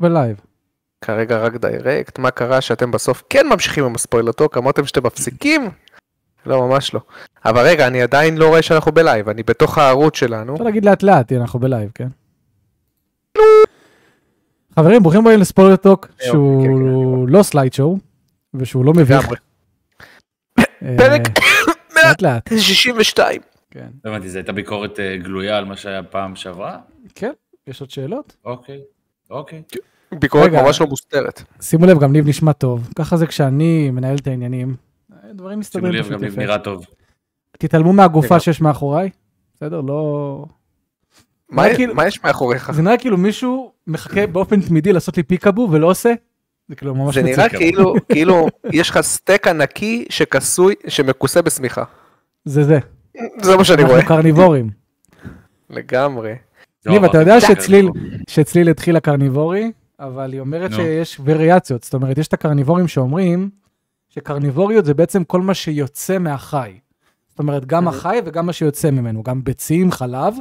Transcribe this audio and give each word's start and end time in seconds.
ב 0.00 0.07
live. 0.07 0.40
כרגע 1.00 1.38
רק 1.38 1.56
Direct, 1.56 2.18
מה 2.18 2.30
קרה 2.30 2.60
שאתם 2.60 2.90
בסוף 2.90 3.22
כן 3.30 3.46
ממשיכים 3.46 3.84
עם 3.84 3.94
ה 3.94 3.99
Spoiler 3.99 4.32
Talk, 4.32 4.58
אמרתם 4.58 4.86
שאתם 4.86 5.06
מפסיקים? 5.06 5.70
לא, 6.46 6.68
ממש 6.68 6.94
לא. 6.94 7.00
אבל 7.44 7.66
רגע, 7.66 7.86
אני 7.86 8.02
עדיין 8.02 8.38
לא 8.38 8.48
רואה 8.48 8.62
שאנחנו 8.62 8.92
ב 8.92 8.98
live, 8.98 9.28
אני 9.28 9.42
בתוך 9.42 9.78
הערוץ 9.78 10.16
שלנו. 10.16 10.52
אפשר 10.52 10.64
להגיד 10.64 10.84
לאט 10.84 11.02
לאט, 11.02 11.32
אנחנו 11.32 11.58
ב 11.58 11.63
live, 11.63 11.90
כן? 11.94 12.08
חברים, 14.78 15.02
ברוכים 15.02 15.20
הבאים 15.20 15.40
ל 15.40 15.45
Spoiler 15.45 15.76
Talk, 15.76 16.06
כן, 16.06 16.24
שהוא 16.24 17.28
לא 17.28 17.42
slide 17.42 17.72
show, 17.72 17.98
ושהוא 18.54 18.84
לא 18.84 18.92
מביך. 18.92 19.28
אה, 20.58 20.94
פרק 20.98 21.22
לאט 21.96 22.22
לאט, 22.22 22.48
62. 22.58 23.40
כן. 23.70 23.88
לא 24.04 24.10
הבנתי, 24.10 24.28
זו 24.28 24.38
הייתה 24.38 24.52
ביקורת 24.52 25.00
אה, 25.00 25.16
גלויה 25.16 25.58
על 25.58 25.64
מה 25.64 25.76
שהיה 25.76 26.02
פעם 26.02 26.36
שעברה? 26.36 26.78
כן, 27.14 27.32
יש 27.66 27.80
עוד 27.80 27.90
שאלות? 27.90 28.36
אוקיי, 28.44 28.80
אוקיי. 29.30 29.62
ביקורת 30.12 30.44
רגע. 30.46 30.62
ממש 30.62 30.80
לא 30.80 30.86
מוסתרת. 30.86 31.42
שימו 31.60 31.86
לב, 31.86 31.98
גם 31.98 32.12
ניב 32.12 32.28
נשמע 32.28 32.52
טוב, 32.52 32.88
ככה 32.96 33.16
זה 33.16 33.26
כשאני 33.26 33.90
מנהל 33.90 34.16
את 34.16 34.26
העניינים, 34.26 34.76
דברים 35.34 35.50
שימו 35.52 35.60
מסתדרים 35.60 35.94
לב, 35.94 36.02
פשוט 36.02 36.12
גם 36.12 36.24
יפה. 36.24 36.40
נראה 36.40 36.58
טוב. 36.58 36.86
תתעלמו 37.58 37.92
מהגופה. 37.92 38.40
שיש 38.40 38.60
מאחוריי, 38.60 39.10
בסדר? 39.54 39.80
לא... 39.80 40.44
מה 41.48 41.74
כאילו- 41.74 41.94
מה 41.94 42.06
יש 42.06 42.24
מאחוריך? 42.24 42.72
זה 42.72 42.82
נראה 42.82 42.98
כאילו 42.98 43.16
מישהו 43.16 43.72
מחכה 43.86 44.26
באופן 44.26 44.60
תמידי 44.60 44.92
לעשות 44.92 45.16
לי 45.16 45.22
פיקאבו 45.22 45.68
ולא 45.70 45.86
עושה. 45.86 46.12
זה 46.68 46.76
כאילו 46.76 46.94
ממש 46.94 47.14
זה 47.14 47.22
נראה. 47.22 47.48
כאילו, 47.48 47.94
כאילו, 48.12 48.46
יש 48.72 48.90
לך 48.90 49.00
סטייק 49.00 49.46
ענקי 49.46 50.04
שכסוי, 50.10 50.74
שמכוסה 50.88 51.42
בשמיכה. 51.42 51.84
זה 52.44 52.64
זה, 52.64 52.78
זה 53.42 53.56
מה 53.56 53.64
שאני 53.64 53.82
רואה. 53.82 53.94
אנחנו 53.94 54.08
קרניבורים. 54.08 54.70
לגמרי. 55.70 56.34
לא 56.86 56.92
ניב, 56.92 57.04
אתה 57.04 57.18
אמרתי 57.18 57.30
יודע 57.30 57.40
שצליל, 57.40 57.86
טוב. 57.86 57.96
שצליל 58.30 58.68
התחילה 58.68 59.00
קרניבורי, 59.00 59.72
אבל 60.00 60.32
היא 60.32 60.40
אומרת. 60.40 60.72
שיש 60.72 61.20
וריאציות, 61.24 61.84
זאת 61.84 61.94
אומרת, 61.94 62.18
יש 62.18 62.28
את 62.28 62.32
הקרניבורים 62.32 62.88
שאומרים 62.88 63.50
שקרניבוריות 64.08 64.84
זה 64.84 64.94
בעצם 64.94 65.24
כל 65.24 65.40
מה 65.40 65.54
שיוצא 65.54 66.18
מהחי. 66.18 66.78
זאת 67.28 67.38
אומרת, 67.38 67.66
גם 67.66 67.86
אוקיי. 67.86 67.98
החי 67.98 68.18
וגם 68.24 68.46
מה 68.46 68.52
שיוצא 68.52 68.90
ממנו, 68.90 69.22
גם 69.22 69.44
ביצים, 69.44 69.90
חלב, 69.92 70.34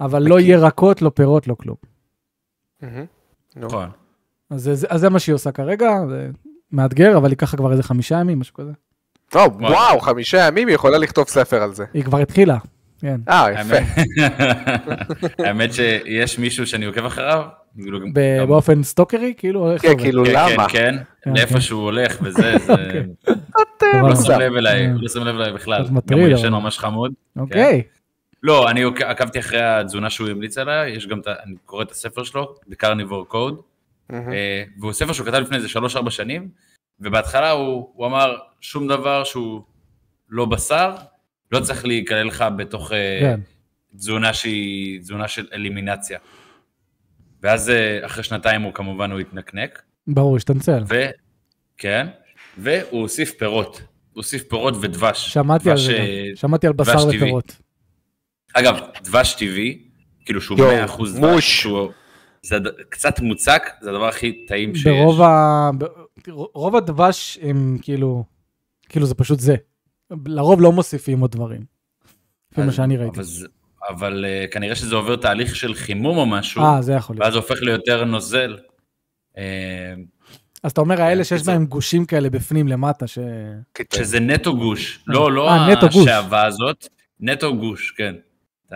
אבל 0.00 0.22
לא 0.22 0.40
ירקות, 0.40 1.02
לא 1.02 1.10
פירות, 1.14 1.46
לא 1.48 1.54
כלום. 1.54 1.76
נכון. 3.56 3.88
אז 4.50 4.62
זה- 4.62 4.86
אז 4.88 5.00
זה 5.00 5.10
מה 5.10 5.18
שהיא 5.18 5.34
עושה 5.34 5.52
כרגע, 5.52 5.90
זה 6.08 6.30
מאתגר, 6.72 7.16
אבל 7.16 7.30
היא 7.30 7.36
ככה 7.36 7.56
כבר 7.56 7.72
איזה 7.72 7.82
חמישה 7.82 8.20
ימים, 8.20 8.38
משהו 8.38 8.54
כזה. 8.54 8.72
או, 9.34 9.40
וואו, 9.60 10.00
חמישה 10.00 10.46
ימים 10.46 10.68
היא 10.68 10.74
יכולה 10.74 10.98
לכתוב 10.98 11.28
ספר 11.28 11.62
על 11.62 11.74
זה. 11.74 11.84
היא 11.94 12.04
כבר 12.04 12.18
התחילה, 12.18 12.58
כן. 13.04 13.20
אה, 13.28 13.46
יפה. 13.60 13.76
האמת- 15.46 15.72
שיש 15.72 16.38
מישהו 16.38 16.66
שאני 16.66 16.84
עוקב 16.84 17.04
אחריו, 17.04 17.44
כאילו 17.76 17.98
באופן 18.48 18.82
סטוקרי, 18.82 19.34
כאילו, 19.36 19.72
איך 19.72 19.82
כן? 19.82 19.98
כאילו, 19.98 20.24
כן, 20.24 20.32
למה? 20.32 20.68
כן, 20.68 20.78
כן, 20.78 21.02
כן, 21.24 21.32
לאיפה 21.34 21.54
כן. 21.54 21.60
שהוא 21.60 21.82
הולך 21.82 22.18
וזה, 22.22 22.58
זה... 22.66 22.74
דבר 23.24 24.00
הוא 24.00 24.08
לא. 24.08 24.16
שם 24.16 24.40
לב 24.40 24.56
אליי, 24.56 24.86
כן. 24.86 24.92
הוא 24.92 25.02
לא 25.02 25.08
שם 25.08 25.24
לב 25.24 25.34
אליי 25.34 25.52
בכלל. 25.52 25.84
גם 26.10 26.18
הוא. 26.18 26.28
ישן 26.28 26.48
ממש 26.52 26.78
חמוד. 26.78 27.12
אוקיי. 27.36 27.82
לא, 28.42 28.70
אני 28.70 28.82
עקבתי 29.06 29.38
אחרי 29.38 29.62
התזונה 29.62 30.10
שהוא 30.10 30.28
המליץ 30.28 30.58
עליה, 30.58 30.88
יש 30.88 31.06
גם, 31.06 31.20
את 31.20 31.28
אני 31.46 31.54
קורא 31.64 31.82
את 31.82 31.90
הספר 31.90 32.24
שלו, 32.24 32.54
The 32.70 32.74
Carnivore 32.84 33.32
Code. 33.34 33.56
אה, 34.12 34.64
והוא 34.80 34.92
ספר 34.92 35.12
שהוא 35.12 35.26
כתב 35.26 35.36
לפני 35.38 35.56
איזה 35.56 35.68
3-4 36.06 36.10
שנים, 36.10 36.48
ובהתחלה 37.00 37.50
הוא, 37.50 37.88
הוא 37.94 38.06
אמר 38.06 38.36
שום 38.60 38.88
דבר 38.88 39.24
שהוא 39.24 39.60
לא 40.30 40.44
בשר, 40.44 40.90
לא 41.54 41.60
צריך 41.60 41.84
להיכלל 41.84 42.26
לך 42.26 42.44
בתוך 42.56 42.92
אה, 42.92 43.18
כן. 43.20 43.40
תזונה 43.96 44.34
שהיא 44.34 45.00
תזונה 45.00 45.28
של 45.28 45.46
אלימינציה. 45.52 46.18
ואז 47.42 47.70
אה, 47.70 48.06
אחרי 48.06 48.22
שנתיים 48.22 48.62
הוא 48.62 48.72
כמובן 48.74 49.10
הוא 49.10 49.20
התנקנק, 49.20 49.82
ברור, 50.06 50.36
השתנצל. 50.36 50.82
ו... 50.88 51.04
כן, 51.78 52.06
והוא 52.58 53.00
הוסיף 53.00 53.32
פירות, 53.38 53.76
הוא 53.76 53.84
הוסיף 54.12 54.42
פירות 54.48 54.74
ודבש. 54.80 55.32
שמעתי 55.32 55.70
על 55.70 55.76
דבש, 55.76 55.86
זה 55.86 55.92
אה, 55.92 56.28
גם. 56.30 56.36
שמעתי 56.36 56.66
על 56.66 56.72
בשר 56.72 57.02
טבעי. 57.02 57.16
ופירות. 57.16 57.56
אגב, 58.54 58.78
דבש 59.04 59.34
טבעי, 59.34 59.78
כאילו 60.24 60.40
שהוא 60.40 60.58
יואו, 60.58 60.86
100% 60.88 60.96
דבש, 60.96 61.10
מוש. 61.18 61.60
שהוא 61.60 61.90
זה 62.42 62.56
קצת 62.88 63.20
מוצק, 63.20 63.62
זה 63.80 63.90
הדבר 63.90 64.08
הכי 64.08 64.46
טעים 64.46 64.74
שיש. 64.74 64.86
ברוב 64.86 65.22
ה... 65.22 65.70
רוב 66.28 66.76
הדבש 66.76 67.38
הם 67.42 67.78
כאילו, 67.82 68.24
כאילו 68.88 69.06
זה 69.06 69.14
פשוט 69.14 69.40
זה. 69.40 69.56
לרוב 70.26 70.60
לא 70.60 70.72
מוסיפים 70.72 71.20
עוד 71.20 71.30
דברים. 71.30 71.60
לפי 72.52 72.62
מה 72.62 72.72
שאני 72.72 72.96
ראיתי. 72.96 73.20
אבל, 73.20 73.26
אבל 73.90 74.24
אה, 74.24 74.44
כנראה 74.50 74.74
שזה 74.74 74.94
עובר 74.94 75.16
תהליך 75.16 75.56
של 75.56 75.74
חימום 75.74 76.16
או 76.18 76.26
משהו, 76.26 76.62
אה, 76.62 76.82
זה 76.82 76.92
יכול 76.92 77.16
להיות. 77.16 77.24
ואז 77.24 77.32
זה 77.32 77.38
הופך 77.38 77.62
ליותר 77.62 78.04
נוזל. 78.04 78.56
אה, 79.38 79.94
אז 80.62 80.70
אתה 80.72 80.80
אומר 80.80 81.02
האלה 81.02 81.24
שיש. 81.24 81.42
בהם 81.42 81.66
גושים 81.66 82.04
כאלה 82.06 82.30
בפנים 82.30 82.68
למטה, 82.68 83.06
ש... 83.06 83.18
שזה 83.94 84.20
נטו 84.20 84.56
גוש, 84.56 85.04
לא, 85.06 85.32
לא. 85.32 85.50
השעווה 85.50 86.46
הזאת, 86.46 86.88
נטו 87.20 87.56
גוש, 87.56 87.90
כן. 87.90 88.14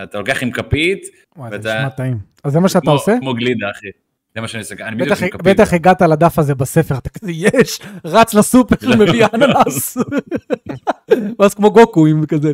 אתה, 0.03 0.19
לוקח 0.19 0.43
עם 0.43 0.50
כפית, 0.50 1.06
וואי, 1.37 1.50
זה 1.50 1.56
ואתה- 1.56 1.78
נשמע 1.78 1.88
טעים. 1.88 2.19
אז 2.44 2.53
זה 2.53 2.60
מה 2.60 2.69
שאתה 2.69 2.91
עושה? 2.91 3.12
כמו 3.20 3.34
גלידה, 3.34 3.70
אחי. 3.70 3.87
זה 4.38 4.43
מה 4.43 4.49
שאני 4.49 4.60
עושה, 4.60 4.75
אני 4.81 4.97
בדיוק 4.97 5.22
עם 5.22 5.28
כפית. 5.28 5.43
בטח 5.43 5.72
הגעת 5.75 6.03
לדף 6.03 6.38
הזה 6.38 6.54
בספר, 6.54 6.94
אתה 6.99 7.09
כזה 7.10 7.32
יש, 7.32 7.81
רץ 8.04 8.34
לסופר, 8.34 8.76
מביא 8.99 9.26
אננס. 9.34 9.97
ואז 11.38 11.54
כמו 11.54 11.71
גוקו 11.72 12.06
עם 12.06 12.26
כזה. 12.26 12.53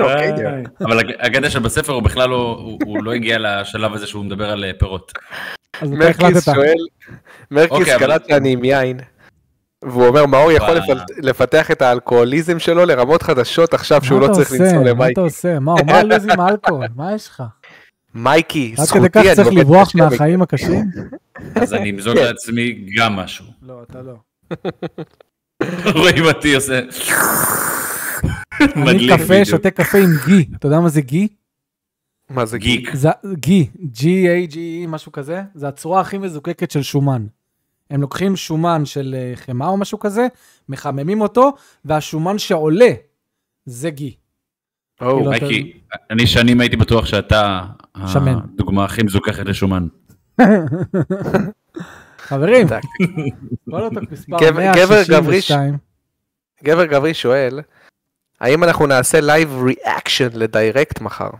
אוקיי, 0.00 0.32
איי. 0.46 0.62
אבל 0.80 0.98
הג- 0.98 1.12
הקטע 1.20 1.50
שבספר 1.50 1.92
הוא 1.92 2.02
בכלל 2.02 2.28
לא, 2.28 2.60
הוא, 2.84 3.04
לא 3.04 3.12
הגיע 3.12 3.36
לשלב 3.40 3.94
הזה 3.94 4.06
שהוא 4.06 4.24
מדבר 4.24 4.50
על 4.50 4.64
אה, 4.64 4.70
פירות. 4.78 5.12
מרקיס. 5.82 6.44
שואל, 6.44 6.74
מרקיס 7.50 7.70
אוקיי, 7.78 7.98
קלט 7.98 8.28
שאני 8.28 8.52
עם 8.52 8.64
יין. 8.64 9.00
והוא 9.84 10.06
אומר, 10.06 10.26
מאור 10.26 10.52
יכול 10.52 10.78
לפתח 11.22 11.70
את 11.70 11.82
האלכוהוליזם 11.82 12.58
שלו 12.58 12.84
לרמות 12.86 13.22
חדשות 13.22 13.74
עכשיו 13.74 14.04
שהוא 14.04 14.20
מה 14.20 14.26
לא 14.26 14.32
צריך? 14.32 14.52
לנסוע 14.52 14.78
מה 14.78 14.84
למייקי. 14.84 15.12
אתה 15.12 15.20
עושה? 15.20 15.58
מה, 15.58 15.74
מה 15.86 15.92
הלו"ז 15.98 16.24
עם 16.28 16.40
האלכוהול? 16.40 16.86
מה 16.96 17.14
יש 17.14 17.28
לך? 17.28 17.42
מייקי, 18.14 18.74
עד 18.78 18.84
זכותי, 18.84 19.00
כדי 19.00 19.08
כך 19.10 19.26
אני 19.26 19.34
צריך 19.34 19.48
לברוח 19.48 19.94
מהחיים 19.94 20.42
הקשים? 20.42 20.84
אז 21.54 21.74
אני 21.74 21.90
אמזוג 21.90 22.16
כן. 22.16 22.24
לעצמי 22.24 22.86
גם 22.96 23.16
משהו. 23.16 23.44
לא, 23.62 23.82
אתה 23.82 24.02
לא. 24.02 24.14
רואים 26.00 26.24
אותי 26.24 26.54
עושה... 26.54 26.80
אני 28.60 29.08
קפה. 29.08 29.44
שותה 29.44 29.70
קפה 29.70 29.98
עם 29.98 30.10
גי. 30.26 30.46
אתה 30.56 30.66
יודע 30.66 30.80
מה 30.80 30.88
זה 30.88 31.00
גי? 31.00 31.28
מה 32.30 32.46
זה 32.46 32.58
גיק. 32.58 32.92
גי, 33.34 33.68
G-A-G-E, 33.94 34.88
משהו 34.88 35.12
כזה. 35.12 35.42
זה 35.54 35.68
הצורה 35.68 36.00
הכי 36.00 36.18
מזוקקת 36.18 36.70
של 36.70 36.82
שומן. 36.82 37.26
הם 37.90 38.00
לוקחים 38.00 38.36
שומן 38.36 38.84
של 38.84 39.14
אה, 39.18 39.32
חמאה 39.36 39.68
או 39.68 39.76
משהו 39.76 39.98
כזה, 39.98 40.26
מחממים 40.68 41.20
אותו, 41.20 41.52
והשומן 41.84 42.38
שעולה 42.38 42.90
זה 43.66 43.90
גי. 43.90 44.16
או, 45.02 45.16
כאילו, 45.16 45.30
מייקי, 45.30 45.72
אני 46.10 46.26
שנים 46.26 46.60
הייתי 46.60 46.76
בטוח 46.76 47.06
שאתה 47.06 47.60
שמן. 48.06 48.34
הדוגמה 48.54 48.84
הכי 48.84 49.02
מזוכחת 49.02 49.46
לשומן. 49.46 49.86
חברים, 52.18 52.66
אותו 53.72 53.88
מספר 54.10 54.36
גבר- 54.40 54.72
גבר 54.76 55.02
גבריש. 55.08 55.50
162. 55.50 55.76
גבר 56.64 56.84
גברי 56.86 57.14
שואל, 57.14 57.60
האם 58.40 58.64
אנחנו 58.64 58.86
נעשה 58.86 59.20
live 59.20 59.62
reaction 59.64 60.28
ל 60.34 60.43
Direct 60.43 61.00
מחר? 61.00 61.30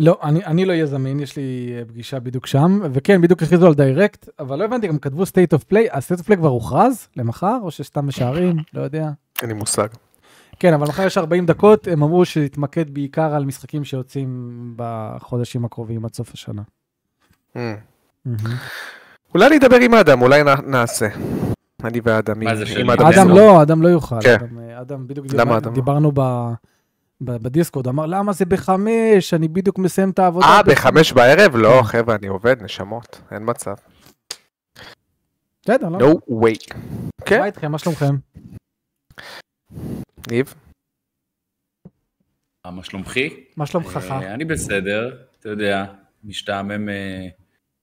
לא, 0.00 0.18
אני, 0.22 0.44
אני 0.46 0.64
לא 0.64 0.72
אהיה 0.72 0.86
זמין, 0.86 1.20
יש 1.20 1.36
לי 1.36 1.74
אה, 1.78 1.84
פגישה 1.84 2.20
בדיוק 2.20 2.46
שם, 2.46 2.80
וכן, 2.92 3.20
בדיוק 3.22 3.42
הכריזו 3.42 3.66
על 3.66 3.74
דיירקט, 3.74 4.28
אבל 4.38 4.58
לא 4.58 4.64
הבנתי, 4.64 4.86
גם 4.88 4.98
כתבו 4.98 5.22
state 5.22 5.56
of 5.58 5.72
play, 5.72 5.94
ה-state 5.96 6.20
of 6.20 6.24
play 6.28 6.36
כבר 6.36 6.48
הוכרז 6.48 7.08
למחר, 7.16 7.58
או 7.62 7.70
שסתם 7.70 8.06
משערים, 8.06 8.56
לא 8.74 8.80
יודע. 8.82 9.08
אין 9.42 9.50
לי 9.50 9.54
מושג. 9.56 9.88
כן, 10.58 10.74
אבל 10.74 10.86
מחר 10.88 11.06
יש 11.06 11.18
40 11.18 11.46
דקות, 11.46 11.88
הם 11.88 12.02
אמרו 12.02 12.24
שיתמקד 12.24 12.94
בעיקר 12.94 13.34
על 13.34 13.44
משחקים 13.44 13.84
שיוצאים 13.84 14.48
בחודשים 14.76 15.64
הקרובים 15.64 16.04
עד 16.04 16.14
סוף 16.14 16.30
השנה. 16.34 16.62
מהמם. 17.54 17.76
אולי 19.34 19.56
נדבר 19.56 19.76
עם 19.76 19.94
אדם, 19.94 20.22
אולי 20.22 20.42
נעשה. 20.66 21.08
אני 21.84 22.00
ואדם. 22.04 22.44
מה 22.44 22.50
עם- 22.50 22.56
זה, 22.56 22.64
אדם 22.82 22.90
אדם 22.90 23.12
סלום. 23.12 23.28
לא, 23.36 23.62
אדם 23.62 23.82
לא 23.82 23.88
יוכל. 23.88 24.20
כן. 24.22 24.34
אדם, 24.40 24.58
אה, 24.58 24.80
אדם, 24.80 25.06
בדיוק 25.06 25.26
לא? 25.34 25.58
דיברנו 25.74 26.12
ב, 26.14 26.20
ב, 27.20 27.30
בדיסקורד, 27.42 27.88
אמר 27.88 28.06
למה 28.06 28.32
זה 28.32 28.44
בחמש, 28.44 29.34
אני 29.34 29.48
בדיוק 29.48 29.78
מסיים 29.78 30.10
את 30.10 30.18
העבודה. 30.18 30.46
אה, 30.46 30.62
בחמש." 30.62 31.12
בערב? 31.12 31.56
לא, 31.56 31.76
כן. 31.82 31.82
חבר'ה, 31.82 32.14
אני 32.14 32.26
עובד, 32.26 32.62
נשמות, 32.62 33.20
אין 33.30 33.42
מצב. 33.46 33.74
בסדר, 35.62 35.88
לא? 35.88 35.98
No 35.98 36.32
way. 36.32 36.74
כן, 37.24 37.38
מה 37.38 37.46
איתכם, 37.46 37.72
מה 37.72 37.78
שלומכם? 37.78 38.14
ניב? 40.30 40.54
אה, 42.66 42.70
מה 42.70 42.84
שלומכי? 42.84 43.44
מה 43.56 43.66
שלומך? 43.66 43.98
אה, 44.10 44.34
אני 44.34 44.44
בסדר, 44.44 45.16
אתה 45.40 45.48
יודע, 45.48 45.84
משתעמם 46.24 46.88
אה, 46.88 47.26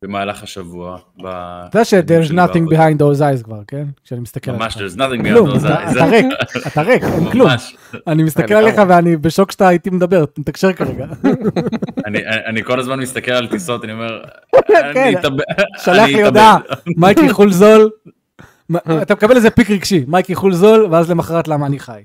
במהלך 0.03 0.44
השבוע. 0.44 1.00
אתה 1.19 1.69
יודע 1.74 1.86
ש-there's 1.86 2.31
nothing 2.31 2.74
behind 2.74 3.00
those 3.00 3.19
eyes 3.19 3.44
כבר, 3.44 3.62
כן? 3.68 3.86
כשאני 4.03 4.21
מסתכל 4.21 4.51
עליך. 4.51 4.62
ממש, 4.63 4.77
there's 4.77 4.97
nothing 4.97 5.24
כלום, 5.24 5.50
beyond 5.50 5.53
those 5.53 5.65
אתה 5.65 5.86
eyes. 5.86 5.92
אתה 5.92 6.06
ריק, 6.06 6.25
אתה 6.68 6.81
ריק, 6.81 7.03
אין 7.03 7.31
כלום. 7.31 7.50
אני 8.07 8.24
מסתכל 8.24 8.53
עליך 8.53 8.75
ואני 8.89 9.18
בשוק 9.18 9.51
שאתה 9.51 9.69
איתי 9.69 9.89
מדבר, 9.89 10.25
מתקשר 10.38 10.74
כרגע. 10.74 11.06
אני, 12.06 12.19
אני 12.45 12.63
כל 12.63 12.80
הזמן 12.80 13.00
מסתכל 13.00 13.31
על 13.31 13.48
טיסות, 13.48 13.83
אני 13.83 13.94
אומר, 13.94 14.24
כן. 14.68 14.74
אני 14.95 15.19
אתאבד. 15.19 15.44
שלח 15.77 16.06
לי. 16.07 16.24
הודעה, 16.24 16.57
מייקי 16.98 17.30
חול 17.30 17.51
זול, 17.51 17.89
מה- 18.69 18.80
אתה 19.01 19.13
מקבל 19.15 19.36
איזה 19.36 19.50
פיק 19.51 19.69
רגשי, 19.69 20.06
מייקי 20.07 20.36
חול 20.36 20.53
זול, 20.53 20.88
ואז 20.91 21.12
למחרת 21.12 21.48
למה 21.48 21.65
אני 21.65 21.80
חי. 21.80 22.03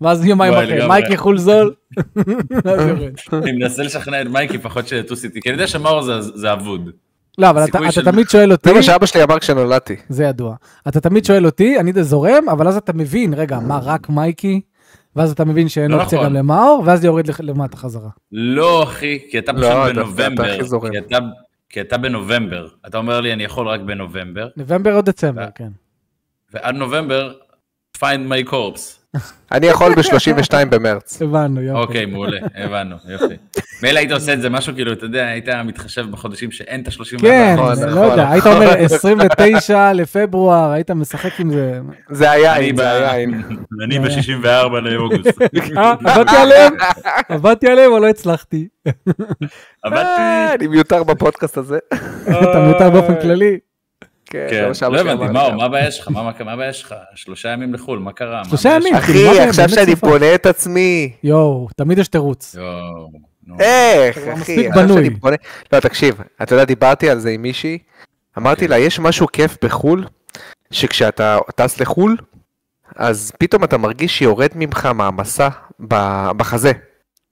ואז 0.00 0.24
יומיים 0.24 0.52
אחרי. 0.54 0.88
מייקי 0.88 1.16
חול 1.16 1.38
זול. 1.38 1.74
אני 3.32 3.52
מנסה 3.52 3.82
לשכנע 3.82 4.22
את 4.22 4.26
מייקי 4.26 4.58
פחות 4.58 4.88
שיטוס 4.88 5.24
איתי, 5.24 5.40
כי 5.40 5.48
אני 5.48 5.54
יודע 5.54 5.66
שמאור 5.66 6.02
זה- 6.02 6.20
זה 6.20 6.52
אבוד. 6.52 6.90
לא, 7.38 7.50
אבל 7.50 7.64
אתה 7.64 7.78
תמיד 8.04 8.28
שואל 8.28 8.52
אותי, 8.52 8.68
זה 8.68 8.74
מה 8.74 8.82
שאבא 8.82 9.06
שלי 9.06 9.22
אמר 9.22 9.38
כשנולדתי. 9.38 9.96
זה 10.08 10.24
ידוע, 10.24 10.54
אתה 10.88 11.00
תמיד 11.00 11.24
שואל 11.24 11.46
אותי, 11.46 11.78
אני 11.80 11.92
זורם, 12.02 12.48
אבל 12.52 12.68
אז 12.68 12.76
אתה 12.76 12.92
מבין, 12.92 13.34
רגע, 13.34 13.58
מה 13.58 13.80
רק 13.82 14.08
מייקי? 14.08 14.60
ואז 15.16 15.30
אתה 15.32 15.44
מבין 15.44 15.68
שאין 15.68 15.90
לא 15.90 16.00
אופציה 16.02 16.18
נכון. 16.18 16.30
גם 16.30 16.36
למאור, 16.36 16.82
ואז 16.86 17.00
זה 17.00 17.06
יורד 17.06 17.24
למטה 17.40 17.76
חזרה. 17.76 18.08
לא, 18.32 18.82
אחי, 18.82 19.18
כי 19.30 19.38
אתה 19.38 19.52
לא, 19.52 19.58
פשוט 19.84 19.96
בנובמבר. 19.96 20.58
כי 20.90 20.98
אתה- 20.98 21.18
כי 21.68 21.80
אתה 21.80 21.98
בנובמבר. 21.98 22.66
אתה 22.86 22.98
אומר 22.98 23.20
לי, 23.20 23.32
אני 23.32 23.44
יכול 23.44 23.68
רק 23.68 23.80
בנובמבר, 23.80 24.48
נובמבר 24.56 24.96
או 24.96 25.00
דצמבר. 25.02 25.46
כן. 25.54 25.68
ועד 26.54 26.74
נובמבר, 26.74 27.32
find 27.98 28.00
my 28.30 28.50
corpse. 28.50 28.99
אני 29.52 29.66
יכול 29.66 29.94
ב-32 29.94 30.64
במרץ. 30.70 31.22
הבנו, 31.22 31.60
יופי. 31.60 31.80
אוקיי, 31.80 32.06
מעולה, 32.06 32.38
הבנו, 32.54 32.96
יופי. 33.08 33.34
מילא 33.82 33.98
היית 33.98 34.12
עושה 34.12 34.32
את 34.32 34.42
זה 34.42 34.50
משהו 34.50 34.74
כאילו, 34.74 34.92
אתה 34.92 35.04
יודע, 35.04 35.26
היית 35.26 35.48
מתחשב 35.48 36.10
בחודשים 36.10 36.50
שאין 36.50 36.82
את 36.82 36.88
ה-30 36.88 37.20
כן, 37.20 37.54
נכון, 37.58 37.78
לא 37.80 37.90
נכון, 37.90 38.10
יודע, 38.10 38.30
היית 38.30 38.46
אומר 38.46 38.70
29 38.78 39.92
לפברואר, 39.92 40.70
היית 40.70 40.90
משחק 40.90 41.40
עם 41.40 41.50
זה. 41.52 41.80
זה 42.10 42.30
היין, 42.30 42.76
זה 42.76 43.10
היין. 43.10 43.42
אני 43.84 43.98
ב-64 43.98 44.72
לאוגוסט. 44.82 45.42
אה, 45.76 45.92
עבדתי 45.92 46.36
עליהם, 46.36 46.72
עבדתי 47.28 47.68
עליהם, 47.68 47.92
אבל 47.92 48.00
לא 48.00 48.08
הצלחתי. 48.08 48.68
עבדתי. 49.84 50.20
אה, 50.20 50.54
אני 50.54 50.66
מיותר 50.66 51.02
בפודקאסט 51.02 51.56
הזה. 51.56 51.78
אתה 52.24 52.60
מיותר 52.66 52.90
באופן 52.90 53.20
כללי. 53.20 53.58
כן, 54.30 54.46
כן, 54.50 54.90
לא 54.92 55.00
הבנתי, 55.00 55.32
מאור. 55.32 55.52
מה 55.52 55.64
הבעיה 55.64 55.90
שלך? 55.90 56.08
מה 56.08 56.52
הבעיה 56.52 56.72
שלך? 56.72 56.94
שלושה 57.14 57.48
ימים 57.48 57.74
לחו"ל, 57.74 57.98
מה 57.98 58.12
קרה? 58.12 58.44
שלושה 58.44 58.68
ימים. 58.68 58.94
אחי, 58.94 59.40
עכשיו 59.40 59.68
שאני 59.68 59.92
שפה. 59.92 60.08
בונה 60.08 60.34
את 60.34 60.46
עצמי. 60.46 61.12
יואו, 61.22 61.68
תמיד 61.76 61.98
יש 61.98 62.08
תירוץ. 62.08 62.56
איך, 63.60 64.18
אתה 64.18 64.24
כבר 64.24 64.34
אחי, 64.34 64.68
עכשיו 64.68 64.82
בנוי. 64.82 64.96
שאני 64.96 65.10
בונה... 65.10 65.36
לא, 65.72 65.80
תקשיב, 65.80 66.20
אתה 66.42 66.54
יודע, 66.54 66.64
דיברתי 66.64 67.10
על 67.10 67.18
זה 67.18 67.30
עם 67.30 67.42
מישהי, 67.42 67.78
אמרתי 68.38 68.64
כן. 68.64 68.70
לה, 68.70 68.78
יש 68.78 68.98
משהו 69.00 69.26
כיף 69.32 69.56
בחו"ל, 69.64 70.06
שכשאתה 70.70 71.38
טס 71.54 71.80
לחו"ל, 71.80 72.16
אז 72.96 73.32
פתאום 73.38 73.64
אתה 73.64 73.78
מרגיש 73.78 74.18
שיורד 74.18 74.50
ממך 74.54 74.88
מעמסה 74.94 75.48
בחזה. 76.36 76.72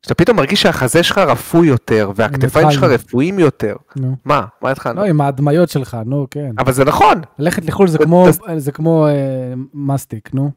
שאתה 0.03 0.15
פתאום 0.15 0.37
מרגיש 0.37 0.63
שהחזה 0.63 1.03
שלך 1.03 1.19
רפוי 1.19 1.69
יותר, 1.69 2.11
והכתפיים 2.15 2.71
שלך. 2.71 2.83
רפויים 2.83 3.39
יותר. 3.39 3.77
נו. 3.97 4.17
מה? 4.25 4.45
מה 4.63 4.71
התחלנו? 4.71 5.01
לא, 5.01 5.07
עם 5.07 5.21
ההדמיות 5.21 5.69
שלך, 5.69 5.97
נו, 6.07 6.27
כן. 6.31 6.51
אבל 6.59 6.73
זה 6.73 6.85
נכון, 6.85 7.21
ללכת 7.39 7.65
לחו"ל 7.65 7.89
זה 7.89 7.99
כמו, 7.99 8.27
זה 8.57 8.73
כמו 8.73 9.07
אה, 9.07 9.13
מסטיק, 9.75 10.35
נו. 10.35 10.51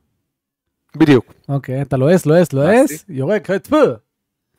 בדיוק. 0.95 1.33
אוקיי, 1.49 1.81
אתה 1.81 1.97
לועס, 1.97 2.25
לועס, 2.25 2.53
לועס? 2.53 3.05
יורק, 3.09 3.51
טפו. 3.51 3.77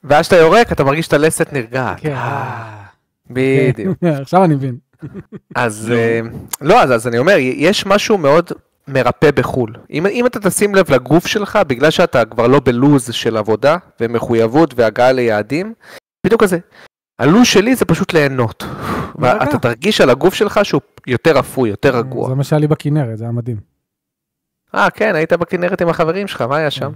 ואז 0.04 0.24
שאתה 0.24 0.36
יורק, 0.36 0.72
אתה 0.72 0.84
מרגיש 0.84 1.08
את 1.08 1.12
הלסת 1.12 1.52
נרגעת. 1.52 2.00
כן. 2.00 2.12
אה, 2.12 2.82
בדיוק. 3.30 3.98
עכשיו 4.22 4.44
אני 4.44 4.54
מבין. 4.54 4.76
אז. 5.54 5.92
אה, 5.94 6.20
לא, 6.60 6.82
אז, 6.82 6.92
אז 6.92 7.06
אני 7.08 7.18
אומר, 7.18 7.36
יש 7.38 7.86
משהו 7.86 8.18
מאוד 8.18 8.52
מרפא 8.88 9.30
בחו"ל. 9.30 9.74
אם, 9.90 10.06
אם 10.06 10.26
אתה 10.26 10.40
תשים 10.40 10.74
לב 10.74 10.90
לגוף 10.90 11.26
שלך, 11.26 11.58
בגלל 11.66 11.90
שאתה 11.90 12.24
כבר 12.24 12.46
לא 12.46 12.60
בלוז 12.64 13.12
של 13.12 13.36
עבודה 13.36 13.76
ומחויבות 14.00 14.74
והגעה 14.76 15.12
ליעדים, 15.12 15.74
בדיוק 16.26 16.42
כזה. 16.42 16.58
הלוז 17.18 17.46
שלי 17.46 17.74
זה 17.74 17.84
פשוט 17.84 18.12
ליהנות. 18.12 18.64
ואתה 19.18 19.58
תרגיש 19.58 20.00
על 20.00 20.10
הגוף 20.10 20.34
שלך 20.34 20.60
שהוא 20.62 20.80
יותר 21.06 21.38
אפוי, 21.40 21.70
יותר 21.70 21.96
רגוע. 21.96 22.28
זה 22.28 22.34
מה 22.34 22.44
שהיה 22.44 22.60
לי 22.60 22.66
בכנרת, 22.66 23.18
זה 23.18 23.24
היה 23.24 23.32
מדהים. 23.32 23.56
אה, 24.74 24.90
כן, 24.90 25.14
היית 25.14 25.32
בכנרת 25.32 25.80
עם 25.82 25.88
החברים 25.88 26.26
שלך, 26.26 26.40
מה 26.40 26.56
היה 26.56 26.70
שם? 26.70 26.92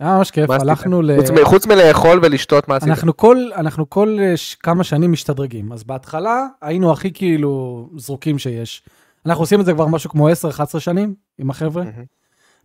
היה 0.00 0.16
ממש 0.16 0.30
כיף, 0.30 0.48
מה 0.48 0.56
עשיתם? 0.56 0.70
הלכנו 0.70 1.02
ל... 1.02 1.16
חוץ 1.16 1.30
חוץ 1.44 1.66
מלאכול 1.66 2.20
ולשתות, 2.22 2.68
מה 2.68 2.76
עשית? 2.76 2.88
אנחנו 2.88 3.16
כל, 3.16 3.36
אנחנו 3.56 3.90
כל 3.90 4.16
אה, 4.20 4.36
ש- 4.36 4.54
כמה 4.54 4.84
שנים 4.84 5.12
משתדרגים. 5.12 5.72
אז 5.72 5.84
בהתחלה 5.84 6.46
היינו 6.62 6.92
הכי 6.92 7.12
כאילו 7.12 7.88
זרוקים 7.96 8.38
שיש. 8.38 8.82
אנחנו 9.26 9.42
עושים 9.42 9.60
את 9.60 9.64
זה 9.64 9.72
כבר 9.72 9.86
משהו 9.86 10.10
כמו 10.10 10.28
10-11 10.28 10.32
שנים 10.78 11.14
עם 11.38 11.50
החבר'ה. 11.50 11.84
מהמם. 11.84 12.04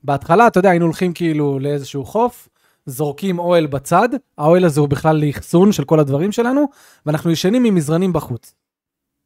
בהתחלה, 0.03 0.47
אתה 0.47 0.59
יודע, 0.59 0.69
היינו 0.69 0.85
הולכים 0.85 1.13
כאילו 1.13 1.59
לאיזשהו 1.59 2.05
חוף, 2.05 2.49
זורקים 2.85 3.39
אוהל 3.39 3.67
בצד, 3.67 4.09
האוהל 4.37 4.65
הזה 4.65 4.79
הוא 4.81 4.89
בכלל 4.89 5.25
לאחסון 5.25 5.71
של 5.71 5.83
כל 5.83 5.99
הדברים 5.99 6.31
שלנו, 6.31 6.65
ואנחנו 7.05 7.31
ישנים 7.31 7.65
עם 7.65 7.75
מזרנים 7.75 8.13
בחוץ. 8.13 8.55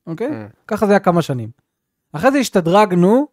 אוקיי? 0.08 0.28
Mm. 0.28 0.56
ככה 0.68 0.86
זה 0.86 0.92
היה 0.92 1.00
כמה 1.00 1.22
שנים. 1.22 1.50
אחרי 2.14 2.32
זה 2.32 2.38
השתדרגנו 2.38 3.28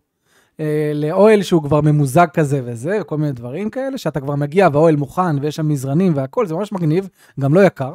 אה, 0.61 0.93
לאוהל 0.95 1.43
שהוא 1.43 1.63
כבר 1.63 1.81
ממוזג 1.81 2.27
כזה 2.35 2.61
וזה, 2.65 2.99
וכל 3.01 3.19
מיני 3.19 3.33
דברים 3.33 3.71
כאלה, 3.71 3.99
שאתה 3.99 4.21
כבר 4.21 4.35
מגיע 4.35 4.69
והאוהל 4.73 4.97
מוכן 4.97 5.39
ויש 5.39 5.57
שם 5.57 5.69
מזרנים 5.69 6.17
והכל, 6.17 6.47
זה 6.47 6.55
ממש 6.55 6.73
מגניב, 6.73 7.09
גם 7.41 7.55
לא 7.55 7.61
יקר. 7.61 7.95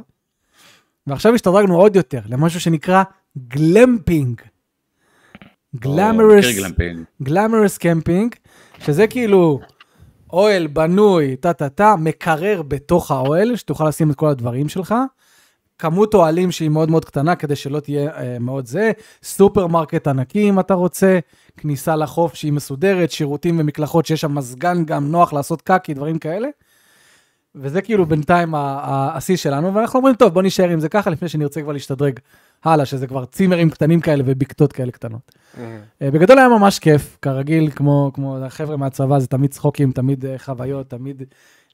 ועכשיו 1.07 1.33
השתדרגנו 1.35 1.77
עוד 1.77 1.95
יותר 1.95 2.19
למשהו 2.25 2.59
שנקרא 2.59 3.03
glamping. 3.47 4.41
glamorous. 5.75 6.45
glamorous 7.23 7.77
camping, 7.77 8.35
שזה 8.79 9.07
כאילו 9.07 9.59
אוהל 10.33 10.67
בנוי, 10.67 11.35
טה 11.35 11.53
טה 11.53 11.69
טה, 11.69 11.95
מקרר 11.99 12.61
בתוך 12.61 13.11
האוהל, 13.11 13.55
שתוכל 13.55 13.87
לשים 13.87 14.11
את 14.11 14.15
כל 14.15 14.27
הדברים 14.27 14.69
שלך. 14.69 14.95
כמות 15.77 16.13
אוהלים 16.13 16.51
שהיא 16.51 16.69
מאוד 16.69 16.89
מאוד 16.89 17.05
קטנה 17.05 17.35
כדי 17.35 17.55
שלא 17.55 17.79
תהיה 17.79 18.11
אה, 18.11 18.37
מאוד 18.39 18.65
זה, 18.65 18.91
סופרמרקט 19.23 20.07
ענקי 20.07 20.49
אם 20.49 20.59
אתה 20.59 20.73
רוצה, 20.73 21.19
כניסה 21.57 21.95
לחוף 21.95 22.33
שהיא 22.33 22.53
מסודרת, 22.53 23.11
שירותים 23.11 23.59
ומקלחות 23.59 24.05
שיש 24.05 24.21
שם 24.21 24.35
מזגן 24.35 24.85
גם 24.85 25.11
נוח 25.11 25.33
לעשות 25.33 25.61
קקי, 25.61 25.93
דברים 25.93 26.19
כאלה. 26.19 26.47
וזה 27.55 27.81
כאילו 27.81 28.05
בינתיים 28.05 28.53
השיא 28.55 29.35
שלנו, 29.35 29.73
ואנחנו 29.73 29.97
אומרים, 29.97 30.15
טוב, 30.15 30.33
בוא 30.33 30.41
נישאר 30.41 30.69
עם 30.69 30.79
זה 30.79 30.89
ככה 30.89 31.09
לפני 31.09 31.29
שנרצה 31.29 31.61
כבר 31.61 31.71
להשתדרג 31.71 32.19
הלאה, 32.63 32.85
שזה 32.85 33.07
כבר 33.07 33.25
צימרים 33.25 33.69
קטנים 33.69 34.01
כאלה 34.01 34.23
ובקתות 34.25 34.73
כאלה 34.73 34.91
קטנות. 34.91 35.31
אה, 36.01 36.11
בגדול 36.11 36.39
היה 36.39 36.49
ממש 36.49 36.79
כיף, 36.79 37.17
כרגיל, 37.21 37.71
כמו, 37.71 38.11
כמו 38.13 38.37
החבר'ה 38.37 38.77
מהצבא, 38.77 39.19
זה 39.19 39.27
תמיד 39.27 39.51
צחוקים, 39.51 39.91
תמיד 39.91 40.25
אה, 40.25 40.39
חוויות, 40.39 40.89
תמיד 40.89 41.23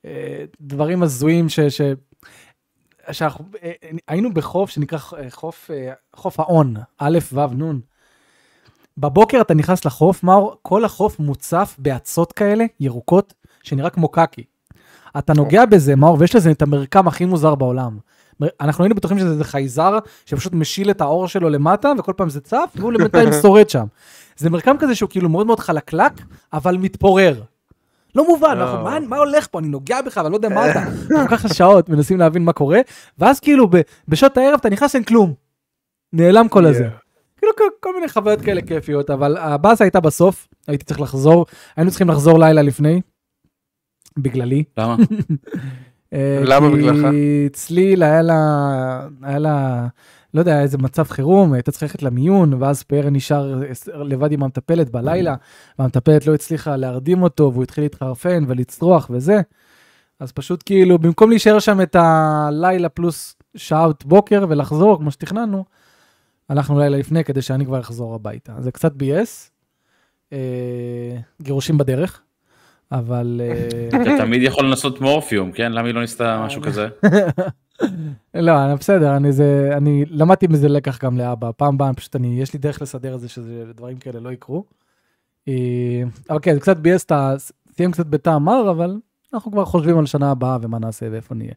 אה, 0.05 0.45
דברים 0.61 1.03
הזויים 1.03 1.49
ש... 1.49 1.59
ש... 1.59 1.81
שאנחנו 3.11 3.45
היינו 4.07 4.33
בחוף 4.33 4.69
שנקרא 4.69 4.99
חוף, 5.29 5.69
חוף 6.15 6.39
האון, 6.39 6.75
א', 6.97 7.19
ו', 7.33 7.63
נ'. 7.63 7.79
בבוקר 8.97 9.41
אתה 9.41 9.53
נכנס 9.53 9.85
לחוף, 9.85 10.23
מאור, 10.23 10.55
כל 10.61 10.85
החוף 10.85 11.19
מוצף 11.19 11.75
באצות 11.79 12.33
כאלה, 12.33 12.65
ירוקות, 12.79 13.33
שנראה 13.63 13.89
כמו 13.89 14.07
קקי. 14.07 14.43
אתה 15.17 15.33
נוגע 15.33 15.65
בזה, 15.65 15.95
מאור, 15.95 16.17
ויש 16.19 16.35
לזה 16.35 16.51
את 16.51 16.61
המרקם 16.61 17.07
הכי 17.07 17.25
מוזר 17.25 17.55
בעולם. 17.55 17.97
אנחנו 18.61 18.83
היינו 18.83 18.95
בטוחים 18.95 19.19
שזה 19.19 19.43
חייזר 19.43 19.97
שפשוט 20.25 20.53
משיל 20.53 20.91
את 20.91 21.01
האור 21.01 21.27
שלו 21.27 21.49
למטה, 21.49 21.91
וכל 21.99 22.13
פעם 22.15 22.29
זה 22.29 22.41
צף, 22.41 22.73
והוא 22.75 22.93
בינתיים 22.97 23.29
שורד 23.41 23.69
שם. 23.69 23.85
זה 24.37 24.49
מרקם 24.49 24.75
כזה 24.79 24.95
שהוא 24.95 25.09
כאילו 25.09 25.29
מאוד 25.29 25.47
מאוד 25.47 25.59
חלקלק, 25.59 26.13
אבל 26.53 26.77
מתפורר. 26.77 27.41
לא 28.15 28.27
מובן, 28.27 28.57
לא. 28.57 28.63
אנחנו, 28.63 28.83
מה, 28.83 28.99
מה 28.99 29.17
הולך 29.17 29.47
פה? 29.51 29.59
אני 29.59 29.67
נוגע 29.67 30.01
בך, 30.01 30.17
אבל 30.17 30.29
לא 30.29 30.35
יודע 30.35 30.49
מה 30.49 30.71
אתה. 30.71 30.83
כל 31.29 31.37
כך 31.37 31.53
שעות 31.53 31.89
מנסים 31.89 32.19
להבין 32.19 32.43
מה 32.43 32.53
קורה, 32.53 32.79
ואז 33.17 33.39
כאילו 33.39 33.67
ב, 33.67 33.81
בשעות 34.07 34.37
הערב 34.37 34.59
אתה 34.59 34.69
נכנס, 34.69 34.95
אין 34.95 35.03
כלום. 35.03 35.33
נעלם 36.13 36.47
כל 36.47 36.65
הזה. 36.65 36.89
כאילו 37.37 37.55
כל, 37.57 37.63
כל 37.79 37.93
מיני 37.95 38.09
חוויות 38.09 38.41
כאלה 38.41 38.61
כיפיות, 38.61 39.09
אבל 39.09 39.37
הבאסה 39.37 39.83
הייתה 39.83 39.99
בסוף, 39.99 40.47
הייתי 40.67 40.85
צריך 40.85 41.01
לחזור, 41.01 41.45
היינו 41.75 41.89
צריכים 41.91 42.09
לחזור 42.09 42.39
לילה 42.39 42.61
לפני, 42.61 43.01
בגללי. 44.17 44.63
למה? 44.77 44.95
אה, 46.13 46.41
למה 46.45 46.69
כי 46.69 46.75
בגללך? 46.75 47.07
צליל 47.53 48.03
היה 48.03 48.21
לה, 48.21 49.07
היה 49.21 49.39
לה, 49.39 49.87
לא 50.33 50.39
יודע, 50.39 50.61
איזה 50.61 50.77
מצב 50.77 51.03
חירום, 51.03 51.53
הייתה 51.53 51.71
צריכה 51.71 51.85
ללכת 51.85 52.03
למיון, 52.03 52.53
ואז 52.53 52.83
פאר 52.83 53.09
נשאר 53.09 53.61
לבד 53.95 54.31
עם 54.31 54.43
המטפלת 54.43 54.89
בלילה, 54.89 55.35
והמטפלת 55.79 56.27
לא 56.27 56.33
הצליחה 56.33 56.75
להרדים 56.75 57.23
אותו, 57.23 57.51
והוא 57.53 57.63
התחיל 57.63 57.83
להתחרפן 57.83 58.43
ולצרוח 58.47 59.07
וזה. 59.13 59.41
אז 60.19 60.31
פשוט 60.31 60.63
כאילו, 60.65 60.99
במקום 60.99 61.29
להישאר 61.29 61.59
שם 61.59 61.81
את 61.81 61.95
הלילה 61.99 62.89
פלוס 62.89 63.35
שעות 63.55 64.05
בוקר 64.05 64.45
ולחזור 64.49 64.97
כמו 64.97 65.11
שתכננו, 65.11 65.65
הלכנו 66.49 66.79
לילה 66.79 66.97
לפני 66.97 67.23
כדי 67.23 67.41
שאני 67.41 67.65
כבר 67.65 67.79
אחזור 67.79 68.15
הביתה. 68.15 68.53
זה 68.59 68.71
קצת 68.71 68.93
ביאס, 68.93 69.51
אה, 70.33 71.17
גירושים 71.41 71.77
בדרך, 71.77 72.21
אבל... 72.91 73.41
אה, 73.43 74.01
אתה 74.01 74.17
תמיד 74.17 74.41
יכול 74.41 74.65
לנסות 74.65 75.01
מורפיום, 75.01 75.51
כן? 75.51 75.71
למה 75.71 75.87
היא 75.87 75.95
לא 75.95 76.01
ניסתה 76.01 76.43
משהו 76.45 76.61
כזה? 76.61 76.87
לא, 78.33 78.65
אני 78.65 78.75
בסדר, 78.75 79.17
אני 79.17 79.31
זה, 79.31 79.69
אני 79.77 80.05
למדתי 80.09 80.47
מזה 80.47 80.67
לקח 80.67 81.03
גם 81.03 81.17
לאבא. 81.17 81.51
פעם 81.57 81.75
הבאה, 81.75 81.93
פשוט 81.93 82.15
אני, 82.15 82.41
יש 82.41 82.53
לי 82.53 82.59
דרך 82.59 82.81
לסדר 82.81 83.15
את 83.15 83.19
זה 83.19 83.29
שדברים 83.29 83.97
כאלה 83.97 84.19
לא 84.19 84.31
יקרו. 84.31 84.63
אה, 85.47 86.03
אבל 86.29 86.39
כן, 86.41 86.53
זה 86.53 86.59
קצת 86.59 86.77
ביאס 86.77 87.03
את 87.03 87.11
ה... 87.11 87.33
סיים 87.71 87.91
קצת 87.91 88.05
בטעם 88.05 88.45
מר, 88.45 88.71
אבל 88.71 88.99
אנחנו 89.33 89.51
כבר 89.51 89.65
חושבים 89.65 89.97
על 89.97 90.05
שנה 90.05 90.31
הבאה 90.31 90.57
ומה 90.61 90.79
נעשה 90.79 91.07
ואיפה 91.11 91.35
נהיה. 91.35 91.53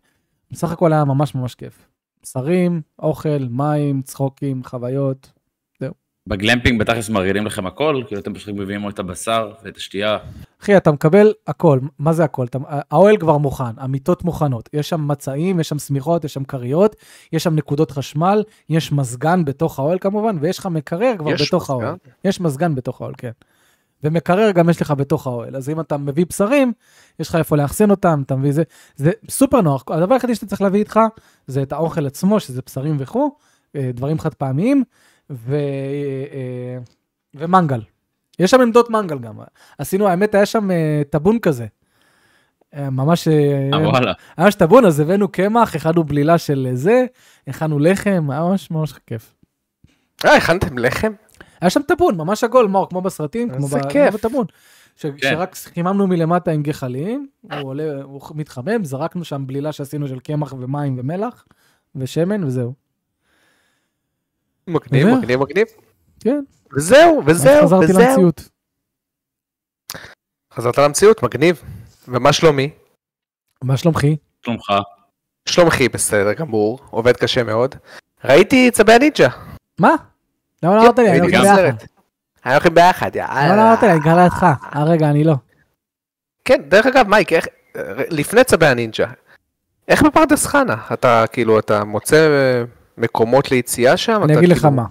בסך 0.50 0.72
הכל 0.72 0.92
היה 0.92 1.04
ממש 1.04 1.34
ממש 1.34 1.54
כיף. 1.54 1.88
שרים, 2.26 2.80
אוכל, 2.98 3.46
מים, 3.50 4.02
צחוקים, 4.02 4.64
חוויות. 4.64 5.32
בגלמפינג 6.26 6.80
בתכלס 6.80 7.08
מרעילים 7.08 7.46
לכם 7.46 7.66
הכל, 7.66 8.02
כאילו 8.06 8.20
אתם 8.20 8.34
פשוט 8.34 8.54
מביאים 8.54 8.88
את 8.88 8.98
הבשר 8.98 9.52
ואת 9.64 9.76
השתייה. 9.76 10.18
אחי, 10.62 10.76
אתה 10.76 10.92
מקבל 10.92 11.32
הכל, 11.46 11.78
מה 11.98 12.12
זה 12.12 12.24
הכל? 12.24 12.46
אתה, 12.46 12.58
האוהל 12.68 13.16
כבר 13.16 13.38
מוכן, 13.38 13.78
המיטות 13.78 14.24
מוכנות, 14.24 14.68
יש 14.72 14.88
שם 14.88 15.08
מצעים, 15.08 15.60
יש 15.60 15.68
שם 15.68 15.78
שמיכות, 15.78 16.24
יש 16.24 16.34
שם 16.34 16.44
כריות, 16.44 16.96
יש 17.32 17.44
שם 17.44 17.54
נקודות 17.54 17.90
חשמל, 17.90 18.42
יש 18.68 18.92
מזגן 18.92 19.44
בתוך 19.44 19.78
האוהל 19.78 19.98
כמובן, 19.98 20.36
ויש 20.40 20.58
לך 20.58 20.66
מקרר 20.66 21.12
כבר 21.18 21.30
בתוך 21.34 21.62
מזגן? 21.62 21.74
האוהל. 21.74 21.96
יש 22.24 22.40
מזגן 22.40 22.74
בתוך 22.74 23.00
האוהל, 23.00 23.14
כן. 23.18 23.30
ומקרר 24.04 24.50
גם 24.50 24.70
יש 24.70 24.82
לך 24.82 24.90
בתוך 24.90 25.26
האוהל, 25.26 25.56
אז 25.56 25.68
אם 25.68 25.80
אתה 25.80 25.96
מביא 25.96 26.26
בשרים, 26.28 26.72
יש 27.20 27.28
לך 27.28 27.34
איפה 27.34 27.56
לאחסן 27.56 27.90
אותם, 27.90 28.22
אתה 28.26 28.36
מביא 28.36 28.52
זה, 28.52 28.62
זה 28.96 29.10
סופר 29.28 29.60
נוח. 29.60 29.84
הדבר 29.88 30.14
היחידי 30.14 30.34
שאתה 30.34 30.46
צריך 30.46 30.62
להביא 30.62 30.80
איתך, 30.80 31.00
זה 31.46 31.62
את 31.62 31.72
האוכל 31.72 32.06
עצמו, 32.06 32.40
שזה 32.40 32.60
בשרים 32.66 32.96
וכו', 32.98 33.36
אה, 33.76 33.90
דברים 33.94 34.18
חד 34.18 34.34
פעמיים, 34.34 34.84
ו... 35.30 35.56
אה, 36.32 36.78
ומנגל. 37.34 37.80
יש 38.38 38.50
שם 38.50 38.60
עמדות 38.60 38.90
מנגל 38.90 39.18
גם. 39.18 39.34
עשינו, 39.78 40.08
האמת, 40.08 40.34
היה 40.34 40.46
שם 40.46 40.70
אה, 40.70 41.02
טאבון 41.10 41.38
כזה. 41.38 41.66
אה, 42.74 42.90
ממש, 42.90 43.28
אה, 43.28 43.68
וואלה. 43.88 44.12
היה 44.36 44.44
ממש 44.46 44.54
טאבון, 44.54 44.84
אז 44.84 45.00
הבאנו 45.00 45.28
קמח, 45.28 45.74
הכנו 45.76 46.04
בלילה 46.04 46.38
של 46.38 46.68
זה, 46.74 47.04
הכנו 47.46 47.78
לחם, 47.78 48.26
היה 48.30 48.40
ממש 48.40 48.70
ממש 48.70 48.92
כיף. 49.06 49.34
אה, 50.24 50.36
הכנתם 50.36 50.78
לחם? 50.78 51.12
היה 51.60 51.70
שם 51.70 51.82
טאבון, 51.82 52.16
ממש 52.16 52.44
עגול, 52.44 52.66
מאור, 52.66 52.88
כמו 52.88 53.00
בסרטים, 53.00 53.50
כמו 53.50 53.68
בטאבון. 54.14 54.46
ש- 54.96 55.06
שרק 55.16 55.54
חיממנו 55.54 56.06
מלמטה 56.06 56.50
עם 56.50 56.62
גחלים, 56.62 57.26
הוא 57.42 57.68
עולה, 57.68 58.02
הוא 58.02 58.20
מתחמם, 58.34 58.84
זרקנו 58.84 59.24
שם 59.24 59.46
בלילה 59.46 59.72
שעשינו 59.72 60.08
של 60.08 60.18
קמח 60.20 60.52
ומים 60.52 60.96
ומלח 60.98 61.44
ושמן 61.96 62.44
וזהו. 62.44 62.72
מגניב? 64.68 65.08
מגניב, 65.08 65.40
מגניב. 65.40 65.66
כן, 66.22 66.40
וזהו, 66.76 67.20
אז 67.20 67.24
וזהו, 67.26 67.62
חזרתי 67.66 67.84
וזהו. 67.84 68.02
למציאות. 68.02 68.48
חזרת 70.54 70.78
למציאות, 70.78 71.22
מגניב. 71.22 71.62
ומה 72.08 72.32
שלומי? 72.32 72.70
מה 73.64 73.76
שלומכי? 73.76 74.16
שלומך. 74.46 74.72
שלומכי 75.48 75.88
בסדר 75.88 76.32
גמור, 76.32 76.78
עובד 76.90 77.16
קשה 77.16 77.42
מאוד. 77.42 77.74
ראיתי 78.24 78.70
צבי 78.70 78.92
הנינג'ה. 78.92 79.28
מה? 79.80 79.94
למה 80.62 80.76
לא 80.76 80.82
אמרת 80.82 80.98
לי? 80.98 81.10
אני 81.10 81.20
ראיתי 81.20 81.36
הולך 81.36 81.48
גם 81.48 81.54
ביחד. 81.56 81.76
היינו 82.44 82.54
הולכים 82.54 82.74
ביחד, 82.74 83.16
למה 83.16 83.34
לא 83.34 83.40
יאללה. 83.50 83.62
אמרת 83.68 83.82
לי? 83.82 83.90
אני 83.92 84.00
גר 84.00 84.16
לידך. 84.16 84.42
אה, 84.76 84.84
רגע, 84.84 85.10
אני 85.10 85.24
לא. 85.24 85.34
כן, 86.44 86.62
דרך 86.68 86.86
אגב, 86.86 87.08
מייק, 87.08 87.32
איך, 87.32 87.46
לפני 88.10 88.44
צבי 88.44 88.66
הנינג'ה, 88.66 89.06
איך 89.88 90.02
בפרדס 90.02 90.46
חנה? 90.46 90.76
אתה 90.92 91.24
כאילו, 91.32 91.58
אתה 91.58 91.84
מוצא 91.84 92.28
מקומות 92.98 93.50
ליציאה 93.50 93.96
שם? 93.96 94.20
אני 94.24 94.38
אגיד 94.38 94.48
לך 94.48 94.58
כאילו- 94.58 94.72
מה. 94.72 94.84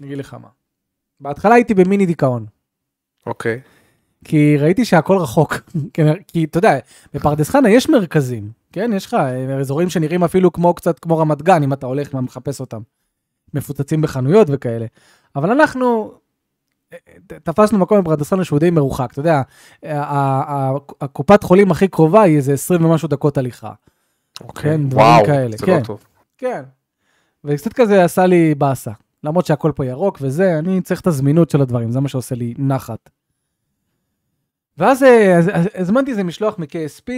אני 0.00 0.06
אגיד 0.08 0.18
לך 0.18 0.34
מה. 0.34 0.48
בהתחלה 1.22 1.54
הייתי 1.54 1.74
במיני 1.74 2.06
דיכאון. 2.06 2.46
אוקיי. 3.26 3.60
כי 4.24 4.56
ראיתי 4.56 4.84
שהכל 4.84 5.16
רחוק. 5.16 5.54
כן, 5.94 6.12
כי 6.26 6.44
אתה 6.44 6.58
יודע, 6.58 6.78
בפרדס 7.14 7.50
חנה 7.50 7.70
יש 7.70 7.88
מרכזים, 7.88 8.50
כן? 8.72 8.90
יש 8.96 9.06
לך 9.06 9.14
אה, 9.14 9.58
אזורים 9.60 9.90
שנראים 9.90 10.24
אפילו 10.24 10.52
כמו 10.52 10.74
קצת 10.74 10.98
כמו 10.98 11.18
רמת 11.18 11.42
גן, 11.42 11.62
אם 11.62 11.72
אתה 11.72 11.86
הולך 11.86 12.14
ומחפש 12.14 12.60
אותם. 12.60 12.80
מפוצצים 13.54 14.00
בחנויות 14.00 14.48
וכאלה. 14.50 14.86
אבל 15.36 15.50
אנחנו 15.50 16.12
אה, 16.92 16.98
ת- 17.26 17.32
תפסנו 17.32 17.78
מקום 17.78 18.00
בפרדס 18.00 18.28
חנה 18.30 18.44
שהוא 18.44 18.58
די 18.58 18.70
מרוחק, 18.70 19.08
אתה 19.12 19.20
יודע, 19.20 19.42
הקופת 21.00 21.42
חולים 21.42 21.70
הכי 21.70 21.88
קרובה 21.88 22.22
היא 22.22 22.36
איזה 22.36 22.52
20 22.52 22.84
ומשהו 22.84 23.08
דקות 23.08 23.38
הליכה. 23.38 23.72
אוקיי. 24.40 24.62
כן, 24.62 24.88
דברים 24.88 25.06
וואו, 25.06 25.24
כאלה, 25.26 25.56
זה 25.56 25.66
כן. 25.66 25.78
לא 25.78 25.84
טוב. 25.84 26.04
כן. 26.38 26.62
וקצת 27.44 27.72
כזה 27.72 28.04
עשה 28.04 28.26
לי 28.26 28.54
באסה. 28.54 28.90
למרות 29.24 29.46
שהכל 29.46 29.72
פה 29.74 29.86
ירוק 29.86 30.18
וזה, 30.20 30.58
אני 30.58 30.80
צריך 30.80 31.00
את 31.00 31.06
הזמינות 31.06 31.50
של 31.50 31.60
הדברים, 31.60 31.90
זה 31.90 32.00
מה 32.00 32.08
שעושה 32.08 32.34
לי 32.34 32.54
נחת. 32.58 33.10
ואז 34.78 35.02
אה, 35.02 35.38
אז- 35.38 35.48
אז- 35.52 35.68
הזמנתי 35.74 36.10
איזה 36.10 36.24
משלוח 36.24 36.58
מ-KSP, 36.58 37.12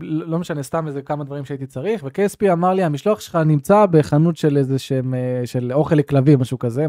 לא 0.00 0.38
משנה, 0.38 0.62
סתם 0.62 0.86
איזה 0.86 1.02
כמה 1.02 1.24
דברים 1.24 1.44
שהייתי 1.44 1.66
צריך, 1.66 2.02
ו-KSP 2.04 2.52
אמר 2.52 2.74
לי, 2.74 2.82
המשלוח 2.82 3.20
שלך 3.20 3.36
נמצא 3.36 3.86
בחנות 3.86 4.36
של 4.36 4.56
איזה 4.56 4.78
שהם, 4.78 5.14
אה, 5.14 5.42
של 5.44 5.72
אוכל 5.72 5.94
לכלבים, 5.94 6.40
משהו 6.40 6.58
כזה. 6.58 6.86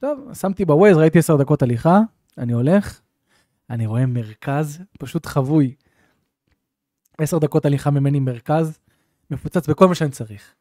טוב, 0.00 0.18
שמתי 0.34 0.64
בווייז, 0.64 0.96
ראיתי 0.96 1.18
עשר 1.18 1.36
דקות 1.36 1.62
הליכה, 1.62 2.00
אני 2.38 2.52
הולך, 2.52 3.00
אני 3.70 3.86
רואה 3.86 4.06
מרכז, 4.06 4.78
פשוט 4.98 5.26
חבוי. 5.26 5.74
עשר 7.18 7.38
דקות 7.38 7.64
הליכה 7.66 7.90
ממני 7.90 8.20
מרכז, 8.20 8.78
מפוצץ 9.30 9.68
בכל 9.68 9.88
מה 9.88 9.94
שאני 9.94 10.10
צריך. 10.10 10.54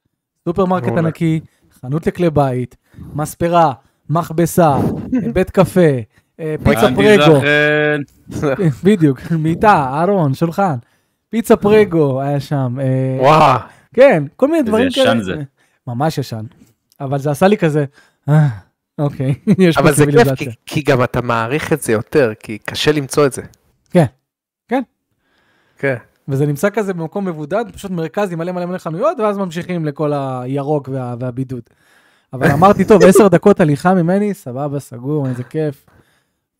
סופרמרקט. 0.46 0.88
ענקי, 0.98 1.40
חנות 1.86 2.08
לכלי 2.08 2.30
בית, 2.30 2.76
מספרה, 3.14 3.74
מכבסה, 4.10 4.78
בית 5.34 5.50
קפה, 5.50 5.82
אה, 6.40 6.56
פיצה 6.64 6.88
פרגו. 6.96 7.42
בדיוק, 8.84 9.20
מיטה, 9.32 10.02
ארון, 10.02 10.34
שולחן, 10.34 10.76
פיצה 11.30 11.56
פרגו 11.56 12.22
היה 12.22 12.40
שם, 12.40 12.78
אה, 12.82 13.18
וואו. 13.20 13.60
כן, 13.94 14.24
כל 14.36 14.48
מיני 14.48 14.60
איזה 14.60 14.70
דברים 14.70 14.88
ישן 14.88 15.04
כאלה. 15.04 15.24
זה. 15.24 15.36
ממש 15.88 16.18
ישן. 16.18 16.46
אבל 17.00 17.20
זה 17.20 17.32
עשה 17.32 17.48
לי 17.48 17.58
כזה, 17.58 17.86
אה, 18.30 18.48
אוקיי, 19.00 19.36
יש 19.58 19.76
פה 19.76 19.82
אבל 19.82 19.94
זה 19.94 20.06
כיף, 20.36 20.54
כי 20.66 20.82
גם 20.82 21.04
אתה 21.04 21.22
מעריך 21.22 21.74
את 21.74 21.82
זה 21.82 21.92
יותר, 21.92 22.34
כי 22.40 22.58
קשה 22.58 22.92
למצוא 22.92 23.26
את 23.26 23.34
זה. 23.34 23.42
כן, 23.90 24.06
כן. 24.68 24.82
כן. 25.80 25.96
וזה 26.28 26.46
נמצא 26.46 26.70
כזה 26.70 26.94
במקום 26.94 27.26
מבודד, 27.26 27.66
פשוט 27.74 27.92
מרכז 27.92 28.32
עם 28.32 28.40
מלא 28.40 28.52
מלא 28.52 28.66
מלא 28.66 28.78
חנויות, 28.78 29.20
ואז 29.20 29.38
ממשיכים 29.38 29.86
לכל 29.86 30.14
הירוק 30.14 30.90
וה, 30.92 31.16
והבידוד. 31.20 31.62
אבל 32.34 32.52
אמרתי, 32.52 32.86
טוב, 32.86 33.04
עשר 33.08 33.28
דקות 33.28 33.60
הליכה 33.60 33.94
ממני, 33.94 34.34
סבבה, 34.34 34.80
סגור, 34.80 35.28
איזה 35.28 35.44
כיף. 35.44 35.86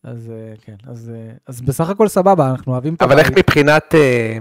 אז 0.04 0.30
אה, 0.30 0.54
כן, 0.62 0.76
אז, 0.86 1.12
אה, 1.14 1.32
אז 1.46 1.60
בסך 1.60 1.90
הכל 1.90 2.08
סבבה, 2.08 2.50
אנחנו 2.50 2.72
אוהבים 2.72 2.94
את 2.94 3.02
אבל 3.02 3.18
איך. 3.18 3.30
מבחינת 3.30 3.94
אה, 3.94 4.38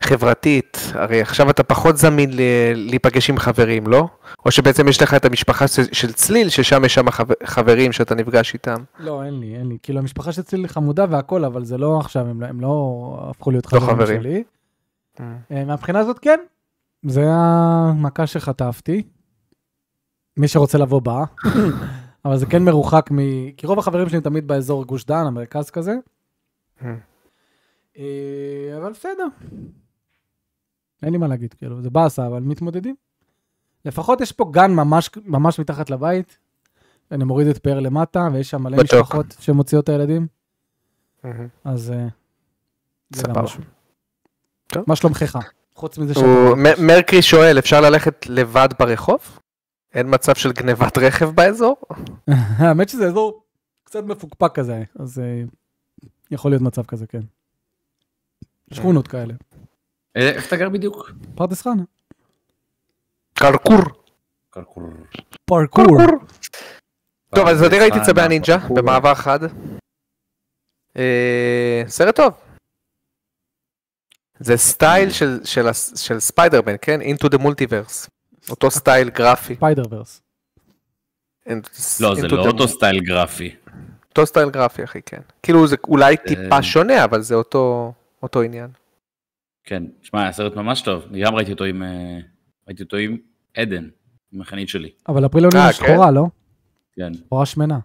חברתית, 0.00 0.78
הרי 0.94 1.20
עכשיו 1.20 1.50
אתה 1.50 1.62
פחות 1.62 1.96
זמין 1.96 2.30
ל- 2.32 2.40
להיפגש 2.74 3.30
עם 3.30 3.38
חברים, 3.38 3.86
לא? 3.86 4.08
או 4.46 4.50
שבעצם 4.50 4.88
יש 4.88 5.02
לך 5.02 5.14
את 5.14 5.24
המשפחה 5.24 5.68
של- 5.68 5.92
של 5.92 6.12
צליל, 6.12 6.48
ששם 6.48 6.84
יש 6.84 6.94
שם 6.94 7.10
חבר- 7.10 7.34
חברים 7.44 7.92
שאתה 7.92 8.14
נפגש 8.14 8.54
איתם. 8.54 8.76
לא, 8.98 9.22
אין 9.24 9.40
לי, 9.40 9.56
אין 9.56 9.68
לי. 9.68 9.78
כאילו, 9.82 9.98
המשפחה 9.98 10.30
שלי 10.32 10.68
חמודה 10.68 11.04
והכל, 11.10 11.44
אבל 11.44 11.64
זה 11.64 11.78
לא 11.78 11.98
עכשיו, 12.00 12.26
הם, 12.26 12.40
לא- 12.40 12.46
הם 12.46 12.60
לא 12.60 13.26
הפכו 13.30 13.50
להיות 13.50 13.72
לא 13.72 13.80
חברים 13.80 13.96
חברים. 13.96 14.22
שלי. 14.22 14.42
אה, 15.50 15.64
מהבחינה 15.64 15.98
הזאת, 15.98 16.18
כן. 16.18 16.38
זה 17.06 17.24
המכה 17.28 18.26
שחטפתי. 18.26 19.02
מי 20.36 20.48
שרוצה 20.48 20.78
לבוא 20.78 21.02
בא. 21.02 21.24
אבל 22.24 22.36
זה 22.36 22.46
כן 22.46 22.62
מרוחק 22.64 23.08
מ... 23.12 23.16
כי 23.56 23.66
רוב 23.66 23.78
החברים 23.78 24.08
שלי 24.08 24.20
תמיד 24.20 24.48
באזור 24.48 24.84
גוש 24.84 25.04
דן, 25.04 25.26
המרכז 25.26 25.70
כזה. 25.70 25.94
אה, 26.84 26.94
אבל 28.76 28.92
בסדר. 28.92 29.26
אין 31.02 31.12
לי 31.12 31.18
מה 31.18 31.26
להגיד, 31.26 31.54
כאילו, 31.54 31.82
זה 31.82 31.90
באסה, 31.90 32.26
אבל 32.26 32.40
מתמודדים. 32.40 32.94
לפחות 33.84 34.20
יש 34.20 34.32
פה 34.32 34.50
גן 34.52 34.70
ממש, 34.70 35.10
ממש 35.24 35.60
מתחת 35.60 35.90
לבית. 35.90 36.38
אני 37.12 37.24
מוריד 37.24 37.46
את 37.48 37.58
פאר 37.58 37.80
למטה, 37.80 38.28
ויש 38.32 38.50
שם 38.50 38.62
מלא 38.62 38.78
בטוח. 38.78 39.00
משפחות 39.00 39.36
שמוציאות 39.40 39.84
את 39.84 39.88
הילדים, 39.88 40.26
מהמם. 41.24 41.48
אז 41.64 41.90
אה, 41.90 42.06
זה 43.10 43.22
גם 43.22 43.28
סבבה. 43.34 43.42
משהו. 43.42 43.62
טוב. 44.66 44.84
מה 44.86 44.96
שלומך? 44.96 45.38
חוץ 45.74 45.98
מזה 45.98 46.14
שאתה... 46.14 46.26
הוא- 46.26 46.56
מ- 46.56 46.86
מרקרי 46.86 47.22
שואל, 47.22 47.58
אפשר 47.58 47.80
ללכת 47.80 48.26
לבד 48.28 48.68
ברחוב? 48.78 49.38
אין 49.94 50.14
מצב 50.14 50.34
של 50.34 50.52
גנבת 50.52 50.98
רכב 50.98 51.30
באזור? 51.30 51.76
האמת 52.58 52.88
שזה 52.88 53.06
אזור 53.06 53.42
קצת 53.84 54.04
מפוקפק 54.04 54.54
כזה, 54.54 54.82
אז 54.98 55.18
אה, 55.18 55.42
יכול 56.30 56.50
להיות 56.50 56.62
מצב 56.62 56.82
כזה, 56.86 57.06
כן. 57.06 57.20
שכונות 58.72 59.08
כאלה. 59.08 59.34
אה, 60.16 60.30
איפה 60.30 60.46
אתה 60.48 60.56
גר 60.56 60.68
בדיוק? 60.68 61.10
פרדס 61.34 61.62
חנה. 61.62 61.82
כרכור. 63.34 63.78
כרכור. 64.50 64.82
פרקור. 65.44 65.86
טוב, 67.34 67.48
אז 67.48 67.62
אני 67.62 67.78
ראיתי 67.78 67.98
צבי 68.06 68.20
הנינג'ה. 68.22 68.56
במעבר 68.76 69.14
חד. 69.14 69.38
אה, 70.96 71.82
סרט 71.86 72.16
טוב. 72.16 72.32
זה 74.40 74.56
סטייל 74.56 75.10
של- 75.10 75.40
של 75.44 75.68
הס- 75.68 75.98
של 76.00 76.20
ספיידרמן, 76.20 76.74
כן? 76.82 77.00
into 77.00 77.28
the 77.34 77.38
multiverse. 77.38 78.08
אותו 78.50 78.70
סטייל 78.70 79.10
גרפי. 79.10 79.54
Spider-Verse. 79.54 80.22
לא, 82.00 82.14
זה 82.14 82.28
לא 82.28 82.46
אותו 82.46 82.68
סטייל 82.68 83.00
גרפי. 83.00 83.56
אותו 84.10 84.26
סטייל 84.26 84.50
גרפי, 84.50 84.84
אחי, 84.84 85.02
כן. 85.02 85.20
כאילו 85.42 85.66
זה 85.66 85.76
אולי 85.88 86.16
אה. 86.16 86.26
טיפה 86.28 86.62
שונה, 86.62 87.04
אבל 87.04 87.20
זה 87.22 87.34
אותו 87.34 87.92
אותו 88.22 88.42
עניין. 88.42 88.70
כן, 89.64 89.82
שמע, 90.02 90.28
הסרט 90.28 90.56
ממש 90.56 90.82
טוב. 90.82 91.04
אני 91.10 91.20
גם 91.24 91.34
ראיתי 91.34 91.52
אותו 91.52 91.64
עם, 91.64 91.82
אה, 91.82 92.18
ראיתי 92.66 92.82
אותו 92.82 92.96
עם 92.96 93.16
עדן, 93.56 93.88
עם 94.32 94.40
החנית 94.40 94.68
שלי. 94.68 94.90
אבל 95.08 95.26
אפרילונים 95.26 95.58
אה, 95.58 95.64
היא 95.64 95.72
שחורה, 95.72 96.10
לא? 96.10 96.24
כן, 96.96 97.14
שחורה 97.14 97.46
שמנה. 97.46 97.78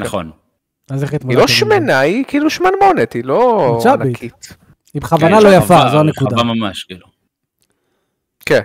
נכון. 0.00 0.30
אז 0.90 1.02
איך 1.02 1.12
היא 1.12 1.16
התמודדת? 1.16 1.36
לא 1.36 1.42
עם 1.42 1.48
זה? 1.48 1.54
שמנה, 1.54 2.00
היא 2.00 2.24
כאילו 2.28 2.50
שמנמונת, 2.50 3.12
היא 3.12 3.24
לא 3.24 3.78
צ'אבית. 3.82 4.06
ענקית. 4.06 4.56
היא 4.94 5.02
בכוונה 5.02 5.36
כן, 5.36 5.42
לא 5.42 5.48
יפה, 5.56 5.90
זו 5.90 6.00
הנקודה. 6.00 6.36
רחבה 6.36 6.52
ממש, 6.54 6.84
כאילו. 6.84 7.06
כן. 8.46 8.60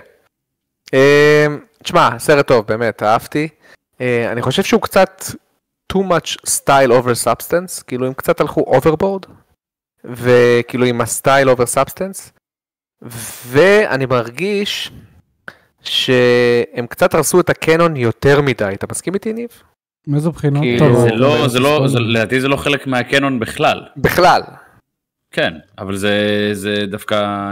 אה, 0.93 1.45
תשמע, 1.83 2.09
סרט 2.19 2.47
טוב, 2.47 2.67
באמת, 2.67 3.03
אהבתי. 3.03 3.47
אה, 4.01 4.31
אני 4.31 4.41
חושב 4.41 4.63
שהוא 4.63 4.81
קצת 4.81 5.23
too 5.93 5.97
much 5.97 6.35
style 6.47 6.91
over 6.91 7.25
substance, 7.25 7.83
כאילו 7.87 8.07
הם 8.07 8.13
קצת 8.13 8.41
הלכו 8.41 8.75
overboard, 8.75 9.31
וכאילו 10.03 10.85
עם 10.85 11.01
ה-style 11.01 11.47
over 11.55 11.65
substance, 11.75 12.31
ואני 13.47 14.05
מרגיש 14.05 14.91
שהם 15.81 16.87
קצת 16.89 17.13
הרסו 17.13 17.39
את 17.39 17.49
הקנון 17.49 17.95
יותר 17.95 18.41
מדי, 18.41 18.69
אתה 18.73 18.85
מסכים 18.91 19.13
איתי 19.13 19.33
ניב? 19.33 19.49
מאיזו 20.07 20.31
בחינה? 20.31 20.59
כאילו, 20.59 20.85
טוב, 20.85 20.99
זה 21.01 21.09
לא, 21.15 21.47
זה 21.47 21.59
לא, 21.59 21.87
זה- 21.87 21.93
ספוילר. 21.93 22.09
לדעתי 22.11 22.41
זה 22.41 22.47
לא 22.47 22.55
חלק 22.57 22.87
מהקנון 22.87 23.39
בכלל. 23.39 23.81
בכלל. 23.97 24.41
כן, 25.31 25.53
אבל 25.77 25.95
זה, 25.95 26.15
זה 26.53 26.85
דווקא 26.91 27.51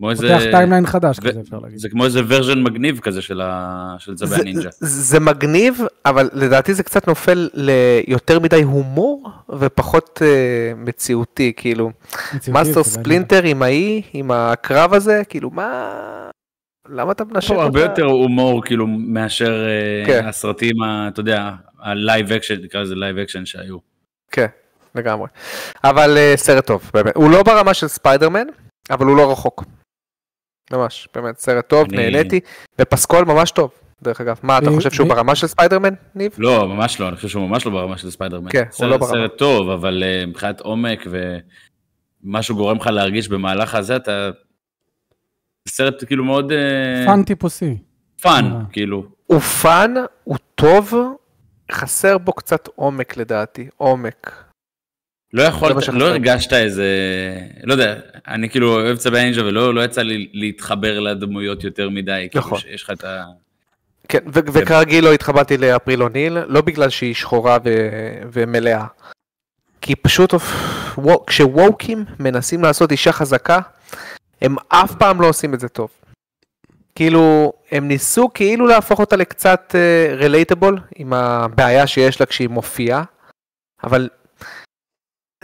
כמו 0.00 0.10
איזה... 0.10 0.28
פותח 0.28 0.42
timeline 0.50 0.86
חדש 0.86 1.18
ו- 1.18 1.22
כזה, 1.22 1.40
אפשר 1.40 1.58
להגיד. 1.58 1.78
זה 1.78 1.88
כמו 1.88 2.04
איזה 2.04 2.20
version 2.28 2.62
מגניב 2.62 2.98
כזה 3.00 3.22
של, 3.22 3.40
ה... 3.40 3.94
של 3.98 4.14
צבי 4.14 4.34
הנינג'ה. 4.40 4.68
זה, 4.72 5.02
זה 5.02 5.20
מגניב, 5.20 5.80
אבל 6.04 6.30
לדעתי 6.32 6.74
זה 6.74 6.82
קצת 6.82 7.08
נופל 7.08 7.48
ליותר 7.54 8.40
מדי 8.40 8.62
הומור 8.62 9.30
ופחות 9.58 10.22
אה, 10.22 10.76
מציאותי, 10.76 11.52
כאילו. 11.56 11.90
מאסטר 12.48 12.82
ספלינטר 12.84 13.42
עם 13.42 13.62
ההיא, 13.62 14.02
עם 14.12 14.30
הקרב 14.30 14.94
הזה, 14.94 15.22
כאילו 15.28 15.50
מה... 15.50 15.92
למה 16.88 17.12
אתה 17.12 17.24
מנשק 17.24 17.48
פה 17.48 17.54
אותה? 17.54 17.64
הרבה 17.64 17.82
יותר 17.82 18.04
הומור 18.04 18.64
כאילו 18.64 18.86
מאשר 18.86 19.66
אה, 19.66 20.06
כן. 20.06 20.26
הסרטים, 20.26 20.82
ה- 20.82 21.08
אתה 21.08 21.20
יודע, 21.20 21.50
ה 21.82 21.92
live 21.92 22.32
action, 22.32 22.54
נקרא 22.64 22.80
לזה 22.80 22.94
live 22.94 23.18
action 23.18 23.46
שהיו. 23.46 23.76
כן, 24.32 24.46
לגמרי. 24.94 25.28
אבל 25.84 26.16
אה, 26.16 26.36
סרט 26.36 26.66
טוב, 26.66 26.90
באמת. 26.94 27.16
הוא 27.16 27.30
לא 27.30 27.42
ברמה 27.42 27.74
של 27.74 27.88
ספיידרמן, 27.88 28.46
אבל 28.90 29.06
הוא 29.06 29.16
לא 29.16 29.32
רחוק. 29.32 29.64
ממש, 30.72 31.08
באמת, 31.14 31.38
סרט 31.38 31.68
טוב, 31.68 31.86
אני- 31.92 32.10
נהניתי, 32.10 32.40
ופסקול 32.80 33.24
ממש 33.24 33.50
טוב, 33.50 33.70
דרך 34.02 34.20
אגב. 34.20 34.38
מה, 34.42 34.58
אתה 34.58 34.70
ו- 34.70 34.74
חושב 34.74 34.90
שהוא 34.90 35.06
ו- 35.06 35.10
ברמה 35.10 35.34
של 35.34 35.46
ספיידרמן, 35.46 35.94
ניב? 36.14 36.32
לא, 36.38 36.68
ממש 36.68 37.00
לא, 37.00 37.08
אני 37.08 37.16
חושב 37.16 37.28
שהוא 37.28 37.48
ממש 37.48 37.66
לא 37.66 37.72
ברמה 37.72 37.98
של 37.98 38.10
ספיידרמן. 38.10 38.50
כן, 38.50 38.62
הוא 38.64 38.72
סרט, 38.72 38.90
לא 38.90 38.96
ברמה. 38.96 39.12
סרט 39.12 39.38
טוב, 39.38 39.70
אבל 39.70 40.02
אה, 40.06 40.26
מבחינת 40.26 40.60
עומק 40.60 41.06
ומשהו 42.24 42.56
גורם 42.56 42.76
לך 42.76 42.86
להרגיש 42.86 43.28
במהלך 43.28 43.74
הזה, 43.74 43.96
אתה... 43.96 44.30
סרט 45.68 46.04
כאילו 46.06 46.24
מאוד 46.24 46.52
אה, 46.52 47.04
fun 47.06 47.22
טיפוסי. 47.22 47.76
fun, 48.22 48.52
אה. 48.52 48.60
כאילו. 48.72 49.04
הוא 49.26 49.38
fun, 49.40 49.94
הוא 50.24 50.36
טוב, 50.54 50.92
חסר 51.72 52.18
בו 52.18 52.32
קצת 52.32 52.68
עומק 52.74 53.16
לדעתי, 53.16 53.68
עומק. 53.76 54.44
לא 55.32 55.42
יכול, 55.42 55.68
זה 55.68 55.74
מה 55.74 55.80
שחסר. 55.80 55.98
לא 55.98 56.08
הרגשת 56.08 56.52
איזה, 56.52 56.86
לא 57.64 57.72
יודע, 57.72 57.94
אני 58.28 58.50
כאילו 58.50 58.72
אוהב 58.74 58.96
צבי 58.96 59.18
הנינג'ה 59.18 59.44
ולא 59.44 59.74
לא 59.74 59.84
יצא 59.84 60.02
לי 60.02 60.28
להתחבר 60.32 61.00
לדמויות 61.00 61.64
יותר 61.64 61.88
מדי, 61.90 62.28
כאילו 62.30 62.44
נכון. 62.46 62.58
שיש 62.58 62.82
לך 62.82 62.90
את 62.90 63.04
ה... 63.04 63.24
כן, 64.08 64.18
ו- 64.26 64.52
וכרגיל 64.52 65.04
לא 65.04 65.12
התחברתי 65.12 65.56
לאפריל 65.56 66.02
אוניל, 66.02 66.38
לא 66.46 66.60
בגלל 66.60 66.90
שהיא 66.90 67.14
שחורה 67.14 67.58
ו- 67.64 68.22
ומלאה. 68.32 68.84
כי 69.80 69.96
פשוט 69.96 70.34
וו- 70.98 71.26
כשוווקים 71.26 72.04
מנסים 72.18 72.62
לעשות 72.62 72.92
אישה 72.92 73.12
חזקה, 73.12 73.58
הם 74.42 74.56
אף 74.68 74.94
פעם 74.94 75.20
לא 75.20 75.28
עושים 75.28 75.54
את 75.54 75.60
זה 75.60 75.68
טוב. 75.68 75.90
כאילו, 76.94 77.52
הם 77.70 77.88
ניסו 77.88 78.30
כאילו 78.34 78.66
להפוך 78.66 79.00
אותה 79.00 79.16
לקצת 79.16 79.74
רילייטבול 80.16 80.78
עם 80.96 81.12
הבעיה 81.12 81.86
שיש 81.86 82.20
לה 82.20 82.26
כשהיא 82.26 82.48
מופיעה, 82.48 83.02
אבל 83.84 84.08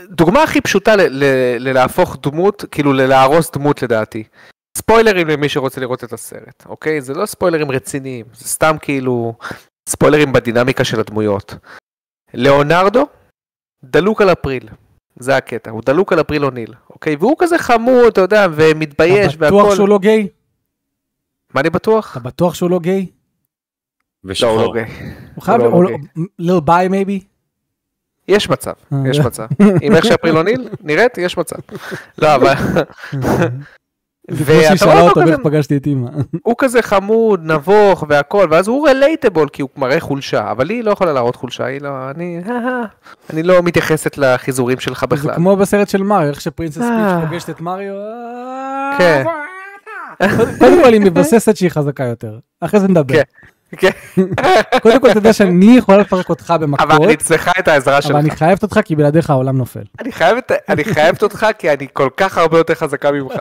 דוגמה 0.01 0.43
הכי 0.43 0.61
פשוטה 0.61 0.95
ל- 0.95 1.01
ל- 1.01 1.57
ללהפוך 1.59 2.17
דמות, 2.23 2.65
כאילו 2.71 2.93
ללהרוס 2.93 3.51
דמות 3.51 3.81
לדעתי. 3.81 4.23
ספוילרים 4.77 5.27
למי 5.27 5.49
שרוצה 5.49 5.81
לראות 5.81 6.03
את 6.03 6.13
הסרט, 6.13 6.63
אוקיי? 6.65 7.01
זה 7.01 7.13
לא 7.13 7.25
ספוילרים 7.25 7.71
רציניים, 7.71 8.25
זה 8.33 8.47
סתם 8.47 8.75
כאילו 8.81 9.33
ספוילרים 9.89 10.33
בדינמיקה 10.33 10.83
של 10.83 10.99
הדמויות. 10.99 11.55
ליאונרדו 12.33 13.07
דלוק 13.83 14.21
על 14.21 14.31
אפריל, 14.31 14.69
זה 15.19 15.37
הקטע, 15.37 15.71
הוא 15.71 15.81
דלוק 15.85 16.13
על 16.13 16.21
אפריל 16.21 16.45
אוניל, 16.45 16.73
אוקיי? 16.89 17.15
והוא 17.15 17.35
כזה 17.39 17.57
חמוד, 17.57 18.05
אתה 18.07 18.21
יודע, 18.21 18.47
ומתבייש 18.55 19.35
אתה 19.35 19.45
בטוח 19.45 19.63
והכל. 19.63 19.75
שהוא 19.75 19.89
לא 19.89 19.99
גיי? 19.99 20.27
מה 21.53 21.61
אני 21.61 21.69
בטוח? 21.69 22.11
אתה 22.11 22.19
בטוח 22.19 22.53
שהוא 22.53 22.69
לא 22.69 22.79
גיי? 22.79 22.99
לא, 22.99 23.07
הוא 24.23 24.29
לא 24.29 24.31
ושחור. 24.31 24.73
גיי. 24.73 24.85
הוא 25.35 25.43
חייב, 25.43 25.61
לא, 25.61 25.71
לא 25.83 25.87
גיי. 25.87 25.97
Little 26.39 26.59
bi 26.59 26.87
maybe? 26.87 27.23
יש 28.27 28.49
מצב, 28.49 28.71
יש 29.05 29.19
מצב. 29.19 29.45
עם 29.81 29.95
איך 29.95 30.05
שאפריל 30.05 30.37
אוניל 30.37 30.69
נראית, 30.83 31.17
יש 31.17 31.37
מצב. 31.37 31.55
לא, 32.17 32.35
אבל 32.35 32.53
זה 34.31 34.43
ואתה 34.45 34.77
שהיא 34.77 34.91
רואה 34.91 34.95
שאלה 34.95 35.01
אותו 35.01 35.21
כזה- 35.21 35.35
פגשתי 35.43 35.77
את 35.77 35.85
אימא. 35.85 36.09
הוא 36.43 36.55
כזה 36.57 36.81
חמוד, 36.81 37.41
נבוך 37.43 38.03
והכל, 38.09 38.47
ואז 38.51 38.67
הוא 38.67 38.87
relatable 38.87 39.49
כי 39.49 39.61
הוא 39.61 39.69
מראה 39.77 39.99
חולשה, 39.99 40.51
אבל 40.51 40.69
היא 40.69 40.83
לא 40.83 40.91
יכולה 40.91 41.13
להראות 41.13 41.35
חולשה, 41.35 41.65
היא 41.65 41.81
לא, 41.81 41.89
אני, 42.15 42.41
אני 43.33 43.43
לא 43.43 43.61
מתייחסת 43.63 44.17
לחיזורים 44.17 44.79
שלך 44.79 45.01
זה 45.01 45.07
בכלל. 45.07 45.35
כמו 45.35 45.55
בסרט 45.55 45.89
של 45.89 46.03
מריו, 46.03 46.29
איך 46.29 46.41
ש 46.41 46.49
Princess 46.49 46.81
אה. 46.81 47.17
Peach 47.19 47.29
פוגשת 47.29 47.49
את 47.49 47.61
מריו. 47.61 47.93
אה, 47.95 48.95
כן. 48.97 49.23
קודם 50.59 50.83
כל 50.83 50.93
היא 50.93 51.01
מבססת 51.01 51.57
שהיא 51.57 51.69
חזקה 51.69 52.03
יותר, 52.03 52.39
אחרי 52.61 52.79
זה 52.79 52.87
נדבר. 52.87 53.21
כן. 53.77 53.89
קודם 54.81 55.01
כל 55.01 55.11
אתה 55.11 55.17
יודע 55.17 55.33
שאני 55.33 55.77
יכולה 55.77 55.97
לפרק 55.97 56.29
אותך 56.29 56.53
במכות, 56.61 56.91
אבל 56.91 57.05
אני 57.05 57.17
צריכה 57.17 57.51
את 57.59 57.67
העזרה 57.67 57.99
אבל 58.05 58.15
אני 58.15 58.29
שלך. 58.29 58.39
חייבת 58.39 58.63
אותך 58.63 58.79
כי 58.85 58.95
בלעדיך 58.95 59.29
העולם 59.29 59.57
נופל. 59.57 59.83
אני 59.99 60.11
חייבת, 60.11 61.23
אותך 61.23 61.47
כי 61.57 61.71
אני 61.71 61.87
כל 61.93 62.09
כך 62.17 62.37
הרבה 62.37 62.57
יותר 62.57 62.75
חזקה 62.75 63.11
ממך. 63.11 63.33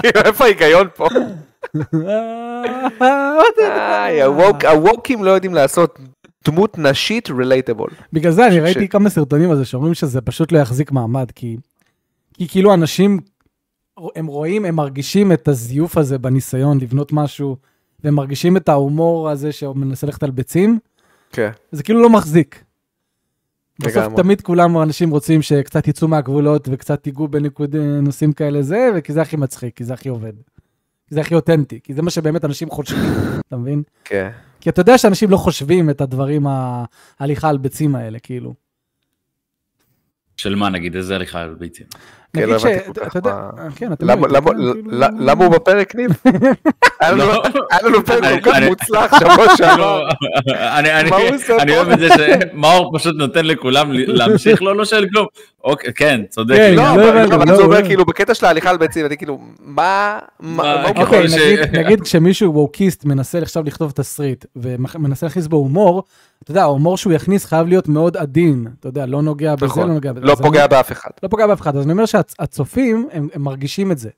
כאילו, 0.00 0.20
איפה 0.24 0.44
ההיגיון 0.44 0.88
פה? 0.96 1.08
הווקים 4.68 5.24
לא 5.24 5.30
יודעים 5.30 5.54
לעשות 5.54 5.98
דמות 6.44 6.78
נשית 6.78 7.30
רילייטבול. 7.30 7.90
בגלל 8.12 8.32
זה 8.32 8.46
אני 8.46 8.60
ראיתי 8.60 8.88
כמה 8.88 9.10
סרטונים 9.10 9.50
על 9.50 9.56
זה 9.56 9.64
שאומרים 9.64 9.94
שזה 9.94 10.20
פשוט 10.20 10.52
לא 10.52 10.58
יחזיק 10.58 10.92
מעמד, 10.92 11.30
כי 11.34 11.56
כאילו 12.48 12.74
אנשים, 12.74 13.20
הם 14.16 14.26
רואים, 14.26 14.64
הם 14.64 14.74
מרגישים 14.74 15.32
את 15.32 15.48
הזיוף 15.48 15.98
הזה 15.98 16.18
בניסיון 16.18 16.78
לבנות 16.80 17.12
משהו, 17.12 17.56
והם 18.04 18.14
מרגישים 18.14 18.56
את 18.56 18.68
ההומור 18.68 19.30
הזה 19.30 19.52
שהוא 19.52 19.76
מנסה 19.76 20.06
ללכת 20.06 20.22
על 20.22 20.30
ביצים, 20.30 20.78
כן. 21.32 21.50
זה 21.72 21.82
כאילו 21.82 22.02
לא 22.02 22.10
מחזיק. 22.10 22.64
בסוף. 23.78 24.14
תמיד 24.16 24.40
כולם 24.40 24.78
אנשים 24.78 25.10
רוצים 25.10 25.42
שקצת 25.42 25.88
יצאו 25.88 26.08
מהגבולות 26.08 26.68
וקצת 26.70 27.06
ייגעו 27.06 27.28
בנקוד 27.28 27.76
נושאים 27.76 28.32
כאלה 28.32 28.62
זה, 28.62 28.90
וכי 28.94 29.12
זה 29.12 29.22
הכי 29.22 29.36
מצחיק, 29.36 29.76
כי 29.76 29.84
זה 29.84 29.94
הכי 29.94 30.08
עובד. 30.08 30.32
כי 31.08 31.14
זה 31.14 31.20
הכי 31.20 31.34
אותנטי, 31.34 31.80
כי 31.82 31.94
זה 31.94 32.02
מה 32.02 32.10
שבאמת 32.10 32.44
אנשים 32.44 32.70
חושבים, 32.70 33.10
אתה 33.48 33.56
מבין? 33.56 33.82
כן. 34.04 34.30
כי 34.60 34.70
אתה 34.70 34.80
יודע 34.80 34.98
שאנשים 34.98 35.30
לא 35.30 35.36
חושבים 35.36 35.90
את 35.90 36.00
הדברים, 36.00 36.46
ההליכה 36.46 37.48
על 37.48 37.58
ביצים 37.58 37.94
האלה, 37.94 38.18
כאילו. 38.18 38.54
של 40.36 40.54
מה 40.54 40.68
נגיד, 40.68 40.96
איזה 40.96 41.14
הליכה 41.14 41.40
על 41.40 41.54
ביצים. 41.54 41.86
כן, 42.36 42.42
נגיד 42.42 42.54
לא. 42.54 42.56
הבנתי 42.70 42.84
כל 43.00 43.20
כך 43.20 43.26
מה- 43.26 43.50
כן, 43.76 43.88
למה- 44.00 44.26
כן, 45.36 45.42
הוא 45.44 45.48
בפרק 45.52 45.94
ניב? 45.94 46.10
היה 47.00 47.10
לנו- 47.12 47.24
לא. 47.26 47.42
היה 47.70 47.80
לנו 47.88 48.04
פרק 48.04 48.24
אני- 48.24 48.42
כל 48.42 48.50
כך 48.52 48.58
מוצלח 48.68 49.18
שבוע 49.20 49.46
שעבר. 49.56 50.02
אני-? 50.50 51.10
אוהב 51.76 51.88
את 51.90 51.98
זה 51.98 52.08
שמאור 52.08 52.98
פשוט 52.98 53.16
נותן 53.16 53.44
לכולם 53.44 53.88
להמשיך, 53.92 54.62
לא 54.62 54.76
לא 54.76 54.84
שואל 54.84 55.06
כלום. 55.12 55.26
אוקיי, 55.64 55.92
כן, 55.94 56.20
צודק. 56.28 56.54
כן, 56.56 56.74
לא, 56.74 56.82
לא 56.82 56.92
אבל 57.24 57.48
לא, 57.48 57.54
הוא 57.54 57.62
אומר 57.62 57.80
לא. 57.80 57.86
כאילו 57.86 58.04
בקטע 58.04 58.34
של 58.34 58.46
ההליכה 58.46 58.70
על 58.70 58.76
ביצים, 58.76 59.06
אני 59.06 59.16
כאילו, 59.16 59.40
מה, 59.64 60.18
אוקיי, 60.96 61.26
נגיד 61.84 62.00
כשמישהו 62.00 62.54
ווקיסט 62.54 63.04
מנסה 63.04 63.38
עכשיו 63.38 63.62
לכתוב 63.66 63.90
תסריט 63.90 64.44
ומנסה 64.56 65.26
להכניס 65.26 65.46
בו 65.46 65.56
הומור, 65.56 66.02
אתה 66.42 66.50
יודע, 66.50 66.62
ההומור 66.62 66.96
שהוא 66.96 67.12
יכניס 67.12 67.44
חייב 67.44 67.66
להיות 67.66 67.88
מאוד 67.88 68.16
עדין, 68.16 68.66
אתה 68.80 68.88
יודע, 68.88 69.06
לא 69.06 69.22
נוגע 69.22 69.54
בזה, 69.56 69.66
נכון. 69.66 69.88
לא 69.88 69.94
נוגע 69.94 70.12
בזה. 70.12 70.26
לא 70.26 70.32
אז 70.32 70.40
אני- 70.40 70.46
פוגע 70.48 70.66
באף 70.66 70.92
אחד. 70.92 71.10
לא 71.22 71.28
פוגע 71.28 71.46
באף 71.46 71.60
אחד, 71.60 71.76
אז 71.76 71.84
אני 71.84 71.92
אומר 71.92 72.06
שהצופים, 72.06 73.08
הם, 73.12 73.28
הם 73.34 73.42
מרגישים 73.42 73.92
את 73.92 73.98
זה. 73.98 74.10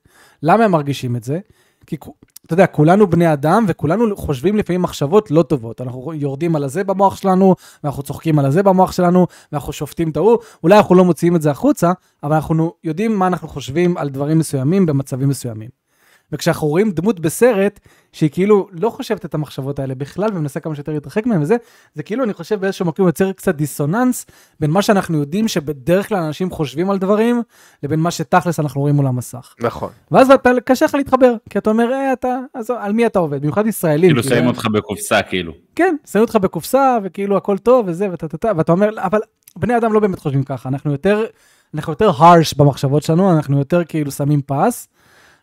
למה 0.43 0.63
הם 0.65 0.71
מרגישים 0.71 1.15
את 1.15 1.23
זה? 1.23 1.39
כי 1.87 1.97
אתה 2.45 2.53
יודע, 2.53 2.67
כולנו 2.67 3.07
בני 3.09 3.33
אדם, 3.33 3.65
וכולנו 3.67 4.15
חושבים 4.17 4.57
לפעמים 4.57 4.81
מחשבות 4.81 5.31
לא 5.31 5.43
טובות. 5.43 5.81
אנחנו 5.81 6.13
יורדים 6.13 6.55
על 6.55 6.63
הזה 6.63 6.83
במוח 6.83 7.15
שלנו, 7.15 7.55
ואנחנו 7.83 8.03
צוחקים 8.03 8.39
על 8.39 8.45
הזה 8.45 8.63
במוח 8.63 8.91
שלנו, 8.91 9.27
ואנחנו 9.51 9.73
שופטים 9.73 10.09
את 10.09 10.17
ההוא. 10.17 10.37
אולי 10.63 10.77
אנחנו 10.77 10.95
לא 10.95 11.05
מוציאים 11.05 11.35
את 11.35 11.41
זה 11.41 11.51
החוצה, 11.51 11.91
אבל 12.23 12.35
אנחנו 12.35 12.73
יודעים 12.83 13.19
מה 13.19 13.27
אנחנו 13.27 13.47
חושבים 13.47 13.97
על 13.97 14.09
דברים 14.09 14.39
מסוימים 14.39 14.85
במצבים 14.85 15.29
מסוימים. 15.29 15.69
וכשאנחנו 16.35 16.67
רואים 16.67 16.91
דמות 16.91 17.19
בסרט, 17.19 17.79
שהיא 18.11 18.29
כאילו 18.29 18.67
לא 18.71 18.89
חושבת 18.89 19.25
את 19.25 19.33
המחשבות 19.33 19.79
האלה 19.79 19.95
בכלל, 19.95 20.29
ומנסה 20.33 20.59
כמה 20.59 20.75
שיותר 20.75 20.91
להתרחק 20.91 21.25
מהן 21.25 21.41
וזה, 21.41 21.55
זה 21.93 22.03
כאילו, 22.03 22.23
אני 22.23 22.33
חושב 22.33 22.59
באיזשהו 22.59 22.85
מקום 22.85 23.07
יוצר 23.07 23.31
קצת 23.31 23.55
דיסוננס 23.55 24.25
בין 24.59 24.71
מה 24.71 24.81
שאנחנו 24.81 25.17
יודעים 25.17 25.47
שבדרך 25.47 26.09
כלל 26.09 26.17
אנשים 26.17 26.51
חושבים 26.51 26.89
על 26.89 26.97
דברים, 26.97 27.41
לבין 27.83 27.99
מה 27.99 28.11
שתכלס 28.11 28.59
אנחנו 28.59 28.81
רואים 28.81 28.95
מול 28.95 29.07
המסך. 29.07 29.53
נכון. 29.61 29.89
ואז 30.11 30.31
אתה, 30.31 30.49
קשה 30.65 30.85
לך 30.85 30.95
להתחבר, 30.95 31.33
כי 31.49 31.57
אתה 31.57 31.69
אומר, 31.69 31.91
אה, 31.91 32.13
אתה, 32.13 32.37
אז 32.53 32.69
על 32.79 32.93
מי 32.93 33.05
אתה 33.05 33.19
עובד? 33.19 33.41
במיוחד 33.41 33.67
ישראלים. 33.67 34.09
כאילו 34.09 34.23
שמים 34.23 34.47
אותך 34.47 34.65
בקופסה, 34.65 35.21
כאילו. 35.21 35.53
כן, 35.75 35.95
שמים 36.11 36.21
אותך 36.21 36.35
בקופסה, 36.35 36.97
וכאילו 37.03 37.37
הכל 37.37 37.57
טוב 37.57 37.87
וזה, 37.87 38.11
ואתה, 38.11 38.27
ואתה, 38.33 38.51
ואתה 38.57 38.71
אומר, 38.71 38.89
אבל 38.97 39.19
בני 39.55 39.77
אדם 39.77 39.93
לא 39.93 39.99
באמת 39.99 40.19
חושבים 40.19 40.43
ככה, 40.43 40.69
אנחנו 40.69 40.91
יותר, 40.91 41.25
אנחנו 41.75 41.91
יותר 41.91 42.11
harsh 42.11 42.57
במחשבות 42.57 43.03
שלנו, 43.03 43.37
אנחנו 43.37 43.57
יותר 43.57 43.83
כאילו 43.83 44.11
שמים 44.11 44.41
פס, 44.45 44.87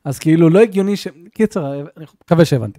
אז 0.04 0.18
כאילו 0.18 0.50
לא 0.50 0.60
הגיוני 0.60 0.96
ש... 0.96 1.08
קיצר, 1.34 1.72
אני 1.74 2.04
מקווה 2.24 2.44
שהבנתי. 2.44 2.78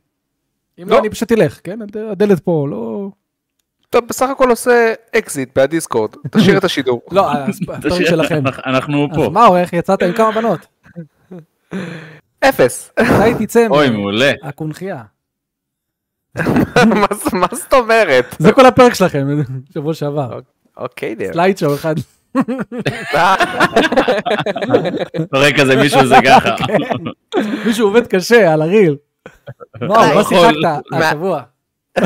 אם 0.81 0.89
לא, 0.89 0.95
לא. 0.95 0.99
אני 1.01 1.09
פשוט 1.09 1.31
אלך, 1.31 1.59
כן? 1.63 1.81
הד- 1.81 1.97
הדלת 1.97 2.39
פה, 2.39 2.67
לא... 2.69 3.09
אתה 3.89 4.01
בסך 4.01 4.29
הכל 4.29 4.49
עושה 4.49 4.93
אקזיט 5.15 5.57
מהדיסקורד, 5.57 6.11
תשאיר 6.31 6.57
את 6.57 6.63
השידור. 6.63 7.01
לא, 7.11 7.31
ה 7.31 7.44
story 7.44 8.05
שלכם. 8.05 8.43
אנחנו 8.65 9.07
פה. 9.15 9.23
אז 9.25 9.29
מה, 9.29 9.45
עורך, 9.45 9.73
יצאת 9.73 10.03
עם 10.03 10.13
כמה 10.13 10.31
בנות? 10.31 10.59
אפס. 12.49 12.91
מתי 12.99 13.45
תצא 13.45 13.67
אוי, 13.69 13.89
מעולה. 13.89 14.31
הקונכייה? 14.43 15.03
מה 17.01 17.07
זאת 17.51 17.73
אומרת? 17.73 18.35
זה 18.39 18.51
כל 18.51 18.65
הפרק 18.65 18.93
שלכם, 18.93 19.27
שבוע 19.73 19.93
שעבר. 19.93 20.39
אוקיי, 20.77 21.15
נראה. 21.15 21.33
slideshow 21.33 21.75
אחד. 21.75 21.95
רואה 25.33 25.53
כזה 25.57 25.75
מישהו 25.75 26.07
זה 26.07 26.15
ככה. 26.25 26.55
מישהו 27.65 27.87
עובד 27.87 28.07
קשה 28.07 28.53
על 28.53 28.61
ה 28.61 28.67
reel. 28.67 28.95
מה, 29.81 29.87
לא 29.87 30.15
מה 30.15 30.21
יכול. 30.21 30.37
שיחקת 30.37 30.57
מה- 30.91 31.09
השבוע? 31.09 31.41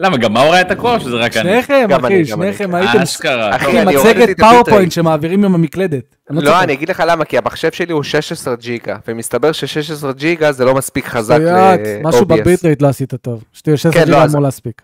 למה, 0.00 0.16
גם 0.16 0.32
מאור 0.32 0.54
היה 0.54 0.64
תקוע 0.64 1.00
שזה 1.00 1.16
רק 1.16 1.36
אני? 1.36 1.50
שניכם, 1.52 1.88
אחי. 2.04 2.24
שניכם 2.24 2.74
הייתם 2.74 2.98
אשכרה. 2.98 3.56
אחי, 3.56 3.84
מצגת. 3.84 4.40
PowerPoint 4.40 4.92
שמעבירים 4.92 5.44
עם 5.44 5.54
המקלדת. 5.54 6.16
לא, 6.30 6.40
צוחק. 6.40 6.60
אני 6.62 6.72
אגיד 6.72 6.90
לך 6.90 7.02
למה, 7.06 7.24
כי 7.24 7.38
המחשב 7.38 7.72
שלי 7.72 7.92
הוא 7.92 8.02
16 8.02 8.56
ג'יגה, 8.56 8.96
ומסתבר 9.08 9.52
ש-16 9.52 10.12
ג'יגה 10.12 10.52
זה 10.52 10.64
לא 10.64 10.74
מספיק 10.74 11.06
חזק 11.06 11.34
שטויות, 11.36 11.80
משהו 12.02 12.20
ל-OBS. 12.20 12.26
ב 12.40 12.45
bitrate 12.45 12.82
לא 12.82 12.88
עשית 12.88 13.14
טוב. 13.14 13.44
שטויות, 13.52 13.80
16 13.80 13.92
כן, 14.04 14.10
לא, 14.10 14.16
ג'יגה 14.16 14.30
אמור 14.30 14.42
להספיק. 14.42 14.82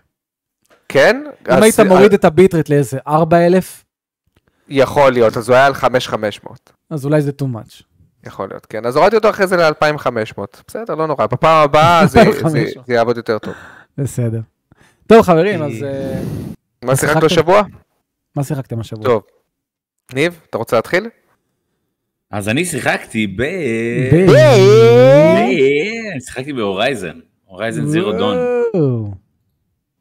כן? 0.89 1.23
אם 1.57 1.63
היית 1.63 1.79
מוריד 1.79 2.13
את 2.13 2.25
ה 2.25 2.31
bitrate 2.31 2.69
לאיזה 2.69 2.97
4,000, 3.07 3.83
יכול 4.67 5.11
להיות, 5.11 5.37
אז 5.37 5.49
הוא 5.49 5.55
היה 5.55 5.65
על 5.65 5.73
5500. 5.73 6.71
אז 6.89 7.05
אולי 7.05 7.21
זה 7.21 7.31
too 7.41 7.45
much. 7.55 7.83
יכול 8.27 8.49
להיות, 8.49 8.65
כן. 8.65 8.85
אז 8.85 8.95
הורדתי 8.95 9.15
אותו 9.15 9.29
אחרי 9.29 9.47
זה 9.47 9.57
ל-2500. 9.57 10.41
בסדר, 10.67 10.95
לא 10.95 11.07
נורא. 11.07 11.25
בפעם 11.25 11.63
הבאה 11.63 12.05
זה- 12.07 12.21
2500. 12.21 12.67
זה 12.67 12.79
זה 12.87 12.93
יעבוד 12.93 13.17
יותר 13.17 13.39
טוב. 13.39 13.53
בסדר. 13.97 14.39
טוב 15.07 15.21
חברים, 15.21 15.61
אז 15.63 15.83
אה, 15.83 16.21
מה 16.83 16.95
שיחקת? 16.95 17.23
השבוע? 17.23 17.61
מה 18.35 18.43
שיחקתם 18.43 18.79
השבוע? 18.79 19.03
טוב. 19.05 19.23
ניב, 20.13 20.39
אתה 20.49 20.57
רוצה 20.57 20.75
להתחיל? 20.75 21.09
אז 22.31 22.49
אני 22.49 22.65
שיחקתי 22.65 23.27
ב... 23.27 23.41
ב- 23.41 24.31
ב- 24.31 26.19
שיחקתי 26.19 26.53
ב 26.53 26.60
Horizon. 26.60 27.19
הורייזן 27.45 27.85
זירו 27.85 28.11
דון. 28.11 28.37
וואו. 28.73 29.11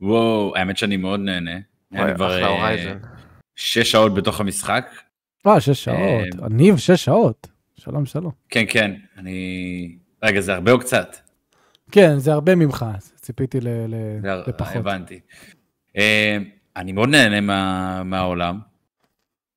וואו, 0.00 0.52
האמת 0.56 0.76
שאני 0.76 0.96
מאוד 0.96 1.20
נהנה. 1.20 1.58
אחלה 1.94 2.42
אה, 2.42 2.46
הורייזן. 2.48 2.98
שש 3.56 3.90
שעות 3.92 4.14
בתוך 4.14 4.40
המשחק. 4.40 4.86
וואו, 5.44 5.60
שש 5.60 5.84
שעות. 5.84 6.50
ניב, 6.50 6.76
שש 6.76 7.04
שעות. 7.04 7.46
שלום, 7.76 8.06
שלום. 8.06 8.32
כן, 8.48 8.64
כן, 8.68 8.94
אני... 9.18 9.96
רגע, 10.22 10.40
זה 10.40 10.54
הרבה 10.54 10.72
או 10.72 10.78
קצת? 10.78 11.16
כן, 11.90 12.18
זה 12.18 12.32
הרבה 12.32 12.54
ממך, 12.54 12.84
ציפיתי 13.16 13.60
ל- 13.60 13.68
ל- 13.68 14.20
זה- 14.22 14.34
לפחות. 14.46 14.76
הבנתי. 14.76 15.20
אה, 15.96 16.38
אני 16.76 16.92
מאוד 16.92 17.08
נהנה 17.08 17.40
מה- 17.40 18.02
מהעולם. 18.02 18.58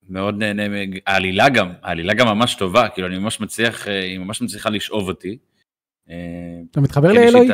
מאוד 0.09 0.37
נהנה, 0.37 0.63
העלילה 1.07 1.49
גם, 1.49 1.71
העלילה 1.81 2.13
גם 2.13 2.27
ממש 2.27 2.55
טובה, 2.55 2.89
כאילו 2.89 3.07
אני 3.07 3.17
ממש 3.17 3.39
מצליח, 3.41 3.87
אה, 3.87 4.03
היא 4.03 4.19
ממש 4.19 4.41
מצליחה 4.41 4.69
לשאוב 4.69 5.07
אותי. 5.07 5.37
אה, 6.09 6.15
אתה 6.71 6.81
מתחבר 6.81 7.11
לאלוהי? 7.13 7.47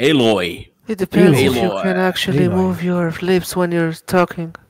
אלרועי. 0.00 0.64
It 0.88 0.90
depends 0.90 1.36
if 1.36 1.54
you 1.54 1.70
can 1.82 1.96
actually 2.12 2.48
move 2.48 2.82
your 2.82 3.20
lips 3.22 3.52
when 3.54 3.70
you're 3.72 4.12
talking. 4.14 4.67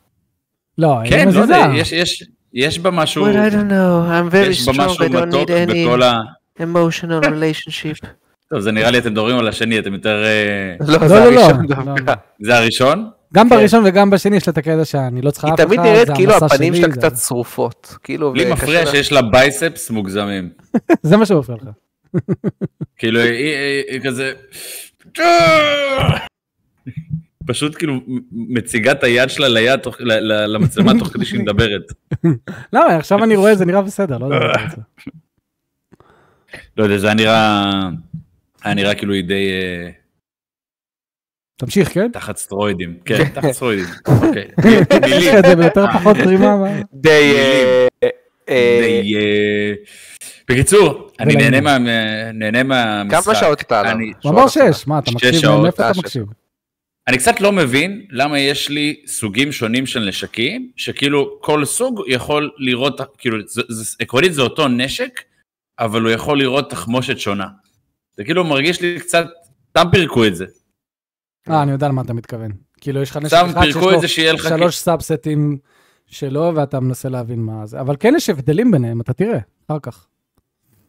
לא, 0.79 1.01
היא 1.01 1.11
כן, 1.11 1.29
לא 1.29 1.35
לא 1.35 1.41
יודע. 1.41 1.67
יש- 1.75 1.93
יש- 1.93 2.23
יש 2.55 2.79
בה 2.79 2.91
משהו, 2.91 3.27
But 3.27 3.31
I 3.31 3.53
don't 3.53 3.71
know, 3.71 4.11
I'm 4.11 4.33
very 4.33 4.51
יש 4.51 4.67
בה 4.69 4.73
strong, 4.73 4.77
משהו 4.87 5.05
I 5.05 5.09
don't 5.09 5.27
מתוק 5.27 5.51
need 5.51 5.69
any 5.71 5.73
בכל 5.87 6.03
ה... 6.03 6.21
emotional 6.61 7.25
relationship. 7.33 8.07
טוב, 8.51 8.61
זה 8.61 8.73
נראה 8.73 8.91
לי 8.91 8.99
אתם 8.99 9.11
מדברים 9.11 9.39
על 9.39 9.49
השני, 9.49 9.79
אתם 9.79 9.95
יותר... 9.95 10.25
אה, 10.25 10.77
לא, 10.87 10.99
לא, 11.01 11.09
זה 11.09 11.15
לא, 11.15 11.31
לא. 11.31 11.41
הראשון 11.41 11.67
לא, 11.69 11.77
דווקא. 11.77 12.11
לא. 12.11 12.15
זה 12.41 12.57
הראשון? 12.59 13.11
גם 13.35 13.49
כן. 13.49 13.57
בראשון 13.57 13.83
וגם 13.87 14.11
בשני 14.11 14.37
יש 14.37 14.47
לה 14.49 14.53
את 14.53 14.59
הקטע 14.59 14.85
שאני 14.85 15.23
לא 15.23 15.31
צריכה 15.31 15.47
היא 15.49 15.55
אף 15.55 15.59
אחד, 15.61 15.67
תמיד 15.67 15.81
נראית 15.81 16.07
זה 16.07 16.13
כאילו 16.15 16.33
המסע 16.33 16.47
הפנים 16.47 16.75
שלי, 16.75 16.83
שלה 16.83 16.93
זה- 16.95 16.99
קצת 17.01 17.17
שרופות. 17.17 17.95
כאילו, 18.05 18.35
לי 18.35 18.53
מפריע 18.53 18.87
שיש 18.87 19.13
לה 19.13 19.23
בייספס 19.23 19.91
מוגזמים. 19.91 20.49
זה 21.03 21.17
מה 21.17 21.27
שמפריע 21.27 21.59
לך. 21.63 21.69
כאילו, 22.99 23.21
היא- 23.21 23.31
היא 23.57 23.85
היא 23.89 24.01
כזה... 24.05 24.33
פשוט 27.49 27.77
כאילו 27.79 28.01
מציגה 28.33 28.93
את 28.93 29.05
היד 29.05 29.29
שלה 29.31 29.49
ליד, 29.49 29.81
תוך- 29.81 29.97
למצלמה 30.27 30.93
תוך 30.99 31.09
כדי 31.09 31.25
שהיא 31.25 31.41
מדברת. 31.41 31.83
למה, 32.73 32.97
עכשיו 32.97 33.25
אני 33.25 33.37
רואה, 33.37 33.55
זה 33.55 33.65
נראה 33.65 33.83
בסדר, 33.83 34.19
לא 34.19 34.27
יודע. 34.27 34.47
לא 36.77 36.85
יודע, 36.85 36.99
זה 36.99 37.07
היה 37.07 37.15
נראה... 37.15 37.71
היה 38.65 38.75
נראה 38.75 38.95
כאילו 38.95 39.15
היא 39.15 39.25
די 39.25 39.51
אה, 39.51 39.91
תמשיך, 41.57 41.95
כן? 41.95 42.11
תחת 42.13 42.37
סטרואידים. 42.37 42.99
כן, 43.05 43.29
תחת 43.35 43.51
סטרואידים. 43.51 43.85
אוקיי. 44.23 44.49
את 45.39 45.45
זה 45.47 45.57
ביותר 45.57 45.87
פחות 45.93 46.17
זרימה. 46.25 46.57
מה? 46.57 46.69
די... 46.95 47.33
אה, 47.37 47.87
אה, 48.49 48.79
די, 48.83 49.15
בקיצור, 50.51 51.11
אני. 51.21 51.35
נהנה 52.35 52.63
מה-. 52.63 53.03
כמה 53.11 53.35
שעות 53.35 53.61
אתה 53.61 53.81
עליו? 53.81 53.93
הוא 54.23 54.33
אמר 54.33 54.49
שש, 54.49 54.87
מה, 54.87 54.99
אתה 54.99 55.11
מקשיב? 55.11 55.51
מאיפה 55.63 55.91
אתה. 55.91 55.99
מקשיב? 55.99 56.25
אני 57.09 57.19
קצת 57.19 57.41
לא 57.41 57.53
מבין 57.53 58.07
למה 58.11 58.39
יש 58.39 58.69
לי 58.69 59.03
סוגים 59.07 59.53
שונים 59.53 59.87
של 59.87 60.09
נשקים, 60.09 60.71
שכאילו 60.77 61.39
כל 61.41 61.65
סוג 61.65 62.03
יכול 62.07 62.51
לראות, 62.59 63.01
כאילו, 63.19 63.39
זה, 63.47 63.63
זה, 63.69 63.97
עקרונית 64.01 64.35
זה 64.35 64.43
אותו 64.43 64.69
נשק, 64.69 65.21
אבל 65.79 66.03
הוא 66.03 66.11
יכול 66.11 66.39
לראות 66.39 66.71
תחמושת 66.71 67.19
שונה. 67.19 67.47
זה 68.17 68.25
כאילו 68.25 68.45
מרגיש 68.45 68.81
לי 68.81 69.01
קצת, 69.01 69.27
סתם 69.71 69.87
פירקו 69.93 70.27
את 70.27 70.37
זה. 70.37 70.45
אה, 71.51 71.63
אני 71.63 71.73
יודע 71.73 71.89
למה 71.89 72.03
אתה 72.03 72.13
מתכוון. 72.13 72.51
כאילו, 72.81 73.03
יש 73.03 73.11
לך 73.11 73.17
נשק 73.17 73.37
אחד 73.51 74.07
שיש 74.07 74.45
לו. 74.45 74.49
שלוש 74.49 74.77
סאבסטים 74.77 75.59
שלו, 76.07 76.53
ואתה 76.55 76.81
מנסה 76.81 77.09
להבין 77.09 77.41
מה 77.41 77.67
זה. 77.67 77.81
אבל 77.81 77.97
כן 78.01 78.15
יש 78.17 78.31
הבדלים 78.31 78.71
ביניהם, 78.71 79.01
אתה 79.01 79.13
תראה, 79.13 79.39
אחר 79.67 79.79
כך. 79.83 80.07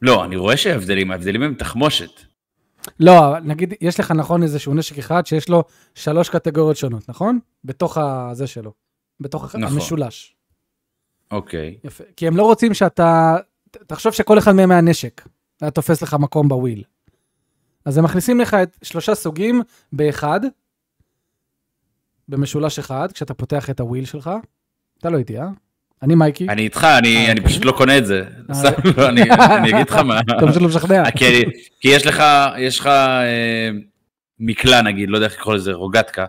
לא, 0.01 0.25
אני 0.25 0.35
רואה 0.35 0.57
שההבדלים, 0.57 1.11
ההבדלים 1.11 1.43
הם 1.43 1.53
תחמושת. 1.53 2.28
לא, 2.99 3.39
נגיד, 3.39 3.73
יש 3.81 3.99
לך 3.99 4.11
נכון 4.11 4.43
איזשהו 4.43 4.73
נשק 4.73 4.97
אחד 4.97 5.25
שיש 5.25 5.49
לו 5.49 5.63
שלוש 5.95 6.29
קטגוריות 6.29 6.77
שונות, 6.77 7.09
נכון? 7.09 7.39
בתוך 7.63 7.97
הזה 7.97 8.47
שלו. 8.47 8.73
בתוך 9.19 9.45
נכון. 9.45 9.63
המשולש. 9.63 10.35
אוקיי. 11.31 11.77
יפה. 11.83 12.03
כי 12.15 12.27
הם 12.27 12.37
לא 12.37 12.43
רוצים 12.43 12.73
שאתה... 12.73 13.37
תחשוב 13.71 14.13
שכל 14.13 14.37
אחד 14.37 14.51
מהם 14.51 14.71
היה 14.71 14.81
נשק. 14.81 15.27
היה 15.61 15.71
תופס 15.71 16.01
לך 16.01 16.13
מקום 16.13 16.47
בוויל. 16.49 16.83
אז 17.85 17.97
הם 17.97 18.03
מכניסים 18.03 18.39
לך 18.39 18.53
את 18.53 18.77
שלושה 18.83 19.15
סוגים 19.15 19.61
באחד, 19.93 20.39
במשולש 22.27 22.79
אחד, 22.79 23.11
כשאתה 23.11 23.33
פותח 23.33 23.69
את 23.69 23.79
הוויל 23.79 24.05
שלך. 24.05 24.29
אתה 24.99 25.09
לא 25.09 25.17
איתי, 25.17 25.39
אה? 25.39 25.49
אני 26.03 26.15
מייקי. 26.15 26.49
אני 26.49 26.61
איתך, 26.61 26.87
אני, 26.97 27.25
אה, 27.25 27.31
אוקיי. 27.31 27.45
פשוט 27.45 27.65
לא 27.65 27.71
קונה 27.71 27.97
את 27.97 28.05
זה. 28.05 28.23
אה. 28.49 28.55
סתם, 28.55 28.71
לא, 28.97 29.09
אני, 29.09 29.21
אגיד 29.73 29.89
לך 29.89 29.95
מה. 29.95 30.19
אתה 30.37 30.47
פשוט 30.47 30.61
לא 30.61 30.67
משכנע. 30.67 31.11
כי, 31.11 31.43
כי 31.79 31.87
יש 31.87 32.05
לך, 32.05 32.23
יש 32.57 32.79
לך 32.79 32.87
אה, 32.87 33.69
מקלע 34.39 34.81
נגיד, 34.81 35.09
לא 35.09 35.17
יודע 35.17 35.27
איך 35.27 35.35
לקרוא 35.35 35.55
לזה, 35.55 35.73
רוגטקה, 35.73 36.25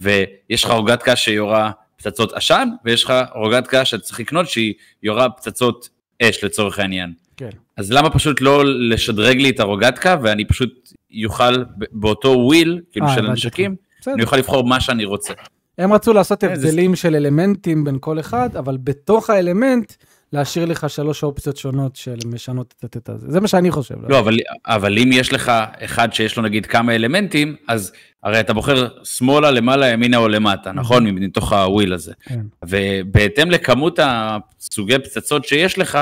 ויש 0.00 0.64
לך 0.64 0.70
רוגטקה 0.70 1.16
שיורה 1.16 1.70
פצצות 1.96 2.32
עשן, 2.32 2.68
ויש 2.84 3.04
לך 3.04 3.12
רוגטקה 3.34 3.84
שאתה 3.84 4.02
צריך 4.02 4.20
לקנות 4.20 4.48
שהיא 4.48 4.74
יורה 5.02 5.30
פצצות 5.30 5.88
אש 6.22 6.44
לצורך 6.44 6.78
העניין. 6.78 7.12
כן. 7.36 7.50
אז 7.76 7.92
למה 7.92 8.10
פשוט 8.10 8.40
לא 8.40 8.64
לשדרג 8.64 9.36
לי 9.36 9.50
את 9.50 9.60
הרוגטקה 9.60 10.16
ואני 10.22 10.44
פשוט 10.44 10.92
יוכל 11.10 11.64
באותו 11.92 12.28
wheel, 12.28 12.80
כאילו 12.92 13.06
אה, 13.06 13.14
של 13.14 13.26
הנשקים, 13.26 13.76
בסדר. 14.00 14.14
אני 14.14 14.22
אוכל 14.22 14.36
לבחור 14.36 14.64
מה 14.64 14.80
שאני 14.80 15.04
רוצה. 15.04 15.32
הם 15.78 15.92
רצו 15.92 16.12
לעשות 16.12 16.40
כן, 16.40 16.52
הבדלים 16.52 16.96
של 16.96 17.14
אלמנטים 17.14 17.84
בין 17.84 17.96
כל 18.00 18.20
אחד, 18.20 18.56
אבל 18.56 18.76
בתוך 18.84 19.30
האלמנט, 19.30 19.92
להשאיר 20.32 20.64
לך 20.64 20.90
שלוש 20.90 21.22
אופציות 21.22 21.56
שונות 21.56 21.96
של 21.96 22.16
משנות 22.26 22.74
את 22.84 22.96
את 22.96 23.08
הזה. 23.08 23.26
זה 23.30 23.40
מה 23.40 23.48
שאני 23.48 23.70
חושב. 23.70 23.94
לא, 24.08 24.18
אבל, 24.18 24.36
אבל 24.66 24.98
אם 24.98 25.10
יש 25.12 25.32
לך 25.32 25.52
אחד 25.84 26.12
שיש 26.12 26.36
לו 26.36 26.42
נגיד 26.42 26.66
כמה 26.66 26.94
אלמנטים, 26.94 27.56
אז 27.68 27.92
הרי 28.22 28.40
אתה 28.40 28.52
בוחר 28.52 28.88
שמאלה, 29.04 29.50
למעלה, 29.50 29.86
ימינה 29.86 30.16
או 30.16 30.28
למטה, 30.28 30.72
נכון? 30.72 31.06
מתוך 31.06 31.52
ה 31.52 31.59
wheel 31.59 31.92
הזה. 31.92 32.12
כן. 32.22 32.40
ובהתאם 32.64 33.50
לכמות 33.50 33.98
הסוגי 34.02 34.98
פצצות 34.98 35.44
שיש 35.44 35.78
לך, 35.78 35.98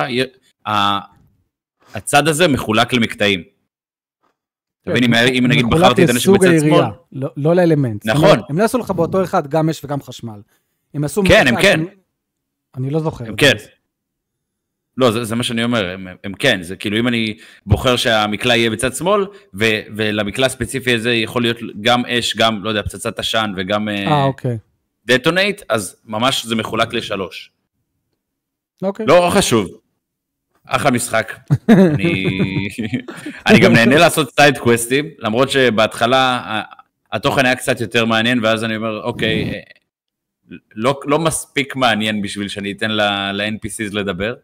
הצד 1.95 2.29
הזה 2.29 2.49
מחולק 2.49 2.93
למקטעים. 2.93 3.54
אתה 4.85 4.93
מבין, 4.93 5.15
אם- 5.15 5.47
נגיד 5.47 5.67
בחרתי 5.71 6.05
את 6.05 6.11
הנשק 6.11 6.29
בצד 6.31 6.61
שמאל, 6.61 6.85
לא 7.13 7.29
לא 7.37 7.55
לאלמנט. 7.55 8.07
נכון. 8.07 8.39
הם 8.49 8.59
לא 8.59 8.63
יעשו 8.63 8.79
לך 8.79 8.91
באותו 8.91 9.25
אחד 9.25 9.47
גם 9.47 9.69
אש 9.69 9.85
וגם 9.85 10.03
חשמל. 10.03 10.41
הם 10.95 11.03
יעשו... 11.03 11.23
כן, 11.29 11.47
הם 11.49 11.63
כן. 11.63 11.81
אני 12.77 12.91
לא 12.91 13.01
זוכר. 13.01 13.25
הם 13.29 13.37
כן. 13.37 13.53
לא, 14.97 15.11
זה, 15.11 15.25
זה 15.25 15.35
מה 15.37 15.43
שאני 15.43 15.65
אומר, 15.65 15.89
הם, 15.91 16.07
הם 16.25 16.35
כן, 16.35 16.63
זה 16.63 16.77
כאילו 16.77 16.99
אם 16.99 17.09
אני 17.09 17.37
בוחר 17.67 17.97
שהמקלע 17.97 18.57
יהיה 18.57 18.71
בצד 18.71 18.95
שמאל, 18.95 19.27
ו, 19.55 19.65
ולמקלע 19.97 20.47
הספציפי 20.47 20.95
הזה 20.95 21.15
יכול 21.15 21.43
להיות 21.43 21.57
גם 21.81 22.07
אש, 22.07 22.37
גם, 22.37 22.65
לא 22.65 22.69
יודע, 22.69 22.83
פצצת 22.83 23.19
עשן 23.19 23.53
וגם 23.57 23.89
אה, 23.89 24.25
אוקיי. 24.25 24.59
דטונייט, 25.07 25.63
אז 25.69 25.97
ממש 26.05 26.47
זה 26.47 26.55
מחולק 26.57 26.93
לשלוש. 26.95 27.51
אוקיי. 28.83 29.07
לא 29.07 29.31
חשוב. 29.35 29.69
אחלה 30.67 30.91
משחק. 30.91 31.33
אני, 31.69 32.69
אני 33.47 33.59
גם 33.59 33.73
נהנה 33.73 33.99
לעשות 33.99 34.31
סייד 34.35 34.59
קווסטים, 34.59 35.11
למרות 35.19 35.51
שבהתחלה 35.51 36.41
התוכן 37.13 37.47
היה 37.47 37.57
קצת 37.57 37.81
יותר 37.81 38.05
מעניין, 38.05 38.45
ואז 38.45 38.65
אני 38.65 38.77
אומר, 38.77 39.03
אוקיי, 39.03 39.53
אה, 39.53 39.61
לא, 40.75 41.01
לא 41.05 41.19
מספיק 41.19 41.77
מעניין 41.77 42.23
בשביל 42.23 42.49
שאני 42.49 42.73
אתן 42.73 42.91
ל-NPCs 42.91 43.95
לדבר, 43.95 44.35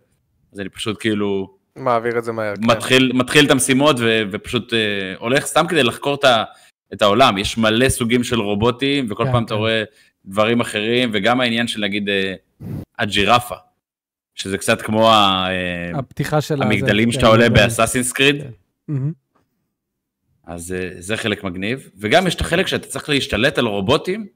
אז 0.52 0.60
אני 0.60 0.68
פשוט 0.68 0.96
כאילו 1.00 1.56
מעביר 1.76 2.18
את 2.18 2.24
זה 2.24 2.32
מהר. 2.32 2.56
כן. 2.56 2.62
מתחיל, 2.70 3.12
מתחיל 3.14 3.46
את 3.46 3.50
המשימות 3.50 3.96
ו, 3.98 4.22
ופשוט 4.30 4.74
אה, 4.74 4.78
הולך 5.18 5.46
סתם 5.46 5.66
כדי 5.68 5.82
לחקור 5.82 6.14
את, 6.14 6.24
ה, 6.24 6.44
את 6.92 7.02
העולם. 7.02 7.38
יש 7.38 7.58
מלא 7.58 7.88
סוגים 7.88 8.24
של 8.24 8.40
רובוטים, 8.40 9.06
וכל 9.10 9.24
כן, 9.24 9.32
פעם 9.32 9.44
אתה 9.44 9.54
כן. 9.54 9.58
רואה 9.58 9.82
דברים 10.24 10.60
אחרים, 10.60 11.10
וגם 11.12 11.40
העניין 11.40 11.66
של 11.66 11.80
נגיד 11.80 12.08
אה, 12.08 12.34
הג'ירפה, 12.98 13.54
שזה 14.40 14.58
קצת 14.58 14.82
כמו 14.82 15.08
אה, 15.10 15.90
הפתיחה 15.94 16.40
של... 16.40 16.62
המגדלים 16.62 17.08
הזה, 17.08 17.14
שאתה 17.14 17.26
כן, 17.26 17.32
עולה 17.32 17.44
המגדלים. 17.44 17.68
באסאסינס 17.68 18.12
קריד, 18.12 18.42
כן. 18.86 18.94
אז 20.46 20.72
אה, 20.72 20.90
זה 20.98 21.16
חלק 21.16 21.44
מגניב. 21.44 21.90
וגם 21.98 22.26
יש 22.26 22.34
את 22.34 22.40
החלק 22.40 22.66
שאתה 22.66 22.88
צריך 22.88 23.08
להשתלט 23.08 23.58
על 23.58 23.66
רובוטים, 23.66 24.26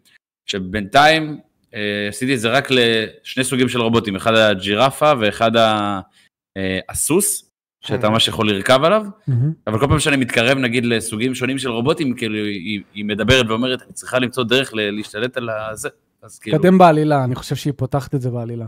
שבינתיים 0.46 1.40
אה, 1.74 2.06
עשיתי 2.08 2.34
את 2.34 2.40
זה 2.40 2.48
רק 2.48 2.68
לשני 2.70 3.44
סוגים 3.44 3.68
של 3.68 3.80
רובוטים, 3.80 4.16
אחד 4.16 4.34
הג'ירפה 4.34 5.12
ואחד 5.20 5.50
הסוס, 6.88 7.50
שאתה 7.80 8.08
ממש 8.08 8.28
יכול 8.28 8.50
לרכב 8.50 8.84
עליו. 8.84 9.06
אבל 9.66 9.80
כל 9.80 9.86
פעם 9.86 9.98
שאני 9.98 10.16
מתקרב 10.16 10.58
נגיד 10.58 10.84
לסוגים 10.84 11.34
שונים 11.34 11.58
של 11.58 11.70
רובוטים, 11.70 12.14
כאילו 12.14 12.34
היא, 12.34 12.80
היא 12.94 13.04
מדברת 13.04 13.46
ואומרת, 13.48 13.82
אני 13.82 13.92
צריכה 13.92 14.18
למצוא 14.18 14.44
דרך 14.44 14.70
להשתלט 14.74 15.36
על 15.36 15.50
הזה. 15.50 15.88
אז 16.22 16.38
כאילו, 16.38 16.58
קדם 16.58 16.78
בעלילה, 16.78 17.24
אני 17.24 17.34
חושב 17.34 17.56
שהיא 17.56 17.72
פותחת 17.76 18.14
את 18.14 18.20
זה 18.20 18.30
בעלילה. 18.30 18.66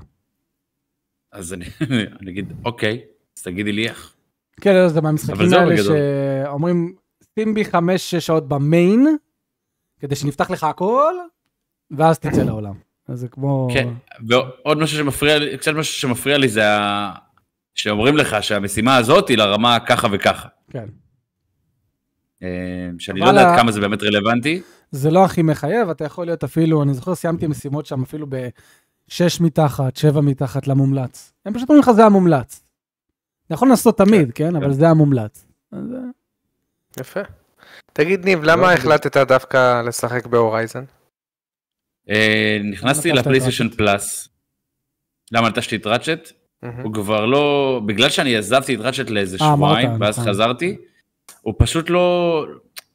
אז 1.37 1.53
אני, 1.53 1.65
אני 2.21 2.31
אגיד, 2.31 2.53
אוקיי, 2.65 3.01
אז 3.39 3.43
תגידי 3.43 3.73
לי 3.73 3.89
איך. 3.89 4.13
כן, 4.61 4.75
לא, 4.75 4.89
זה 4.89 5.01
מהמשחקים 5.01 5.53
האלה. 5.55 5.77
שאומרים, 5.77 6.95
שים 7.39 7.55
בי 7.55 7.65
חמש-שש 7.65 8.27
שעות 8.27 8.49
במיין, 8.49 9.07
כדי 10.01 10.17
שנפתח 10.17 10.51
לך 10.51 10.65
הכל, 10.65 11.15
ואז 11.91 12.19
תצא 12.19 12.43
לעולם. 12.43 12.75
אז 13.09 13.21
זה 13.21 13.29
כמו... 13.29 13.69
כן, 13.75 13.89
ועוד 14.29 14.79
משהו 14.79 14.99
שמפריע 14.99 15.39
לי, 15.39 15.59
קצת 15.59 15.73
משהו 15.73 15.95
שמפריע 15.95 16.39
לי 16.39 16.49
זה 16.49 16.69
ה... 16.69 17.13
שאומרים 17.75 18.17
לך 18.17 18.37
שהמשימה 18.43 18.97
הזאת 18.97 19.29
היא 19.29 19.39
לרמה 19.39 19.79
ככה 19.81 20.09
וככה. 20.13 20.49
כן. 20.71 20.87
אה, 22.43 22.49
שאני 22.99 23.21
לא 23.21 23.27
יודע 23.27 23.49
ה- 23.49 23.53
עד 23.53 23.59
כמה 23.61 23.73
זה 23.73 23.81
באמת 23.81 24.03
רלוונטי. 24.03 24.63
זה 24.91 25.11
לא 25.11 25.25
הכי 25.25 25.43
מחייב, 25.43 25.89
אתה 25.91 26.05
יכול 26.05 26.27
להיות 26.27 26.45
אפילו, 26.45 26.83
אני 26.83 26.95
זוכר 26.95 27.15
סיימתי 27.15 27.47
משימות 27.47 27.87
שם 27.87 28.03
אפילו 28.03 28.27
בשש 29.09 29.41
מתחת, 29.41 29.97
שבע 29.97 30.21
מתחת 30.21 30.67
למומלץ. 30.67 31.33
הם 31.47 31.55
פשוט 31.55 31.69
אומרים 31.69 31.83
לך 31.83 31.91
זה 31.91 32.05
המומלץ. 32.05 32.63
אתה 33.47 33.55
יכול 33.55 33.69
לנסות 33.69 33.99
תמיד, 33.99 34.33
כן? 34.33 34.57
אבל 34.57 34.73
זה 34.73 34.89
המומלץ. 34.89 35.47
אה, 35.75 35.79
יפה. 37.01 37.21
תגיד 37.93 38.25
ניב, 38.25 38.43
למה 38.43 38.63
לא, 38.63 38.73
החלטת 38.73 39.17
דווקא 39.17 39.83
לשחק 39.83 40.27
ב 40.27 40.33
Horizon? 40.33 40.85
אה, 42.11 42.59
נכנסתי 42.65 43.13
לפלייסטיישן? 43.13 43.69
פלאס. 43.69 44.29
למה 45.33 45.49
נטשתי 45.49 45.77
את 45.77 45.87
Ratchet? 45.87 46.33
הוא 46.83 46.95
כבר 46.95 47.27
לא, 47.27 47.81
בגלל 47.87 48.11
שאני 48.11 48.37
עזבתי 48.37 48.75
את 48.75 48.81
Ratchet 48.81 49.11
לאיזה 49.11 49.37
אה, 49.41 49.53
שבועיים, 49.55 50.01
ואז 50.01 50.19
נכון. 50.19 50.31
חזרתי, 50.31 50.77
הוא 51.41 51.55
פשוט 51.59 51.91
לא, 51.91 52.47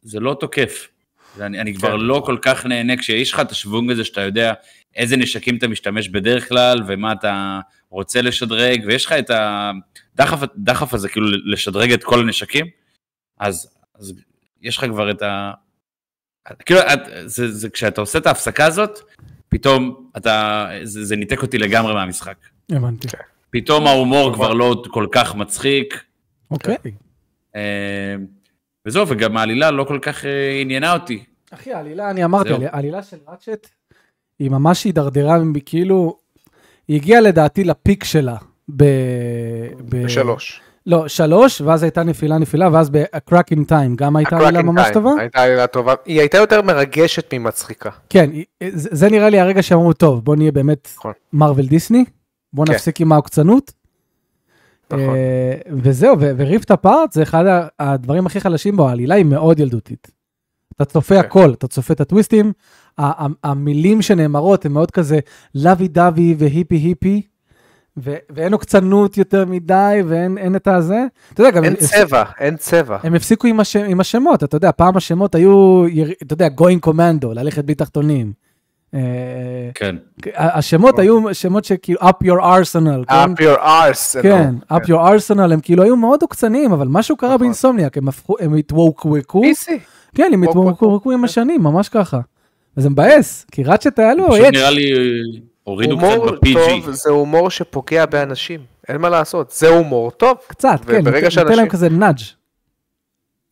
זה 0.02 0.20
לא 0.20 0.38
תוקף. 0.40 0.88
אני, 1.40 1.62
אני 1.62 1.74
כבר 1.74 1.92
כן. 1.92 2.00
לא 2.00 2.24
כל 2.26 2.38
כך 2.42 2.66
נהנה, 2.66 2.98
כשיש 2.98 3.34
לך 3.34 3.40
את 3.40 3.52
השוונג 3.52 3.92
הזה 3.92 4.04
שאתה 4.04 4.22
יודע 4.22 4.54
איזה 4.96 5.18
נשקים 5.18 5.58
אתה 5.58 5.68
משתמש 5.68 6.10
בדרך 6.10 6.50
כלל, 6.50 6.80
ומה 6.88 7.12
אתה 7.12 7.60
רוצה 7.90 8.22
לשדרג, 8.22 8.84
ויש 8.88 9.06
לך 9.06 9.12
את 9.12 9.32
הדחף 9.34 10.48
דחף 10.58 10.94
הזה, 10.94 11.10
כאילו 11.10 11.28
לשדרג 11.46 11.92
את 11.92 12.04
כל 12.04 12.20
הנשקים, 12.20 12.66
אז, 13.40 13.78
אז 13.96 14.14
יש 14.62 14.78
לך 14.78 14.86
כבר 14.86 15.12
את 15.12 15.22
ה... 15.22 15.52
כאילו, 16.66 16.80
את, 16.80 17.00
זה, 17.26 17.52
זה, 17.52 17.70
כשאתה 17.70 18.02
עושה 18.02 18.20
את 18.20 18.26
ההפסקה 18.26 18.66
הזאת, 18.66 19.00
פתאום 19.50 20.10
אתה, 20.18 20.68
זה, 20.84 21.06
זה 21.06 21.16
ניתק 21.16 21.42
אותי 21.42 21.58
לגמרי 21.58 21.94
מהמשחק. 21.94 22.38
הבנתי. 22.72 23.08
פתאום 23.50 23.88
ההומור 23.88 24.34
כבר 24.34 24.54
לא 24.54 24.84
כל 24.92 25.08
כך 25.12 25.36
מצחיק, 25.36 26.04
אוקיי. 26.52 26.76
אה, 27.56 28.16
וזהו, 28.86 29.08
וגם 29.08 29.38
העלילה 29.38 29.72
לא 29.72 29.84
כל 29.84 30.00
כך 30.02 30.26
אה, 30.26 30.60
עניינה 30.62 30.94
אותי. 30.94 31.24
אחי, 31.52 31.74
העלילה, 31.74 32.10
אני 32.10 32.26
אמרתי, 32.26 32.50
העלילה 32.72 33.04
של 33.04 33.18
ראצ'ט, 33.28 33.68
היא 34.42 34.52
ממש 34.52 34.84
הידרדרה, 34.84 35.38
כאילו, 35.66 36.18
היא 36.88 36.96
הגיעה 36.96 37.22
לדעתי 37.22 37.64
לפיק 37.64 38.04
שלה. 38.04 38.36
ב... 38.76 38.84
ב... 39.90 40.04
בשלוש. 40.04 40.62
לא, 40.86 41.08
שלוש, 41.08 41.62
ואז 41.62 41.84
הייתה 41.84 42.04
נפילה 42.04 42.38
נפילה, 42.38 42.70
ואז 42.72 42.90
ב-Crack 42.90 43.54
in 43.54 43.60
Time 43.70 43.96
גם 43.96 44.16
הייתה 44.16 44.38
עלילה 44.38 44.62
ממש 44.62 44.88
Time 44.88 44.94
טובה. 44.94 45.10
הייתה 45.20 45.42
עלילה 45.42 45.68
טובה. 45.68 45.94
היא 46.06 46.20
הייתה 46.20 46.38
יותר 46.38 46.62
מרגשת 46.62 47.34
ממצחיקה. 47.34 47.90
כן, 48.10 48.30
זה 48.70 48.90
זה 48.92 49.10
נראה 49.10 49.30
לי 49.30 49.40
הרגע 49.40 49.64
שאמרו, 49.64 49.94
טוב, 49.94 50.26
בוא 50.26 50.36
נהיה 50.36 50.52
באמת 50.52 50.90
נכון. 50.98 51.14
מרוויל 51.34 51.68
דיסני, 51.68 52.06
בוא 52.54 52.66
כן. 52.66 52.74
נפסיק 52.74 53.02
עם 53.02 53.12
העוקצנות. 53.12 53.72
נכון. 54.92 55.16
אה, 55.16 55.54
וזהו, 55.72 56.16
וריפט 56.20 56.72
אפארט 56.72 57.12
זה 57.12 57.24
אחד 57.24 57.44
הדברים 57.80 58.26
הכי 58.26 58.40
חלשים 58.40 58.78
בו, 58.78 58.90
העלילה 58.90 59.16
היא 59.16 59.26
מאוד 59.26 59.60
ילדותית. 59.60 60.12
אתה 60.76 60.86
צופה 60.86 61.16
כן. 61.16 61.20
הכל, 61.20 61.54
אתה 61.54 61.68
צופה 61.68 61.94
את 61.94 62.02
הטוויסטים, 62.02 62.52
המילים 63.44 64.02
שנאמרות 64.02 64.66
הן 64.66 64.72
מאוד 64.72 64.92
כזה 64.92 65.20
לוי 65.56 65.88
דווי 65.88 66.36
והיפי 66.38 66.76
היפי, 66.76 67.22
ו- 67.98 68.16
ואין 68.30 68.54
עוקצנות 68.54 69.18
יותר 69.18 69.46
מדי, 69.46 70.00
ואין 70.08 70.38
אין 70.38 70.56
את 70.56 70.68
הזה. 70.68 71.06
אתה 71.34 71.42
יודע, 71.42 71.52
גם 71.52 71.64
אין 71.64 71.74
הם- 71.74 71.80
צבע, 71.80 72.24
אין 72.40 72.56
צבע. 72.58 72.98
הם 73.04 73.14
הפסיקו 73.16 73.48
עם, 73.48 73.60
הש... 73.60 73.76
עם 73.76 74.00
השמות, 74.00 74.44
אתה 74.44 74.56
יודע, 74.56 74.72
פעם 74.72 74.98
השמות 74.98 75.36
היו, 75.36 75.84
אתה 76.24 76.34
יודע, 76.34 76.48
going 76.58 76.88
commando, 76.90 77.28
ללכת 77.34 77.66
בלי 77.66 77.76
תחתונים. 77.76 78.34
אה, 78.94 79.00
כן. 79.76 79.96
השמות 80.36 81.00
היו 81.00 81.34
שמות 81.34 81.66
שכאילו 81.66 82.00
up 82.00 82.26
your 82.26 82.42
arsenal, 82.42 83.06
כן? 83.10 83.34
up 83.34 83.38
your 83.40 83.60
arse. 83.60 84.22
כן, 84.22 84.56
up 84.72 84.84
your 84.88 85.00
arsenal, 85.34 85.54
הם 85.54 85.60
כאילו 85.60 85.84
היו 85.84 85.96
מאוד 85.96 86.22
עוקצניים, 86.22 86.72
אבל 86.72 86.88
משהו 86.88 87.18
קרה 87.18 87.30
נכון. 87.30 87.40
באינסומניאק, 87.40 87.98
הם 88.40 88.54
התווקווקו. 88.54 89.42
כן, 90.16 90.32
הם 90.34 90.42
ווקווקו. 90.44 90.70
התווקווקו 90.70 91.12
עם 91.12 91.24
השנים, 91.24 91.64
ממש 91.64 91.90
ככה. 91.90 92.20
אז 92.78 92.84
זה 92.84 92.90
מבאס, 92.90 93.46
כי 93.52 93.64
ראצ'ט 93.64 94.00
היה 94.00 94.14
לו, 94.14 94.28
פשוט 94.32 94.40
יש. 94.46 94.52
נראה 94.58 94.72
לי 94.72 94.92
הורידו 95.64 95.98
קצת 95.98 96.08
הומור 96.08 96.32
ב-PG. 96.32 96.54
טוב 96.54 96.92
זה 96.92 97.10
הומור 97.10 97.50
שפוגע 97.50 98.06
באנשים. 98.06 98.60
אין 98.88 99.02
מה 99.02 99.10
לעשות. 99.10 99.52
זה 99.52 99.68
הומור 99.68 100.12
טוב. 100.12 100.38
קצת, 100.48 100.80
כן, 100.88 101.04
שאנשים- 101.30 101.58
להם 101.58 101.70
כזה 101.70 101.90
nudge. 101.90 102.20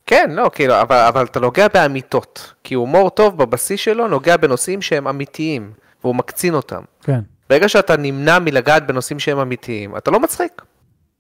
כן, 0.05 0.29
לא, 0.34 0.51
כאילו, 0.53 0.82
אבל, 0.82 0.95
אבל 1.08 1.23
אתה 1.25 1.39
נוגע 1.39 1.67
באמיתות. 1.73 2.53
כי 2.63 2.75
הומור 2.75 3.10
טוב 3.10 3.38
בבסיס 3.38 3.79
שלו 3.79 4.08
נוגע 4.08 4.38
בנושאים 4.38 4.82
שהם 4.82 5.08
אמיתיים, 5.08 5.71
והוא 6.03 6.15
מקצין 6.15 6.53
אותם. 6.53 6.82
כן. 7.03 7.19
ברגע 7.49 7.69
שאתה 7.69 7.97
נמנע 7.97 8.39
מלגעת 8.39 8.88
בנושאים 8.88 9.19
שהם 9.19 9.39
אמיתיים, 9.39 9.97
אתה 9.97 10.12
לא 10.12 10.19
מצחיק. 10.19 10.62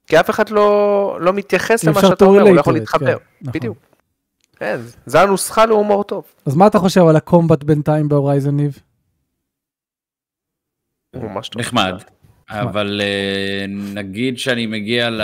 כי 0.07 0.19
אף 0.19 0.29
אחד 0.29 0.49
לא, 0.49 1.17
לא 1.21 1.33
מתייחס 1.33 1.83
למה 1.83 2.01
שאתה 2.01 2.25
אומר, 2.25 2.41
הוא 2.41 2.55
לא 2.55 2.59
יכול 2.59 2.73
להתחבר. 2.73 3.05
כן, 3.05 3.23
נכון. 3.41 3.53
בדיוק. 3.53 3.77
כן, 4.59 4.79
זה 5.05 5.21
הנוסחה 5.21 5.65
להומור 5.65 6.03
טוב. 6.03 6.23
אז 6.45 6.55
מה 6.55 6.67
אתה 6.67 6.79
חושב 6.79 7.01
על 7.07 7.15
ה 7.15 7.22
combat 7.22 7.63
בינתיים 7.63 8.09
ב 8.09 8.15
Horizon 8.15 8.55
ניב? 8.55 8.79
ממש 11.15 11.49
טוב. 11.49 11.61
נחמד. 11.61 11.93
אבל 12.49 13.01
אה, 13.03 13.65
נגיד 13.93 14.37
שאני 14.37 14.65
מגיע 14.65 15.09
ל... 15.09 15.21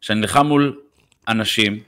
כשאני 0.00 0.20
נלחם 0.20 0.46
מול 0.46 0.80
אנשים, 1.28 1.80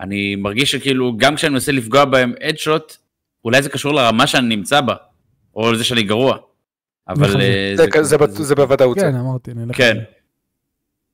אני 0.00 0.36
מרגיש 0.36 0.70
שכאילו, 0.70 1.16
גם 1.16 1.36
כשאני 1.36 1.52
מנסה 1.52 1.72
לפגוע 1.72 2.04
בהם 2.04 2.32
אדשוט, 2.42 2.96
אולי 3.44 3.62
זה 3.62 3.68
קשור 3.68 3.94
לרמה 3.94 4.26
שאני 4.26 4.56
נמצא 4.56 4.80
בה, 4.80 4.94
או 5.56 5.72
לזה 5.72 5.84
שאני 5.84 6.02
גרוע. 6.02 6.36
אבל... 7.08 7.28
נכון. 7.28 7.40
אה, 7.40 7.72
זה, 7.76 7.84
זה, 8.02 8.16
זה, 8.26 8.44
זה 8.44 8.54
בוודאות. 8.54 8.98
כן. 8.98 9.14
אמרתי, 9.14 9.54
נלך. 9.54 9.76
כן. 9.76 9.96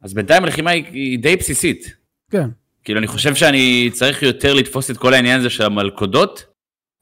אז 0.03 0.15
בינתיים 0.15 0.45
הלחימה 0.45 0.71
היא, 0.71 0.85
היא 0.85 1.19
די 1.19 1.37
בסיסית. 1.37 1.97
כן. 2.31 2.49
כאילו, 2.85 2.99
אני 2.99 3.07
חושב 3.07 3.35
שאני 3.35 3.91
צריך 3.93 4.23
יותר 4.23 4.55
לתפוס 4.55 4.91
את 4.91 4.97
כל 4.97 5.15
העניין 5.15 5.41
הזה 5.41 5.51
של 5.51 5.65
המלכודות, 5.65 6.45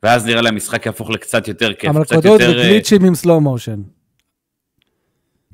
ואז 0.03 0.27
נראה 0.27 0.43
לי 0.43 0.49
המשחק 0.49 0.87
יהפוך 0.87 1.11
לקצת 1.11 1.49
יותר 1.49 1.73
כיף. 1.73 1.91
קצת 1.91 1.97
המלכודות 1.97 2.25
יותר, 2.41 2.59
אה, 2.61 2.67
וגליצ'ים 2.67 3.05
עם 3.05 3.15
slow 3.15 3.41
motion. 3.41 3.81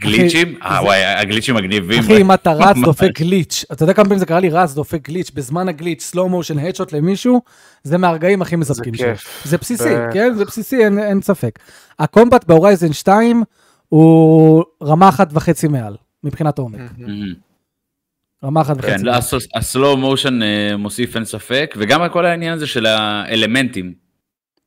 גליצ'ים? 0.01 0.59
אה 0.63 0.79
וואי, 0.83 1.05
הגליצ'ים 1.05 1.55
מגניבים. 1.55 1.99
אחי, 2.01 2.21
אם 2.21 2.33
אתה 2.33 2.53
רץ. 2.61 2.77
דופק 2.85 3.21
גליץ'. 3.21 3.65
אתה 3.73 3.83
יודע 3.83 3.93
כמה 3.95 4.05
פעמים 4.05 4.19
זה 4.19 4.27
קרה 4.27 4.41
לי? 4.41 4.51
רץ, 4.51 4.75
דופק 4.75 5.09
גליץ', 5.09 5.31
בזמן 5.31 5.69
הגליץ', 5.69 6.03
slow 6.03 6.29
motion, 6.29 6.59
headshot 6.59 6.93
למישהו, 6.93 7.41
זה 7.83 7.99
מהרגעים 7.99 8.43
הכי 8.43 8.57
מספקים 8.57 8.95
זה. 8.95 9.05
כיף. 9.05 9.43
זה 9.45 9.59
בסיסי, 9.59 9.89
כן? 10.13 10.35
זה 10.35 10.45
בסיסי, 10.45 10.85
אין- 10.85 10.99
אין 10.99 11.23
ספק. 11.23 11.59
ה 11.99 12.06
combat 12.06 12.45
ב 12.45 12.51
Horizon 12.51 12.93
2 12.93 13.43
הוא 13.89 14.65
רמה 14.83 15.09
אחת 15.09 15.29
וחצי 15.33 15.69
מעל, 15.69 15.97
מבחינת 16.25 16.59
עומק. 16.59 16.81
רמה 18.45 18.61
אחת 18.61 18.81
כן, 18.81 18.89
וחצי. 18.91 19.05
לא, 19.05 19.13
מעל. 19.13 19.21
הסוס- 19.21 19.49
ה 19.55 19.63
slow 19.63 19.97
motion 19.97 20.43
אה, 20.43 20.77
מוסיף 20.77 21.17
אין 21.17 21.25
ספק, 21.25 21.75
וגם 21.79 22.01
כל 22.13 22.27
העניין 22.27 22.53
הזה 22.55 22.67
של 22.67 22.87
האלמנטים. 22.87 23.95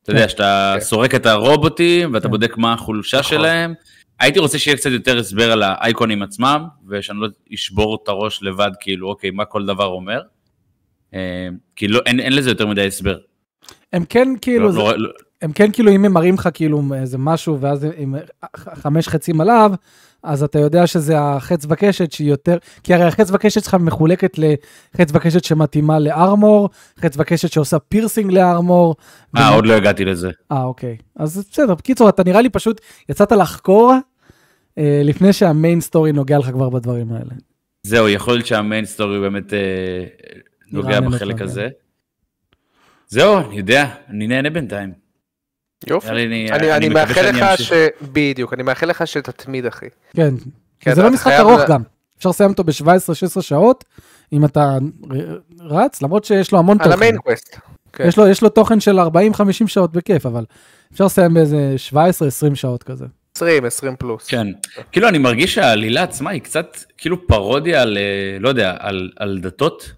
אתה 0.04 0.12
יודע, 0.12 0.30
שאתה 0.30 0.72
כן. 0.76 0.82
סורק 0.82 1.16
את 1.16 1.26
הרובוטים 1.26 2.14
ואתה 2.14 2.24
כן. 2.28 2.32
בודק 2.32 2.58
מה 2.58 2.74
החולשה 2.74 3.20
נכון. 3.20 3.30
שלהם. 3.38 3.74
הייתי 4.20 4.40
רוצה 4.40 4.60
שיהיה 4.60 4.78
קצת 4.78 4.90
יותר 4.92 5.18
הסבר 5.20 5.52
על 5.52 5.64
האייקונים 5.64 6.22
עצמם, 6.24 6.64
ושאני 6.90 7.20
לא 7.20 7.28
אשבור 7.54 8.00
את 8.04 8.08
הראש 8.08 8.44
לבד, 8.44 8.72
כאילו, 8.80 9.10
אוקיי, 9.10 9.32
מה 9.32 9.46
כל 9.46 9.66
דבר 9.66 9.86
אומר. 9.86 10.22
אה, 11.14 11.48
כי 11.76 11.88
לא, 11.88 12.00
אין, 12.06 12.20
אין 12.20 12.34
לזה 12.36 12.50
יותר 12.50 12.68
מדי 12.68 12.88
הסבר. 12.88 13.18
הם 13.94 14.06
כן 14.10 14.28
כאילו, 14.42 14.66
לא, 14.66 14.72
זה- 14.72 14.80
לא, 14.80 14.98
לא, 14.98 15.10
הם 15.42 15.52
כן 15.52 15.72
כאילו, 15.72 15.92
אם 15.92 16.06
הם 16.06 16.14
מראים 16.14 16.36
לך 16.36 16.50
כאילו 16.54 16.82
איזה 16.96 17.18
משהו, 17.18 17.60
ואז 17.62 17.88
עם 17.98 18.16
חמש 18.56 19.08
חצים 19.08 19.42
עליו, 19.42 19.72
אז 20.24 20.44
אתה 20.44 20.60
יודע 20.60 20.88
שזה 20.88 21.20
החץ 21.20 21.66
וקשת 21.70 22.12
שהיא 22.12 22.30
יותר, 22.30 22.58
כי 22.84 22.94
הרי 22.94 23.04
החץ 23.04 23.32
וקשת 23.32 23.64
שלך 23.64 23.74
מחולקת 23.74 24.38
לחץ 24.38 25.10
וקשת 25.14 25.44
שמתאימה 25.44 26.00
לארמור, 26.00 26.70
חץ 27.00 27.16
וקשת 27.18 27.52
שעושה 27.52 27.80
piercing 27.80 28.32
ל 28.32 28.41
armor. 28.41 28.96
אה, 29.38 29.50
עוד 29.50 29.66
לא 29.66 29.74
הגעתי 29.74 30.06
לזה. 30.06 30.30
אה, 30.52 30.64
אוקיי. 30.64 30.98
אז 31.16 31.46
בסדר, 31.52 31.74
בקיצור, 31.74 32.10
אתה 32.10 32.24
נראה 32.24 32.42
לי 32.42 32.50
פשוט 32.50 32.82
יצאת 33.10 33.32
לחקור 33.32 33.94
אה, 34.78 35.02
לפני 35.04 35.34
שה 35.34 35.54
main 35.54 35.82
story 35.82 36.12
נוגע 36.12 36.38
לך 36.38 36.50
כבר 36.52 36.70
בדברים 36.70 37.12
האלה. 37.12 37.32
זהו, 37.84 38.10
יכול 38.10 38.34
להיות 38.34 38.46
שה 38.46 38.63
main 38.63 38.86
story 38.86 39.20
באמת 39.20 39.54
אה, 39.54 39.60
נוגע 40.72 41.02
בחלק 41.02 41.32
אותך, 41.32 41.42
הזה. 41.42 41.68
זהו, 43.08 43.38
אני 43.40 43.58
יודע, 43.58 43.86
אני 44.10 44.28
נהנה 44.28 44.50
בינתיים. 44.50 45.09
יופי. 45.88 46.10
אני- 46.10 46.90
מאחל 46.90 47.30
לך. 47.30 47.46
ש... 47.58 47.72
בדיוק, 48.02 48.54
אני 48.54 48.64
מאחל 48.64 48.86
לך 48.86 49.08
שתתמיד, 49.08 49.66
אחי. 49.66 49.86
כן. 50.16 50.34
כן, 50.80 50.94
זה 50.96 51.04
לא 51.04 51.12
משחק 51.12 51.32
ארוך 51.40 51.62
גם. 51.68 51.82
אפשר 52.18 52.30
לסיים 52.30 52.50
אותו 52.50 52.64
ב-17-16 52.64 53.42
שעות, 53.42 53.86
אם 54.34 54.46
אתה 54.46 54.78
רץ, 55.60 56.02
למרות 56.02 56.24
שיש 56.26 56.52
לו 56.52 56.60
המון 56.60 56.78
על 56.80 56.84
תוכן. 56.84 56.94
המיין 56.98 57.18
קווסט. 57.18 57.58
כן. 57.94 58.08
יש 58.08 58.18
לו, 58.18 58.28
יש 58.28 58.42
לו 58.42 58.50
תוכן 58.50 58.80
של 58.80 59.00
40-50 59.00 59.06
שעות 59.68 59.92
בכיף, 59.92 60.26
אבל 60.26 60.46
אפשר 60.94 61.06
לסיים 61.06 61.34
באיזה 61.34 61.76
17-20 62.52 62.56
שעות 62.56 62.84
כזה. 62.84 63.06
20, 63.36 63.66
20 63.66 63.96
פלוס. 63.96 64.28
כן. 64.28 64.48
כאילו, 64.92 65.08
אני 65.10 65.18
מרגיש 65.18 65.56
שהעלילה 65.56 66.04
עצמה 66.04 66.30
היא 66.30 66.42
קצת 66.42 66.78
כאילו 66.98 67.28
פרודיה 67.28 67.82
על, 67.82 67.98
אה, 67.98 68.38
לא 68.40 68.50
יודע, 68.50 68.76
על, 68.80 69.12
על 69.16 69.40
דתות. 69.42 69.92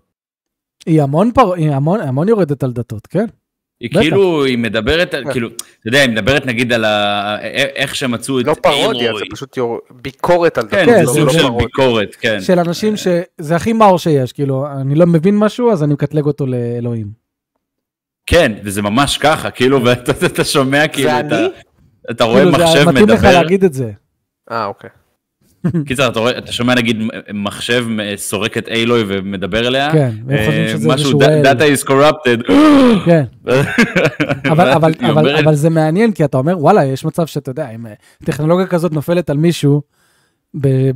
היא 0.85 1.01
המון 1.01 1.31
פר... 1.31 1.53
היא 1.53 1.71
המון, 1.71 1.99
המון 1.99 2.27
יורדת 2.27 2.63
על 2.63 2.71
דתות, 2.73 3.07
כן? 3.07 3.25
היא 3.81 3.89
בטח. 3.91 3.99
כאילו, 3.99 4.45
היא 4.45 4.57
מדברת, 4.57 5.11
כן. 5.15 5.31
כאילו, 5.31 5.47
אתה 5.47 5.55
יודע, 5.85 5.99
היא 6.01 6.09
מדברת 6.09 6.45
נגיד 6.45 6.73
על 6.73 6.85
ה... 6.85 7.37
איך 7.75 7.95
שמצאו 7.95 8.39
את 8.39 8.45
לא 8.45 8.53
פרודיה. 8.61 9.13
זה 9.17 9.23
פשוט 9.31 9.57
יור- 9.57 9.79
ביקורת 9.91 10.57
על 10.57 10.67
כן, 10.69 10.77
דתות, 10.85 10.95
כן, 10.95 11.05
זה 11.05 11.11
זה 11.11 11.19
סוג 11.19 11.27
לא 11.27 11.33
של 11.33 11.39
פרודיה. 11.41 11.65
ביקורת, 11.67 12.15
כן. 12.19 12.41
של 12.41 12.59
אנשים 12.59 12.97
ש... 12.97 13.07
זה 13.37 13.55
הכי 13.55 13.73
מאור 13.73 13.99
שיש, 13.99 14.33
כאילו, 14.33 14.67
אני 14.81 14.95
לא 14.95 15.05
מבין 15.05 15.37
משהו, 15.37 15.71
אז 15.71 15.83
אני 15.83 15.93
מקטלג 15.93 16.25
אותו 16.25 16.45
לאלוהים. 16.45 17.07
כן, 18.25 18.51
וזה 18.63 18.81
ממש 18.81 19.17
ככה, 19.17 19.51
כאילו, 19.51 19.85
ואתה 19.85 20.11
אתה 20.25 20.43
שומע 20.43 20.87
כאילו, 20.87 21.09
זה 21.09 21.19
אתה-? 21.19 21.45
אתה 22.11 22.23
רואה 22.23 22.41
כאילו, 22.43 22.57
זה 22.57 22.63
מחשב 22.63 22.89
מתאים 22.89 23.09
לך 23.09 23.19
מדבר, 23.23 23.41
להגיד 23.41 23.63
את 23.63 23.73
זה. 23.73 23.91
אה, 24.51 24.65
אוקיי. 24.65 24.89
קיצר, 25.85 26.07
אתה 26.07 26.19
רואה, 26.19 26.37
אתה 26.37 26.51
שומע 26.51 26.75
נגיד 26.75 27.03
מחשב 27.33 27.85
סורק 28.15 28.57
את 28.57 28.67
אילוי 28.67 29.03
ומדבר 29.07 29.67
אליה, 29.67 29.91
כן, 29.91 30.11
והם 30.25 30.37
חושבים 30.45 30.63
אה, 30.63 30.69
שזה 30.69 30.87
משהו, 30.87 31.19
data 31.21 31.83
is 31.83 31.87
corrupted, 31.87 32.51
כן. 33.05 33.23
אבל, 34.51 34.69
אבל, 34.69 34.93
אבל, 35.09 35.35
אבל 35.35 35.55
זה 35.55 35.69
מעניין, 35.69 36.11
כי 36.11 36.25
אתה 36.25 36.37
אומר, 36.37 36.59
וואלה, 36.59 36.85
יש 36.85 37.05
מצב 37.05 37.25
שאתה 37.25 37.51
יודע, 37.51 37.69
אם 37.69 37.87
אה, 37.87 37.93
טכנולוגיה 38.23 38.67
כזאת 38.67 38.91
נופלת 38.91 39.29
על 39.29 39.37
מישהו 39.37 39.81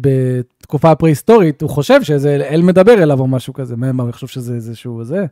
בתקופה 0.02 0.92
הפרה-היסטורית, 0.92 1.62
הוא 1.62 1.70
חושב 1.70 2.04
שאיזה 2.04 2.48
אל 2.50 2.62
מדבר 2.62 3.04
אליו 3.04 3.20
או 3.20 3.28
משהו 3.28 3.54
כזה, 3.54 3.76
מה, 3.76 4.04
הוא 4.04 4.10
יחשוב 4.10 4.30
שזה 4.30 4.54
איזשהו 4.54 5.04
זה? 5.04 5.26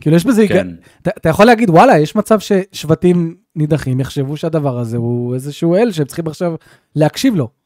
כאילו, 0.00 0.16
יש 0.16 0.24
בזה. 0.24 0.48
כן, 0.48 0.68
אתה, 1.02 1.10
אתה 1.16 1.28
יכול 1.28 1.46
להגיד, 1.46 1.70
וואלה, 1.70 1.98
יש 1.98 2.16
מצב 2.16 2.38
ששבטים 2.40 3.36
נידחים 3.56 4.00
יחשבו 4.00 4.36
שהדבר 4.36 4.78
הזה 4.78 4.96
הוא 4.96 5.34
איזשהו 5.34 5.76
אל 5.76 5.92
שהם 5.92 6.06
צריכים 6.06 6.26
עכשיו 6.26 6.54
להקשיב 6.96 7.34
לו. 7.36 7.57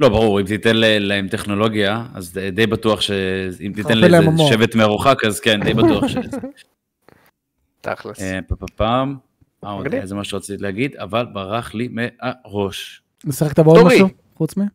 לא, 0.00 0.08
ברור, 0.08 0.40
אם 0.40 0.46
תיתן 0.46 0.76
ל- 0.76 0.98
להם 0.98 1.28
טכנולוגיה, 1.28 2.06
אז 2.14 2.38
די- 2.52 2.66
בטוח 2.66 3.00
שאם 3.00 3.72
תיתן 3.74 3.88
חרפן 3.94 4.10
לאיזה. 4.10 4.42
שבט 4.48 4.74
מרוחק, 4.74 5.24
אז 5.24 5.40
כן, 5.40 5.60
די 5.64 5.74
בטוח 5.74 6.08
ש... 6.08 6.16
תכלס. 7.80 8.20
אה, 8.20 8.38
פעם, 8.76 9.16
אה, 9.64 9.70
עוד. 9.70 9.86
איזה 9.94 10.14
משהו 10.14 10.38
רציתי 10.38 10.62
להגיד, 10.62 10.96
אבל 10.96 11.26
ברח 11.32 11.74
לי 11.74 11.88
מהראש. 11.88 13.02
משחקת 13.24 13.58
בעוד. 13.58 13.86
משהו? 13.86 14.08
חוץ 14.34 14.56
מ... 14.56 14.60
לא, 14.60 14.66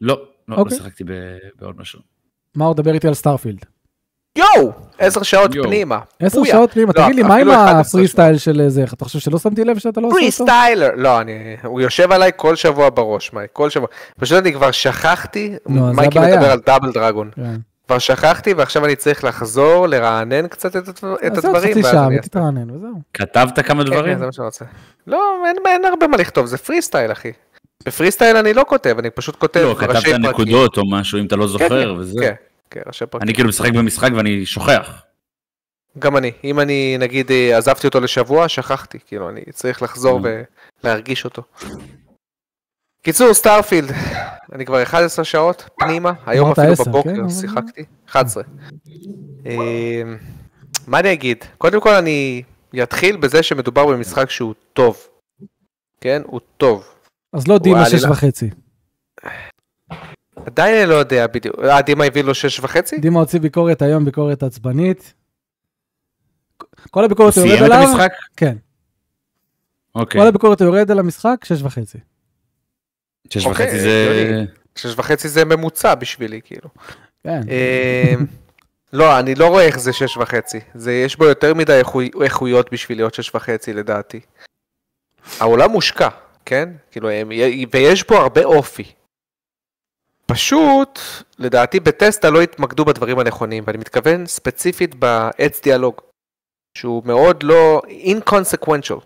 לא, 0.00 0.24
לא 0.48 0.56
אוקיי. 0.62 0.76
שיחקתי 0.76 1.04
ב- 1.04 1.36
בעוד 1.58 1.76
משהו. 1.80 2.00
מה 2.54 2.64
עוד 2.64 2.76
דבר 2.76 2.92
איתי 2.94 3.08
על 3.08 3.14
סטארפילד? 3.14 3.64
יואו! 4.38 4.72
עשר 4.98 5.22
שעות 5.22 5.54
יואו. 5.54 5.66
פנימה. 5.66 5.98
עשר 6.20 6.38
בויה. 6.38 6.52
שעות 6.52 6.72
פנימה, 6.72 6.92
לא, 6.96 7.02
תגיד 7.04 7.16
לי, 7.16 7.22
מה 7.22 7.34
עם 7.36 7.50
אפילו 7.50 7.52
11 7.64 7.80
הפרי 7.80 8.08
סטייל 8.08 8.38
של 8.38 8.62
זה? 8.68 8.84
אתה 8.92 9.04
חושב 9.04 9.18
שלא 9.18 9.38
שמתי 9.38 9.64
לב 9.64 9.78
שאתה 9.78 10.00
לא 10.00 10.06
עושה 10.06 10.16
פרי 10.16 10.26
אותו? 10.26 10.44
סטיילר! 10.44 10.88
לא, 10.96 11.20
אני... 11.20 11.32
הוא 11.64 11.80
יושב 11.80 12.12
עליי 12.12 12.30
כל 12.36 12.56
שבוע 12.56 12.90
בראש, 12.90 13.32
מאי, 13.32 13.46
כל 13.52 13.70
שבוע. 13.70 13.88
פשוט 14.20 14.38
אני 14.38 14.52
כבר 14.52 14.70
שכחתי, 14.70 15.50
זה 15.68 15.80
מייקי. 15.80 16.18
מדבר 16.18 16.50
על 16.50 16.60
דאבל 16.66 16.92
דרגון. 16.92 17.30
כן. 17.36 17.54
כבר 17.86 17.98
שכחתי 17.98 18.52
ועכשיו 18.54 18.84
אני 18.84 18.96
צריך 18.96 19.24
לחזור, 19.24 19.86
לרענן 19.86 20.48
קצת 20.48 20.76
את 20.76 20.88
הדבר- 20.88 21.14
את 21.26 21.32
אז 21.32 21.44
הדברים. 21.44 21.70
חצי 21.70 21.82
שעה. 21.82 22.08
ותתרענן 22.18 22.70
וזהו. 22.70 22.94
כתבת 23.14 23.58
כמה 23.66 23.84
כן, 23.84 23.90
דברים? 23.90 24.12
כן, 24.14 24.18
זה 24.18 24.26
מה 24.26 24.32
שאני 24.32 24.44
רוצה. 24.46 24.64
לא, 25.06 25.18
אין, 25.46 25.56
אין 25.66 25.84
הרבה 25.84 26.06
מה 26.06 26.16
לכתוב, 26.16 26.46
זה 26.46 26.58
פרי 26.58 26.82
סטייל, 26.82 27.12
אחי. 27.12 27.32
בפרי 27.86 28.10
סטייל 28.10 28.36
אני 28.36 28.54
לא 28.54 28.64
כותב, 28.68 28.96
אני 28.98 29.10
פשוט 29.10 29.36
כותב 29.36 29.60
לא, 29.60 29.74
כתבת 29.78 29.88
ראשי 29.96 30.06
פרקים. 30.10 30.26
נקודות 30.26 30.78
או 30.78 30.82
משהו, 30.90 31.18
אם 31.18 31.26
אתה 31.26 31.36
לא 31.36 31.42
כן, 31.42 31.48
זוכר, 31.48 31.94
כן, 31.94 32.00
וזה. 32.00 32.20
כן, 32.20 32.34
כן, 32.70 32.80
ראשי 32.86 33.06
פרקים. 33.06 33.28
אני 33.28 33.34
כאילו 33.34 33.48
משחק 33.48 33.70
במשחק 33.72 34.10
ואני 34.16 34.46
שוכח. 34.46 35.02
גם 35.98 36.16
אני. 36.16 36.32
אם 36.44 36.60
אני, 36.60 36.96
נגיד, 36.98 37.30
אה, 37.30 37.58
עזבתי 37.58 37.86
אותו 37.86 38.00
לשבוע, 38.00 38.48
שכחתי. 38.48 38.98
כאילו, 39.06 39.28
אני 39.30 39.40
צריך 39.52 39.82
לחזור 39.82 40.20
Mm. 40.20 40.24
ולהרגיש 40.84 41.24
אותו. 41.24 41.42
קיצור, 43.02 43.34
סטארפילד, 43.34 43.90
אני 44.52 44.66
כבר 44.66 44.82
11 44.82 45.24
שעות 45.24 45.68
פנימה, 45.78 46.12
היום 46.26 46.50
אפילו 46.50 46.72
10, 46.72 46.84
כן, 46.84 46.90
בבוקר 46.90 47.10
אבל- 47.20 47.30
שיחקתי, 47.30 47.84
11. 48.08 48.42
אה, 49.46 50.02
מה 50.86 50.98
אני 51.00 51.12
אגיד? 51.12 51.44
קודם 51.58 51.80
כל 51.80 51.94
אני 51.94 52.42
אתחיל 52.82 53.16
בזה 53.16 53.42
שמדובר 53.42 53.86
במשחק 53.86 54.30
שהוא 54.30 54.54
טוב. 54.72 54.96
כן? 56.00 56.22
הוא 56.26 56.40
טוב. 56.56 56.84
אז 57.32 57.48
לא 57.48 57.58
דימה 57.58 57.76
וואי, 57.78 57.90
שש 57.90 57.94
אני 57.94 58.02
לא- 58.02 58.14
וחצי. 58.16 58.50
עדיין 60.46 60.74
אני 60.82 60.90
לא 60.90 60.94
יודע 60.94 61.26
בדיוק. 61.26 61.56
אה, 61.58 61.82
דימה 61.82 62.04
הביא 62.04 62.22
לו 62.24 62.34
6 62.34 62.60
וחצי? 62.60 62.98
דימה 62.98 63.20
הוציא 63.20 63.40
ביקורת 63.40 63.82
היום, 63.82 64.04
ביקורת 64.04 64.42
עצבנית. 64.42 65.14
כל 66.90 67.04
הביקורת 67.04 67.36
הוא 67.36 67.44
יורד 67.46 67.56
סיים 67.58 67.66
את 67.66 67.72
עליו, 67.72 67.88
המשחק? 67.88 68.12
כן. 68.36 68.56
אוקיי. 69.94 70.20
כל 70.20 70.26
הביקורת 70.26 70.60
הוא 70.60 70.66
יורד 70.74 70.90
על 70.90 70.98
המשחק, 70.98 71.44
שש 71.44 71.62
וחצי. 71.62 71.98
שש 73.30 73.46
אוקיי, 73.46 73.66
וחצי 73.66 73.78
זה... 73.80 74.44
6 74.76 74.94
וחצי 74.96 75.28
זה 75.28 75.44
ממוצע 75.44 75.94
בשבילי, 75.94 76.40
כאילו. 76.44 76.68
כן. 77.24 77.40
אה, 77.50 78.14
לא, 78.92 79.18
אני 79.18 79.34
לא 79.34 79.46
רואה 79.48 79.64
איך 79.66 79.78
זה 79.78 79.92
שש 79.92 80.16
וחצי. 80.16 80.60
זה, 80.74 80.92
יש 80.92 81.16
בו 81.16 81.24
יותר 81.24 81.54
מדי 81.54 81.72
איכוי- 81.78 82.10
איכויות 82.22 82.72
בשביל 82.72 82.98
להיות 82.98 83.14
שש 83.14 83.34
וחצי 83.34 83.72
לדעתי. 83.72 84.20
העולם 85.40 85.70
מושקע, 85.70 86.08
כן? 86.44 86.68
כאילו, 86.90 87.10
הם, 87.10 87.28
ויש 87.72 88.06
בו 88.08 88.14
הרבה 88.16 88.44
אופי. 88.44 88.92
פשוט, 90.30 90.98
לדעתי 91.38 91.80
בטסטה 91.80 92.30
לא 92.30 92.42
התמקדו 92.42 92.84
בדברים 92.84 93.18
הנכונים, 93.18 93.64
ואני 93.66 93.78
מתכוון 93.78 94.26
ספציפית 94.26 94.94
בעץ 94.94 95.62
דיאלוג, 95.62 95.94
שהוא 96.78 97.02
מאוד 97.04 97.42
לא 97.42 97.82
inconsequential. 97.88 99.00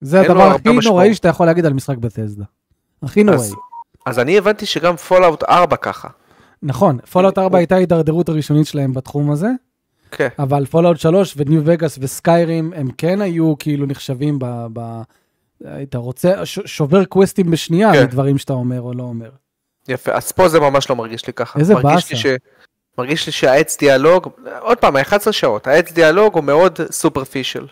זה 0.00 0.20
הדבר 0.20 0.42
הכי. 0.42 0.78
נוראי 0.84 1.14
שאתה 1.14 1.28
יכול 1.28 1.46
להגיד 1.46 1.66
על 1.66 1.72
משחק 1.72 1.96
בת'סדה. 1.96 2.44
הכי 3.02 3.24
נוראי. 3.24 3.38
אז, 3.38 3.54
אז 4.06 4.18
אני 4.18 4.38
הבנתי 4.38 4.66
שגם 4.66 4.96
פולאאוט 4.96 5.42
4 5.42 5.76
ככה. 5.76 6.08
נכון, 6.62 6.98
פולאאוט 7.12 7.38
4 7.38 7.58
הייתה 7.58 7.74
ההידרדרות 7.74 8.28
הראשונית 8.28 8.66
שלהם 8.66 8.92
בתחום 8.92 9.30
הזה, 9.30 9.48
כן. 10.10 10.28
אבל 10.38 10.66
פולאאוט 10.66 10.98
3 10.98 11.34
וניו 11.36 11.62
וגאס 11.64 11.98
וסקיירים 12.00 12.72
הם 12.76 12.88
כן 12.98 13.20
היו 13.20 13.54
כאילו 13.58 13.86
נחשבים 13.86 14.38
ב... 14.38 14.66
ב... 14.72 15.02
היית 15.64 15.94
רוצה, 15.94 16.46
ש- 16.46 16.60
שובר 16.64 17.04
קווסטים 17.04 17.50
בשנייה 17.50 17.92
כן. 17.92 18.04
מדברים 18.04 18.38
שאתה 18.38 18.52
אומר 18.52 18.80
או 18.80 18.92
לא 18.92 19.02
אומר. 19.02 19.30
יפה, 19.88 20.12
אז 20.12 20.32
פה 20.32 20.48
זה 20.48 20.60
ממש 20.60 20.90
לא 20.90 20.96
מרגיש 20.96 21.26
לי 21.26 21.32
ככה. 21.32 21.58
איזה 21.58 21.74
באסה. 21.74 22.16
ש... 22.16 22.26
מרגיש 22.98 23.26
לי 23.26 23.32
שהעץ 23.32 23.78
דיאלוג, 23.78 24.28
עוד 24.60 24.78
פעם, 24.78 24.96
11 24.96 25.32
שעות, 25.32 25.66
העץ 25.66 25.92
דיאלוג 25.92 26.34
הוא 26.34 26.44
מאוד 26.44 26.80
סופרפישל. 26.90 27.66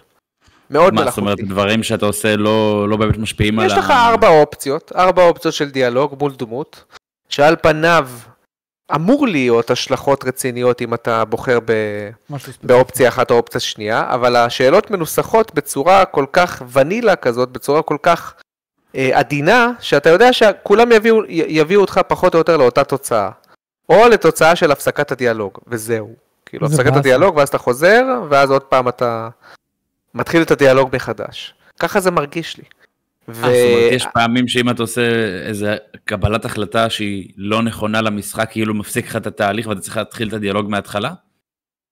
מאוד 0.71 0.95
מה, 0.95 1.05
זאת 1.05 1.19
אומרת, 1.19 1.39
מלאכותי. 1.39 1.55
דברים 1.55 1.83
שאתה 1.83 2.07
עושה 2.07 2.37
לא 2.37 2.89
לא 2.89 2.97
באמת 2.97 3.19
משפיעים 3.19 3.59
על 3.59 3.67
יש 3.67 3.73
לך 3.73 3.91
ארבע 3.91 4.29
אופציות, 4.29 4.93
ארבע 4.97 5.27
אופציות 5.27 5.55
של 5.55 5.71
דיאלוג 5.71 6.17
מול 6.21 6.33
דמות, 6.39 6.85
שעל 7.29 7.57
פניו 7.63 8.09
אמור 8.95 9.27
להיות 9.27 9.71
השלכות 9.71 10.25
רציניות 10.25 10.83
אם 10.83 10.95
אתה 10.95 11.25
בוחר 11.25 11.59
ב... 11.65 11.73
באופציה 12.63 13.09
אחת 13.09 13.31
או 13.31 13.37
אופציה 13.37 13.61
שנייה, 13.61 14.15
אבל 14.15 14.37
השאלות 14.37 14.91
מנוסחות 14.91 15.55
בצורה 15.55 16.05
כל 16.05 16.27
כך 16.33 16.63
ונילה 16.73 17.17
כזאת, 17.17 17.49
בצורה 17.49 17.83
כל 17.83 17.97
כך 18.03 18.35
עדינה, 19.13 19.73
שאתה 19.81 20.11
יודע 20.11 20.33
שכולם 20.33 20.93
יביאו, 20.93 21.25
י- 21.25 21.45
יביאו 21.49 21.81
אותך 21.81 22.01
פחות 22.09 22.35
או 22.35 22.39
יותר 22.39 22.57
לאותה 22.57 22.85
תוצאה. 22.85 23.31
או 23.89 24.09
לתוצאה 24.09 24.57
של 24.57 24.71
הפסקת 24.71 25.13
הדיאלוג, 25.13 25.59
וזהו. 25.67 26.15
כאילו, 26.47 26.67
הפסקת 26.67 26.85
באסה. 26.85 26.99
הדיאלוג, 26.99 27.37
ואז 27.37 27.49
אתה 27.49 27.59
חוזר, 27.59 28.05
ואז 28.31 28.51
עוד 28.51 28.63
פעם 28.63 28.89
אתה 28.89 29.29
מתחיל 30.15 30.43
את 30.43 30.51
הדיאלוג 30.51 30.91
מחדש. 30.93 31.55
ככה 31.79 32.01
זה 32.01 32.11
מרגיש 32.11 32.57
לי. 32.57 32.65
ו... 33.29 33.45
אה, 33.45 33.51
זאת 33.51 33.75
אומרת, 33.75 33.93
יש 33.93 34.07
פעמים 34.15 34.49
שאם 34.49 34.71
אתה 34.71 34.83
עושה 34.83 35.03
איזה 35.47 35.77
קבלת 36.05 36.45
החלטה 36.45 36.91
שהיא 36.91 37.29
לא 37.37 37.63
נכונה 37.63 38.01
למשחק, 38.01 38.49
כאילו 38.51 38.75
מפסיק 38.75 39.07
לך 39.07 39.17
את 39.17 39.27
התהליך 39.27 39.67
ואתה 39.67 39.81
צריך 39.81 39.97
להתחיל 39.97 40.29
את 40.29 40.33
הדיאלוג 40.33 40.71
מההתחלה? 40.71 41.11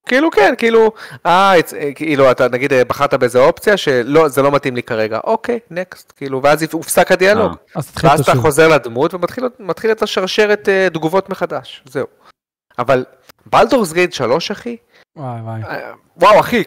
כאילו 0.07 0.31
כן, 0.31 0.55
כאילו, 0.59 0.93
אה, 1.27 1.55
אה, 1.55 1.93
כאילו 1.95 2.31
אתה 2.31 2.49
נגיד 2.49 2.73
אה, 2.73 2.85
בחרת 2.85 3.15
באיזה 3.15 3.39
אופציה 3.39 3.77
שלא, 3.77 4.29
זה 4.29 4.43
לא 4.43 4.53
מתאים 4.53 4.77
לי 4.77 4.83
כרגע, 4.83 5.21
אוקיי, 5.25 5.59
נקסט, 5.71 6.13
כאילו, 6.17 6.43
ואז 6.43 6.63
הופסק 6.73 7.13
הדיאלוג. 7.13 7.53
אה. 7.77 7.83
ואז 8.03 8.21
אתה. 8.21 8.35
חוזר 8.35 8.69
לדמות 8.69 9.15
ומתחיל 9.15 9.45
מתחיל 9.59 9.93
את 9.93 10.03
השרשרת 10.03 10.69
תגובות 10.93 11.29
מחדש, 11.29 11.83
זהו. 11.87 12.07
אבל 12.79 13.05
בלדורס 13.47 13.93
גייד 13.93 14.13
3 14.13 14.51
אחי, 14.51 14.77
וואי 15.17 15.41
וואי. 15.41 15.61
וואו 16.17 16.41
אחי, 16.41 16.63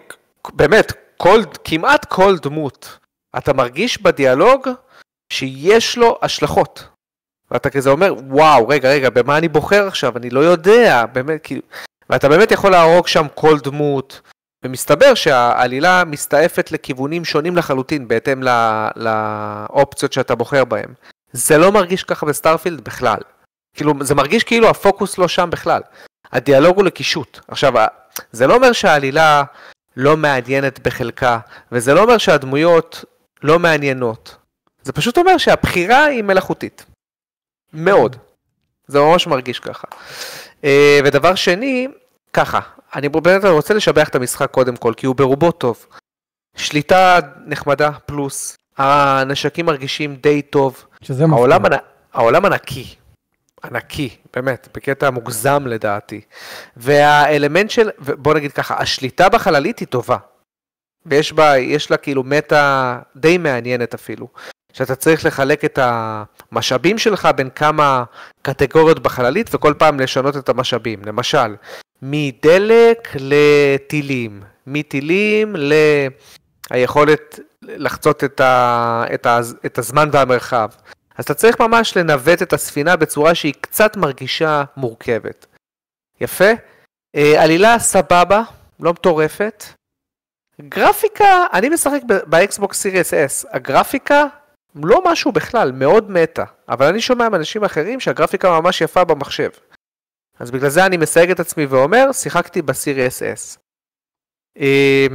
באמת, 0.53 0.91
כל, 1.17 1.41
כמעט 1.63 2.05
כל 2.05 2.37
דמות, 2.37 2.97
אתה 3.37 3.53
מרגיש 3.53 4.01
בדיאלוג 4.01 4.69
שיש 5.33 5.97
לו 5.97 6.19
השלכות. 6.21 6.87
ואתה 7.51 7.69
כזה 7.69 7.89
אומר, 7.89 8.13
וואו, 8.27 8.67
רגע, 8.67 8.89
רגע, 8.89 9.09
במה 9.09 9.37
אני 9.37 9.47
בוחר 9.47 9.87
עכשיו? 9.87 10.17
אני 10.17 10.29
לא 10.29 10.39
יודע, 10.39 11.05
באמת, 11.05 11.39
כאילו... 11.43 11.61
ואתה 12.09 12.29
באמת 12.29 12.51
יכול 12.51 12.71
להרוג 12.71 13.07
שם 13.07 13.25
כל 13.35 13.59
דמות, 13.59 14.21
ומסתבר 14.65 15.13
שהעלילה 15.13 16.03
מסתעפת 16.05 16.71
לכיוונים 16.71 17.25
שונים 17.25 17.57
לחלוטין 17.57 18.07
בהתאם 18.07 18.43
ל, 18.43 18.49
לאופציות 18.95 20.13
שאתה 20.13 20.35
בוחר 20.35 20.65
בהם. 20.65 20.93
זה 21.31 21.57
לא 21.57 21.71
מרגיש 21.71 22.03
ככה 22.03 22.25
בסטארפילד 22.25 22.81
בכלל. 22.81 23.19
כאילו, 23.73 23.93
זה 24.01 24.15
מרגיש 24.15 24.43
כאילו 24.43 24.69
הפוקוס 24.69 25.17
לא 25.17 25.27
שם 25.27 25.49
בכלל. 25.49 25.81
הדיאלוג 26.31 26.75
הוא 26.75 26.85
לקישוט. 26.85 27.39
עכשיו, 27.47 27.73
זה 28.31 28.47
לא 28.47 28.55
אומר 28.55 28.71
שהעלילה 28.71 29.43
לא 29.97 30.17
מעניינת 30.17 30.87
בחלקה, 30.87 31.39
וזה 31.71 31.93
לא 31.93 32.03
אומר 32.03 32.17
שהדמויות 32.17 33.05
לא 33.43 33.59
מעניינות. 33.59 34.35
זה 34.83 34.93
פשוט 34.93 35.17
אומר 35.17 35.37
שהבחירה 35.37 36.05
היא 36.05 36.23
מלאכותית. 36.23 36.85
מאוד. 37.73 38.15
זה 38.87 38.99
ממש 38.99 39.27
מרגיש 39.27 39.59
ככה. 39.59 39.87
אה, 40.63 40.99
ודבר 41.05 41.35
שני, 41.35 41.87
ככה, 42.33 42.59
אני 42.95 43.09
באמת 43.09 43.45
רוצה 43.45 43.73
לשבח 43.73 44.09
את 44.09 44.15
המשחק 44.15 44.51
קודם 44.51 44.75
כל, 44.75 44.93
כי 44.97 45.05
הוא 45.05 45.15
ברובו 45.15 45.51
טוב. 45.51 45.85
שליטה 46.55 47.19
נחמדה 47.45 47.91
פלוס, 48.05 48.55
הנשקים 48.77 49.65
מרגישים 49.65 50.15
די 50.15 50.41
טוב, 50.41 50.85
שזה 51.01 51.25
מפתיע. 51.25 51.37
העולם, 51.37 51.65
ענ... 51.65 51.71
העולם 52.13 52.45
ענקי, 52.45 52.95
ענקי, 53.63 54.09
באמת, 54.33 54.67
בקטע 54.75 55.09
מוגזם 55.09 55.67
לדעתי. 55.67 56.21
והאלמנט 56.77 57.69
של, 57.69 57.89
בוא 57.99 58.33
נגיד 58.33 58.51
ככה, 58.51 58.75
השליטה 58.77 59.29
בחללית 59.29 59.79
היא 59.79 59.87
טובה. 59.87 60.17
ויש 61.05 61.33
בה, 61.33 61.57
יש 61.57 61.91
לה 61.91 61.97
כאילו 61.97 62.23
מטה 62.23 62.99
די 63.15 63.37
מעניינת 63.37 63.93
אפילו. 63.93 64.27
שאתה 64.75 64.95
צריך 64.95 65.25
לחלק 65.25 65.65
את 65.65 65.79
המשאבים 65.81 66.97
שלך 66.97 67.27
בין 67.35 67.49
כמה 67.49 68.03
קטגוריות 68.41 68.99
בחללית 68.99 69.49
וכל 69.53 69.73
פעם 69.77 69.99
לשנות 69.99 70.37
את 70.37 70.49
המשאבים. 70.49 71.05
למשל, 71.05 71.55
מדלק 72.01 73.15
לטילים, 73.19 74.43
מטילים 74.67 75.55
ליכולת 76.71 77.39
לחצות 77.61 78.23
את, 78.23 78.41
ה, 78.41 79.05
את, 79.13 79.25
ה, 79.25 79.39
את 79.65 79.77
הזמן 79.77 80.09
והמרחב. 80.11 80.69
אז 81.17 81.23
אתה 81.23 81.33
צריך 81.33 81.59
ממש 81.61 81.97
לנווט 81.97 82.41
את 82.41 82.53
הספינה 82.53 82.95
בצורה 82.95 83.35
שהיא 83.35 83.53
קצת 83.61 83.97
מרגישה 83.97 84.63
מורכבת. 84.77 85.45
יפה? 86.21 86.51
אה, 87.15 87.43
עלילה 87.43 87.79
סבבה, 87.79 88.41
לא 88.79 88.91
מטורפת. 88.91 89.63
גרפיקה, 90.61 91.45
אני 91.53 91.69
משחק 91.69 92.01
באקסבוקס 92.25 92.81
סירייס 92.81 93.13
S, 93.13 93.47
הגרפיקה 93.51 94.25
לא 94.75 95.01
משהו 95.05 95.31
בכלל, 95.31 95.71
מאוד 95.71 96.11
מתה, 96.11 96.43
אבל 96.69 96.85
אני 96.85 97.01
שומע 97.01 97.29
מאנשים 97.29 97.63
אחרים 97.63 97.99
שהגרפיקה 97.99 98.59
ממש 98.61 98.81
יפה 98.81 99.03
במחשב. 99.03 99.49
אז 100.39 100.51
בגלל 100.51 100.69
זה 100.69 100.85
אני 100.85 100.97
מסייג 100.97 101.31
את 101.31 101.39
עצמי 101.39 101.65
ואומר, 101.65 102.11
שיחקתי 102.11 102.61
בסיריוס 102.61 103.21
S. 103.21 103.57
אה, 104.59 105.07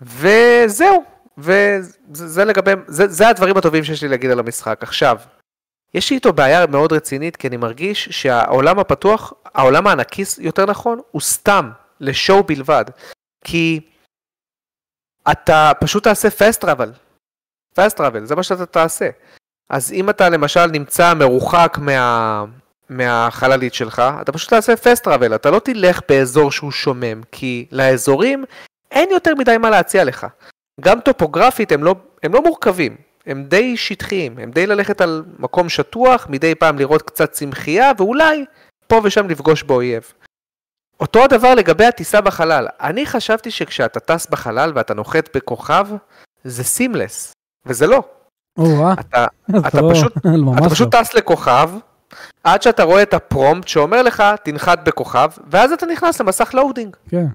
וזהו, 0.00 1.04
וזה 1.38 2.28
זה 2.28 2.44
לגבי, 2.44 2.70
זה, 2.86 3.08
זה 3.08 3.28
הדברים 3.28 3.56
הטובים 3.56 3.84
שיש 3.84 4.02
לי 4.02 4.08
להגיד 4.08 4.30
על 4.30 4.38
המשחק. 4.38 4.82
עכשיו, 4.82 5.18
יש 5.94 6.10
לי 6.10 6.16
איתו 6.16 6.32
בעיה 6.32 6.66
מאוד 6.66 6.92
רצינית, 6.92 7.36
כי 7.36 7.48
אני 7.48 7.56
מרגיש 7.56 8.08
שהעולם 8.08 8.78
הפתוח, 8.78 9.32
העולם 9.44 9.86
הענקי 9.86 10.22
יותר 10.38 10.66
נכון, 10.66 11.00
הוא 11.10 11.20
סתם, 11.20 11.70
לשואו 12.00 12.42
בלבד. 12.42 12.84
כי 13.44 13.80
אתה 15.30 15.72
פשוט 15.80 16.04
תעשה 16.04 16.28
fast 16.28 16.64
travel. 16.64 17.07
Fast 17.78 17.98
travel, 17.98 18.24
זה 18.24 18.36
מה 18.36 18.42
שאתה 18.42 18.66
תעשה. 18.66 19.08
אז 19.70 19.92
אם 19.92 20.10
אתה 20.10 20.28
למשל 20.28 20.66
נמצא 20.66 21.14
מרוחק 21.14 21.78
מה... 21.80 22.44
מהחללית 22.88 23.74
שלך, 23.74 24.02
אתה 24.20 24.32
פשוט 24.32 24.50
תעשה 24.50 24.72
fast 24.72 25.04
travel, 25.04 25.34
אתה 25.34 25.50
לא 25.50 25.58
תלך 25.58 26.00
באזור 26.08 26.52
שהוא 26.52 26.70
שומם, 26.70 27.22
כי 27.32 27.66
לאזורים 27.72 28.44
אין 28.90 29.08
יותר 29.10 29.34
מדי 29.34 29.58
מה 29.58 29.70
להציע 29.70 30.04
לך. 30.04 30.26
גם 30.80 31.00
טופוגרפית 31.00 31.72
הם 31.72 31.84
לא, 31.84 31.94
הם 32.22 32.34
לא 32.34 32.42
מורכבים, 32.42 32.96
הם 33.26 33.44
די 33.44 33.76
שטחיים, 33.76 34.38
הם 34.38 34.50
די 34.50 34.66
ללכת 34.66 35.00
על 35.00 35.24
מקום 35.38 35.68
שטוח, 35.68 36.26
מדי 36.30 36.54
פעם 36.54 36.78
לראות 36.78 37.02
קצת 37.02 37.32
צמחייה, 37.32 37.92
ואולי 37.98 38.44
פה 38.86 39.00
ושם 39.04 39.28
לפגוש 39.28 39.62
באויב. 39.62 40.12
אותו 41.00 41.24
הדבר 41.24 41.54
לגבי 41.54 41.84
הטיסה 41.84 42.20
בחלל. 42.20 42.66
אני 42.80 43.06
חשבתי 43.06 43.50
שכשאתה 43.50 44.00
טס 44.00 44.26
בחלל 44.26 44.72
ואתה 44.74 44.94
נוחת 44.94 45.36
בכוכב, 45.36 45.86
זה 46.44 46.64
seamless, 46.64 47.32
וזה 47.68 47.86
לא. 47.86 48.02
או-אה. 48.58 48.92
אתה, 48.92 49.26
אתה 49.68 49.80
לא- 49.80 49.90
פשוט- 49.92 50.16
אתה 50.18 50.28
לא. 50.36 50.68
פשוט 50.70 50.94
טס 50.94 51.14
לכוכב, 51.14 51.70
עד 52.44 52.62
שאתה 52.62 52.82
רואה 52.82 53.02
את 53.02 53.14
ה 53.14 53.22
prompt 53.22 53.68
שאומר 53.68 54.02
לך, 54.02 54.22
תנחת 54.44 54.78
בכוכב, 54.84 55.28
ואז 55.50 55.72
אתה 55.72 55.86
נכנס 55.86 56.20
למסך 56.20 56.50
loading, 56.54 56.96
כן. 57.10 57.26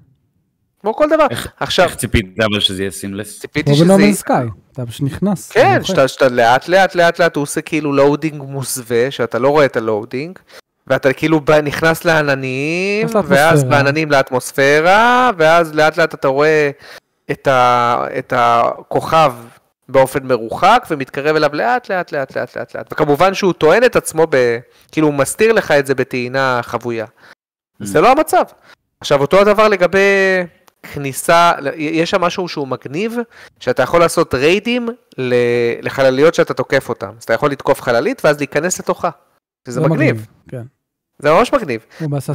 כמו 0.82 0.96
כל 0.96 1.10
דבר. 1.10 1.26
איך- 1.30 1.48
עכשיו, 1.60 1.86
איך 1.86 1.96
ציפית 1.96 2.26
אבל 2.40 2.60
שזה 2.60 2.82
יהיה 2.84 2.92
seamless? 2.91 3.39
ציפיתי 3.40 3.66
כמו 3.66 3.76
שזה... 3.76 3.86
בנו 3.86 3.97
מנ'ס 3.97 4.14
סקיי. 4.14 4.45
אתה 4.74 4.86
פשוט 4.86 5.02
נכנס. 5.06 5.52
כן. 5.52 5.84
שאתה, 5.84 6.08
שאתה 6.08 6.30
לאט 6.30 6.68
לאט 6.68 6.96
לאט 6.96 7.20
לאט 7.20 7.36
הוא 7.36 7.42
עושה 7.42 7.62
כאילו 7.62 7.94
loading 7.93 8.41
מוסווה, 8.44 9.12
שאתה 9.12 9.40
לא 9.40 9.50
רואה 9.50 9.66
את 9.66 9.78
ה 9.78 9.84
loading, 9.84 10.39
ואתה 10.88 11.14
כאילו 11.14 11.40
בא, 11.40 11.62
נכנס 11.62 12.06
לעננים, 12.06 13.08
ואז. 13.28 13.64
בעננים 13.64 14.12
לאטמוספירה, 14.12 15.32
ואז 15.38 15.74
לאט 15.76 15.98
לאט 15.98 16.14
אתה 16.14 16.28
רואה 16.28 16.70
את, 17.32 17.48
ה, 17.48 18.06
את 18.20 18.34
הכוכב 18.36 19.34
באופן 19.90 20.28
מרוחק, 20.28 20.86
ומתקרב 20.90 21.36
אליו 21.36 21.50
לאט 21.54 21.90
לאט 21.90 22.12
לאט 22.12 22.38
לאט 22.38 22.58
לאט 22.58 22.76
לאט, 22.76 22.94
וכמובן 22.94 23.34
שהוא 23.34 23.54
טוען 23.54 23.84
את 23.84 23.96
עצמו, 23.96 24.28
ב, 24.30 24.60
כאילו 24.92 25.08
הוא 25.08 25.14
מסתיר 25.14 25.54
לך 25.54 25.72
את 25.72 25.86
זה 25.86 25.96
בטעינה 25.96 26.60
חבויה. 26.64 27.06
זה 27.80 28.02
לא 28.02 28.12
המצב. 28.12 28.44
עכשיו 29.02 29.22
אותו 29.22 29.42
הדבר 29.42 29.68
לגבי 29.68 30.00
כניסה, 30.94 31.52
יש 31.76 32.10
שם 32.10 32.22
משהו 32.22 32.48
שהוא 32.48 32.68
מגניב, 32.68 33.18
שאתה 33.60 33.84
יכול 33.84 34.00
לעשות 34.00 34.34
ריידים 34.34 34.90
לחלליות 35.82 36.34
שאתה 36.34 36.54
תוקף 36.54 36.90
אותן. 36.90 37.12
אז 37.18 37.24
אתה 37.24 37.34
יכול 37.34 37.52
לתקוף 37.52 37.82
חללית 37.82 38.22
ואז 38.26 38.38
להיכנס 38.38 38.80
לתוכה. 38.80 39.10
שזה 39.68 39.82
זה 39.82 39.88
מגניב. 39.88 40.28
כן. 40.48 40.64
זה 41.20 41.32
ממש 41.32 41.54
מגניב. 41.54 41.86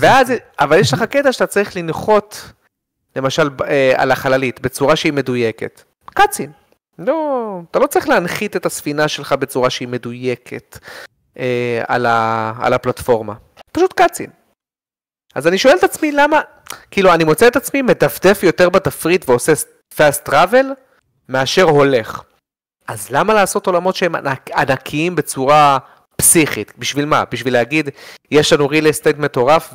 ואז, 0.00 0.32
אבל 0.60 0.78
יש 0.78 0.92
לך 0.92 1.02
קטע 1.02 1.32
שאתה 1.32 1.46
צריך 1.46 1.76
לנחות, 1.76 2.52
למשל, 3.16 3.50
אה, 3.64 3.92
על 3.96 4.10
החללית, 4.10 4.60
בצורה 4.60 4.96
שהיא 4.96 5.12
מדויקת. 5.12 5.82
קאצין. 6.04 6.52
לא, 6.98 7.60
אתה 7.70 7.78
לא 7.78 7.86
צריך 7.86 8.08
להנחית 8.08 8.56
את 8.56 8.66
הספינה 8.66 9.08
שלך 9.08 9.32
בצורה 9.32 9.70
שהיא 9.70 9.88
מדויקת 9.88 10.78
אה, 11.38 11.82
על, 11.86 12.06
ה, 12.06 12.52
על 12.60 12.72
הפלטפורמה. 12.72 13.34
פשוט 13.72 13.92
קאצין. 13.92 14.30
אז 15.34 15.46
אני 15.46 15.58
שואל 15.58 15.76
את 15.78 15.84
עצמי 15.84 16.12
למה, 16.12 16.40
כאילו 16.90 17.14
אני 17.14 17.24
מוצא 17.24 17.48
את 17.48 17.56
עצמי 17.56 17.82
מדפדף 17.82 18.40
יותר 18.42 18.68
בתפריט 18.68 19.28
ועושה 19.28 19.52
fast 19.94 20.28
travel 20.28 20.66
מאשר 21.28 21.62
הולך. 21.62 22.22
אז 22.88 23.10
למה 23.10 23.34
לעשות 23.34 23.66
עולמות 23.66 23.96
שהם 23.96 24.14
ענק, 24.14 24.50
ענקיים 24.50 25.16
בצורה 25.16 25.78
פסיכית? 26.16 26.72
בשביל 26.78 27.04
מה? 27.04 27.24
בשביל 27.32 27.52
להגיד, 27.52 27.90
יש 28.30 28.52
לנו 28.52 28.66
real 28.66 28.84
estate 28.84 29.18
מטורף 29.18 29.74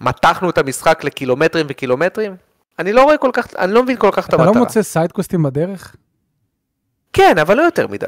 ומתחנו 0.00 0.50
את 0.50 0.58
המשחק 0.58 1.04
לקילומטרים 1.04 1.66
וקילומטרים? 1.68 2.36
אני 2.78 2.92
לא 2.92 3.02
רואה 3.02 3.16
כל 3.16 3.30
כך, 3.32 3.46
אני 3.58 3.72
לא 3.72 3.82
מבין 3.82 3.96
כל 3.96 4.10
כך 4.12 4.24
את 4.24 4.28
אתה 4.28 4.36
המטרה. 4.36 4.54
לא 4.54 4.60
מוצא 4.60 4.82
סיידקווסטים 4.82 5.42
בדרך? 5.42 5.96
כן, 7.14 7.38
אבל 7.38 7.56
לא 7.56 7.62
יותר 7.62 7.86
מדי. 7.86 8.06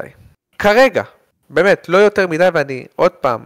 כרגע. 0.59 1.03
באמת, 1.49 1.89
לא 1.89 1.97
יותר 1.97 2.27
מדי, 2.27 2.47
ואני 2.53 2.85
עוד 2.95 3.11
פעם 3.11 3.45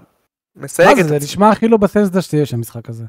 מסייג 0.55 0.87
מה 0.87 0.91
את 0.91 0.97
זה, 0.97 1.09
זה 1.09 1.15
עצמי. 1.15 1.25
נשמע 1.25 1.49
הכי 1.49 1.67
לא 1.67 1.77
בסנסדה 1.77 2.21
שיש 2.21 2.53
המשחק 2.53 2.89
הזה. 2.89 3.03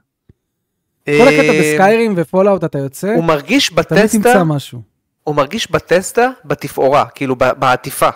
כל 1.05 1.12
אה, 1.12 1.28
הקטע 1.28 1.53
בסקיירים 1.61 2.14
ופולאאוט 2.16 2.64
אתה 2.64 2.78
יוצא, 2.78 3.14
הוא 3.14 3.24
מרגיש 3.24 3.68
תמיד 3.68 3.78
בטסטה, 3.78 4.18
תמצא 4.18 4.44
משהו. 4.44 4.82
הוא 5.24 5.34
מרגיש 5.34 5.70
בטסטה 5.70 6.30
בתפאורה, 6.44 7.05
כאילו 7.14 7.36
בעטיפה. 7.36 8.09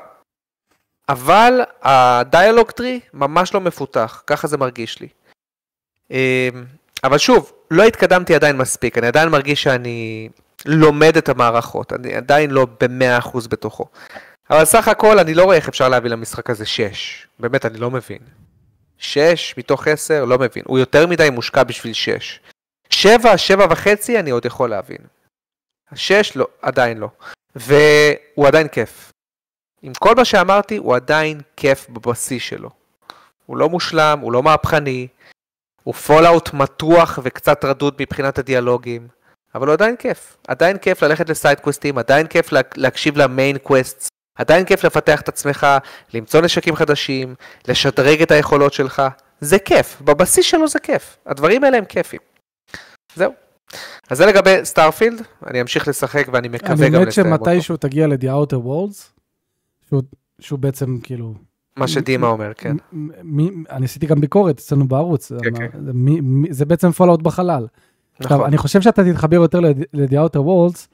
אבל 1.08 1.60
הדיאלוג 1.82 2.70
טרי 2.70 3.00
ממש 3.14 3.54
לא 3.54 3.60
מפותח, 3.60 4.22
ככה 4.26 4.48
זה 4.48 4.56
מרגיש 4.56 5.00
לי. 5.00 5.08
אה, 6.12 6.48
אבל 7.04 7.18
שוב, 7.18 7.52
לא 7.70 7.82
התקדמתי 7.82 8.34
עדיין 8.34 8.56
מספיק, 8.56 8.98
אני 8.98 9.06
עדיין 9.06 9.28
מרגיש 9.28 9.62
שאני 9.62 10.28
לומד 10.66 11.16
את 11.16 11.28
המערכות, 11.28 11.92
אני 11.92 12.14
עדיין 12.14 12.50
לא 12.50 12.66
במאה 12.80 13.18
אחוז 13.18 13.46
בתוכו. 13.46 13.86
אבל 14.50 14.64
סך 14.64 14.88
הכל 14.88 15.18
אני 15.18 15.34
לא 15.34 15.44
רואה 15.44 15.56
איך 15.56 15.68
אפשר 15.68 15.88
להביא 15.88 16.10
למשחק 16.10 16.50
הזה 16.50 16.66
6. 16.66 17.26
באמת, 17.38 17.66
אני 17.66 17.78
לא 17.78 17.90
מבין. 17.90 18.18
6 18.98 19.54
מתוך 19.58 19.88
10, 19.88 20.24
לא 20.24 20.38
מבין. 20.38 20.62
הוא 20.66 20.78
יותר 20.78 21.06
מדי 21.06 21.30
מושקע 21.30 21.64
בשביל 21.64 21.92
6. 21.92 22.40
7, 22.90 23.38
7 23.38 23.66
וחצי 23.70 24.18
אני 24.18 24.30
עוד 24.30 24.44
יכול 24.44 24.70
להבין. 24.70 24.98
6 25.94 26.36
לא, 26.36 26.46
עדיין 26.62 26.98
לא. 26.98 27.08
והוא 27.56 28.46
עדיין 28.46 28.68
כיף. 28.68 29.12
עם 29.82 29.92
כל 29.98 30.14
מה 30.14 30.24
שאמרתי, 30.24 30.76
הוא 30.76 30.96
עדיין 30.96 31.40
כיף 31.56 31.88
בבסיס 31.88 32.42
שלו. 32.42 32.70
הוא 33.46 33.56
לא 33.56 33.68
מושלם, 33.68 34.18
הוא 34.22 34.32
לא 34.32 34.42
מהפכני, 34.42 35.08
הוא 35.82 35.94
פולאאוט 35.94 36.54
מתוח 36.54 37.18
וקצת 37.22 37.64
רדוד 37.64 37.94
מבחינת 38.00 38.38
הדיאלוגים, 38.38 39.08
אבל 39.54 39.66
הוא 39.66 39.72
עדיין 39.72 39.96
כיף. 39.96 40.36
עדיין 40.48 40.78
כיף 40.78 41.02
ללכת 41.02 41.28
ל 41.28 41.34
side 41.34 41.55
questים, 41.55 41.98
עדיין 41.98 42.26
כיף 42.26 42.52
לה, 42.52 42.60
להקשיב 42.76 43.16
ל 43.16 43.24
main 43.24 43.58
quest, 43.58 44.08
עדיין 44.36 44.64
כיף 44.64 44.84
לפתח 44.84 45.20
את 45.20 45.28
עצמך, 45.28 45.66
למצוא 46.14 46.40
נשקים 46.40 46.74
חדשים, 46.76 47.34
לשדרג 47.68 48.22
את 48.22 48.30
היכולות 48.30 48.72
שלך. 48.72 49.02
זה 49.40 49.58
כיף, 49.58 50.02
בבסיס 50.02 50.46
שלו 50.46 50.68
זה 50.68 50.78
כיף. 50.78 51.16
הדברים 51.26 51.64
האלה 51.64 51.76
הם 51.78 51.84
כיפים. 51.84 52.20
זהו. 53.14 53.32
אז 54.10 54.18
זה 54.18 54.26
לגבי 54.26 54.56
סטארפילד, 54.64 55.22
אני 55.46 55.60
אמשיך 55.60 55.88
לשחק 55.88 56.26
ואני 56.32 56.48
מקווה 56.48 56.72
אני 56.86 56.90
גם 56.90 57.02
מת 57.02 57.08
לסיים 57.08 57.32
אותו. 57.32 57.44
שמתישהו 57.44 57.76
תגיע 57.76 58.06
ל-The 58.06 58.24
Outer 58.24 58.56
Worlds, 58.66 59.02
שהוא- 59.88 60.02
שהוא 60.40 60.58
בעצם 60.58 60.98
כאילו... 61.02 61.34
מה 61.76 61.88
שדימה 61.88 62.26
אומר, 62.26 62.52
כן. 62.54 62.76
מ- 62.92 63.36
מ- 63.40 63.64
אני 63.70 63.84
עשיתי 63.84 64.06
גם 64.06 64.20
ביקורת 64.20 64.58
אצלנו 64.58 64.88
בערוץ, 64.88 65.32
כן, 65.42 65.54
כן. 65.56 65.84
זה 65.84 65.92
מי- 65.94 66.20
מי- 66.20 66.52
זה 66.52 66.64
בעצם 66.64 66.90
פולאאוט 66.90 67.22
בחלל. 67.22 67.66
עכשיו, 68.20 68.36
נכון. 68.36 68.46
אני 68.46 68.58
חושב 68.58 68.80
שאתה 68.80 69.04
תתחבר 69.04 69.36
יותר 69.36 69.60
ל-The 69.60 70.12
Outer 70.12 70.38
Worlds, 70.40 70.86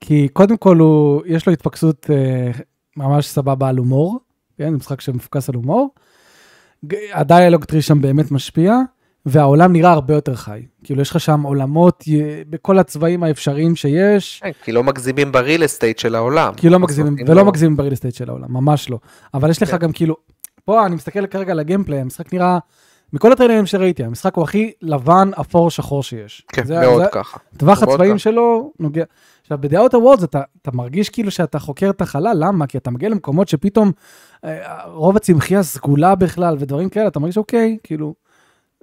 כי 0.00 0.28
קודם 0.28 0.56
כל 0.56 0.76
הוא, 0.78 1.22
יש 1.26 1.46
לו 1.46 1.52
התפקסות 1.52 2.10
אה, 2.10 2.50
ממש 2.96 3.26
סבבה 3.26 3.68
על 3.68 3.76
הומור, 3.76 4.20
כן, 4.58 4.70
זה 4.70 4.76
משחק 4.76 5.00
שמפוקס 5.00 5.48
על 5.48 5.54
הומור. 5.54 5.88
הדיאלוג 7.12 7.64
tree 7.64 7.82
שם 7.82 8.00
באמת 8.00 8.30
משפיע, 8.30 8.74
והעולם 9.26 9.72
נראה 9.72 9.90
הרבה 9.92 10.14
יותר 10.14 10.34
חי. 10.34 10.62
כאילו, 10.84 11.02
יש 11.02 11.10
לך 11.10 11.20
שם 11.20 11.42
עולמות 11.42 12.04
בכל 12.50 12.78
הצבעים 12.78 13.22
האפשריים 13.22 13.76
שיש, 13.76 14.40
כן, 14.44 14.50
כי 14.64 14.72
לא 14.72 14.82
מגזימים 14.84 15.32
ב 15.32 15.38
real 15.38 15.64
estate 15.64 15.98
של 15.98 16.14
העולם. 16.14 16.54
כי 16.56 16.68
לא 16.68 16.78
מגזימים, 16.78 17.16
ולא 17.26 17.34
לו- 17.42 17.44
מגזימים 17.44 17.76
ב 17.76 17.79
real 17.79 17.92
estate 17.92 18.14
של 18.14 18.28
העולם, 18.28 18.52
ממש 18.52 18.90
לא. 18.90 18.98
אבל 19.34 19.50
יש 19.50 19.62
לך 19.62 19.70
כן. 19.70 19.76
גם 19.76 19.92
כאילו, 19.92 20.16
פה 20.64 20.86
אני 20.86 20.94
מסתכל 20.94 21.26
כרגע 21.26 21.52
על 21.52 21.58
ה 21.60 21.64
gameplay, 21.64 22.00
המשחק 22.00 22.32
נראה, 22.32 22.58
מכל 23.12 23.32
הטריילרים 23.32 23.66
שראיתי, 23.66 24.04
המשחק 24.04 24.34
הוא 24.34 24.44
הכי 24.44 24.72
לבן, 24.82 25.30
אפור, 25.40 25.70
שחור 25.70 26.02
שיש. 26.02 26.42
כן, 26.48 26.64
זה- 26.64 26.80
מאוד 26.80 27.02
זה- 27.02 27.08
ככה. 27.12 27.38
טווח 27.56 27.82
הצבעים 27.82 28.10
ככה. 28.12 28.18
שלו 28.18 28.72
נוגע. 28.80 29.04
עכשיו, 29.44 29.58
בדה 29.60 29.73
אאוטר 29.73 29.94
וורלדס 29.94 30.24
אתה, 30.24 30.42
אתה 30.62 30.70
מרגיש 30.74 31.08
כאילו 31.08 31.30
שאתה 31.30 31.58
חוקר 31.58 31.90
את 31.90 32.00
החלל, 32.00 32.36
למה? 32.38 32.66
כי 32.66 32.78
אתה 32.78 32.90
מגיע 32.90 33.08
למקומות 33.08 33.48
שפתאום 33.48 33.92
אה, 34.44 34.84
רוב 34.86 35.16
הצמחייה 35.16 35.62
סגולה 35.62 36.14
בכלל 36.14 36.56
ודברים 36.60 36.88
כאלה, 36.88 37.08
אתה 37.08 37.20
מרגיש 37.20 37.38
אוקיי, 37.38 37.78
כאילו, 37.82 38.14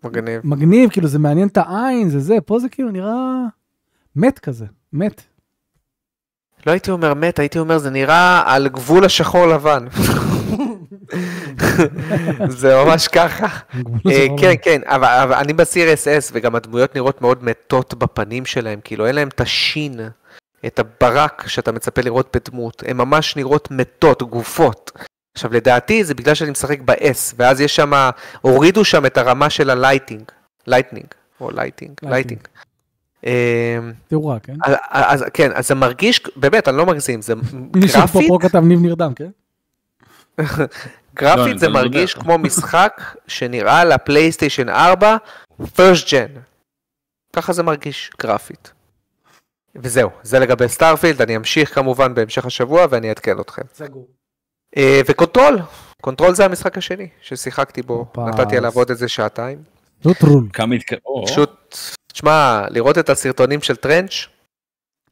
מגניב. 0.04 0.42
מגניב, 0.44 0.90
כאילו 0.90 1.08
זה 1.08 1.20
מעניין 1.20 1.48
את 1.48 1.58
העין, 1.58 2.10
זה 2.10 2.20
זה, 2.20 2.38
פה 2.46 2.60
זה 2.60 2.70
כאילו 2.70 2.92
נראה 2.92 3.46
מת 4.16 4.40
כזה, 4.40 4.66
מת. 4.94 5.22
לא 6.66 6.72
הייתי 6.72 6.92
אומר 6.92 7.14
מת, 7.14 7.40
הייתי 7.40 7.60
אומר 7.60 7.78
זה 7.78 7.90
נראה 7.90 8.44
על 8.46 8.68
גבול 8.68 9.06
השחור 9.06 9.46
לבן. 9.48 9.86
זה 12.48 12.84
ממש 12.86 13.08
ככה. 13.08 13.48
אה, 14.12 14.28
כן, 14.40 14.54
כן, 14.62 14.82
אבל 14.86 15.20
אבל 15.24 15.34
אני 15.34 15.54
ב-CRSS 15.54 16.30
וגם 16.34 16.56
הדמויות 16.56 16.96
נראות 16.96 17.22
מאוד 17.22 17.44
מתות 17.44 17.94
בפנים 17.94 18.46
שלהם, 18.46 18.80
כאילו 18.84 19.08
אין 19.08 19.16
להם 19.16 19.28
את 19.28 19.42
השין, 19.42 20.00
את 20.66 20.80
הברק 20.80 21.44
שאתה 21.48 21.72
מצפה 21.72 22.02
לראות 22.02 22.36
בדמות, 22.36 22.84
הן 22.88 22.98
ממש 22.98 23.36
נראות 23.36 23.72
מתות, 23.72 24.24
גופות. 24.24 24.92
עכשיו 25.34 25.54
לדעתי 25.54 26.04
זה 26.04 26.14
בגלל 26.14 26.36
שאני 26.36 26.52
משחק 26.52 26.82
ב-S, 26.82 27.34
ואז 27.38 27.62
יש 27.62 27.76
שם, 27.76 27.92
הורידו 28.42 28.86
שם 28.86 29.06
את 29.06 29.18
הרמה 29.18 29.50
של 29.50 29.70
ה 29.70 29.75
lighting, 29.75 30.24
lightning, 30.68 31.08
או 31.42 31.52
lighting, 31.52 31.94
lighting. 32.04 32.40
אמ, 33.24 33.32
תאורה, 34.08 34.40
כן? 34.40 34.54
אז, 34.90 35.26
כן, 35.34 35.52
אז 35.56 35.68
זה 35.68 35.76
מרגיש, 35.76 36.22
באמת, 36.36 36.68
אני 36.68 36.78
לא 36.78 36.86
מגזים, 36.86 37.22
זה 37.22 37.34
מישהו 37.76 38.02
פה 38.08 38.20
גרפית, 38.20 38.30
פה 38.30 38.38
כתב 38.42 38.64
ניב 38.64 38.82
נרדם, 38.82 39.14
כן? 39.14 39.30
גרפית 41.16 41.54
לא, 41.54 41.58
זה 41.58 41.68
לא 41.68 41.74
מרגיש. 41.74 42.14
כמו 42.14 42.38
משחק 42.38 43.02
שנראה 43.28 43.86
לפלייסטיישן 43.86 44.70
4, 44.70 45.18
first 45.62 46.06
gen. 46.06 46.40
ככה 47.34 47.54
זה 47.54 47.64
מרגיש 47.64 48.12
גרפית. 48.22 48.72
וזהו, 49.76 50.10
זה 50.24 50.40
לגבי 50.40 50.68
Starfield, 50.68 51.22
אני 51.22 51.36
אמשיך 51.36 51.76
כמובן 51.76 52.14
בהמשך 52.14 52.46
השבוע 52.46 52.86
ואני 52.90 53.10
אעדכן 53.10 53.40
אתכם. 53.40 53.62
סגור. 53.74 54.08
אה, 54.78 55.02
ו 55.06 55.12
Control, 55.12 55.60
Control 56.02 56.36
זה 56.36 56.46
המשחק 56.46 56.78
השני 56.78 57.08
ששיחקתי 57.22 57.82
בו, 57.82 58.06
נתתי 58.18 58.58
עליו 58.58 58.72
עוד 58.76 58.90
איזה 58.90 59.08
שעתיים. 59.08 59.58
לוטרול. 60.06 60.48
כמה 60.54 60.76
התק... 60.76 60.94
או, 61.06 61.28
פשוט, 61.28 61.78
תשמע, 62.14 62.66
לראות 62.70 62.98
את 62.98 63.10
הסרטונים 63.10 63.62
של 63.62 63.76
טרנץ', 63.76 64.14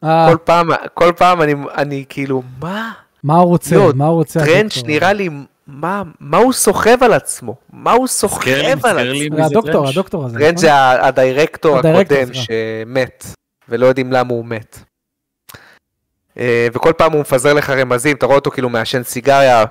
אה, 0.04 0.28
כל 0.32 0.38
פעם, 0.44 0.70
כל 0.94 1.12
פעם 1.18 1.42
אני, 1.42 1.54
אני 1.76 2.06
כאילו, 2.10 2.44
מה? 2.62 2.92
מה 3.24 3.36
הוא 3.36 3.48
רוצה? 3.50 3.76
לא, 3.76 3.92
מה 3.96 4.06
הוא 4.06 4.16
רוצה? 4.16 4.46
טרנץ'? 4.46 4.78
נראה 4.86 5.14
לי, 5.14 5.30
מה, 5.68 6.04
מה 6.20 6.38
הוא 6.38 6.54
סוחב 6.54 7.04
על 7.04 7.14
עצמו? 7.14 7.56
מה 7.74 7.92
הוא 7.92 8.08
סוחב 8.08 8.86
על 8.86 9.00
עצמו? 9.00 9.46
הדוקטור. 9.46 9.88
הדוקטור 9.88 10.26
הזה. 10.26 10.40
טרנץ' 10.40 10.50
נכון? 10.52 10.58
זה 10.58 11.06
הדירקטור 11.06 11.78
הקודם. 11.78 12.34
שמת, 12.34 13.26
ולא 13.70 13.86
יודעים 13.88 14.12
למה 14.12 14.30
הוא 14.34 14.46
מת. 14.46 14.80
אה, 16.38 16.68
וכל 16.74 16.94
פעם 16.98 17.12
הוא 17.12 17.22
מפזר 17.22 17.54
לך 17.54 17.70
רמזים, 17.70 18.16
אתה 18.18 18.26
רואה 18.26 18.36
אותו 18.38 18.52
כאילו 18.52 18.70
מעשן 18.70 19.04
סיגריה, 19.04 19.66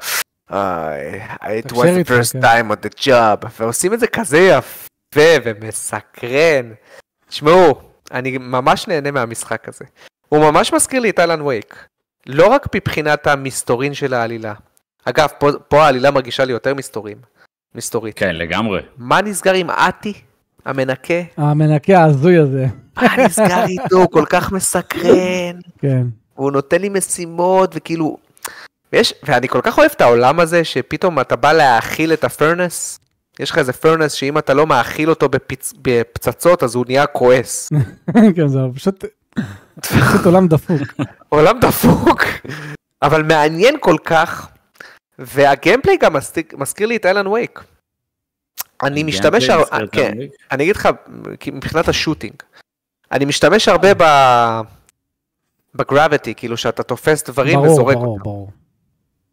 "אה, 0.52 1.58
it 1.60 1.72
was 1.72 1.76
the 1.76 2.08
first 2.08 2.32
כן. 2.32 2.40
time 2.40 2.72
on 2.72 2.86
the 2.86 3.00
job, 3.04 3.46
ועושים 3.58 3.94
את 3.94 4.00
זה 4.00 4.06
כזה 4.06 4.38
יפה 4.38 5.30
ומסקרן. 5.44 6.72
תשמעו, 7.28 7.80
אני 8.12 8.38
ממש 8.38 8.88
נהנה 8.88 9.10
מהמשחק 9.10 9.68
הזה. 9.68 9.84
הוא 10.28 10.38
ממש 10.50 10.72
מזכיר 10.72 11.00
לי 11.00 11.10
את 11.10 11.18
אלן 11.18 11.40
וייק. 11.40 11.86
לא 12.26 12.46
רק 12.46 12.66
מבחינת 12.74 13.26
המסתורין 13.26 13.94
של 13.94 14.14
העלילה. 14.14 14.54
אגב, 15.04 15.28
פה, 15.38 15.48
פה 15.68 15.82
העלילה 15.84 16.10
מרגישה 16.10 16.44
לי 16.44 16.52
יותר 16.52 16.74
מסתורים. 16.74 17.16
מסתורית. 17.74 18.18
כן, 18.18 18.36
לגמרי. 18.36 18.80
מה 18.96 19.22
נסגר 19.22 19.54
עם 19.54 19.70
אתי, 19.70 20.20
המנקה? 20.64 21.14
המנקה 21.36 21.98
ההזוי 21.98 22.38
הזה. 22.38 22.66
מה 22.96 23.16
נסגר 23.24 23.64
איתו? 23.64 23.96
הוא 23.96 24.06
כל 24.10 24.24
כך 24.28 24.52
מסקרן. 24.52 25.60
כן. 25.78 26.06
והוא 26.36 26.50
נותן 26.50 26.80
לי 26.80 26.88
משימות, 26.88 27.70
וכאילו... 27.74 28.16
ויש, 28.92 29.14
ואני 29.22 29.48
כל 29.48 29.60
כך 29.62 29.78
אוהב 29.78 29.90
את 29.96 30.00
העולם 30.00 30.40
הזה, 30.40 30.64
שפתאום 30.64 31.20
אתה 31.20 31.36
בא 31.36 31.52
להאכיל 31.52 32.12
את 32.12 32.24
הפרנס. 32.24 33.00
יש 33.40 33.50
לך 33.50 33.58
איזה 33.58 33.72
פרנס 33.72 34.12
שאם 34.12 34.38
אתה 34.38 34.54
לא 34.54 34.66
מאכיל 34.66 35.10
אותו 35.10 35.28
בפצ... 35.28 35.74
בפצצות, 35.82 36.62
אז 36.62 36.74
הוא 36.74 36.84
נהיה 36.88 37.06
כועס. 37.06 37.68
כן, 38.36 38.48
זה 38.48 38.58
פשוט 38.74 39.04
פשוט 39.80 40.26
עולם 40.26 40.48
דפוק. 40.48 40.82
עולם 41.28 41.60
דפוק, 41.60 42.22
אבל 43.02 43.22
מעניין 43.22 43.74
כל 43.80 43.96
כך, 44.04 44.48
והגיימפליי 45.18 45.96
גם 45.96 46.12
מזכיר, 46.12 46.44
מזכיר 46.56 46.86
לי 46.86 46.96
את 46.96 47.06
אלן 47.06 47.26
וייק. 47.26 47.64
אני 48.82 49.02
משתמש, 49.02 49.48
הר... 49.48 49.86
כן, 49.92 50.12
אני 50.52 50.62
אגיד 50.64 50.76
לך, 50.76 50.88
מבחינת 51.52 51.88
השוטינג, 51.88 52.34
אני 53.12 53.24
משתמש 53.24 53.68
הרבה 53.68 53.88
ב... 53.96 54.02
בגרביטי, 55.74 56.34
כאילו 56.34 56.56
שאתה 56.56 56.82
תופס 56.82 57.22
דברים 57.22 57.58
ברור, 57.58 57.72
וזורק 57.72 57.96
ברור, 57.96 58.12
אותם. 58.12 58.22
ברור. 58.22 58.50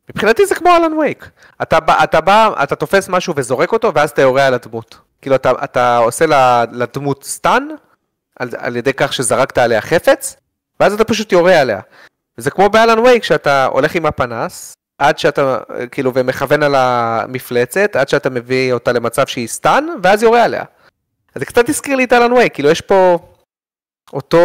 מבחינתי 0.10 0.46
זה 0.46 0.56
כמו 0.56 0.70
אלן 0.76 0.94
וייק. 0.94 1.30
אתה 1.62 1.80
בא, 1.80 2.04
אתה 2.04 2.22
בא, 2.22 2.64
אתה 2.64 2.76
תופס 2.76 3.10
משהו 3.10 3.34
וזורק 3.38 3.72
אותו, 3.72 3.92
ואז 3.96 4.10
אתה 4.10 4.22
יורה 4.22 4.48
על 4.48 4.54
הדמות. 4.54 4.98
כאילו 5.22 5.36
אתה, 5.36 5.52
אתה 5.64 5.98
עושה 5.98 6.26
לדמות 6.72 7.24
סטן, 7.24 7.68
על, 8.40 8.50
על 8.58 8.76
ידי 8.76 8.94
כך 8.94 9.14
שזרקת 9.14 9.58
עליה 9.58 9.82
חפץ, 9.82 10.36
ואז 10.80 10.94
אתה 10.94 11.04
פשוט 11.04 11.32
יורה 11.32 11.60
עליה. 11.60 11.80
זה 12.38 12.52
כמו 12.52 12.70
באלן 12.70 13.00
וייק, 13.00 13.24
שאתה 13.24 13.66
הולך 13.66 13.96
עם 13.96 14.06
הפנס, 14.06 14.74
עד 14.98 15.18
שאתה, 15.20 15.58
כאילו, 15.92 16.12
ומכוון 16.16 16.64
על 16.64 16.76
המפלצת, 16.76 17.96
עד 17.96 18.10
שאתה 18.10 18.30
מביא 18.30 18.74
אותה 18.74 18.92
למצב 18.92 19.28
שהיא 19.28 19.48
סטן, 19.48 19.86
ואז 20.04 20.24
יורה 20.24 20.44
עליה. 20.44 20.64
אז 21.36 21.40
זה 21.40 21.46
קצת 21.46 21.70
הזכיר 21.70 21.96
לי 21.96 22.04
את 22.04 22.14
אלן 22.14 22.34
וייק, 22.34 22.54
כאילו 22.54 22.70
יש 22.70 22.82
פה 22.82 23.18
אותו 24.14 24.38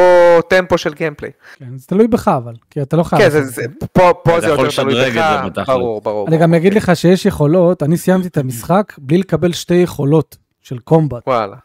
טמפו 0.48 0.78
של 0.78 0.94
גיימפליי. 0.94 1.30
כן, 1.56 1.76
זה 1.76 1.86
תלוי 1.86 2.08
בך 2.08 2.28
אבל, 2.28 2.54
כי 2.70 2.82
אתה 2.82 2.96
לא 2.96 3.02
חייב. 3.02 3.22
כן, 3.22 3.30
זה, 3.30 3.42
זה, 3.44 3.62
פה, 3.92 4.10
פה 4.24 4.40
זה 4.40 4.46
יותר 4.46 4.70
תלוי 4.76 5.10
בך. 5.10 5.68
ברור, 5.68 6.00
ברור. 6.00 6.28
אני 6.28 6.38
גם. 6.38 6.54
אגיד 6.54 6.74
לך 6.74 6.96
שיש 6.96 7.26
יכולות, 7.26 7.82
אני 7.82 7.96
סיימתי 7.96 8.28
את 8.28 8.36
המשחק 8.36 8.92
בלי 8.98 9.18
לקבל 9.18 9.52
שתי 9.52 9.74
יכולות 9.74 10.36
של 10.62 10.78
קומבט. 10.78 11.22
וואלה. 11.26 11.56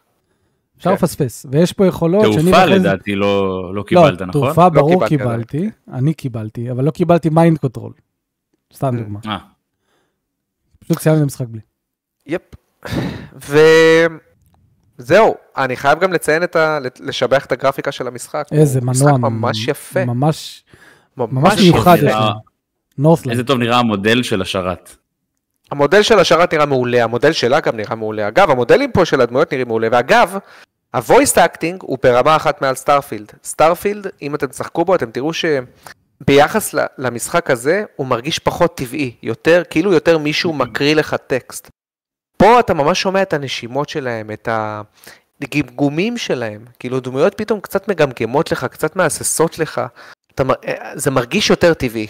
אפשר 0.78 0.90
כן. 0.90 0.94
לפספס. 0.94 1.46
ויש 1.50 1.72
פה 1.72 1.86
יכולות 1.86 2.22
שאני... 2.32 2.36
תעופה 2.42 2.56
ואחרי 2.56 2.80
זה- 2.80 2.88
לדעתי 2.88 3.14
לא 3.14 3.74
לא 3.74 3.82
קיבלת, 3.82 4.20
לא, 4.20 4.26
נכון? 4.26 4.42
תעופה 4.42 4.68
ברור 4.68 5.06
קיבלתי 5.08 5.58
קיבלתי, 5.58 5.70
אני 5.92 6.14
קיבלתי, 6.14 6.70
אבל 6.70 6.84
לא 6.84 6.90
קיבלתי 6.90 7.28
mind 7.28 7.58
control. 7.58 7.92
סתם. 8.72 8.96
דוגמה. 8.96 9.18
אה, 9.26 9.38
פשוט 10.78 10.98
סיימתי 10.98 11.18
את 11.18 11.22
המשחק 11.22 11.46
בלי. 11.48 11.60
Yep. 12.26 12.42
וזהו, 14.98 15.34
אני 15.56 15.76
חייב 15.76 16.00
גם 16.00 16.12
לציין 16.12 16.42
את 16.42 16.56
ה... 16.56 16.78
לשבח 17.00 17.44
את 17.44 17.52
הגרפיקה 17.52 17.92
של 17.92 18.06
המשחק. 18.06 18.44
איזה 18.52 18.80
מנוע. 18.80 18.92
משחק 18.92 19.12
ממש 19.18 19.68
יפה. 19.68 20.04
ממש 20.04 20.64
ממש 21.16 21.60
מיוחד. 21.60 21.96
Northlight. 22.98 23.30
איזה 23.30 23.44
טוב 23.44 23.58
נראה 23.58 23.78
המודל 23.78 24.22
של 24.22 24.42
השרת. 24.42 24.96
המודל 25.70 26.02
של 26.02 26.18
השרת 26.18 26.54
נראה 26.54 26.66
מעולה, 26.66 27.04
המודל 27.04 27.32
שלה 27.32 27.60
גם 27.60 27.76
נראה 27.76 27.94
מעולה. 27.94 28.28
אגב, 28.28 28.50
המודלים 28.50 28.92
פה 28.92 29.04
של 29.04 29.20
הדמויות 29.20 29.52
נראים 29.52 29.66
מעולה, 29.68 29.88
ואגב, 29.92 30.38
ה-voice 30.94 31.36
acting 31.36 31.76
הוא 31.82 31.98
ברמה 32.02 32.36
אחת 32.36 32.62
מעל 32.62 32.74
Starfield. 32.74 33.32
Starfield, 33.44 34.06
אם 34.22 34.34
אתם 34.34 34.46
תשחקו 34.46 34.84
בו, 34.84 34.94
אתם 34.94 35.10
תראו 35.10 35.32
שביחס 35.32 35.66
ל- 36.74 36.86
למשחק 36.98 37.50
הזה, 37.50 37.84
הוא 37.96 38.06
מרגיש 38.06 38.38
פחות 38.38 38.76
טבעי, 38.76 39.16
יותר, 39.22 39.62
כאילו 39.70 39.92
יותר 39.92 40.18
מישהו 40.18 40.52
מקריא 40.52 40.94
לך 40.94 41.14
טקסט. 41.14 41.68
פה 42.36 42.60
אתה 42.60 42.74
ממש 42.74 43.00
שומע 43.02 43.22
את 43.22 43.32
הנשימות 43.32 43.88
שלהם, 43.88 44.30
את 44.30 44.48
הגמגומים 45.42 46.18
שלהם, 46.18 46.64
כאילו 46.78 47.00
דמויות 47.00 47.34
פתאום 47.36 47.60
קצת 47.60 47.88
מגמגמות 47.88 48.52
לך, 48.52 48.64
קצת 48.64 48.96
מהססות 48.96 49.58
לך, 49.58 49.80
אתה, 50.34 50.42
אה, 50.66 50.92
זה 50.94 51.10
מרגיש 51.10 51.50
יותר 51.50 51.74
טבעי. 51.74 52.06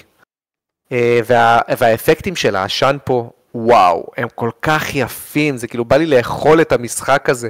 אה, 0.93 1.21
וה, 1.27 1.61
והאפקטים 1.79 2.37
של 2.37 2.57
העשן 2.57 2.97
פה, 3.05 3.31
וואו, 3.55 4.07
הם 4.17 4.29
כל 4.35 4.51
כך 4.63 4.95
יפים, 4.95 5.57
זה 5.57 5.67
כאילו 5.67 5.85
בא 5.85 5.97
לי 5.97 6.07
לאכול 6.07 6.61
את 6.61 6.73
המשחק 6.73 7.31
הזה. 7.31 7.49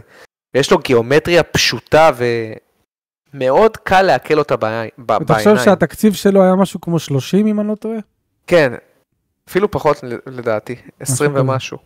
ויש 0.55 0.71
לו 0.71 0.79
גיאומטריה 0.79 1.43
פשוטה 1.43 2.11
ומאוד 3.35 3.77
קל 3.77 4.03
לעכל 4.03 4.39
אותה 4.39 4.57
בעי- 4.57 4.89
ב- 4.99 5.11
ותחשוב 5.13 5.27
בעיניים. 5.37 5.65
שהתקציב 5.65 6.15
שלו 6.15 6.43
היה 6.43 6.55
משהו 6.55 6.81
כמו 6.81 6.99
30 6.99 7.47
אם 7.47 7.61
אני 7.61 7.69
לא 7.69 7.75
טועה. 7.75 7.99
כן, 8.47 8.73
אפילו 9.49 9.71
פחות 9.71 9.97
לדעתי, 10.27 10.77
20 11.01 11.31
כזה. 11.31 11.41
ומשהו. 11.41 11.79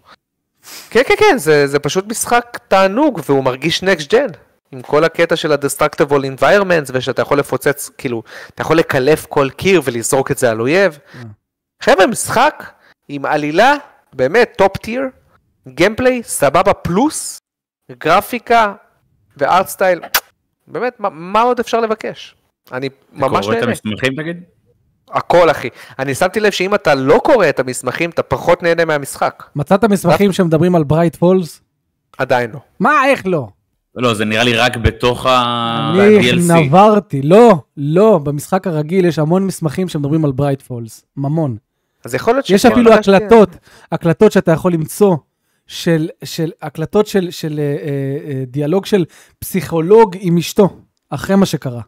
כן, 0.91 1.01
כן, 1.07 1.15
כן, 1.19 1.39
זה, 1.39 1.67
זה 1.67 1.79
פשוט 1.79 2.07
משחק 2.07 2.59
תענוג, 2.69 3.21
והוא 3.29 3.45
מרגיש 3.45 3.83
נקסט 3.83 4.13
ג'ן. 4.13 4.27
עם 4.73 4.83
כל 4.83 5.05
הקטע 5.05 5.37
של 5.37 5.53
ה-destructible 5.53 6.39
environments, 6.39 6.91
ושאתה 6.93 7.23
יכול 7.23 7.39
לפוצץ, 7.39 7.91
כאילו, 7.99 8.23
אתה 8.55 8.63
יכול 8.63 8.77
לקלף 8.79 9.27
כל 9.27 9.49
קיר 9.57 9.81
ולזרוק 9.85 10.31
את 10.31 10.39
זה 10.39 10.51
על 10.51 10.61
אויב. 10.61 10.99
אה. 11.15 11.21
חבר'ה, 11.83 12.07
משחק 12.07 12.65
עם 13.09 13.25
עלילה, 13.27 13.75
באמת, 14.13 14.53
top 14.59 14.77
tier, 14.77 15.03
gameplay, 15.69 16.23
סבבה 16.23 16.75
פלוס, 16.75 17.39
גרפיקה 17.93 18.75
ו 19.37 19.44
art 19.44 19.67
style, 19.69 20.01
באמת, 20.73 21.01
מה, 21.01 21.09
מה 21.13 21.41
עוד 21.43 21.61
אפשר 21.61 21.81
לבקש? 21.81 22.35
אני 22.73 22.89
ממש 23.13 23.45
קורא 23.47 23.55
את 23.55 23.59
נהנה. 23.61 23.67
המסמכים 23.71 24.13
תגיד? 24.17 24.43
הכל, 25.11 25.51
אחי. 25.51 25.69
אני 25.99 26.15
שמתי 26.15 26.41
לב 26.41 26.51
שאם 26.53 26.75
אתה 26.75 26.95
לא 26.95 27.21
קורא 27.25 27.49
את 27.49 27.61
המסמכים, 27.61 28.11
אתה 28.11 28.23
פחות 28.23 28.63
נהנה 28.63 28.85
מהמשחק. 28.85 29.43
מצאת 29.57 29.85
מסמכים 29.85 30.33
שמדברים 30.33 30.75
על 30.75 30.85
Bright 30.85 31.17
Falls? 31.17 31.61
עדיין 32.19 32.51
לא. 32.51 32.59
מה, 32.81 33.07
איך 33.07 33.23
לא? 33.27 33.49
לא, 33.97 34.15
זה 34.15 34.25
נראה 34.25 34.45
לי 34.45 34.57
רק 34.57 34.77
בתוך 34.77 35.27
אני 35.27 36.17
ה-DLC. 36.17 36.53
נברתי, 36.53 37.23
לא, 37.23 37.55
לא, 37.77 38.19
במשחק 38.23 38.67
הרגיל 38.67 39.05
יש 39.05 39.19
המון 39.19 39.47
מסמכים 39.47 39.89
שמדברים 39.89 40.25
על 40.25 40.33
Bright 40.33 40.63
Falls, 40.63 41.05
המון. 41.17 41.57
אז 42.05 42.15
יכול 42.15 42.35
להיות 42.35 42.51
יש 42.51 42.63
שכן, 42.63 42.73
אפילו 42.73 42.93
פגשתי- 42.93 43.15
הקלטות, 43.15 43.49
הקלטות 43.93 44.33
שאתה 44.33 44.53
יכול 44.53 44.73
למצוא, 44.73 45.17
של, 45.71 46.09
של 46.25 46.51
הקלטות 46.63 47.07
של, 47.07 47.31
של 47.31 47.59
אה, 47.59 47.65
אה, 47.65 48.33
אה, 48.33 48.45
דיאלוג 48.47 48.87
של 48.87 49.05
פסיכולוג 49.39 50.17
עם 50.21 50.37
אשתו, 50.37 50.69
אחרי 51.11 51.37
מה 51.37 51.47
שקרה. 51.47 51.81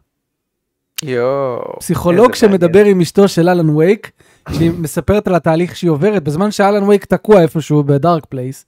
יואו. 1.03 1.79
פסיכולוג 1.79 2.31
מעניין. 2.31 2.35
שמדבר 2.35 2.85
עם 2.85 3.01
אשתו 3.01 3.27
של 3.27 3.49
Alan 3.49 3.69
Wake, 3.69 4.11
שהיא 4.51 4.71
מספרת 4.83 5.27
על 5.27 5.35
התהליך 5.35 5.75
שהיא 5.75 5.91
עוברת, 5.91 6.23
בזמן 6.23 6.51
ש 6.51 6.62
Alan 6.62 6.83
Wake 6.83 7.05
תקוע 7.05 7.41
איפשהו 7.41 7.83
ב 7.83 7.91
Dark 7.91 8.25
Place. 8.25 8.65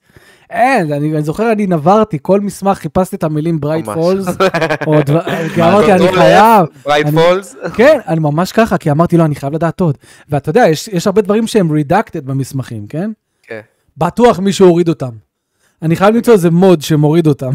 אין, 0.50 0.92
אני, 0.92 1.14
אני 1.14 1.22
זוכר, 1.22 1.52
אני 1.52 1.66
נברתי, 1.66 2.18
כל 2.22 2.40
מסמך 2.40 2.78
חיפשתי 2.78 3.16
את 3.16 3.24
המילים 3.24 3.60
Bright. 3.60 3.84
Falls, 3.84 4.26
או 4.86 5.02
דבר, 5.02 5.48
כי 5.54 5.62
אמרתי, 5.62 5.92
אני 5.92 6.12
חייב, 6.12 6.66
Bright 6.84 7.06
Falls. 7.06 7.56
כן, 7.74 7.98
אני 8.06 8.20
ממש 8.20 8.52
ככה, 8.52 8.78
כי 8.78 8.90
אמרתי, 8.90 9.16
לא, 9.16 9.24
אני 9.24 9.34
חייב 9.34 9.54
לדעת 9.54 9.80
עוד. 9.80 9.98
ואתה 10.28 10.50
יודע, 10.50 10.64
יש, 10.68 10.88
יש 10.88 11.06
הרבה 11.06 11.22
דברים 11.22 11.46
שהם 11.46 11.70
redacted 11.70 12.20
במסמכים, 12.24 12.86
כן? 12.86 13.10
בטוח 13.96 14.38
מישהו 14.38 14.66
הוריד 14.68 14.88
אותם. 14.88 15.10
אני 15.82 15.96
חייב 15.96 16.14
למצוא 16.14 16.32
איזה 16.32 16.50
mod 16.50 16.82
שמוריד 16.82 17.26
אותם. 17.26 17.50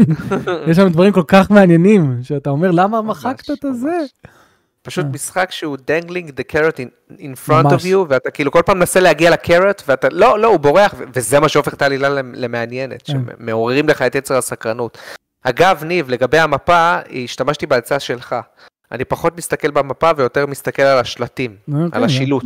יש 0.70 0.76
שם 0.76 0.88
דברים 0.88 1.12
כל 1.12 1.22
כך 1.28 1.50
מעניינים, 1.50 2.18
שאתה 2.22 2.50
אומר, 2.50 2.70
למה 2.70 3.02
מחקת 3.02 3.50
את 3.50 3.64
הזה? 3.64 3.96
פשוט 4.82 5.04
אה. 5.04 5.10
משחק 5.10 5.48
שהוא 5.50 5.76
dangling 5.76 6.28
the 6.28 6.52
carrot 6.56 6.76
in, 6.76 7.12
in 7.18 7.48
front 7.48 7.52
ממש. 7.64 7.82
of 7.82 7.86
you, 7.86 7.96
ואתה 8.08 8.30
כאילו 8.30 8.50
כל 8.52 8.62
פעם 8.66 8.78
מנסה 8.78 9.00
להגיע 9.00 9.30
ל 9.30 9.36
carrot, 9.36 9.82
ואתה, 9.88 10.08
לא, 10.12 10.38
לא, 10.38 10.48
הוא 10.48 10.60
בורח, 10.60 10.94
וזה 11.14 11.40
מה 11.40 11.48
שהופך 11.48 11.74
את 11.74 11.82
העלילה 11.82 12.08
למ- 12.08 12.34
למעניינת, 12.36 13.02
כן. 13.02 13.12
שמעוררים 13.38 13.88
לך 13.88 14.02
את 14.02 14.14
יצר 14.14 14.36
הסקרנות. 14.36 14.98
אגב, 15.42 15.84
ניב, 15.84 16.10
לגבי 16.10 16.38
המפה, 16.38 16.96
השתמשתי 17.24 17.66
בעצה 17.66 18.00
שלך. 18.00 18.36
אני 18.92 19.04
פחות 19.04 19.36
מסתכל 19.36 19.70
במפה 19.70 20.10
ויותר 20.16 20.46
מסתכל 20.46 20.82
על 20.82 20.98
השלטים, 20.98 21.56
אוקיי. 21.68 21.88
על 21.92 22.04
השילוט. 22.04 22.44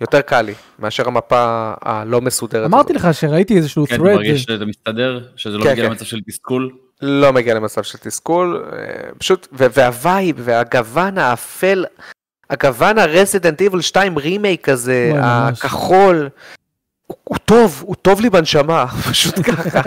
יותר 0.00 0.20
קל 0.20 0.42
לי, 0.42 0.54
מאשר 0.78 1.08
המפה 1.08 1.72
הלא 1.82 2.20
מסודרת 2.20 2.66
אמרתי 2.66 2.92
הזאת. 2.92 3.04
לך 3.04 3.14
שראיתי 3.14 3.56
איזשהו 3.56 3.86
כן, 3.86 3.94
אתה 3.94 4.02
thread, 4.04 4.06
מרגיש 4.06 4.42
שאתה 4.42 4.64
מסתדר? 4.64 5.20
שזה 5.36 5.58
לא 5.58 5.64
כן, 5.64 5.70
מגיע 5.70 5.84
כן. 5.84 5.90
למצב 5.90 6.04
של 6.04 6.20
תסכול? 6.26 6.70
לא 7.02 7.32
מגיע 7.32 7.54
למצב 7.54 7.82
של 7.82 7.98
תסכול, 7.98 8.64
אה, 8.72 8.78
פשוט, 9.18 9.48
וה 9.52 9.80
vibe 9.80 10.36
והגוון 10.38 11.18
האפל, 11.18 11.84
הגוון 12.50 12.98
ה 12.98 13.05
Resident 13.05 13.60
Evil 13.60 13.80
2 13.80 14.18
רימייק 14.18 14.68
הזה, 14.68 15.10
ממש. 15.14 15.58
הכחול, 15.58 16.28
הוא, 17.06 17.16
הוא 17.24 17.38
טוב, 17.38 17.82
הוא 17.86 17.96
טוב 18.02 18.20
לי 18.20 18.30
בנשמה, 18.30 18.86
פשוט 19.10 19.34
ככה. 19.44 19.80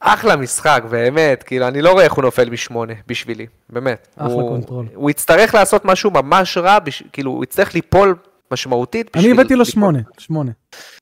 אחלה 0.00 0.36
משחק, 0.36 0.82
באמת, 0.90 1.42
כאילו, 1.42 1.68
אני 1.68 1.82
לא 1.82 1.92
רואה 1.92 2.04
איך 2.04 2.12
הוא 2.12 2.24
נופל 2.24 2.50
משמונה 2.50 2.92
בשבילי, 3.06 3.46
באמת. 3.70 4.08
אחלה 4.16 4.32
הוא, 4.32 4.48
Control. 4.48 4.86
הוא 4.94 5.10
יצטרך 5.10 5.54
לעשות 5.54 5.84
משהו 5.84 6.10
ממש 6.10 6.56
רע, 6.56 6.78
בש... 6.78 7.02
כאילו, 7.12 7.30
הוא 7.30 7.44
יצטרך 7.44 7.74
ליפול 7.74 8.14
משמעותית 8.54 9.16
אני. 9.16 9.32
הבאתי 9.32 9.54
לו. 9.54 9.64
שמונה, 9.64 9.98
שמונה. 10.18 10.50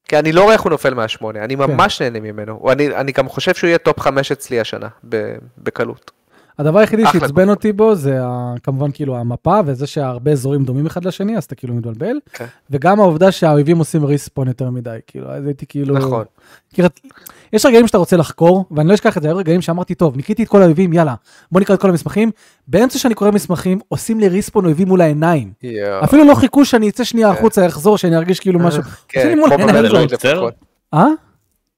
כי 0.09 0.19
אני 0.19 0.33
לא 0.33 0.43
רואה 0.43 0.53
איך 0.53 0.63
הוא 0.63 0.71
נופל 0.71 0.95
מהשמונה, 0.95 1.45
אני 1.45 1.57
כן. 1.57 1.63
ממש 1.63 2.03
נהנה 2.03 2.21
ממנו. 2.21 2.71
אני, 2.73 2.97
אני 2.97 3.13
גם 3.13 3.29
חושב 3.29 3.55
שהוא 3.55 3.69
יהיה 3.69 3.79
top 3.79 4.01
חמש 4.01 4.33
אצלי 4.33 4.61
השנה, 4.61 4.89
ב- 5.09 5.35
בקלות. 5.59 6.11
הדבר 6.63 6.79
היחידי 6.79 7.03
שעצבן 7.13 7.49
אותי 7.49 7.73
בו 7.73 7.95
זה 7.95 8.19
כמובן 8.63 8.91
כאילו 8.93 9.17
המפה 9.17 9.61
וזה 9.67 9.87
שהרבה 9.87 10.31
אזורים 10.31 10.65
דומים 10.65 10.87
אחד 10.87 11.05
לשני 11.05 11.37
אז 11.37 11.45
אתה 11.45 11.55
כאילו 11.55 11.75
מתבלבל 11.75 12.17
כן. 12.33 12.45
וגם 12.71 13.01
העובדה 13.01 13.33
שהאויבים 13.33 13.79
עושים 13.79 14.05
ריספון 14.05 14.49
יותר 14.49 14.71
מדי 14.71 14.99
כאילו 15.07 15.31
אז 15.31 15.47
הייתי 15.47 15.67
כאילו 15.67 15.95
נכון. 15.95 16.25
כאילו, 16.73 16.89
יש 17.53 17.67
רגעים 17.67 17.87
שאתה 17.87 17.99
רוצה 17.99 18.17
לחקור 18.17 18.65
ואני 18.71 18.89
לא 18.89 18.95
אשכח 18.95 19.17
את 19.17 19.23
זה 19.23 19.29
היו 19.29 19.37
רגעים 19.37 19.61
שאמרתי 19.61 19.95
טוב 19.95 20.17
ניקיתי 20.17 20.43
את 20.43 20.49
כל 20.49 20.63
האויבים 20.63 20.93
יאללה 20.93 21.15
בוא 21.53 21.61
נקרא 21.61 21.75
את 21.75 21.81
כל 21.81 21.91
המסמכים 21.91 22.31
באמצע 22.67 22.99
שאני 22.99 23.15
קורא 23.15 23.31
מסמכים 23.31 23.81
עושים 23.89 24.21
לי 24.21 24.29
ריספון 24.29 24.65
אויבים 24.65 24.89
מול 24.89 25.01
העיניים 25.01 25.53
יואו. 25.63 26.05
אפילו 26.05 26.25
לא 26.25 26.35
חיכו 26.35 26.65
שאני 26.65 26.89
אצא 26.89 27.05
שנייה 27.05 27.31
החוצה 27.31 27.67
אחזור 27.67 27.99
שאני 27.99 28.17
ארגיש 28.17 28.41
כאילו 28.41 28.59
משהו 28.59 28.83
כן, 29.09 29.21
עושים 29.21 29.31
לי 29.31 29.41
מול 29.41 29.51
כמו 29.57 29.65
העיניים 29.65 29.85
במטרו 29.85 29.99
במטרו 29.99 30.17
עוצר? 30.17 30.35
לפחות. 30.35 30.55
אה? 30.95 31.07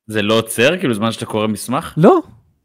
זה 0.07 0.22
לא 0.22 0.39
עוצר? 0.39 0.78
כאילו, 0.78 0.95
זמן 0.95 1.12
שאתה 1.12 1.26
קורא 1.26 1.47
מסמך? 1.47 1.95
לא. 1.97 2.20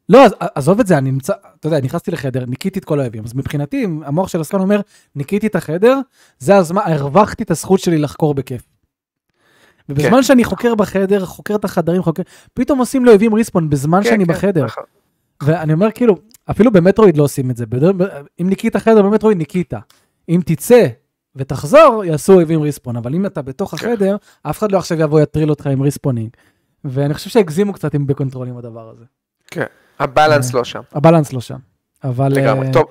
לא, 0.09 0.19
עזוב 0.55 0.79
את 0.79 0.87
זה, 0.87 0.97
אני 0.97 1.11
נמצא, 1.11 1.33
אתה 1.59 1.67
יודע, 1.67 1.81
נכנסתי 1.81 2.11
לחדר, 2.11 2.45
ניקיתי 2.45 2.79
את 2.79 2.85
כל 2.85 2.99
האויבים, 2.99 3.23
אז 3.23 3.33
מבחינתי, 3.35 3.83
המוח 3.83 4.27
של 4.27 4.41
הסקן 4.41 4.59
אומר, 4.59 4.81
ניקיתי 5.15 5.47
את 5.47 5.55
החדר, 5.55 5.99
זה 6.39 6.55
הזמן, 6.57 6.81
הרווחתי 6.85 7.43
את 7.43 7.51
הזכות 7.51 7.79
שלי 7.79 7.97
לחקור 7.97 8.33
בכיף. 8.33 8.61
ובזמן 9.89 10.09
כן. 10.11 10.23
שאני 10.23 10.43
חוקר 10.43 10.75
בחדר, 10.75 11.25
חוקר 11.25 11.55
את 11.55 11.65
החדרים, 11.65 12.03
חוקר, 12.03 12.23
פתאום 12.53 12.79
עושים 12.79 13.05
לאויבים 13.05 13.33
respawn 13.33 13.69
בזמן 13.69 14.03
כן, 14.03 14.09
שאני 14.09 14.25
כן, 14.25 14.33
בחדר. 14.33 14.65
נכון. 14.65 14.83
ואני 15.43 15.73
אומר, 15.73 15.91
כאילו, 15.91 16.15
אפילו 16.51 16.71
ב 16.71 16.77
Metroid 16.77 17.17
לא 17.17 17.23
עושים 17.23 17.51
את 17.51 17.57
זה. 17.57 17.65
בדרך- 17.65 17.95
אם 18.41 18.49
ניקית 18.49 18.75
חדר 18.75 19.01
ב 19.01 19.05
Metroid, 19.05 19.37
ניקית. 19.37 19.73
אם 20.29 20.41
תצא 20.45 20.87
ותחזור, 21.35 22.03
יעשו 22.05 22.33
אויבים 22.33 22.61
respawn, 22.61 22.95
אבל 22.95 23.13
אם 23.15 23.25
אתה 23.25 23.41
בתוך 23.41 23.75
כן. 23.75 23.89
החדר, 23.91 24.15
אף 24.43 24.59
אחד 24.59 24.71
לא 24.71 24.77
עכשיו 24.77 25.01
יבוא 25.01 25.21
יטריל 25.21 25.49
אותך 25.49 25.67
עם 25.67 25.81
respawning. 25.81 26.29
ואני 26.83 27.13
חושב 27.13 27.29
שהגזימו 27.29 27.73
קצת 27.73 27.93
עם 27.93 28.07
ב 28.07 28.12
Control 28.12 28.47
עם 28.47 28.57
הדבר 28.57 28.89
הזה. 28.89 29.03
כן, 29.47 29.65
ה 29.99 30.06
balance 30.06 30.53
לא 30.53 30.63
שם, 30.63 30.81
ה 30.93 30.98
balance 30.98 31.33
לא 31.33 31.41
שם. 31.41 31.57
אבל 32.03 32.27
לגמרי. 32.31 32.67
אה, 32.67 32.73
טוב, 32.73 32.83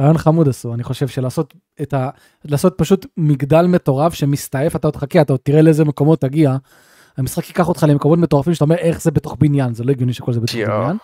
רעיון 0.00 0.18
חמוד 0.18 0.48
עשו, 0.48 0.74
אני 0.74 0.82
חושב 0.82 1.08
שלעשות 1.08 1.54
את 1.82 1.94
ה... 1.94 2.10
לעשות 2.44 2.74
פשוט 2.78 3.06
מגדל 3.16 3.66
מטורף 3.66 4.14
שמסתעף, 4.14 4.76
אתה 4.76 4.86
עוד 4.86 4.96
חכה, 4.96 5.20
אתה 5.20 5.32
עוד 5.32 5.40
תראה 5.42 5.62
לאיזה 5.62 5.84
מקומות 5.84 6.20
תגיע, 6.20 6.56
המשחק 7.16 7.48
ייקח 7.48 7.68
אותך 7.68 7.86
למקומות 7.88 8.18
מטורפים 8.18 8.54
שאתה 8.54 8.64
אומר 8.64 8.76
איך 8.76 9.02
זה 9.02 9.10
בתוך 9.10 9.36
בניין, 9.38 9.74
זה 9.74 9.84
לא 9.84 9.90
הגיוני 9.90 10.12
שכל 10.12 10.32
זה 10.32 10.40
בתוך 10.40 10.54
יואו, 10.56 10.80
בניין. 10.82 10.96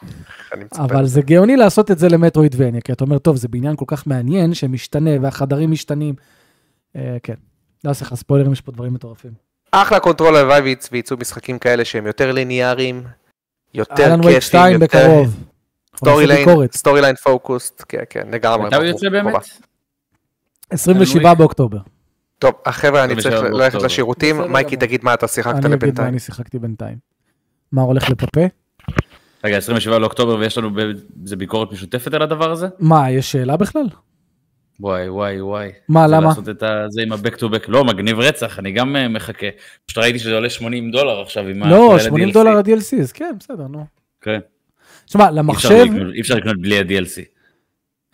אבל 0.78 1.06
זה 1.06 1.22
גאוני 1.22 1.56
לעשות 1.56 1.90
את 1.90 1.98
זה 1.98 2.08
ל 2.08 2.13
Metroidvania, 2.13 2.80
כי 2.80 2.92
אתה 2.92 3.04
אומר, 3.04 3.18
טוב, 3.18 3.36
זה 3.36 3.48
בניין 3.48 3.76
כל 3.76 3.84
כך 3.88 4.06
מעניין 4.06 4.54
שמשתנה 4.54 5.10
והחדרים 5.22 5.70
משתנים. 5.70 6.14
אה, 6.96 7.16
כן, 7.22 7.34
לא 7.84 7.88
אעשה 7.88 8.04
לך 8.04 8.14
ספוילרים, 8.14 8.52
יש 8.52 8.60
פה 8.60 8.72
דברים 8.72 8.94
מטורפים. 8.94 9.30
אחלה 9.72 10.00
Control 10.00 10.36
הלוואי 10.36 10.60
וייצ- 10.60 10.88
וייצאו 10.92 11.16
משחקים 11.16 11.58
כאלה 11.58 11.84
שהם 11.84 12.06
יותר 12.06 12.32
ליניאריים, 12.32 13.02
יותר 13.74 14.06
Alan 14.06 14.24
Wake 14.24 14.40
2 14.40 14.78
בקרוב. 14.80 15.44
story 15.96 16.26
line. 16.26 16.48
story 16.72 17.00
line 17.00 17.14
focused, 17.16 17.84
כן, 17.88 18.02
כן, 18.10 18.28
לגמרי. 18.32 18.66
מתי 18.66 18.76
הוא 18.76 18.84
יוצא 18.84 19.08
באמת? 19.08 19.32
חובה. 19.32 19.44
27 20.70 21.34
באוקטובר. 21.34 21.78
טוב, 22.38 22.52
החבר'ה, 22.66 23.04
אני 23.04 23.12
27 23.12 23.40
צריך 23.40 23.54
ללכת. 23.54 23.82
לשירותים, 23.82 24.40
מייקי. 24.52 24.76
תגיד 24.76 25.04
מה 25.04 25.14
אתה 25.14 25.28
שיחקת 25.28 25.50
אני 25.50 25.58
אגיד 25.58 25.70
מה 25.70 25.76
לבינתיים. 25.76 26.08
אני 26.08 26.18
שיחקתי 26.18 26.58
בינתיים. 26.58 26.96
מה 27.72 27.82
הולך 27.82 28.10
לפפה? 28.10 28.40
רגע, 29.44 29.56
27 29.56 29.98
לאוקטובר 29.98 30.36
ויש 30.36 30.58
לנו 30.58 30.70
איזה 31.22 31.36
ביקורת 31.36 31.72
משותפת 31.72 32.14
על 32.14 32.22
הדבר 32.22 32.50
הזה? 32.50 32.68
מה, 32.78 33.10
יש 33.10 33.32
שאלה 33.32 33.56
בכלל? 33.56 33.86
וואי 34.80 35.08
וואי 35.08 35.40
וואי. 35.40 35.70
מה, 35.88 36.06
למה? 36.06 36.26
לעשות 36.26 36.48
את 36.48 36.62
זה 36.88 37.02
עם 37.02 37.12
ה-back 37.12 37.36
to 37.38 37.42
back. 37.42 37.64
לא, 37.68 37.84
מגניב 37.84 38.18
רצח, 38.20 38.58
אני 38.58 38.72
גם 38.72 38.96
אה, 38.96 39.08
מחכה. 39.08 39.46
פשוט 39.86 39.98
ראיתי 39.98 40.18
שזה 40.18 40.34
עולה 40.34 40.50
80 40.50 40.90
דולר 40.90 41.20
עכשיו 41.22 41.46
עם 41.46 41.62
ה... 41.62 41.70
לא, 41.70 41.86
כולל 41.90 42.00
80 42.00 42.28
ה-DLC. 42.28 42.32
דולר 42.34 42.50
ה-DLC, 42.56 43.00
אז 43.00 43.12
כן, 43.12 43.34
בסדר, 43.40 43.66
נו. 43.66 43.86
כן. 44.20 44.38
תשמע, 45.06 45.30
למחשב, 45.30 45.84
אי 46.14 46.20
אפשר 46.20 46.34
לקנות 46.34 46.60
בלי 46.60 46.78
ה-DLC. 46.78 47.24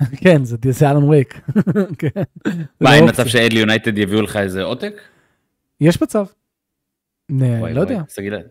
כן, 0.22 0.44
זה 0.44 0.90
אלן 0.90 1.02
וייק. 1.02 1.40
כן. 1.98 2.08
מה, 2.80 2.94
אין 2.94 3.02
אופציה. 3.04 3.24
מצב 3.24 3.26
שאדלי 3.26 3.60
יונייטד 3.60 3.98
יביאו 3.98 4.22
לך 4.22 4.36
איזה 4.36 4.62
עותק? 4.62 5.00
יש 5.80 6.02
מצב. 6.02 6.24
לא 7.30 7.80
יודע. 7.80 8.00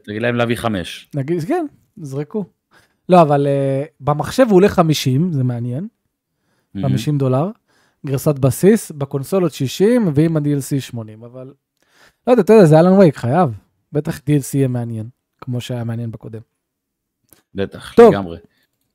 תגיד 0.03 0.21
להם- 0.21 0.35
להביא 0.35 0.55
חמש. 0.55 1.09
נגיד, 1.15 1.43
כן, 1.43 1.65
זרקו. 1.97 2.45
לא, 3.09 3.21
אבל 3.21 3.47
uh, 3.47 3.87
במחשב 3.99 4.45
הוא 4.49 4.55
עולה 4.55 4.69
50, 4.69 5.33
זה 5.33 5.43
מעניין, 5.43 5.87
50 6.81 7.17
דולר. 7.17 7.47
גרסת 8.05 8.39
בסיס, 8.39 8.91
בקונסולות 8.91 9.53
60, 9.53 10.11
ועם 10.15 10.37
ה-DLC 10.37 10.79
80, 10.79 11.23
אבל... 11.23 11.53
לא 12.27 12.31
יודע, 12.31 12.41
אתה 12.41 12.53
יודע, 12.53 12.65
זה 12.65 12.79
אלן 12.79 12.93
וייק, 12.93 13.17
חייב. 13.17 13.49
בטח 13.91 14.17
DLC 14.17 14.49
יהיה 14.53 14.67
מעניין, 14.67 15.09
כמו 15.41 15.61
שהיה 15.61 15.83
מעניין 15.83 16.11
בקודם. 16.11 16.41
בטח, 17.55 17.93
טוב. 17.93 18.13
לגמרי. 18.13 18.37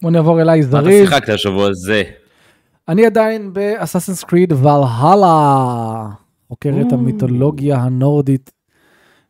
בוא 0.03 0.11
נעבור 0.11 0.41
אליי 0.41 0.61
מה 0.61 0.67
אתה 0.67 0.71
זריז. 0.71 1.09
שיחקת 1.09 1.29
השבוע 1.29 1.69
הזה? 1.69 2.03
אני 2.89 3.07
עדיין 3.07 3.53
באסאסינס 3.53 4.25
קריד 4.25 4.53
ולהלה, 4.53 6.07
חוקר 6.49 6.71
את 6.81 6.93
או. 6.93 6.99
המיתולוגיה 6.99 7.77
הנורדית, 7.77 8.51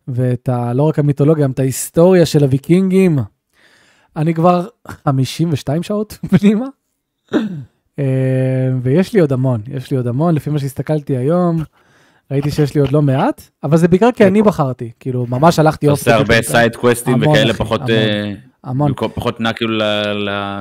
ואת 0.08 0.48
ה... 0.48 0.72
לא 0.72 0.82
רק 0.82 0.98
המיתולוגיה, 0.98 1.44
גם 1.44 1.50
את 1.50 1.58
ההיסטוריה 1.58 2.26
של 2.26 2.44
הוויקינגים. 2.44 3.18
אני 4.16 4.34
כבר 4.34 4.66
52 4.88 5.82
שעות 5.82 6.18
פנימה, 6.30 6.66
ויש 8.82 9.12
לי 9.12 9.20
עוד 9.20 9.32
המון, 9.32 9.60
יש 9.68 9.90
לי 9.90 9.96
עוד 9.96 10.06
המון, 10.06 10.34
לפי 10.34 10.50
מה 10.50 10.58
שהסתכלתי 10.58 11.16
היום, 11.16 11.62
ראיתי 12.30 12.50
שיש 12.50 12.74
לי 12.74 12.80
עוד 12.80 12.92
לא 12.92 13.02
מעט, 13.02 13.42
אבל 13.62 13.76
זה 13.76 13.88
בעיקר 13.88 14.12
כי 14.12 14.26
אני 14.26 14.42
בחרתי, 14.42 14.90
כאילו, 15.00 15.26
ממש 15.28 15.58
הלכתי 15.58 15.88
off 15.88 15.98
עושה 15.98 16.14
הרבה 16.14 16.42
side 16.42 16.76
קווסטים 16.76 17.22
וכאלה 17.22 17.54
פחות... 17.54 17.80
המון. 18.64 18.92
אה, 19.02 19.08
פחות 19.08 19.40
נע 19.40 19.52
כאילו 19.52 19.78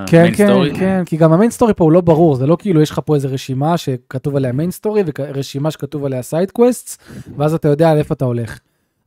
כן, 0.08 0.18
ל 0.18 0.21
main 0.21 0.36
כן, 0.36 0.48
story? 0.48 0.76
כן, 0.76 1.04
כי 1.06 1.18
גם 1.18 1.34
ה 1.34 1.38
main 1.38 1.52
story 1.52 1.74
פה 1.74 1.84
הוא 1.84 1.92
לא 1.92 2.02
ברור, 2.02 2.36
זה 2.36 2.48
לא 2.48 2.58
כאילו 2.60 2.82
יש 2.82 2.92
לך 2.92 3.00
פה 3.06 3.16
איזה 3.16 3.28
רשימה 3.28 3.78
שכתוב 3.78 4.36
עליה 4.36 4.52
main 4.52 4.72
story 4.72 5.04
ורשימה 5.20 5.72
שכתוב 5.72 6.06
עליה 6.06 6.22
side 6.22 6.52
quest, 6.52 7.04
ואז 7.38 7.54
אתה 7.54 7.68
יודע 7.68 7.92
על 7.92 7.98
איפה 7.98 8.14
אתה 8.14 8.26
הולך. 8.26 8.60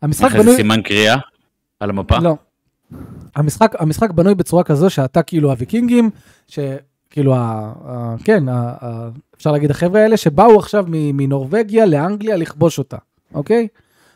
המשחק 0.03 0.33
בנוי, 0.33 0.57
סימן 0.57 0.83
קריאה 0.83 1.17
על 1.81 1.91
המפה? 1.91 2.19
לא. 2.19 2.37
המשחק, 3.37 3.75
המשחק 3.79 4.11
בנוי 4.11 4.35
בצורה 4.35 4.65
כזו 4.65 4.91
שאתה 4.91 5.23
כאילו 5.23 5.51
הוויקינגים, 5.51 6.11
שכאילו, 7.11 7.35
ה, 7.35 7.73
ה, 7.87 8.15
כן, 8.25 8.49
ה, 8.49 8.75
ה, 8.81 9.09
אפשר 9.37 9.53
להגיד 9.53 9.71
החבר'ה 9.71 10.01
האלה 10.01 10.17
שבאו 10.17 10.59
עכשיו 10.59 10.85
מנורבגיה 10.89 11.87
לאנגליה 11.87 12.37
לכבוש 12.37 12.79
אותה, 12.79 12.97
אוקיי? 13.35 13.69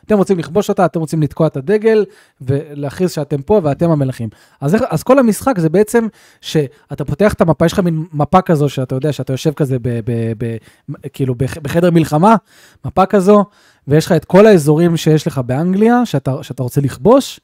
אתם 0.05 0.17
רוצים 0.17 0.39
לכבוש 0.39 0.69
אותה, 0.69 0.85
אתם 0.85 0.99
רוצים 0.99 1.21
לתקוע 1.21 1.47
את 1.47 1.57
הדגל 1.57 2.05
ולהכריז 2.41 3.11
שאתם 3.11 3.41
פה 3.41 3.59
ואתם 3.63 3.91
המלכים. 3.91 4.29
אז, 4.61 4.75
אז 4.89 5.03
כל 5.03 5.19
המשחק 5.19 5.59
זה 5.59 5.69
בעצם 5.69 6.07
שאתה 6.41 7.05
פותח 7.05 7.33
את 7.33 7.41
המפה, 7.41 7.65
יש 7.65 7.73
לך 7.73 7.79
מין 7.79 8.05
מפה 8.13 8.41
כזו 8.41 8.69
שאתה 8.69 8.95
יודע 8.95 9.13
שאתה 9.13 9.33
יושב 9.33 9.53
כזה 9.53 9.79
ב, 9.79 9.99
ב, 10.05 10.33
ב, 10.37 10.57
כאילו 11.13 11.35
בח- 11.35 11.57
בחדר 11.57 11.91
מלחמה, 11.91 12.35
מפה 12.85 13.05
כזו, 13.05 13.45
ויש 13.87 14.05
לך 14.05 14.11
את 14.11 14.25
כל 14.25 14.45
האזורים 14.45 14.97
שיש 14.97 15.27
לך 15.27 15.37
באנגליה 15.37 16.05
שאתה, 16.05 16.35
שאתה 16.41 16.63
רוצה 16.63 16.81
לכבוש, 16.81 17.39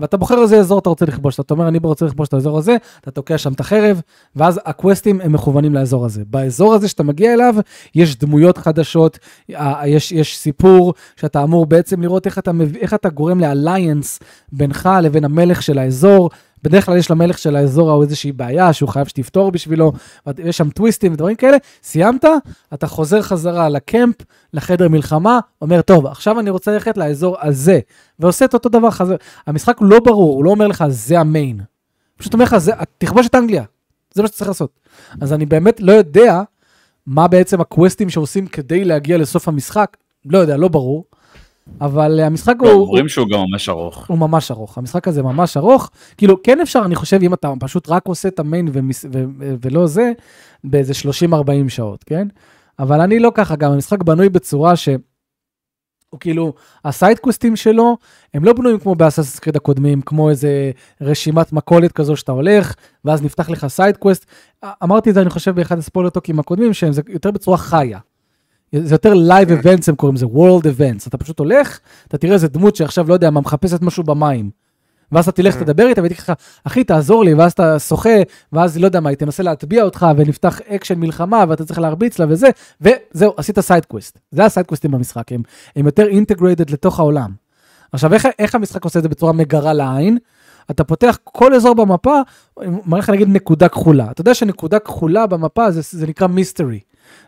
ואתה 0.00 0.16
בוחר 0.16 0.42
איזה 0.42 0.58
אזור 0.58 0.78
אתה 0.78 0.88
רוצה 0.88 1.06
לכבוש, 1.06 1.40
אתה 1.40 1.54
אומר 1.54 1.68
אני 1.68 1.78
רוצה 1.82 2.06
לכבוש 2.06 2.28
את 2.28 2.34
האזור 2.34 2.58
הזה, 2.58 2.76
אתה 3.00 3.10
תוקע 3.10 3.38
שם 3.38 3.52
את 3.52 3.60
החרב, 3.60 4.00
ואז 4.36 4.60
הקווסטים 4.64 5.20
הם 5.20 5.32
מכוונים 5.32 5.74
לאזור 5.74 6.04
הזה. 6.04 6.22
באזור 6.26 6.74
הזה 6.74 6.88
שאתה 6.88 7.02
מגיע 7.02 7.34
אליו, 7.34 7.54
יש 7.94 8.16
דמויות 8.16 8.58
חדשות, 8.58 9.18
יש, 9.84 10.12
יש 10.12 10.38
סיפור 10.38 10.94
שאתה 11.16 11.42
אמור 11.42 11.66
בעצם 11.66 12.02
לראות 12.02 12.26
איך 12.26 12.38
אתה, 12.38 12.50
איך 12.80 12.94
אתה 12.94 13.08
גורם 13.08 13.40
לאליינס 13.40 14.20
בינך 14.52 14.88
לבין 15.02 15.24
המלך 15.24 15.62
של 15.62 15.78
האזור. 15.78 16.30
בדרך 16.64 16.86
כלל 16.86 16.96
יש 16.96 17.10
למלך 17.10 17.38
של 17.38 17.56
האזור 17.56 17.90
ההוא 17.90 18.02
איזושהי 18.02 18.32
בעיה 18.32 18.72
שהוא 18.72 18.88
חייב 18.88 19.06
שתפתור 19.06 19.52
בשבילו, 19.52 19.92
ויש 20.26 20.56
שם 20.56 20.70
טוויסטים 20.70 21.12
ודברים 21.12 21.36
כאלה, 21.36 21.56
סיימת, 21.82 22.24
אתה 22.74 22.86
חוזר 22.86 23.22
חזרה 23.22 23.68
לקמפ, 23.68 24.14
לחדר 24.52 24.88
מלחמה, 24.88 25.40
אומר, 25.62 25.80
טוב, 25.82 26.06
עכשיו 26.06 26.40
אני 26.40 26.50
רוצה 26.50 26.72
ללכת 26.72 26.96
לאזור 26.96 27.36
הזה, 27.40 27.80
ועושה 28.18 28.44
את 28.44 28.54
אותו 28.54 28.68
דבר 28.68 28.90
חזר. 28.90 29.16
המשחק 29.46 29.76
לא 29.80 30.00
ברור, 30.00 30.34
הוא 30.34 30.44
לא 30.44 30.50
אומר 30.50 30.66
לך, 30.66 30.84
זה 30.88 31.20
המיין. 31.20 31.58
הוא 31.58 31.66
פשוט 32.16 32.32
אומר 32.32 32.44
לך, 32.44 32.56
זה, 32.56 32.72
תכבוש 32.98 33.26
את 33.26 33.34
אנגליה, 33.34 33.64
זה 34.14 34.22
מה 34.22 34.28
שצריך 34.28 34.48
לעשות. 34.48 34.70
אז 35.20 35.32
אני 35.32 35.46
באמת 35.46 35.80
לא 35.80 35.92
יודע 35.92 36.42
מה 37.06 37.28
בעצם 37.28 37.60
הקווסטים 37.60 38.10
שעושים 38.10 38.46
כדי 38.46 38.84
להגיע 38.84 39.18
לסוף 39.18 39.48
המשחק, 39.48 39.96
לא 40.26 40.38
יודע, 40.38 40.56
לא 40.56 40.68
ברור, 40.68 41.04
אבל 41.80 42.20
המשחק 42.20 42.54
לא, 42.60 42.70
הוא... 42.70 42.86
אומרים 42.86 43.08
שהוא 43.08 43.28
גם 43.28 43.38
ממש 43.50 43.68
ארוך. 43.68 44.06
הוא 44.06 44.18
ממש 44.18 44.50
ארוך, 44.50 44.78
המשחק 44.78 45.08
הזה 45.08 45.22
ממש 45.22 45.56
ארוך, 45.56 45.90
כאילו 46.16 46.42
כן 46.42 46.60
אפשר, 46.60 46.82
אני 46.84 46.94
חושב, 46.94 47.18
אם 47.22 47.34
אתה 47.34 47.52
פשוט 47.60 47.88
רק 47.88 48.06
עושה 48.06 48.28
את 48.28 48.38
המיין 48.38 48.68
ומס, 48.72 49.04
ו, 49.12 49.24
ולא 49.38 49.86
זה, 49.86 50.12
באיזה 50.64 50.92
30-40 51.32 51.68
שעות, 51.68 52.04
כן? 52.04 52.28
אבל 52.78 53.00
אני 53.00 53.18
לא 53.18 53.32
ככה, 53.34 53.56
גם 53.56 53.72
המשחק 53.72 54.02
בנוי 54.02 54.28
בצורה 54.28 54.76
ש... 54.76 54.88
הוא 56.10 56.20
כאילו, 56.20 56.52
ה 56.84 56.90
side 56.90 57.17
quests 57.17 57.56
שלו, 57.56 57.96
הם 58.34 58.44
לא 58.44 58.52
בנויים 58.52 58.78
כמו 58.78 58.94
ב 58.94 58.98
Assassin's 58.98 59.38
Creed 59.38 59.56
הקודמים, 59.56 60.00
כמו 60.00 60.30
איזה 60.30 60.70
רשימת 61.00 61.52
מכולת 61.52 61.92
כזו 61.92 62.16
שאתה 62.16 62.32
הולך, 62.32 62.74
ואז 63.04 63.22
נפתח 63.22 63.50
לך 63.50 63.66
side 63.66 63.90
quest. 63.90 64.26
אמרתי 64.82 65.10
את 65.10 65.14
זה, 65.14 65.20
אני 65.20 65.30
חושב, 65.30 65.54
באחד 65.54 65.78
ה 65.78 65.82
spoiler 65.82 66.12
talkים 66.12 66.38
הקודמים, 66.38 66.72
שהם 66.74 66.92
זה 66.92 67.02
יותר 67.08 67.30
בצורה 67.30 67.56
חיה. 67.56 67.98
זה 68.82 68.94
יותר 68.94 69.14
live 69.14 69.50
events 69.50 69.84
הם 69.88 69.94
קוראים 69.94 70.16
לזה, 70.16 70.26
world 70.26 70.64
events. 70.64 71.08
אתה 71.08 71.18
פשוט 71.18 71.38
הולך, 71.38 71.78
אתה 72.08 72.18
תראה 72.18 72.34
איזה 72.34 72.48
דמות 72.48 72.76
שעכשיו, 72.76 73.08
לא 73.08 73.14
יודע 73.14 73.30
מה, 73.30 73.40
מחפשת 73.40 73.82
משהו 73.82 74.04
במים. 74.04 74.50
ואז 75.12 75.28
אתה 75.28 75.42
תלך, 75.42 75.56
תדבר 75.56 75.86
איתה, 75.86 76.02
ותגיד 76.02 76.18
לך, 76.18 76.32
אחי, 76.64 76.84
תעזור 76.84 77.24
לי, 77.24 77.34
ואז 77.34 77.52
אתה 77.52 77.78
שוחה, 77.78 78.16
ואז, 78.52 78.78
לא 78.78 78.86
יודע 78.86 79.00
מה, 79.00 79.08
היא 79.10 79.16
תנסה 79.16 79.42
להטביע 79.42 79.84
אותך, 79.84 80.06
ונפתח 80.16 80.60
אקשן 80.60 81.00
מלחמה, 81.00 81.44
ואתה 81.48 81.64
צריך 81.64 81.78
להרביץ 81.78 82.18
לה 82.18 82.26
וזה, 82.28 82.48
וזהו, 82.80 83.32
עשית 83.36 83.60
side 83.60 83.83
quest. 83.83 84.18
זה 84.30 84.44
ה 84.44 84.48
side 84.48 84.65
quests 84.65 84.90
במשחק, 84.90 85.32
הם, 85.32 85.42
הם 85.76 85.86
יותר 85.86 86.06
integrated 86.06 86.70
לתוך 86.70 86.98
העולם. 86.98 87.30
עכשיו, 87.92 88.14
איך, 88.14 88.28
איך 88.38 88.54
המשחק 88.54 88.84
עושה 88.84 88.98
את 88.98 89.02
זה 89.02 89.08
בצורה 89.08 89.32
מגרה 89.32 89.72
לעין? 89.72 90.18
אתה 90.70 90.84
פותח 90.84 91.18
כל 91.24 91.54
אזור 91.54 91.74
במפה, 91.74 92.20
מראה 92.86 92.98
לך 92.98 93.10
נגיד 93.10 93.28
נקודה 93.28 93.68
כחולה. 93.68 94.10
אתה 94.10 94.20
יודע 94.20 94.34
שנקודה 94.34 94.78
כחולה 94.78 95.26
במפה 95.26 95.70
זה, 95.70 95.80
זה 95.82 96.06
נקרא 96.06 96.26
mystery. 96.26 96.80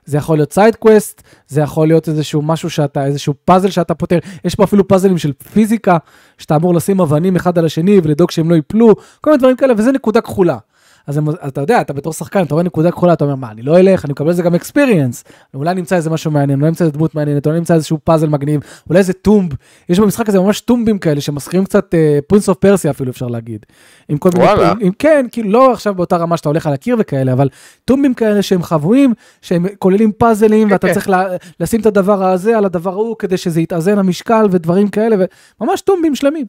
זה 0.06 0.18
יכול 0.18 0.36
להיות 0.38 0.52
side 0.52 0.76
quest, 0.76 1.22
זה 1.48 1.60
יכול 1.60 1.86
להיות 1.86 2.08
איזשהו 2.08 2.42
משהו 2.42 2.70
שאתה, 2.70 3.06
איזשהו 3.06 3.34
פאזל 3.44 3.70
שאתה 3.70 3.94
פותר. 3.94 4.18
יש 4.44 4.54
פה 4.54 4.64
אפילו 4.64 4.88
פאזלים 4.88 5.18
של 5.18 5.32
פיזיקה, 5.52 5.96
שאתה 6.38 6.56
אמור 6.56 6.74
לשים 6.74 7.00
אבנים 7.00 7.36
אחד 7.36 7.58
על 7.58 7.64
השני 7.64 8.00
ולדאוג 8.02 8.30
שהם 8.30 8.50
לא 8.50 8.54
ייפלו, 8.54 8.94
כל 9.20 9.30
מיני 9.30 9.38
דברים 9.38 9.56
כאלה, 9.56 9.74
וזה 9.76 9.92
נקודה 9.92 10.20
כחולה. 10.20 10.58
אז 11.06 11.16
הם- 11.18 11.28
אז 11.28 11.34
אתה 11.48 11.60
יודע, 11.60 11.80
אתה 11.80 11.92
בתור 11.92 12.12
שחקן, 12.12 12.42
אתה 12.42 12.54
רואה 12.54 12.64
נקודה 12.64 12.90
כחולה, 12.90 13.12
אתה 13.12 13.24
אומר, 13.24 13.34
מה, 13.34 13.50
אני 13.50 13.62
לא 13.62 13.78
אלך, 13.78 14.04
אני 14.04 14.12
מקבל 14.12 14.30
לזה 14.30 14.42
גם 14.42 14.54
experience. 14.54 15.24
אולי 15.54 15.74
נמצא 15.74 15.96
איזה 15.96 16.10
משהו 16.10 16.30
מעניין, 16.30 16.58
אולי 16.58 16.70
נמצא 16.70 16.84
איזה 16.84 16.92
דמות 16.92 17.14
מעניינת, 17.14 17.46
אולי 17.46 17.58
נמצא 17.58 17.74
איזשהו 17.74 17.98
פאזל 18.04 18.28
מגניב, 18.28 18.60
אולי 18.88 18.98
איזה 18.98 19.12
tomb. 19.12 19.52
יש 19.88 19.98
במשחק 20.00 20.28
הזה 20.28 20.40
ממש 20.40 20.60
טומבים 20.60 20.98
כאלה 20.98 21.20
שמזכירים 21.20 21.64
קצת 21.64 21.94
Prince 22.26 22.48
of 22.48 22.58
פרסיה 22.58 22.90
אפילו 22.90 23.10
אפשר 23.10 23.26
להגיד. 23.26 23.66
עם 24.08 24.18
כל 24.18 24.30
מיני. 24.34 24.46
עם, 24.80 24.92
כן, 24.98 25.26
כאילו 25.32 25.50
לא 25.50 25.72
עכשיו 25.72 25.94
באותה 25.94 26.16
רמה 26.16 26.36
שאתה 26.36 26.48
הולך 26.48 26.66
על 26.66 26.72
הקיר 26.72 26.96
וכאלה, 26.98 27.32
אבל 27.32 27.48
טומבים 27.84 28.14
כאלה 28.14 28.42
שהם 28.42 28.62
חבויים, 28.62 29.14
שהם 29.42 29.66
כוללים 29.78 30.12
פאזלים, 30.12 30.68
ואתה 30.70 30.86
כן. 30.88 30.94
צריך 30.94 31.08
לה, 31.08 31.26
לשים 31.60 31.80
את 31.80 31.86
הדבר 31.86 32.24
הזה 32.24 32.58
על 32.58 32.64
הדבר 32.64 32.90
ההוא 32.92 33.16
כדי 33.18 33.36
שזה 33.36 33.60
יתאזן 33.60 33.98
המשקל 33.98 34.46
ודברים 34.50 34.88
כאלה, 34.88 35.16
וממש 35.60 35.80
טומבים 35.80 36.14
שלמים. 36.14 36.46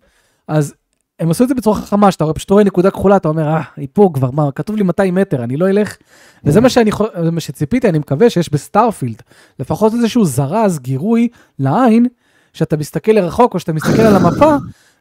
אז 0.47 0.74
הם 1.20 1.32
עשו 1.32 1.43
את 1.43 1.49
זה 1.49 1.55
בצורה 1.55 1.82
חכמה, 1.82 2.11
שאתה 2.11 2.34
פשוט 2.34 2.49
רואה 2.49 2.63
נקודה 2.63 2.91
כחולה, 2.91 3.18
אתה 3.18 3.28
אומר, 3.28 3.47
אה, 3.47 3.61
היא 3.76 3.88
פה 3.93 4.09
כבר, 4.13 4.32
מה, 4.32 4.51
כתוב 4.51 4.76
לי 4.76 4.84
200 4.84 5.15
מטר, 5.15 5.43
אני 5.43 5.57
לא 5.57 5.70
אלך. 5.70 5.97
וזה 6.43 6.61
מה 6.61 6.70
שאני, 6.70 6.91
מה 7.32 7.39
שציפיתי, 7.39 7.89
אני 7.89 7.99
מקווה 7.99 8.30
שיש 8.30 8.51
ב 8.51 8.58
Starfield, 8.58 9.22
לפחות 9.59 9.93
איזשהו 9.93 10.26
זרז, 10.26 10.80
גירוי 10.80 11.28
לעין, 11.59 12.07
שאתה 12.53 12.78
מסתכל 12.78 13.11
לרחוק, 13.11 13.53
או 13.53 13.59
שאתה 13.59 13.74
מסתכל 13.74 14.01
על 14.01 14.15
המפה, 14.15 14.55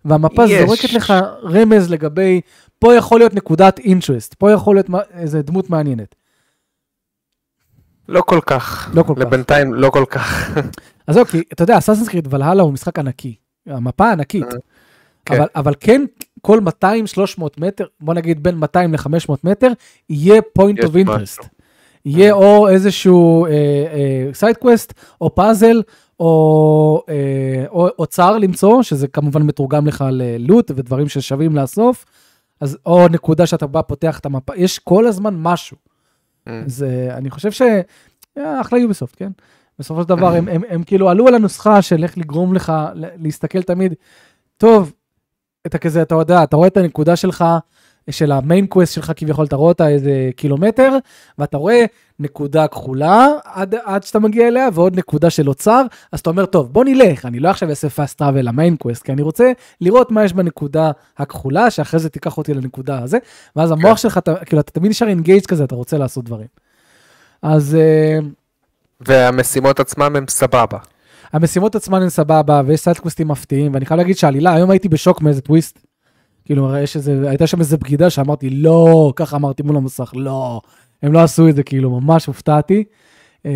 והמפה 0.04 0.44
יש. 0.44 0.66
זורקת 0.66 0.92
לך 0.92 1.14
רמז 1.44 1.90
לגבי, 1.90 2.40
פה 2.78 2.94
יכול 2.94 3.20
להיות 3.20 3.34
נקודת 3.34 3.78
interest, 3.78 4.34
פה 4.34 4.52
יכול 4.52 4.76
להיות 4.76 4.86
איזה 5.14 5.42
דמות 5.42 5.70
מעניינת. 5.70 6.14
לא 8.08 8.20
כל 8.20 8.40
כך. 8.46 8.90
לא 8.94 9.02
כל 9.02 9.14
כך. 9.14 9.20
לבינתיים 9.20 9.74
לא 9.74 9.90
כל 9.90 10.04
כך. 10.08 10.50
אז 11.06 11.18
כי 11.30 11.42
אתה 11.52 11.62
יודע, 11.62 11.78
Assassin's 11.78 12.08
Creed 12.08 12.34
Valhalla 12.34 12.62
הוא 12.62 12.72
משחק 12.72 12.98
ענקי. 12.98 13.34
המפה 13.66 14.12
ענקית. 14.12 14.46
כן. 15.26 15.34
אבל, 15.34 15.46
אבל 15.54 15.74
כן, 15.80 16.04
כל 16.40 16.60
200-300 17.38 17.42
מטר, 17.58 17.84
בוא 18.00 18.14
נגיד 18.14 18.42
בין 18.42 18.54
200 18.54 18.92
ל-500 18.92 19.32
מטר, 19.44 19.72
יהיה 20.10 20.40
point 20.58 20.82
of 20.82 20.88
interest. 20.88 21.22
משהו. 21.22 21.44
יהיה 22.04 22.32
או 22.32 22.68
איזשהו 22.68 23.46
side 24.32 24.56
quest, 24.56 24.92
או 25.20 25.34
פאזל, 25.34 25.82
או 26.20 27.02
אה, 27.08 27.64
או 27.68 27.88
אוצר 27.98 28.38
למצוא, 28.38 28.82
שזה 28.82 29.08
כמובן 29.08 29.42
מתורגם 29.42 29.86
לך 29.86 30.04
ל 30.10 30.22
loot 30.22 30.70
ודברים 30.70 31.08
ששווים 31.08 31.56
לאסוף, 31.56 32.04
אז 32.60 32.78
או 32.86 33.08
נקודה 33.08 33.46
שאתה 33.46 33.66
בא, 33.66 33.82
פותח 33.82 34.18
את 34.18 34.26
המפה, 34.26 34.52
יש 34.56 34.78
כל 34.78 35.06
הזמן 35.06 35.34
משהו. 35.38 35.76
Mm. 35.76 36.50
אז 36.66 36.82
אה, 36.82 37.16
אני 37.16 37.30
חושב 37.30 37.52
ש... 37.52 37.62
אה, 38.38 38.60
אחלה 38.60 38.78
Ubisoft, 38.78 39.14
כן? 39.18 39.30
בסופו 39.78 40.02
של 40.02 40.08
דבר 40.08 40.34
הם, 40.34 40.48
הם, 40.48 40.62
הם 40.68 40.82
כאילו 40.82 41.10
עלו 41.10 41.28
על 41.28 41.34
הנוסחה 41.34 41.82
של 41.82 42.02
איך 42.02 42.18
לגרום 42.18 42.54
לך 42.54 42.72
להסתכל 42.94 43.62
תמיד, 43.62 43.94
טוב, 44.56 44.92
אתה 45.66 45.78
כזה, 45.78 46.02
אתה 46.02 46.14
יודע, 46.14 46.42
אתה 46.42 46.56
רואה 46.56 46.68
את 46.68 46.76
הנקודה 46.76 47.16
שלך, 47.16 47.44
של 48.10 48.32
ה 48.32 48.39
main 48.39 48.66
quest 48.66 48.94
שלך 48.94 49.12
כביכול, 49.16 49.44
אתה 49.44 49.56
רואה 49.56 49.68
אותה 49.68 49.88
איזה 49.88 50.30
קילומטר, 50.36 50.98
ואתה 51.38 51.56
רואה 51.56 51.84
נקודה 52.18 52.68
כחולה 52.68 53.28
עד, 53.44 53.74
עד 53.84 54.02
שאתה 54.02 54.18
מגיע 54.18 54.48
אליה, 54.48 54.68
ועוד 54.72 54.98
נקודה 54.98 55.30
של 55.30 55.48
אוצר, 55.48 55.82
אז 56.12 56.20
אתה 56.20 56.30
אומר, 56.30 56.46
טוב, 56.46 56.72
בוא 56.72 56.84
נלך, 56.84 57.26
אני 57.26 57.40
לא 57.40 57.48
עכשיו 57.48 57.70
אעשה 57.70 57.88
fast 57.88 58.20
travel 58.20 58.42
ל 58.42 58.49
main 58.49 58.76
quest, 58.76 59.02
כי 59.02 59.12
אני 59.12 59.22
רוצה 59.22 59.52
לראות 59.80 60.10
מה 60.10 60.24
יש 60.24 60.32
בנקודה 60.32 60.90
הכחולה, 61.18 61.70
שאחרי 61.70 62.00
זה 62.00 62.08
תיקח 62.08 62.38
אותי 62.38 62.54
לנקודה 62.54 63.02
הזה, 63.02 63.18
ואז 63.56 63.70
המוח 63.70 63.96
שלך, 63.96 64.18
אתה, 64.18 64.34
כאילו, 64.34 64.60
אתה 64.60 64.72
תמיד 64.72 64.90
נשאר 64.90 65.08
engaged 65.08 65.46
כזה, 65.46 65.64
אתה 65.64 65.74
רוצה 65.74 65.98
לעשות 65.98 66.24
דברים. 66.24 66.48
אז... 67.42 67.74
אה, 67.74 68.18
והמשימות 69.00 69.80
עצמם 69.80 70.16
הם 70.16 70.24
סבבה. 70.28 70.78
המשימות 71.36 71.74
עצמן 71.74 72.02
הן 72.02 72.08
סבבה, 72.08 72.62
ויש 72.66 72.80
side 72.80 72.99
quests 72.99 73.28
מפתיעים, 73.28 73.74
ואני 73.74 73.86
חייב 73.86 73.98
להגיד 73.98 74.16
שהעלילה, 74.16 74.54
היום 74.54 74.70
הייתי 74.70 74.88
בשוק 74.88 75.22
מאיזה 75.22 75.40
טוויסט. 75.40 75.78
כאילו, 76.44 76.76
יש 76.76 76.96
איזה, 76.96 77.28
הייתה 77.28 77.46
שם 77.46 77.60
איזה 77.60 77.76
בגידה 77.76 78.10
שאמרתי, 78.10 78.50
לא, 78.50 79.12
ככה 79.16 79.36
אמרתי 79.36 79.62
מול 79.62 79.76
המסך, 79.76 80.12
לא, 80.14 80.60
הם 81.02 81.12
לא 81.12 81.22
עשו 81.22 81.48
את 81.48 81.56
זה, 81.56 81.62
כאילו, 81.62 82.00
ממש 82.00 82.26
הופתעתי. 82.26 82.84
אה, 83.46 83.50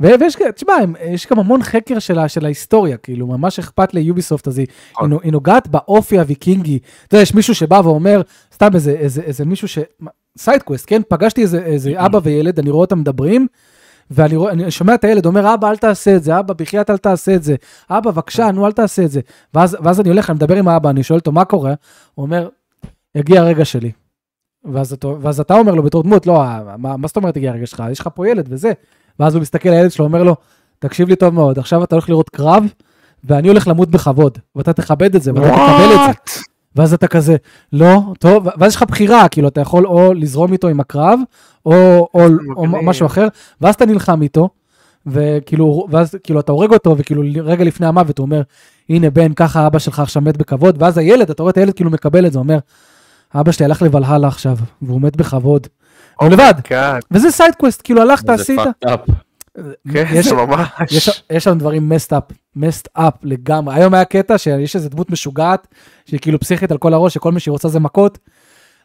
ויש, 0.00 0.36
תשמע, 0.54 0.72
יש 1.04 1.26
גם 1.30 1.38
המון 1.38 1.62
חקר 1.62 1.98
של, 1.98 2.18
ה- 2.18 2.28
של 2.28 2.44
ההיסטוריה, 2.44 2.96
כאילו, 2.96 3.26
ממש 3.26 3.58
אכפת 3.58 3.94
ל 3.94 4.00
Ubisoft, 4.00 4.48
אז 4.48 4.58
היא, 4.58 4.66
נו- 5.08 5.20
היא 5.22 5.32
נוגעת 5.32 5.68
באופי 5.68 6.18
הוויקינגי. 6.18 6.78
אתה 7.06 7.14
יודע, 7.14 7.22
יש 7.22 7.34
מישהו 7.34 7.54
שבא 7.54 7.80
ואומר, 7.84 8.22
סתם 8.54 8.68
איזה, 8.74 8.90
איזה, 8.90 9.22
איזה 9.22 9.44
מישהו 9.44 9.68
ש... 9.68 9.78
side 10.38 10.56
quest, 10.56 10.84
כן? 10.88 11.02
פגשתי 11.08 11.42
איזה, 11.42 11.58
איזה 11.64 11.92
אבא 11.96 12.18
וילד, 12.22 12.58
אני 12.58 12.70
רואה 12.70 12.80
אותם 12.80 12.98
מדברים, 12.98 13.46
ואני 14.10 14.36
אני 14.50 14.70
שומע 14.70 14.94
את 14.94 15.04
הילד 15.04 15.26
אומר, 15.26 15.54
אבא, 15.54 15.70
אל 15.70 15.76
תעשה 15.76 16.16
את 16.16 16.24
זה, 16.24 16.38
אבא, 16.38 16.54
בחייאת 16.54 16.90
אל 16.90 16.98
תעשה 16.98 17.34
את 17.34 17.42
זה, 17.42 17.54
אבא, 17.90 18.10
בבקשה, 18.10 18.50
נו, 18.50 18.66
אל 18.66 18.72
תעשה 18.72 19.04
את 19.04 19.10
זה. 19.10 19.20
ואז, 19.54 19.76
ואז 19.82 20.00
אני 20.00 20.08
הולך, 20.08 20.30
אני 20.30 20.36
מדבר 20.36 20.56
עם 20.56 20.68
האבא, 20.68 20.90
אני 20.90 21.02
שואל 21.02 21.18
אותו, 21.18 21.32
מה 21.32 21.44
קורה? 21.44 21.74
הוא 22.14 22.24
אומר, 22.24 22.48
יגיע 23.14 23.40
הרגע 23.40 23.64
שלי. 23.64 23.92
ואז, 24.72 24.92
אותו, 24.92 25.18
ואז 25.20 25.40
אתה 25.40 25.54
אומר 25.54 25.74
לו 25.74 25.82
בתור 25.82 26.02
דמות, 26.02 26.26
לא, 26.26 26.44
מה, 26.78 26.96
מה 26.96 27.08
זאת 27.08 27.16
אומרת 27.16 27.36
הגיע 27.36 27.50
הרגע 27.50 27.66
שלך? 27.66 27.82
יש 27.90 28.00
לך 28.00 28.08
פה 28.14 28.28
ילד 28.28 28.46
וזה. 28.48 28.72
ואז 29.20 29.34
הוא 29.34 29.42
מסתכל 29.42 29.68
על 29.68 29.74
הילד 29.74 29.90
שלו, 29.90 30.04
אומר 30.04 30.22
לו, 30.22 30.36
תקשיב 30.78 31.08
לי 31.08 31.16
טוב 31.16 31.34
מאוד, 31.34 31.58
עכשיו 31.58 31.84
אתה 31.84 31.94
הולך 31.94 32.08
לראות 32.08 32.30
קרב, 32.30 32.64
ואני 33.24 33.48
הולך 33.48 33.68
למות 33.68 33.90
בכבוד, 33.90 34.38
ואתה 34.56 34.72
תכבד 34.72 35.14
את 35.14 35.22
זה, 35.22 35.32
ואתה 35.34 35.48
תקבל 35.48 35.94
את 35.94 36.00
זה. 36.26 36.40
ואז 36.76 36.94
אתה 36.94 37.06
כזה, 37.06 37.36
לא, 37.72 38.00
טוב, 38.18 38.48
ואז 38.58 38.70
יש 38.70 38.76
לך 38.76 38.82
בחירה, 38.82 39.28
כאילו, 39.28 39.48
אתה 39.48 39.60
יכול 39.60 39.86
או 39.86 40.14
לזרום 40.14 40.52
איתו 40.52 40.68
עם 40.68 40.80
הקרב, 40.80 41.20
או, 41.66 42.08
או, 42.14 42.26
או. 42.56 42.66
משהו 42.66 43.06
אחר, 43.06 43.28
ואז 43.60 43.74
אתה 43.74 43.86
נלחם 43.86 44.22
איתו, 44.22 44.48
וכאילו, 45.06 45.86
ואז 45.90 46.14
כאילו 46.24 46.40
אתה 46.40 46.52
הורג 46.52 46.72
אותו, 46.72 46.98
וכאילו 46.98 47.22
רגע 47.44 47.64
לפני 47.64 47.86
המוות 47.86 48.18
הוא 48.18 48.24
אומר, 48.24 48.42
הנה 48.88 49.10
בן, 49.10 49.34
ככה 49.34 49.66
אבא 49.66 49.78
שלך 49.78 49.98
עכשיו 50.00 50.22
מת 50.22 50.36
בכבוד, 50.36 50.82
ואז 50.82 50.98
הילד, 50.98 51.30
אתה 51.30 51.42
רואה 51.42 51.50
את 51.50 51.56
הילד 51.56 51.74
כאילו 51.74 51.90
מקבל 51.90 52.26
את 52.26 52.32
זה, 52.32 52.38
אומר, 52.38 52.58
אבא 53.34 53.52
שלי 53.52 53.64
הלך 53.64 53.82
לבלהלה 53.82 54.28
עכשיו, 54.28 54.56
והוא 54.82 55.00
מת 55.00 55.16
בכבוד. 55.16 55.66
הוא 56.20 56.28
לבד, 56.28 56.54
כן, 56.64 56.98
וזה 57.10 57.30
side 57.30 57.50
quest, 57.50 57.80
כאילו 57.84 58.02
הלכת, 58.02 58.28
עשית. 58.28 58.60
כן, 59.92 60.22
זה 60.22 60.34
ממש. 60.34 60.68
יש, 61.30 61.44
שם 61.44 61.58
דברים 61.58 61.92
messed 61.92 62.10
up, 62.12 62.34
messed 62.58 62.98
up 62.98 63.16
לגמרי. 63.22 63.74
היום 63.74 63.94
היה 63.94 64.04
קטע 64.04 64.38
שיש 64.38 64.76
איזה 64.76 64.88
דמות 64.88 65.10
משוגעת, 65.10 65.68
שהיא 66.06 66.20
כאילו 66.20 66.40
פסיכית 66.40 66.70
על 66.70 66.78
כל 66.78 66.94
הראש, 66.94 67.14
שכל 67.14 67.32
מה 67.32 67.40
שהיא 67.40 67.52
רוצה 67.52 67.68
זה 67.68 67.80
מכות. 67.80 68.18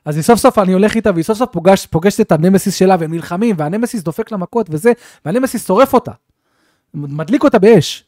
אז 0.05 0.15
היא 0.15 0.23
סוף 0.23 0.39
סוף, 0.39 0.57
אני 0.57 0.73
הולך 0.73 0.95
איתה, 0.95 1.11
והיא 1.11 1.23
סוף 1.23 1.37
סוף 1.37 1.49
פוגש, 1.51 1.85
פוגשת 1.85 2.21
את 2.21 2.31
הנמסיס 2.31 2.75
שלה, 2.75 2.95
והם 2.99 3.13
נלחמים, 3.13 3.55
והנמסיס 3.59 4.03
דופק 4.03 4.31
לה 4.31 4.37
מכות 4.37 4.67
וזה, 4.69 4.91
והנמסיס 5.25 5.67
שורף 5.67 5.93
אותה. 5.93 6.11
מדליק 6.93 7.43
אותה 7.43 7.59
באש. 7.59 8.03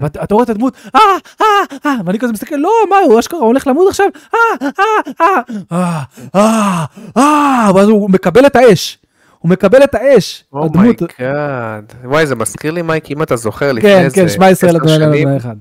ואתה 0.00 0.24
אתה 0.24 0.34
רואה 0.34 0.44
את 0.44 0.50
הדמות, 0.50 0.76
אה, 0.94 1.00
אה, 1.40 1.46
אה, 1.86 1.96
ואני 2.04 2.18
כזה 2.18 2.32
מסתכל, 2.32 2.56
לא, 2.56 2.70
מה, 2.90 2.96
הוא 2.96 3.20
אשכרה 3.20 3.40
הולך 3.40 3.66
למות 3.66 3.88
עכשיו, 3.88 4.06
אה, 4.34 4.38
אה, 4.62 4.84
אה, 5.20 5.42
אה, 5.72 6.02
אה, 6.34 6.84
אה, 7.16 7.70
ואז 7.74 7.88
הוא 7.88 8.10
מקבל 8.10 8.46
את 8.46 8.56
האש. 8.56 8.98
הוא 9.40 9.50
מקבל 9.50 9.84
את 9.84 9.94
האש, 9.94 10.44
הדמות. 10.52 10.76
אומייגאד. 10.76 11.92
וואי, 12.04 12.26
זה 12.26 12.34
מזכיר 12.34 12.70
לי, 12.70 12.82
מייק, 12.82 13.10
אם 13.10 13.22
אתה 13.22 13.36
זוכר 13.36 13.72
לפני 13.72 13.90
כן, 13.90 14.04
איזה 14.04 14.16
כן, 14.16 14.28
שמע 14.28 14.50
ישראל 14.50 14.70
עשר 14.76 14.78
אדוני 14.78 14.94
שנים. 14.94 15.04
אלוהים 15.28 15.36
אחד. 15.36 15.56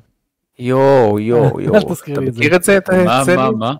יואו, 0.59 1.19
יואו, 1.19 1.61
יואו. 1.61 1.75
אל 1.75 1.81
תזכיר 1.83 2.13
אתה 2.13 2.21
לי 2.21 2.27
את 2.27 2.33
זה. 2.33 2.39
מכיר 2.39 2.55
את 2.55 2.63
זה? 2.63 2.77
את 2.77 2.89
מה? 2.89 3.23
מה, 3.35 3.51
מה? 3.51 3.73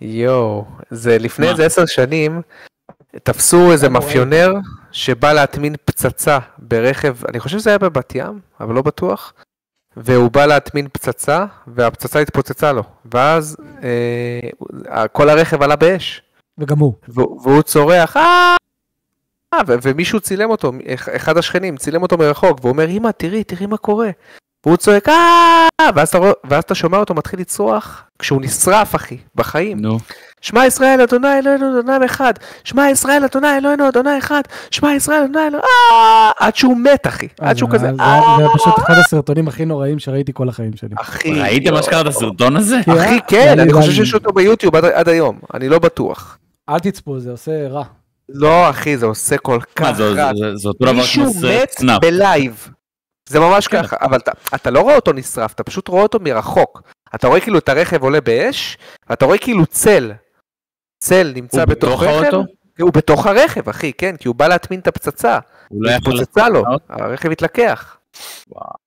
יואו. 0.00 0.64
זה 0.90 1.18
לפני? 1.18 1.48
איזה 1.50 1.66
עשר 1.66 1.86
שנים, 1.86 2.42
תפסו 3.22 3.72
איזה? 3.72 3.88
מאפיונר 3.88 4.52
שבא 4.92 5.32
להטמין 5.32 5.74
פצצה 5.84 6.38
ברכב, 6.58 7.16
אני 7.28 7.40
חושב 7.40 7.58
שזה 7.58 7.70
היה 7.70 7.78
בבת 7.78 8.14
ים, 8.14 8.40
אבל 8.60 8.74
לא 8.74 8.82
בטוח. 8.82 9.32
והוא 9.96 10.30
בא 10.30 10.46
להטמין 10.46 10.88
פצצה, 10.92 11.44
והפצצה 11.66 12.20
התפוצצה 12.20 12.72
לו. 12.72 12.82
ואז 13.14 13.56
אה, 13.82 15.08
כל 15.08 15.28
הרכב 15.28 15.62
עלה 15.62 15.76
באש. 15.76 16.22
וגם 16.58 16.78
הוא. 16.78 16.94
והוא 17.08 17.40
והוא 17.42 17.62
צורח, 17.62 18.16
"אה!" 18.16 18.56
אה, 19.58 19.62
ו- 19.68 19.74
ומישהו 19.82 20.20
צילם 20.20 20.50
אותו, 20.50 20.72
אח- 20.94 21.08
אחד 21.16 21.38
השכנים 21.38 21.76
צילם 21.76 22.02
אותו 22.02 22.18
מרחוק, 22.18 22.58
והוא 22.60 22.72
אומר, 22.72 22.88
אמא, 22.88 23.10
תראי, 23.16 23.44
תראי 23.44 23.66
מה 23.66 23.76
קורה. 23.76 24.10
והוא 24.66 24.76
צועק, 24.76 25.08
אה! 25.08 25.66
ואז 25.94 26.08
אתה, 26.08 26.18
רואה- 26.18 26.32
ואז 26.50 26.62
אתה 26.64 26.74
שומע 26.74 26.98
אותו 26.98 27.14
מתחיל 27.14 27.40
לצרוח, 27.40 28.02
כשהוא 28.18 28.42
נשרף, 28.42 28.94
אחי, 28.94 29.16
בחיים. 29.34 29.80
נו. 29.80 29.98
שמע 30.40 30.66
ישראל, 30.66 31.00
אדוני 31.00 31.38
אלוהינו, 31.38 31.80
אדוני 31.80 32.06
אחד. 32.06 32.32
שמע 32.64 32.90
ישראל, 32.90 33.24
אדוני 33.24 33.56
אלוהינו, 33.58 33.88
אדוני 33.88 34.18
אחד. 34.18 34.40
שמע 34.70 34.94
ישראל, 34.94 35.16
אדוני 35.22 35.38
אלוהינו, 35.38 35.58
אה! 35.58 36.30
עד 36.46 36.56
שהוא 36.56 36.76
מת, 36.76 37.06
אחי. 37.06 37.28
עד 37.40 37.56
שהוא 37.56 37.70
זה- 37.70 37.76
כזה, 37.78 37.86
זה- 37.96 38.02
אה! 38.02 38.36
פשוט 38.54 38.78
אחד 38.78 38.94
הסרטונים 38.98 39.48
הכי 39.48 39.64
נוראים 39.64 39.98
שראיתי 39.98 40.32
כל 40.34 40.48
החיים 40.48 40.76
שלי. 40.76 40.94
אחי. 41.00 41.40
ראיתם 41.40 41.66
יואו. 41.68 41.80
אשכרה 41.80 42.00
את 42.00 42.06
הסרטון 42.06 42.56
הזה? 42.56 42.80
אחי, 42.80 43.18
כן, 43.28 43.58
אני 43.60 43.72
חושב 43.72 43.92
שיש 43.92 44.14
אותו 44.14 44.32
ביוטיוב 44.32 44.76
עד 44.76 45.08
היום, 45.08 45.38
אני 45.54 45.68
לא 45.68 45.78
בטוח. 45.78 46.38
אל 46.68 46.78
תצפו, 46.78 47.20
זה 47.20 47.30
עושה 47.30 47.68
רע. 47.68 47.84
לא, 48.28 48.70
אחי, 48.70 48.96
זה 48.96 49.06
עושה 49.06 49.38
כל 49.38 49.58
כך 49.76 50.00
רע. 50.00 50.32
מישהו 50.92 51.24
מת. 51.24 52.00
בלייב. 52.00 52.68
זה 53.28 53.40
ממש 53.40 53.68
כן. 53.68 53.82
ככה, 53.82 53.96
אבל 54.00 54.18
אתה, 54.18 54.32
אתה 54.54 54.70
לא 54.70 54.80
רואה 54.80 54.96
אותו 54.96 55.12
נשרף, 55.12 55.52
אתה 55.52 55.64
פשוט 55.64 55.88
רואה 55.88 56.02
אותו 56.02 56.18
מרחוק. 56.20 56.82
אתה 57.14 57.26
רואה 57.26 57.40
כאילו 57.40 57.58
את 57.58 57.68
הרכב 57.68 58.02
עולה 58.02 58.20
באש, 58.20 58.78
ואתה 59.10 59.24
רואה 59.24 59.38
כאילו 59.38 59.66
צל. 59.66 60.12
צל 60.98 61.32
נמצא 61.34 61.64
בתוך 61.64 62.02
רכב. 62.02 62.24
האוטו? 62.24 62.44
הוא 62.80 62.92
בתוך 62.92 63.26
הרכב, 63.26 63.68
אחי, 63.68 63.92
כן, 63.92 64.16
כי 64.16 64.28
הוא 64.28 64.34
בא 64.36 64.48
להטמין 64.48 64.80
את 64.80 64.86
הפצצה. 64.86 65.38
הוא 65.68 65.84
לא 65.84 65.90
יכול 65.90 66.12
התפוצצה 66.12 66.48
לו? 66.48 66.62
הרכב 66.88 67.30
התלקח. 67.30 67.96
וואו. 68.48 68.83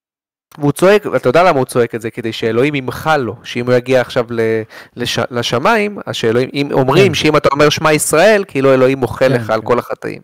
והוא 0.58 0.72
צועק, 0.72 1.05
ואתה 1.12 1.30
יודע 1.30 1.43
למה 1.43 1.58
הוא 1.58 1.66
צועק 1.66 1.95
את 1.95 2.01
זה? 2.01 2.10
כדי 2.10 2.34
שאלוהים 2.34 2.76
ימחל 2.76 3.18
לו, 3.18 3.36
שאם 3.43 3.66
הוא 3.66 3.74
יגיע 3.74 4.01
עכשיו 4.01 4.26
ל- 4.30 4.62
לש, 4.95 5.20
לשמיים, 5.32 5.97
אז 6.05 6.16
שאלוהים, 6.16 6.49
אם 6.53 6.70
אומרים 6.72 7.08
כן. 7.08 7.14
שאם 7.14 7.38
אתה 7.38 7.49
אומר 7.51 7.70
שמע 7.70 7.93
ישראל, 7.93 8.43
כאילו 8.47 8.74
אלוהים 8.74 8.97
מוחל 8.97 9.30
כן, 9.30 9.36
לך 9.36 9.49
על 9.49 9.62
כן. 9.62 9.68
כל 9.68 9.80
החטאים. 9.80 10.22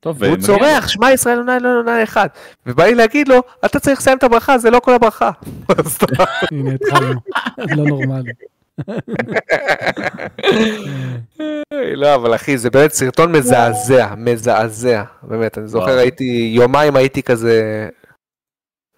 טוב, 0.00 0.16
ומגיע 0.20 0.46
צורח, 0.46 0.88
שמע 0.88 1.12
ישראל 1.12 1.38
עונה 1.38 1.56
אלוהינו 1.56 1.78
עונה 1.78 2.02
אחד. 2.02 2.26
ובא 2.66 2.84
לי 2.84 2.94
להגיד 2.94 3.28
לו, 3.28 3.42
אתה 3.64 3.80
צריך 3.80 3.98
לסיים 3.98 4.18
את 4.18 4.22
הברכה, 4.22 4.58
זה 4.58 4.70
לא 4.70 4.80
כל 4.80 4.94
הברכה. 4.94 5.30
הנה, 6.50 6.70
התחלנו. 6.74 7.20
לא 7.76 7.84
נורמלי. 7.84 8.32
לא, 11.94 12.14
אבל 12.14 12.34
אחי, 12.34 12.58
זה 12.58 12.70
באמת 12.70 12.92
סרטון 12.92 13.32
מזעזע, 13.32 14.14
מזעזע. 14.16 15.02
באמת, 15.22 15.58
אני 15.58 15.68
זוכר. 15.68 15.98
הייתי, 15.98 16.52
יומיים 16.54 16.96
הייתי 16.96 17.22
כזה, 17.22 17.88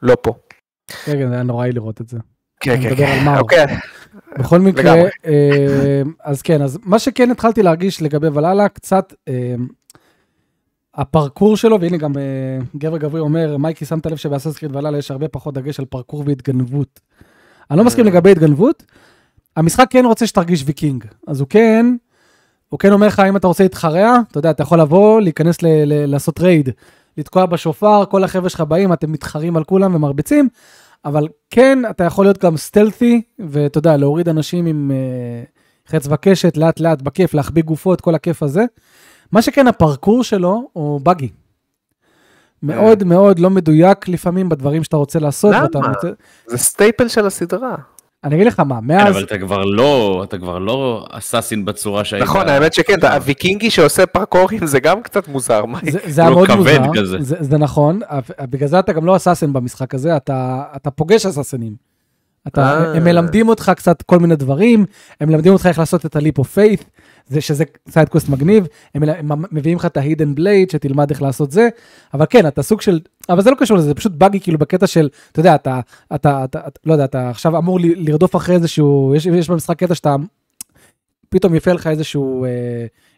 לא 0.03 0.17
פה. 0.21 0.35
כן, 0.87 1.13
כן, 1.13 1.29
זה 1.29 1.35
היה 1.35 1.43
נוראי 1.43 1.73
לראות 1.73 2.01
את 2.01 2.09
זה. 2.09 2.19
כן, 2.61 2.83
כן, 2.83 2.97
כן. 2.97 3.37
אוקיי, 3.39 3.67
בכל 4.39 4.61
מקרה. 4.61 4.95
אה, 5.27 6.03
אז 6.25 6.43
כן, 6.43 6.63
אז 6.63 6.79
מה 6.83 6.99
שכן 6.99 7.31
התחלתי 7.31 7.63
להרגיש 7.63 8.03
לגבי 8.03 8.29
ולאלה, 8.29 8.69
קצת 8.69 9.13
אה, 9.29 9.55
הפרקור 10.95 11.57
שלו, 11.57 11.81
והנה 11.81 11.97
גם 11.97 12.13
אה, 12.19 12.59
גבר 12.77 12.99
גברי 12.99 13.21
אומר, 13.21 13.57
מייקי, 13.57 13.85
שמת 13.85 14.07
לב 14.07 14.17
שבאסס 14.17 14.59
קריד 14.59 14.77
ולאלה 14.77 14.99
יש 14.99 15.11
הרבה 15.11 15.29
פחות 15.29 15.55
דגש 15.55 15.79
על 15.81 15.85
פרקור 15.85 16.23
והתגנבות. 16.27 17.01
אני 17.71 17.79
לא 17.79 17.85
מסכים 17.85 18.05
לגבי 18.05 18.31
התגנבות. 18.31 18.85
המשחק 19.57 19.87
כן 19.91 20.05
רוצה 20.05 20.27
שתרגיש 20.27 20.63
ויקינג, 20.67 21.05
אז 21.27 21.41
הוא 21.41 21.49
כן, 21.49 21.87
הוא 22.69 22.79
כן 22.79 22.93
אומר 22.93 23.07
לך, 23.07 23.21
אם 23.21 23.37
אתה 23.37 23.47
רוצה 23.47 23.63
להתחרע, 23.63 24.19
אתה 24.31 24.39
יודע, 24.39 24.51
אתה 24.51 24.63
יכול 24.63 24.81
לבוא, 24.81 25.21
להיכנס 25.21 25.57
לעשות 25.87 26.41
raid, 26.41 26.69
לתקוע 27.19 27.47
בשופר, 27.47 28.05
כל 28.05 28.25
החבר'ה 28.25 28.49
שלך 28.49 28.61
באים, 28.61 28.93
אתם 28.93 29.13
מתחרעים 29.13 29.57
על 29.57 29.65
כולם 29.65 29.95
ומרביצים, 29.95 30.49
אבל 31.05 31.29
כן, 31.51 31.79
אתה 31.91 32.05
יכול 32.05 32.25
להיות 32.25 32.39
גם 32.39 32.57
stealthy, 32.57 33.23
ואתה 33.39 33.79
יודע, 33.79 33.97
להוריד 33.97 34.29
אנשים 34.29 34.67
עם 34.67 34.91
uh, 34.91 35.91
חץ 35.91 36.07
וקשת, 36.11 36.57
לאט 36.57 36.81
לאט, 36.81 37.03
בכיף, 37.03 37.35
להחביא 37.35 37.63
גופות, 37.63 38.01
כל 38.01 38.15
הכיף 38.15 38.43
הזה. 38.43 38.65
מה 39.33 39.43
שכן, 39.43 39.67
הפארקור 39.67 40.25
שלו 40.25 40.69
הוא 40.73 41.01
buggy. 41.01 41.29
מאוד 42.63 43.05
מאוד 43.05 43.39
לא 43.39 43.51
מדויק 43.51 44.09
לפעמים 44.09 44.49
בדברים 44.49 44.85
שאתה 44.85 44.97
רוצה 44.97 45.19
לעשות. 45.19 45.55
למה? 45.55 45.89
מוצא... 45.89 46.11
זה 46.47 46.59
staple 46.59 47.09
של 47.09 47.27
הסדרה. 47.27 47.77
אני 48.25 48.35
אגיד 48.35 48.47
לך 48.47 48.61
מה, 48.61 48.81
כן, 48.81 48.87
מאז... 48.87 49.15
אבל 49.17 49.25
אתה 49.25 49.39
כבר 49.39 49.65
לא, 49.65 50.21
אתה 50.29 50.39
כבר 50.39 50.59
לא 50.59 51.07
assassin 51.11 51.65
בצורה 51.65 52.05
שהיית. 52.05 52.23
נכון, 52.25 52.49
האמת 52.49 52.75
שכן, 52.75 52.95
אתה- 52.99 53.15
הוויקינגי 53.15 53.71
שעושה 53.71 54.07
פארקורים 54.07 54.67
זה 54.67 54.81
גם 54.81 55.03
קצת 55.03 55.29
מוזר. 55.29 55.65
מה- 55.65 55.79
זה, 55.91 55.99
זה 56.07 56.21
היה 56.21 56.31
לא 56.31 56.37
מאוד 56.37 56.51
מוזר, 56.57 56.83
כזה. 56.95 57.17
זה, 57.21 57.37
זה 57.41 57.59
נכון, 57.59 58.01
בגלל 58.41 58.69
זה 58.69 58.79
אתה 58.79 58.93
גם 58.93 59.07
לא 59.07 59.17
assassin 59.17 59.53
במשחק 59.53 59.95
הזה, 59.95 60.17
אתה, 60.17 60.63
אתה 60.77 60.91
פוגש 60.91 61.27
assassins. 61.27 61.95
אתה, 62.47 62.61
אה. 62.63 62.97
הם 62.97 63.05
מלמדים 63.05 63.49
אותך 63.49 63.73
קצת 63.77 64.03
כל 64.03 64.19
מיני 64.19 64.37
דברים, 64.37 64.85
הם 65.21 65.29
מלמדים 65.29 65.53
אותך 65.53 65.67
איך 65.67 65.79
לעשות 65.79 66.07
את 66.07 66.17
ה-leap 66.17 66.41
of 66.41 66.45
faith, 66.57 66.83
זה 67.27 67.41
שזה 67.41 67.65
side 67.89 68.07
quest 68.07 68.29
מגניב, 68.29 68.67
הם, 68.95 69.03
מביאים 69.53 69.79
לך 69.79 69.87
את 69.87 69.97
ה-hidden 69.97 70.39
blade, 70.39 70.73
שתלמד 70.73 71.11
איך 71.11 71.23
לעשות 71.23 71.51
זה, 71.51 71.69
אבל 72.15 72.27
כן, 72.31 72.47
אתה 72.47 72.63
סוג 72.63 72.81
של, 72.81 73.01
אבל 73.29 73.43
זה 73.43 73.51
לא 73.51 73.57
קשור 73.57 73.77
לזה, 73.77 73.87
זה 73.87 73.95
פשוט 73.95 74.13
באגי 74.13 74.41
כאילו 74.41 74.59
בקטע 74.59 74.87
של, 74.87 75.09
אתה 75.33 75.41
יודע, 75.41 75.55
אתה, 75.55 75.81
אתה, 76.15 76.45
אתה, 76.45 76.61
אתה 76.67 76.81
לא 76.87 76.93
יודע, 76.93 77.05
אתה 77.05 77.31
עכשיו 77.31 77.59
אמור 77.59 77.81
ל- 77.81 78.09
לרדוף 78.09 78.37
אחרי 78.37 78.55
איזשהו, 78.55 79.13
יש, 79.17 79.27
יש 79.27 79.51
במשחק 79.51 79.79
קטע 79.79 79.95
שאתה, 79.95 80.17
פתאום 81.29 81.55
יפה 81.55 81.73
לך 81.73 81.87
איזשהו 81.87 82.45
אה, 82.45 82.51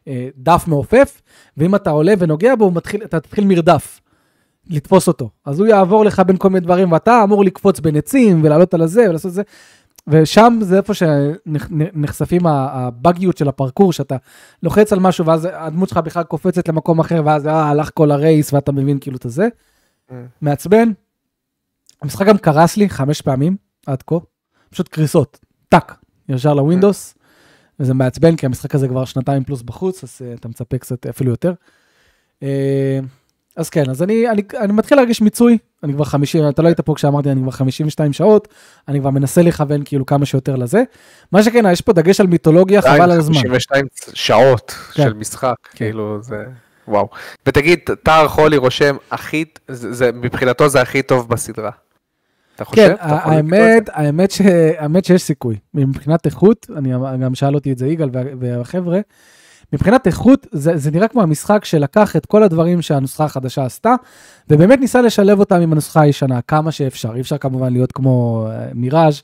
אה, 0.08 0.28
דף 0.36 0.64
מעופף, 0.68 1.22
ואם 1.56 1.74
אתה 1.74 1.90
עולה 1.90 2.14
ונוגע 2.18 2.54
בו, 2.54 2.64
הוא 2.64 2.72
מתחיל, 2.72 3.02
אתה 3.04 3.20
תתחיל 3.20 3.44
מרדף. 3.44 4.00
לתפוס 4.70 5.08
אותו. 5.08 5.30
אז 5.44 5.60
הוא 5.60 5.66
יעבור 5.66 6.04
לך 6.04 6.22
בין 6.26 6.36
כל 6.36 6.48
מיני 6.48 6.60
דברים, 6.60 6.92
ואתה 6.92 7.20
אמור 7.24 7.44
לקפוץ 7.44 7.80
בין 7.80 7.96
עצים 7.96 8.44
ולעלות 8.44 8.74
על 8.74 8.82
הזה 8.82 9.06
ולעשות 9.08 9.32
זה. 9.32 9.42
ושם 10.08 10.58
זה 10.60 10.76
איפה 10.76 10.94
שנחשפים 10.94 12.46
הבאגיות 12.46 13.36
של 13.36 13.48
הפרקור, 13.48 13.92
שאתה 13.92 14.16
לוחץ 14.62 14.92
על 14.92 14.98
משהו 14.98 15.26
ואז 15.26 15.48
הדמות 15.52 15.88
שלך 15.88 15.98
בכלל 15.98 16.22
קופצת 16.22 16.68
למקום 16.68 17.00
אחר, 17.00 17.22
ואז 17.24 17.46
אה, 17.46 17.64
הלך 17.64 17.90
כל 17.94 18.10
הרייס 18.10 18.52
ואתה 18.52 18.72
מבין 18.72 18.98
כאילו 18.98 19.16
את 19.16 19.24
הזה. 19.24 19.48
מעצבן. 20.40 20.92
המשחק 22.02 22.26
גם 22.26 22.38
קרס 22.38 22.76
לי 22.76 22.88
חמש 22.88 23.20
פעמים 23.20 23.56
עד 23.86 24.02
כה, 24.02 24.16
פשוט 24.70 24.88
קריסות, 24.88 25.38
טאק, 25.68 25.94
ישר 26.28 26.54
לווינדוס, 26.54 27.14
וזה 27.80 27.94
מעצבן 27.94 28.36
כי 28.36 28.46
המשחק 28.46 28.74
הזה 28.74 28.88
כבר 28.88 29.04
שנתיים 29.04 29.44
פלוס 29.44 29.62
בחוץ, 29.62 30.04
אז 30.04 30.20
uh, 30.20 30.38
אתה 30.38 30.48
מצפה 30.48 30.78
קצת 30.78 31.06
אפילו 31.06 31.30
יותר. 31.30 31.52
Uh, 32.40 32.44
אז 33.56 33.70
כן, 33.70 33.90
אז 33.90 34.02
אני, 34.02 34.30
אני, 34.30 34.42
אני 34.60 34.72
מתחיל 34.72 34.98
להרגיש 34.98 35.20
מיצוי, 35.20 35.58
אני 35.82 35.92
כבר 35.92 36.04
50, 36.04 36.48
אתה 36.48 36.62
לא 36.62 36.68
היית 36.68 36.80
פה 36.80 36.94
כשאמרתי, 36.94 37.30
אני 37.30 37.42
כבר 37.42 37.50
52 37.50 38.12
שעות, 38.12 38.48
אני 38.88 39.00
כבר 39.00 39.10
מנסה 39.10 39.42
לכוון 39.42 39.82
כאילו 39.84 40.06
כמה 40.06 40.26
שיותר 40.26 40.56
לזה. 40.56 40.82
מה 41.32 41.42
שכן, 41.42 41.64
יש 41.72 41.80
פה 41.80 41.92
דגש 41.92 42.20
על 42.20 42.26
מיתולוגיה, 42.26 42.82
חבל 42.82 43.00
על 43.00 43.10
הזמן. 43.10 43.34
52 43.34 43.86
שעות 44.14 44.70
כן. 44.70 45.02
של 45.02 45.12
משחק, 45.12 45.56
כאילו 45.74 46.22
זה... 46.22 46.44
וואו. 46.88 47.08
ותגיד, 47.46 47.78
טהר 48.02 48.28
חולי 48.28 48.56
רושם 48.56 48.96
הכי, 49.10 49.44
זה, 49.68 49.92
זה, 49.92 50.10
מבחינתו 50.14 50.68
זה 50.68 50.80
הכי 50.80 51.02
טוב 51.02 51.28
בסדרה. 51.28 51.70
אתה 52.56 52.64
חושב? 52.64 52.88
כן, 52.88 52.94
אתה 52.94 53.18
האמת, 53.22 53.88
האמת, 53.92 54.30
ש... 54.30 54.40
האמת 54.78 55.04
שיש 55.04 55.22
סיכוי. 55.22 55.56
מבחינת 55.74 56.26
איכות, 56.26 56.66
אני 56.76 56.92
גם 57.24 57.34
שאל 57.34 57.54
אותי 57.54 57.72
את 57.72 57.78
זה 57.78 57.86
יגאל 57.86 58.10
וה- 58.12 58.22
והחבר'ה, 58.40 59.00
מבחינת 59.72 60.06
איכות, 60.06 60.46
זה, 60.52 60.76
זה 60.76 60.90
נראה 60.90 61.08
כמו 61.08 61.22
המשחק 61.22 61.64
שלקח 61.64 62.16
את 62.16 62.26
כל 62.26 62.42
הדברים 62.42 62.82
שהנוסחה 62.82 63.24
החדשה 63.24 63.64
עשתה, 63.64 63.94
ובאמת 64.50 64.80
ניסה 64.80 65.00
לשלב 65.02 65.40
אותם 65.40 65.60
עם 65.60 65.72
הנוסחה 65.72 66.00
הישנה, 66.00 66.40
כמה 66.42 66.72
שאפשר. 66.72 67.14
אי 67.14 67.20
אפשר 67.20 67.38
כמובן 67.38 67.72
להיות 67.72 67.92
כמו 67.92 68.46
אה, 68.50 68.66
מיראז', 68.74 69.22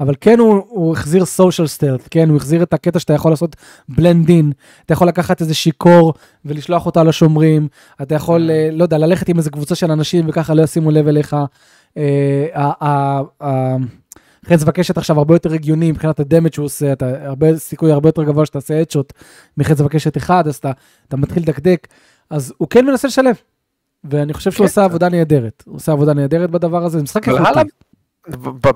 אבל 0.00 0.14
כן 0.20 0.38
הוא, 0.38 0.62
הוא 0.68 0.92
החזיר 0.92 1.24
סושיאל 1.24 1.66
סטלט, 1.66 2.08
כן, 2.10 2.28
הוא 2.28 2.36
החזיר 2.36 2.62
את 2.62 2.74
הקטע 2.74 2.98
שאתה 2.98 3.12
יכול 3.12 3.32
לעשות 3.32 3.56
בלנדין, 3.88 4.52
אתה 4.86 4.92
יכול 4.92 5.08
לקחת 5.08 5.40
איזה 5.40 5.54
שיכור 5.54 6.14
ולשלוח 6.44 6.86
אותה 6.86 7.02
לשומרים, 7.02 7.68
אתה 8.02 8.14
יכול, 8.14 8.50
אה, 8.50 8.68
לא 8.72 8.82
יודע, 8.82 8.98
ללכת 8.98 9.28
עם 9.28 9.38
איזה 9.38 9.50
קבוצה 9.50 9.74
של 9.74 9.90
אנשים 9.90 10.28
וככה 10.28 10.54
לא 10.54 10.62
ישימו 10.62 10.90
לב 10.90 11.08
אליך. 11.08 11.36
אה, 11.96 13.20
חץ 14.46 14.62
וקשת 14.66 14.98
עכשיו 14.98 15.18
הרבה 15.18 15.34
יותר 15.34 15.52
הגיוני 15.52 15.90
מבחינת 15.90 16.20
הדמג' 16.20 16.52
שהוא 16.52 16.66
עושה, 16.66 16.92
אתה 16.92 17.26
הרבה 17.26 17.56
סיכוי 17.56 17.92
הרבה 17.92 18.08
יותר 18.08 18.22
גבוה 18.22 18.46
שתעשה 18.46 18.82
אדשוט 18.82 19.12
מחץ 19.56 19.80
וקשת 19.80 20.16
אחד, 20.16 20.48
אז 20.48 20.56
אתה, 20.56 20.72
אתה 21.08 21.16
מתחיל 21.16 21.42
לדקדק, 21.42 21.86
אז 22.30 22.52
הוא 22.58 22.68
כן 22.68 22.86
מנסה 22.86 23.08
לשלב, 23.08 23.36
ואני 24.04 24.32
חושב 24.32 24.50
שהוא 24.50 24.58
כן. 24.58 24.64
עושה 24.64 24.84
עבודה 24.84 25.08
נהדרת, 25.08 25.62
הוא 25.66 25.76
עושה 25.76 25.92
עבודה 25.92 26.14
נהדרת 26.14 26.50
בדבר 26.50 26.84
הזה, 26.84 26.98
זה 26.98 27.04
משחק 27.04 27.28
איכותי. 27.28 27.60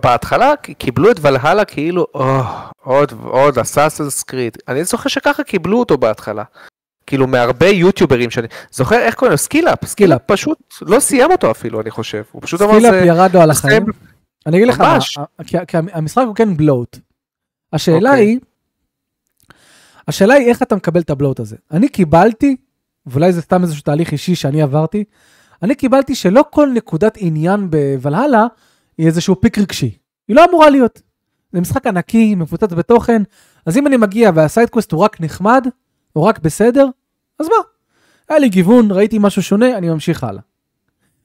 בהתחלה 0.02 0.52
קיבלו 0.78 1.10
את 1.10 1.16
ולהלה 1.22 1.64
כאילו, 1.64 2.06
"או, 2.14 2.40
עוד 2.82 3.12
עוד 3.22 3.58
Assassin's 3.58 4.22
Creed. 4.22 4.58
אני 4.68 4.84
זוכר 4.84 5.08
שככה 5.08 5.44
קיבלו 5.44 5.78
אותו 5.78 5.98
בהתחלה. 5.98 6.42
כאילו 7.06 7.26
מהרבה 7.26 7.66
יוטיוברים 7.66 8.30
שאני 8.30 8.46
זוכר 8.70 8.96
איך 8.96 9.14
קוראים 9.14 9.30
לו 9.30 9.38
SkillUp 9.38 9.84
SkillUp 9.84 10.20
פשוט 10.26 10.58
לא 10.82 11.00
סיים 11.00 11.30
אותו 11.30 11.50
אפילו 11.50 11.80
אני 11.80 11.90
חושב 11.90 12.22
הוא 12.32 12.42
פשוט 12.42 12.62
אמר 12.62 12.72
SkillUp 12.72 12.94
ירד 13.06 13.30
לו 13.34 13.40
על 13.40 13.50
החיים. 13.50 13.84
אני 14.46 14.56
אגיד 14.56 14.68
לך, 14.68 14.82
המשחק 15.92 16.24
הוא 16.26 16.34
כן 16.34 16.56
bloat. 16.56 16.98
השאלה 17.72 18.10
אוקיי. 18.10 18.26
היא, 18.26 18.38
השאלה 20.08 20.34
היא 20.34 20.48
איך 20.48 20.62
אתה 20.62 20.76
מקבל 20.76 21.00
את 21.00 21.10
ה 21.10 21.15
bloat 21.15 21.40
הזה. 21.40 21.56
אני 21.70 21.88
קיבלתי, 21.88 22.56
ואולי 23.06 23.32
זה 23.32 23.42
סתם 23.42 23.62
איזשהו 23.62 23.82
תהליך 23.82 24.12
אישי 24.12 24.34
שאני 24.34 24.62
עברתי, 24.62 25.04
אני 25.62 25.74
קיבלתי 25.74 26.14
שלא 26.14 26.44
כל 26.50 26.68
נקודת 26.74 27.14
עניין 27.20 27.70
בוולהלה 27.70 28.46
היא 28.98 29.06
איזשהו 29.06 29.40
peak 29.40 29.58
רגשי. 29.58 29.98
היא 30.28 30.36
לא 30.36 30.44
אמורה 30.50 30.70
להיות. 30.70 31.02
זה 31.52 31.60
משחק 31.60 31.86
ענקי, 31.86 32.34
מפוצץ 32.34 32.72
בתוכן, 32.72 33.22
אז 33.66 33.76
אם 33.76 33.86
אני 33.86 33.96
מגיע 33.96 34.30
וה 34.34 34.45
side 34.45 34.66
quest 34.66 34.92
הוא 34.92 35.00
רק 35.00 35.20
נחמד, 35.20 35.66
או 36.16 36.24
רק 36.24 36.38
בסדר, 36.38 36.86
אז 37.40 37.46
מה? 37.48 37.56
היה 38.28 38.38
לי 38.38 38.48
גיוון, 38.48 38.90
ראיתי 38.90 39.18
משהו 39.20 39.42
שונה, 39.42 39.78
אני 39.78 39.88
ממשיך 39.88 40.24
הלאה. 40.24 40.42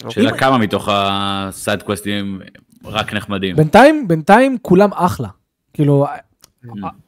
שאלה 0.09 0.37
כמה 0.37 0.57
מתוך 0.57 0.89
ה 0.91 1.10
side 1.10 1.83
quest 1.83 2.25
ים 2.25 2.41
רק 2.85 3.13
נחמדים. 3.13 3.55
בינתיים, 3.55 4.07
בינתיים 4.07 4.57
כולם 4.61 4.89
אחלה. 4.93 5.27
כאילו, 5.73 6.05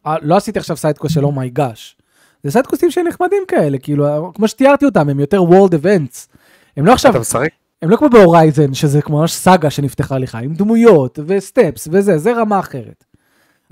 אה, 0.05 0.15
לא 0.21 0.37
עשיתי 0.37 0.59
עכשיו 0.59 0.77
side 0.77 0.94
quest 0.94 1.15
של 1.15 1.25
oh 1.25 1.41
my 1.41 1.57
gosh. 1.57 1.97
זה 2.43 2.51
side 2.51 2.66
quest 2.66 2.84
ים 2.84 2.91
שנחמדים 2.91 3.43
כאלה, 3.47 3.77
כאילו, 3.77 4.31
כמו 4.35 4.47
שתיארתי 4.47 4.85
אותם, 4.85 5.09
הם 5.09 5.19
יותר 5.19 5.43
world 5.43 5.73
events. 5.73 6.29
הם 6.77 6.85
לא 6.85 6.93
עכשיו, 6.93 7.11
אתה 7.11 7.19
משחק 7.19 7.49
הם 7.81 7.89
לא 7.89 7.97
כמו 7.97 8.09
ב 8.09 8.16
Horizon, 8.16 8.73
שזה 8.73 9.01
כמו 9.01 9.19
ממש 9.19 9.33
סאגה 9.33 9.69
שנפתחה 9.69 10.17
לך, 10.17 10.35
עם 10.35 10.53
דמויות 10.53 11.19
ו 11.27 11.37
steps 11.37 11.87
וזה, 11.91 12.17
זה 12.17 12.33
רמה 12.33 12.59
אחרת. 12.59 13.03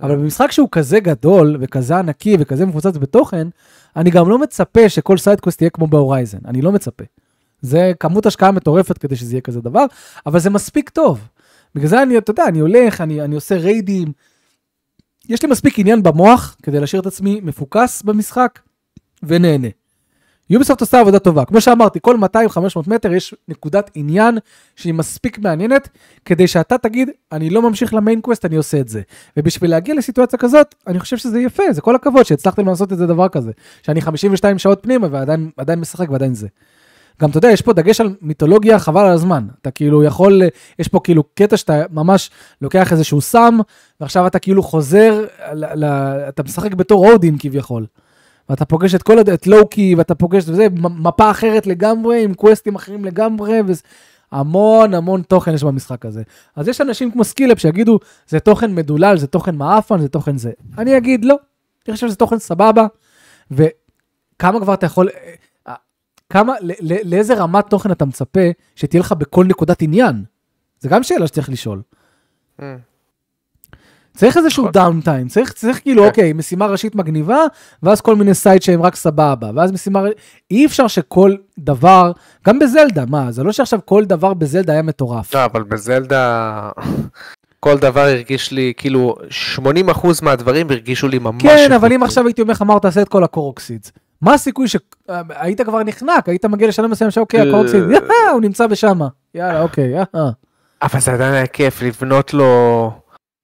אבל 0.02 0.16
במשחק 0.16 0.52
שהוא 0.52 0.70
כזה 0.72 1.00
גדול 1.00 1.58
וכזה 1.60 1.98
ענקי 1.98 2.38
וכזה 2.40 2.66
מפוצץ 2.66 2.98
בתוכן, 2.98 3.48
אני 3.96 4.10
גם 4.10 4.30
לא 4.30 4.40
מצפה 4.40 4.90
שכל 4.90 5.18
side 5.18 5.38
quest 5.38 5.62
יהיה 5.62 5.70
כמו 5.70 5.88
ב 5.88 5.94
Horizon, 5.94 6.38
אני 6.46 6.62
לא 6.62 6.72
מצפה. 6.72 7.04
זה 7.62 7.92
כמות 8.00 8.26
השקעה 8.26 8.52
מטורפת 8.52 8.98
כדי 8.98 9.16
שזה 9.16 9.34
יהיה 9.34 9.42
כזה 9.42 9.62
דבר, 9.62 9.86
אבל 10.26 10.40
זה 10.40 10.50
מספיק 10.50 10.90
טוב. 10.90 11.28
בגלל 11.76 11.88
זה 11.88 12.04
אני, 12.04 12.18
אתה 12.18 12.32
יודע, 12.32 12.44
אני 12.48 12.60
הולך, 12.60 13.02
אני, 13.02 13.22
אני 13.22 13.36
עושה 13.36 13.58
raid 13.58 13.89
ים. 13.89 14.12
יש 15.30 15.44
לי 15.44 15.50
מספיק 15.50 15.80
עניין 15.80 16.04
במוח 16.04 16.56
כדי 16.64 16.80
להשאיר 16.80 17.02
את 17.02 17.08
עצמי 17.08 17.40
מפוקס 17.44 18.02
במשחק 18.02 18.60
ונהנה. 19.24 19.68
יוביסופט 20.50 20.82
עושה 20.82 21.00
עבודה 21.00 21.20
טובה. 21.20 21.46
כמו 21.46 21.62
שאמרתי, 21.62 22.00
כל 22.02 22.16
200-500 22.16 22.20
מטר 22.88 23.14
יש 23.14 23.36
נקודת 23.48 23.92
עניין 23.96 24.38
שהיא 24.76 24.94
מספיק 24.94 25.40
מעניינת, 25.40 25.90
כדי 26.26 26.48
שאתה 26.48 26.78
תגיד, 26.78 27.10
אני 27.32 27.50
לא 27.50 27.62
ממשיך 27.62 27.94
למיין 27.94 28.22
קווסט, 28.22 28.46
אני 28.46 28.56
עושה 28.56 28.80
את 28.80 28.88
זה. 28.88 29.02
ובשביל 29.38 29.72
להגיע 29.72 29.96
לסיטואציה 29.96 30.40
כזאת, 30.40 30.76
אני 30.88 31.00
חושב 31.00 31.18
שזה 31.18 31.40
יפה, 31.40 31.64
זה 31.72 31.82
כל 31.82 31.96
הכבוד 31.96 32.26
שהצלחתם 32.26 32.68
לעשות 32.68 32.94
את 32.94 32.98
זה 32.98 33.08
דבר 33.08 33.28
כזה. 33.28 33.52
שאני 33.84 34.02
52 34.02 34.58
שעות 34.58 34.80
פנימה 34.82 35.08
ועדיין 35.12 35.50
עדיין 35.58 35.80
משחק 35.80 36.10
ועדיין 36.10 36.34
זה. 36.34 36.48
גם 37.22 37.30
אתה 37.30 37.38
יודע, 37.38 37.52
יש 37.52 37.62
פה 37.62 37.74
דגש 37.74 38.02
על 38.02 38.16
מיתולוגיה 38.22 38.80
חבל 38.80 39.06
על 39.06 39.12
הזמן. 39.12 39.48
אתה 39.62 39.72
כאילו 39.72 40.04
יכול, 40.04 40.42
יש 40.80 40.88
פה 40.88 41.00
כאילו 41.04 41.24
קטע 41.34 41.58
שאתה 41.58 41.84
ממש 41.92 42.30
לוקח 42.62 42.92
איזשהו 42.92 43.22
סם, 43.22 43.58
ועכשיו 44.02 44.28
אתה 44.28 44.40
כאילו 44.40 44.64
חוזר, 44.64 45.26
ל, 45.54 45.86
ל, 45.86 45.86
אתה 46.30 46.44
משחק 46.44 46.74
בתור 46.74 47.12
אודין 47.12 47.36
כביכול. 47.40 47.86
ואתה 48.50 48.66
פוגש 48.66 48.96
את 48.96 49.04
כל, 49.04 49.20
את 49.34 49.48
לוקי, 49.48 49.96
ואתה 49.96 50.16
פוגש, 50.16 50.44
וזה 50.48 50.68
מ- 50.70 51.08
מפה 51.08 51.32
אחרת 51.32 51.68
לגמרי, 51.68 52.24
עם 52.24 52.34
quest 52.34 52.64
ים 52.64 52.76
אחרים 52.76 53.06
לגמרי, 53.06 53.60
וזה... 53.66 53.82
המון 54.32 54.94
המון 54.94 55.22
תוכן 55.22 55.54
יש 55.54 55.64
במשחק 55.64 56.06
הזה. 56.06 56.24
אז 56.56 56.68
יש 56.68 56.82
אנשים 56.82 57.12
כמו 57.12 57.24
SkillUp 57.24 57.60
שיגידו, 57.60 58.00
זה 58.28 58.40
תוכן 58.40 58.76
מדולל, 58.76 59.18
זה 59.18 59.28
תוכן 59.28 59.56
מעפן, 59.56 60.02
זה 60.02 60.10
תוכן 60.10 60.38
זה. 60.38 60.52
אני 60.78 60.98
אגיד, 60.98 61.26
לא. 61.26 61.36
אני 61.88 61.96
חושב 61.96 62.08
שזה 62.08 62.16
תוכן 62.16 62.40
סבבה, 62.40 62.88
וכמה 63.52 64.60
כבר 64.60 64.74
אתה 64.74 64.86
יכול, 64.86 65.10
אה, 65.68 65.74
כמה, 66.30 66.54
לאיזה 67.06 67.34
רמת 67.34 67.70
תוכן 67.70 67.92
אתה 67.92 68.06
מצפה 68.06 68.40
שתהיה 68.76 69.00
לך 69.00 69.12
בכל 69.12 69.46
נקודת 69.46 69.82
עניין? 69.82 70.24
זה 70.80 70.90
גם 70.90 71.04
שאלה 71.04 71.28
שצריך 71.28 71.50
לשאול. 71.50 71.82
Mm. 72.60 72.64
צריך 74.20 74.38
איזשהו 74.38 74.64
נכון. 74.64 74.72
downtime, 74.72 75.28
צריך, 75.28 75.52
צריך 75.52 75.82
כאילו, 75.82 76.02
כן. 76.02 76.08
אוקיי, 76.08 76.34
משימה 76.34 76.66
ראשית 76.66 76.96
מגניבה, 76.96 77.38
ואז 77.84 78.02
כל 78.02 78.16
מיני 78.16 78.34
side 78.34 78.62
שהם 78.62 78.82
רק 78.82 78.96
סבבה, 78.96 79.50
ואז 79.56 79.72
משימה, 79.72 80.04
אי 80.52 80.66
אפשר 80.66 80.88
שכל 80.88 81.36
דבר, 81.60 82.12
גם 82.48 82.60
בזלדה, 82.60 83.06
מה, 83.08 83.32
זה 83.32 83.44
לא 83.44 83.52
שעכשיו 83.52 83.80
כל 83.86 84.06
דבר 84.06 84.34
בזלדה 84.34 84.74
היה 84.74 84.82
מטורף. 84.82 85.34
לא, 85.36 85.46
אבל 85.46 85.64
בזלדה 85.64 86.70
כל 87.60 87.78
דבר 87.78 88.02
הרגיש 88.02 88.52
לי, 88.52 88.74
כאילו 88.78 89.16
80% 89.56 89.60
מהדברים 90.22 90.70
הרגישו 90.70 91.08
לי 91.08 91.20
ממש... 91.20 91.44
כן, 91.44 91.72
אבל 91.72 91.94
אם. 91.94 92.04
עכשיו 92.04 92.26
הייתי 92.26 92.42
אומר 92.42 92.52
לך, 92.52 92.62
אמר, 92.62 92.80
תעשה 92.80 93.02
את 93.02 93.10
כל 93.10 93.24
הקורוקסידס. 93.24 93.92
מה 94.22 94.34
הסיכוי 94.34 94.68
שהיית 94.68 95.62
כבר 95.62 95.84
נחנק, 95.84 96.30
היית 96.30 96.46
מגיע 96.46 96.68
לשלם 96.68 96.92
מסוים 96.92 97.12
שאוקיי, 97.12 97.42
אה. 97.42 97.48
הקורוקסידס, 97.48 97.92
יאה, 97.92 98.32
הוא 98.34 98.42
נמצא 98.42 98.68
בשמה. 98.68 99.08
יאללה, 99.36 99.62
אוקיי, 99.62 99.88
יאה. 99.88 100.30
אבל 100.82 101.00
זה 101.00 101.14
עדיין 101.14 101.34
היה 101.34 101.48
כיף 101.48 101.82
לבנות 101.82 102.34
לו, 102.34 102.92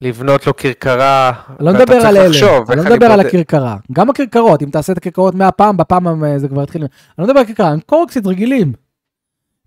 לבנות 0.01 0.47
לו 0.47 0.55
כרכרה. 0.55 1.31
לא 1.59 1.71
ואתה 1.71 1.85
צריך 1.85 2.05
על 2.05 2.17
אלה, 2.17 2.27
לחשוב 2.27 2.71
אני 2.71 2.85
לא 2.85 2.95
מדבר 2.95 3.05
על 3.05 3.19
הכרכרה. 3.19 3.77
גם 3.91 4.09
הכרכרות, 4.09 4.63
אם 4.63 4.69
תעשה 4.69 4.93
את 4.93 4.97
הכרכרות 4.97 5.35
100 5.35 5.51
פעם, 5.51 5.77
בפעם 5.77 6.07
הם- 6.07 6.37
זה 6.37 6.47
כבר 6.47 6.63
יתחיל... 6.63 6.81
אני 6.81 6.89
לא 7.19 7.25
מדבר 7.25 7.39
על 7.39 7.45
כרכרה, 7.45 7.69
הם 7.69 7.79
קורקסיט 7.85 8.27
רגילים. 8.27 8.73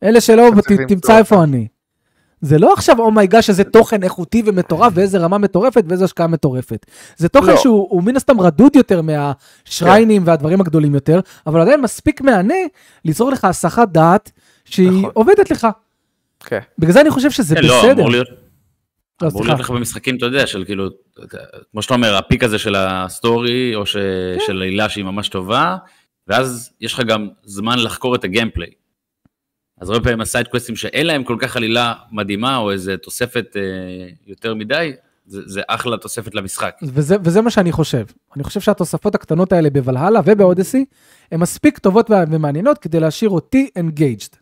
אלה 0.02 0.20
שלא, 0.20 0.50
תמצא 0.88 1.18
איפה 1.18 1.42
אני. 1.44 1.66
זה 2.40 2.58
לא 2.58 2.72
עכשיו 2.72 2.98
אומייגה 2.98 3.42
שזה 3.42 3.64
תוכן 3.64 4.02
איכותי 4.02 4.42
ומטורף 4.46 4.92
ואיזה 4.96 5.18
רמה 5.18 5.38
מטורפת 5.38 5.84
ואיזה 5.88 6.04
השקעה 6.04 6.26
מטורפת. 6.26 6.86
זה 7.16 7.28
תוכן 7.28 7.46
לא. 7.50 7.56
שהוא 7.56 7.86
הוא 7.90 8.02
מן 8.02 8.16
הסתם 8.16 8.40
רדוד 8.40 8.76
יותר 8.76 9.02
מה 9.02 9.26
shrine 9.26 9.98
ים 9.98 10.22
והדברים 10.26 10.60
הגדולים 10.60 10.94
יותר, 10.94 11.20
אבל 11.46 11.60
עדיין 11.60 11.80
מספיק 11.80 12.20
מהנה 12.20 12.54
ליצור 13.04 13.30
לך 13.30 13.44
הסחת 13.44 13.88
דעת 13.88 14.30
שהיא 14.64 14.88
נכון. 14.90 15.10
עובדת 15.14 15.50
לך. 15.50 15.66
כן. 16.46 16.58
בגלל 16.78 16.92
זה 16.92 17.00
אני 17.00 17.10
חושב 17.10 17.30
שזה 17.30 17.54
כן, 17.54 17.62
לא, 17.64 17.78
בסדר. 17.78 17.92
אמור 17.92 18.10
להיות, 18.10 18.28
לא, 19.22 19.28
אמור 19.28 19.38
סליחה. 19.42 19.48
להיות 19.54 19.60
לך 19.60 19.70
במשחקים, 19.70 20.16
אתה 20.16 20.26
יודע, 20.26 20.46
של 20.46 20.64
כאילו, 20.64 20.88
כמו 21.72 21.82
שאתה 21.82 21.94
אומר, 21.94 22.16
ה 22.16 22.22
peak 22.22 22.44
הזה 22.44 22.58
של 22.58 22.74
ה 22.74 22.89
story, 22.89 23.74
או 23.74 23.86
ש- 23.86 23.96
כן. 23.96 24.38
של 24.46 24.62
עלילה 24.62 24.88
שהיא 24.88 25.04
ממש 25.04 25.28
טובה, 25.28 25.76
ואז 26.26 26.72
יש 26.80 26.92
לך 26.94 27.00
גם 27.00 27.28
זמן 27.42 27.78
לחקור 27.78 28.14
את 28.14 28.24
ה 28.24 28.29
gameplay. 28.29 28.70
אז 29.80 29.90
הרבה 29.90 30.04
פעמים 30.04 30.20
ה 30.20 30.26
side 30.26 30.48
quest 30.48 30.68
ים 30.68 30.76
שאין 30.76 31.06
להם 31.06 31.24
כל 31.24 31.36
כך 31.40 31.56
עלילה 31.56 31.94
מדהימה, 32.12 32.56
או 32.56 32.70
איזה 32.70 32.96
תוספת 32.96 33.56
אה, 33.56 33.62
יותר 34.26 34.54
מדי, 34.54 34.92
זה, 35.26 35.40
זה 35.46 35.60
אחלה 35.68 35.96
תוספת 35.96 36.34
למשחק. 36.34 36.76
וזה, 36.82 37.16
וזה 37.24 37.40
מה 37.42 37.50
שאני 37.50 37.72
חושב. 37.72 38.04
אני 38.36 38.44
חושב 38.44 38.60
שהתוספות 38.60 39.14
הקטנות 39.14 39.52
האלה 39.52 39.70
בוולהלה 39.70 40.20
ובאודסי, 40.24 40.84
הן 41.32 41.40
מספיק 41.40 41.78
טובות 41.78 42.10
ומעניינות 42.10 42.78
כדי 42.78 43.00
להשאיר 43.00 43.30
אותי 43.30 43.70
engaged. 43.78 44.36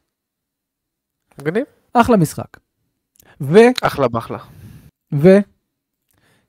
מגניב? 1.40 1.64
אחלה 1.92 2.16
משחק. 2.16 2.56
ו... 3.40 3.58
אחלה 3.82 4.08
באחלה. 4.08 4.38
ו... 5.12 5.38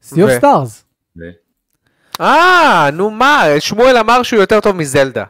Sea 0.04 0.16
of 0.16 0.18
ו- 0.18 0.40
Stars. 0.40 0.84
אה, 2.22 2.90
נו 2.94 3.10
מה, 3.10 3.44
שמואל 3.60 3.98
אמר 3.98 4.24
שהוא 4.24 4.40
יותר 4.40 4.60
טוב 4.60 4.76
מזלדה. 4.76 5.24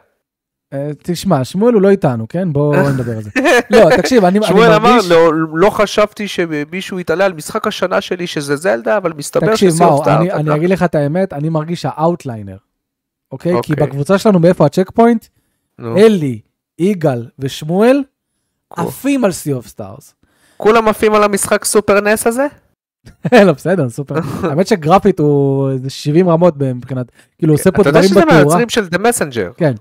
אה, 0.72 0.90
תשמע, 1.02 1.44
שמואל 1.44 1.74
הוא 1.74 1.82
לא 1.82 1.88
איתנו, 1.88 2.28
כן? 2.28 2.52
בואו 2.52 2.90
נדבר 2.94 3.16
על 3.16 3.22
זה. 3.22 3.30
לא, 3.70 3.96
תקשיב, 3.96 4.24
אני, 4.24 4.38
אני 4.38 4.46
שמואל 4.46 4.72
אמר, 4.72 4.92
מרגיש... 4.92 5.10
לא, 5.10 5.32
לא 5.54 5.70
חשבתי 5.70 6.28
שמישהו 6.28 7.00
יתעלה 7.00 7.24
על 7.24 7.32
משחק 7.32 7.66
השנה 7.66 8.00
שלי 8.00 8.26
שזה 8.26 8.56
זלדה, 8.56 8.96
אבל 8.96 9.12
מסתבר 9.12 9.46
תקשיב, 9.46 9.70
שזה 9.70 9.84
מאור, 9.84 10.04
אני, 10.16 10.32
אני 10.32 10.54
אגיד 10.54 10.70
לך 10.70 10.82
את 10.82 10.94
האמת, 10.94 11.32
אני 11.32 11.48
מרגיש 11.48 11.84
ה 11.84 11.92
outlier, 11.92 12.56
אוקיי? 13.32 13.52
כי 13.62 13.72
אוקיי. 13.72 13.86
בקבוצה 13.86 14.18
שלנו, 14.18 14.38
מאיפה 14.38 14.66
ה 14.66 14.90
checkpoint? 14.90 15.26
אלי, 15.80 16.40
יגאל 16.78 17.26
ושמואל 17.38 18.02
עפים 18.70 19.24
על 19.24 19.30
Sea 19.30 19.64
of 19.64 19.68
Stars. 19.68 20.12
כולם 20.56 20.88
עפים 20.88 21.14
על 21.14 21.22
המשחק 21.22 21.64
Super 21.64 22.00
NES 22.00 22.26
הזה? 22.26 22.46
לא, 23.46 23.52
בסדר, 23.52 23.88
סופר. 23.88 24.14
האמת 24.48 24.66
שגרפית 24.66 25.18
הוא 25.18 25.70
איזה 25.70 25.90
70 25.90 26.28
רמות 26.28 26.54
מבחינת, 26.56 27.12
כאילו 27.38 27.54
עושה 27.54 27.72
פה 27.72 27.82
אתה 27.82 27.88
יודע 27.88 28.00
דברים 28.00 28.10
שזה 28.10 28.20
בתאורה. 28.20 28.34
מהיוצרים 28.36 28.68
של 28.68 28.84
The 28.84 28.98
Messenger. 28.98 29.54
כן. 29.56 29.72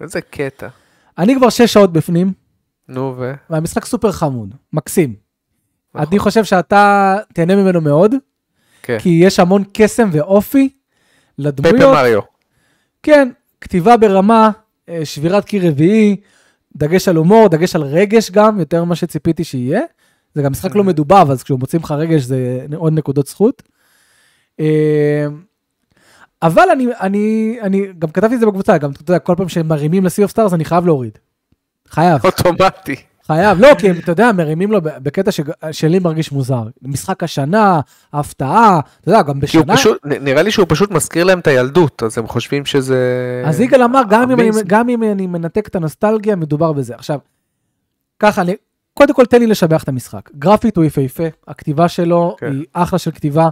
איזה 0.00 0.20
קטע. 0.20 0.68
אני 1.18 1.36
כבר 1.36 1.50
6 1.50 1.62
שעות 1.62 1.92
בפנים, 1.92 2.32
נו 2.88 3.14
ו... 3.18 3.32
והמשחק 3.50 3.84
סופר 3.84 4.12
חמוד, 4.12 4.54
מקסים. 4.72 5.14
נכון. 5.94 6.06
אני 6.08 6.18
חושב 6.18 6.44
שאתה 6.44 7.16
תהנה 7.34 7.56
ממנו 7.56 7.80
מאוד, 7.80 8.14
כן. 8.82 8.98
כי 8.98 9.20
יש 9.22 9.40
המון 9.40 9.64
קסם 9.72 10.08
ואופי 10.12 10.68
פייפר 10.68 11.50
לדמויות. 11.50 11.94
מריו. 11.94 12.20
כן, 13.02 13.28
כתיבה 13.60 13.96
ברמה, 13.96 14.50
אה, 14.88 15.04
שבירת 15.04 15.44
קיר 15.44 15.68
רביעי, 15.68 16.16
דגש 16.76 17.08
על 17.08 17.16
הומור, 17.16 17.48
דגש 17.48 17.76
על 17.76 17.82
רגש 17.82 18.30
גם, 18.30 18.60
יותר 18.60 18.84
ממה 18.84 18.94
שציפיתי 18.94 19.44
שיהיה. 19.44 19.80
זה 20.34 20.42
גם 20.42 20.50
משחק 20.52 20.74
לא 20.76 20.84
מדובב, 20.84 21.30
אז 21.30 21.42
כשהוא 21.42 21.58
מוצאים 21.60 21.82
לך 21.82 21.90
רגש 21.90 22.22
זה 22.22 22.38
עוד 22.76 22.92
נקודות 22.92 23.26
זכות. 23.26 23.62
אה, 24.60 25.26
אבל 26.42 26.62
אני, 26.72 26.86
אני, 27.00 27.56
אני 27.62 27.86
גם 27.98 28.08
כתבתי 28.10 28.34
את 28.34 28.40
זה 28.40 28.46
בקבוצה, 28.46 28.78
גם 28.78 28.90
אתה 28.90 29.02
יודע, 29.02 29.18
כל 29.18 29.34
פעם 29.36 29.48
שמרימים 29.48 30.04
ל-Sea 30.04 30.28
of 30.28 30.32
Stars 30.32 30.54
אני 30.54 30.64
חייב 30.64 30.86
להוריד. 30.86 31.18
חייב, 31.88 32.20
אוטומטי. 32.24 32.96
חייב. 33.26 33.60
לא, 33.60 33.68
כי 33.78 33.90
הם, 33.90 33.96
אתה 33.98 34.12
יודע, 34.12 34.32
מרימים 34.32 34.72
לו 34.72 34.78
בקטע 34.82 35.32
שג- 35.32 35.72
שלי 35.72 35.98
מרגיש 35.98 36.32
מוזר. 36.32 36.62
משחק 36.82 37.22
השנה, 37.22 37.80
הפתעה, 38.12 38.80
אתה 39.00 39.10
יודע, 39.10 39.22
גם 39.22 39.40
בשנה. 39.40 39.76
פשוט, 39.76 39.98
נראה 40.04 40.42
לי 40.42 40.50
שהוא 40.50 40.66
פשוט 40.68 40.90
מזכיר 40.90 41.24
להם 41.24 41.38
את 41.38 41.46
הילדות, 41.46 42.02
אז 42.02 42.18
הם 42.18 42.26
חושבים 42.26 42.64
שזה... 42.64 42.98
אז 43.46 43.60
יגאל 43.60 43.82
אמר, 43.82 44.02
גם 44.10 44.30
אם, 44.30 44.40
אני. 44.40 44.50
גם 44.66 44.88
אם 44.88 45.02
אני 45.02 45.26
מנתק 45.26 45.68
את 45.68 45.76
הנוסטלגיה, 45.76 46.36
מדובר 46.36 46.72
בזה. 46.72 46.94
עכשיו, 46.94 47.18
ככה, 48.18 48.42
אני, 48.42 48.54
קודם 49.00 49.14
כל 49.14 49.26
תן 49.26 49.38
לי 49.38 49.46
לשבח 49.46 49.82
את 49.82 49.88
המשחק. 49.88 50.30
גרפית 50.38 50.76
הוא 50.76 50.84
יפהפה, 50.84 51.22
הכתיבה 51.48 51.88
שלו 51.88 52.36
כן. 52.38 52.52
היא 52.52 52.64
אחלה 52.72 52.98
של 52.98 53.10
כתיבה, 53.10 53.48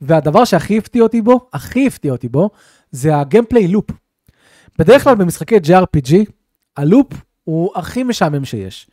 והדבר 0.00 0.44
שהכי 0.44 0.78
הפתיע 0.78 1.02
אותי 1.02 1.22
בו, 1.22 1.48
הכי 1.52 1.86
הפתיע 1.86 2.12
אותי 2.12 2.28
בו, 2.28 2.50
זה 2.90 3.16
הגיימפליי 3.16 3.68
לופ. 3.68 3.84
בדרך 4.78 5.04
כלל 5.04 5.14
במשחקי 5.14 5.56
JRPG, 5.56 6.14
הלופ 6.76 7.06
הוא 7.44 7.70
הכי 7.74 8.02
משעמם 8.02 8.44
שיש. 8.44 8.90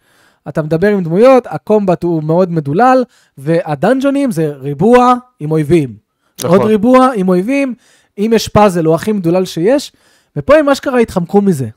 אתה 0.48 0.62
מדבר 0.62 0.88
עם 0.88 1.04
דמויות, 1.04 1.48
הקומבט 1.50 2.04
הוא 2.04 2.24
מאוד 2.24 2.52
מדולל, 2.52 3.04
והדנג'ונים 3.38 4.32
זה 4.32 4.54
ריבוע 4.56 5.14
עם 5.40 5.52
אויבים. 5.52 5.96
נכון. 6.40 6.60
עוד 6.60 6.68
ריבוע 6.68 7.10
עם 7.16 7.30
אויבים, 7.30 7.76
אם 8.18 8.32
יש 8.36 8.48
פאזל 8.48 8.86
הוא 8.86 8.96
הכי 8.96 9.12
מדולל 9.12 9.46
שיש, 9.46 9.92
ופה 10.36 10.56
הם 10.56 10.70
אשכרה 10.70 11.00
התחמקו 11.00 11.42
מזה. 11.42 11.68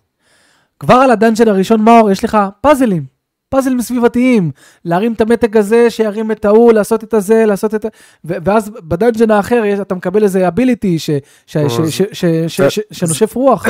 כבר 0.80 0.94
על 0.94 1.10
הדאנג'ן 1.10 1.48
הראשון, 1.48 1.80
מאור, 1.80 2.10
יש 2.10 2.24
לך 2.24 2.38
פאזלים, 2.60 3.13
פאזלים 3.54 3.82
סביבתיים, 3.82 4.50
להרים 4.84 5.12
את 5.12 5.20
המתג 5.20 5.56
הזה, 5.56 5.90
שירים 5.90 6.30
את 6.30 6.44
ההוא, 6.44 6.72
לעשות 6.72 7.04
את 7.04 7.14
הזה, 7.14 7.44
לעשות 7.46 7.74
את 7.74 7.84
ה... 7.84 7.88
ואז 8.24 8.70
ב 8.70 8.78
dungeon 8.78 9.30
האחר 9.30 9.62
אתה 9.82 9.94
מקבל 9.94 10.22
איזה 10.22 10.48
ability 10.48 10.96
שנושף 12.92 13.34
רוח. 13.34 13.66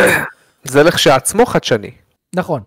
זה 0.64 0.82
לכשעצמו 0.82 1.46
חדשני. 1.46 1.90
נכון. 2.36 2.60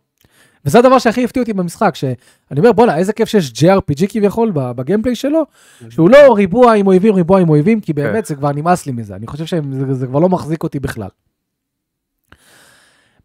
וזה 0.66 0.80
הדבר 0.80 1.00
שהכי 1.00 1.24
הפתיע 1.24 1.42
אותי 1.42 1.54
במשחק, 1.54 1.96
שאני 1.96 2.16
אומר, 2.58 2.72
בואנה, 2.72 2.98
איזה 2.98 3.14
כיף 3.14 3.30
שיש 3.30 3.52
JRPG 3.52 4.08
כביכול 4.10 4.52
ב 4.54 4.61
gameplay 4.61 5.16
שלו, 5.16 5.46
שהוא 5.90 6.10
לא 6.10 6.34
ריבוע 6.36 6.74
עם 6.74 6.88
אויבים, 6.88 7.14
ריבוע 7.16 7.40
עם 7.40 7.50
אויבים, 7.50 7.82
כי 7.82 7.94
באמת 7.94 8.26
זה 8.26 8.36
כבר 8.36 8.52
נמאס 8.52 8.86
לי 8.86 8.92
מזה, 8.92 9.16
אני 9.16 9.28
חושב 9.28 9.46
שזה 9.46 9.94
זה 9.94 10.08
כבר 10.08 10.20
לא 10.20 10.30
מחזיק 10.30 10.64
אותי 10.64 10.80
בכלל. 10.80 11.10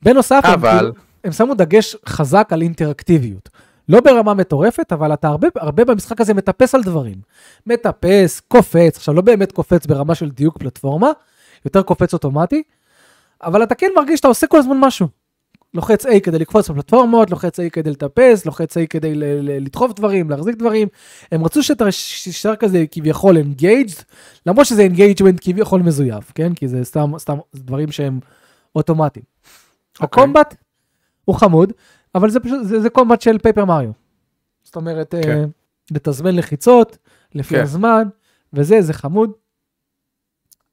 בנוסף, 0.02 0.40
הם, 0.44 0.52
אבל- 0.52 0.78
כאילו- 0.78 0.92
הם 1.24 1.32
שמו 1.32 1.54
דגש 1.54 1.96
חזק 2.06 2.48
על 2.50 2.62
אינטראקטיביות. 2.62 3.48
לא 3.88 4.00
ברמה 4.00 4.34
מטורפת, 4.34 4.92
אבל 4.92 5.12
אתה 5.12 5.28
הרבה, 5.28 5.48
הרבה 5.56 5.84
במשחק 5.84 6.20
הזה 6.20 6.34
מטפס 6.34 6.74
על 6.74 6.82
דברים. 6.82 7.16
מטפס, 7.66 8.40
קופץ, 8.40 8.96
עכשיו 8.96 9.14
לא 9.14 9.22
באמת 9.22 9.52
קופץ 9.52 9.86
ברמה 9.86 10.14
של 10.14 10.30
דיוק 10.30 10.58
פלטפורמה, 10.58 11.10
יותר 11.64 11.82
קופץ 11.82 12.12
אוטומטי, 12.12 12.62
אבל 13.42 13.62
אתה 13.62 13.74
כן 13.74 13.90
מרגיש 13.96 14.16
שאתה 14.18 14.28
עושה 14.28 14.46
כל 14.46 14.58
הזמן 14.58 14.76
משהו. 14.80 15.08
לוחץ 15.74 16.06
A 16.06 16.20
כדי 16.22 16.38
לקפוץ 16.38 16.70
בפלטפורמות, 16.70 17.30
לוחץ 17.30 17.60
A 17.60 17.62
כדי 17.72 17.90
לטפס, 17.90 18.46
לוחץ 18.46 18.76
A 18.76 18.80
כדי 18.90 19.14
ל- 19.14 19.24
ל- 19.24 19.64
לדחוף 19.64 19.92
דברים, 19.92 20.30
להחזיק 20.30 20.56
דברים. 20.56 20.88
הם 21.32 21.44
רצו 21.44 21.62
שאתה 21.62 21.84
תישאר 22.24 22.56
כזה 22.56 22.84
כביכול 22.90 23.36
engaged, 23.36 24.02
למרות 24.46 24.66
שזה 24.66 24.86
engagement 24.94 25.38
כביכול 25.40 25.82
מזויף, 25.82 26.32
כן? 26.34 26.54
כי 26.54 26.68
זה 26.68 26.84
סתם, 26.84 27.12
סתם 27.18 27.38
דברים 27.54 27.92
שהם 27.92 28.20
אוטומטיים. 28.76 29.24
אוקיי. 30.00 30.04
הקומבט 30.04 30.56
הוא 31.24 31.36
חמוד, 31.36 31.72
אבל 32.14 32.30
זה 32.30 32.40
פשוט, 32.40 32.66
זה, 32.66 32.80
זה 32.80 32.90
קומבט 32.90 33.20
של 33.20 33.38
פייפר 33.38 33.64
מריו. 33.64 33.90
זאת 34.62 34.76
אומרת, 34.76 35.14
כן. 35.22 35.38
אה, 35.38 35.44
לתזמן 35.90 36.36
לחיצות, 36.36 36.98
לפי 37.34 37.54
כן. 37.54 37.62
הזמן, 37.62 38.08
וזה, 38.52 38.82
זה 38.82 38.92
חמוד. 38.92 39.30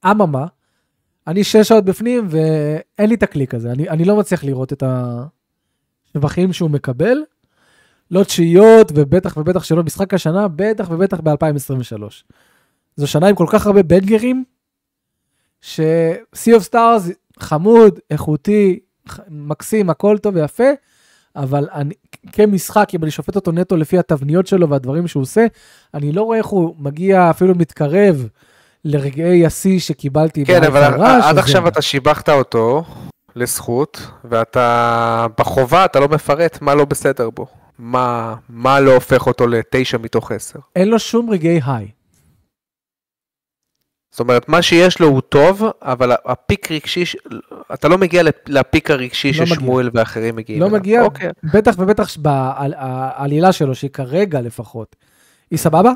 אממה, 0.05 0.45
אני 1.27 1.43
שש 1.43 1.67
שעות 1.67 1.85
בפנים 1.85 2.27
ואין 2.29 3.09
לי 3.09 3.15
את 3.15 3.23
הקליק 3.23 3.55
הזה, 3.55 3.71
אני, 3.71 3.89
אני 3.89 4.05
לא 4.05 4.17
מצליח 4.17 4.43
לראות 4.43 4.73
את 4.73 4.83
השבחים 6.07 6.53
שהוא 6.53 6.69
מקבל. 6.69 7.17
לא 8.11 8.23
תשיעיות, 8.23 8.91
ובטח 8.95 9.37
ובטח 9.37 9.63
שלא 9.63 9.83
משחק 9.83 10.13
השנה, 10.13 10.47
בטח 10.47 10.89
ובטח 10.91 11.19
ב-2023. 11.19 12.03
זו 12.95 13.07
שנה 13.07 13.27
עם 13.27 13.35
כל 13.35 13.45
כך 13.51 13.67
הרבה 13.67 13.83
בנגרים, 13.83 14.43
ש-Sea 15.61 16.59
of 16.59 16.73
Stars 16.73 17.11
חמוד, 17.39 17.99
איכותי, 18.09 18.79
מקסים, 19.29 19.89
הכל 19.89 20.17
טוב 20.17 20.35
ויפה, 20.35 20.69
אבל 21.39 21.67
אני, 21.73 21.93
כמשחק, 22.31 22.89
אם 22.93 23.03
אני 23.03 23.11
שופט 23.11 23.35
אותו 23.35 23.51
נטו 23.51 23.77
לפי 23.77 23.99
התבניות 23.99 24.47
שלו 24.47 24.69
והדברים 24.69 25.07
שהוא 25.07 25.21
עושה, 25.23 25.45
אני 25.93 26.11
לא 26.11 26.21
רואה 26.21 26.37
איך 26.37 26.45
הוא 26.45 26.75
מגיע, 26.79 27.29
אפילו 27.29 27.55
מתקרב 27.55 28.27
לרגעי 28.85 29.45
השיא 29.45 29.79
שקיבלתי 29.79 30.45
כן, 30.45 30.63
אבל 30.63 30.95
Rush, 30.95 31.23
עד 31.23 31.37
עכשיו 31.37 31.67
אתה 31.67 31.81
שיבחת 31.81 32.29
אותו 32.29 32.83
לזכות, 33.35 34.07
ואתה 34.23 35.27
בחובה 35.37 35.85
אתה 35.85 35.99
לא 35.99 36.07
מפרט 36.07 36.57
מה 36.61 36.75
לא 36.75 36.85
בסדר 36.85 37.29
בו. 37.29 37.45
מה, 37.79 38.35
מה 38.49 38.79
לא 38.79 38.93
הופך 38.93 39.27
אותו 39.27 39.47
לתשע 39.47 39.97
מתוך 39.97 40.31
עשר. 40.31 40.59
אין 40.75 40.87
לו 40.87 40.99
שום 40.99 41.29
רגעי 41.29 41.59
היי. 41.65 41.87
זאת 44.19 44.27
אומרת, 44.27 44.49
מה 44.49 44.61
שיש 44.61 44.99
לו 44.99 45.07
הוא 45.07 45.21
טוב, 45.21 45.63
אבל 45.81 46.11
הפיק 46.25 46.71
רגשי, 46.71 47.03
אתה 47.73 47.87
לא 47.87 47.97
מגיע 47.97 48.23
לפ- 48.23 48.49
לפיק 48.49 48.91
הרגשי 48.91 49.31
לא 49.31 49.43
מגיע. 49.43 49.55
ששמואל 49.55 49.89
ואחרים 49.93 50.35
מגיעים 50.35 50.61
לא 50.61 50.65
אליו. 50.67 50.77
מגיע, 50.79 51.01
אוקיי. 51.03 51.29
בטח 51.53 51.75
ובטח 51.77 52.17
בעלילה 52.17 53.51
שלו, 53.51 53.75
שהיא 53.75 53.89
כרגע 53.91 54.41
לפחות, 54.41 54.95
היא 55.51 55.59
סבבה? 55.59 55.91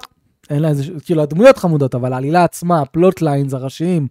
אין 0.49 0.59
לה 0.61 0.67
איזה, 0.69 0.83
כאילו 1.05 1.21
הדמויות 1.23 1.57
חמודות, 1.57 1.95
אבל 1.95 2.13
העלילה 2.13 2.43
עצמה, 2.43 2.81
הפלוט 2.81 3.21
ליינס 3.21 3.53
הראשיים, 3.53 4.07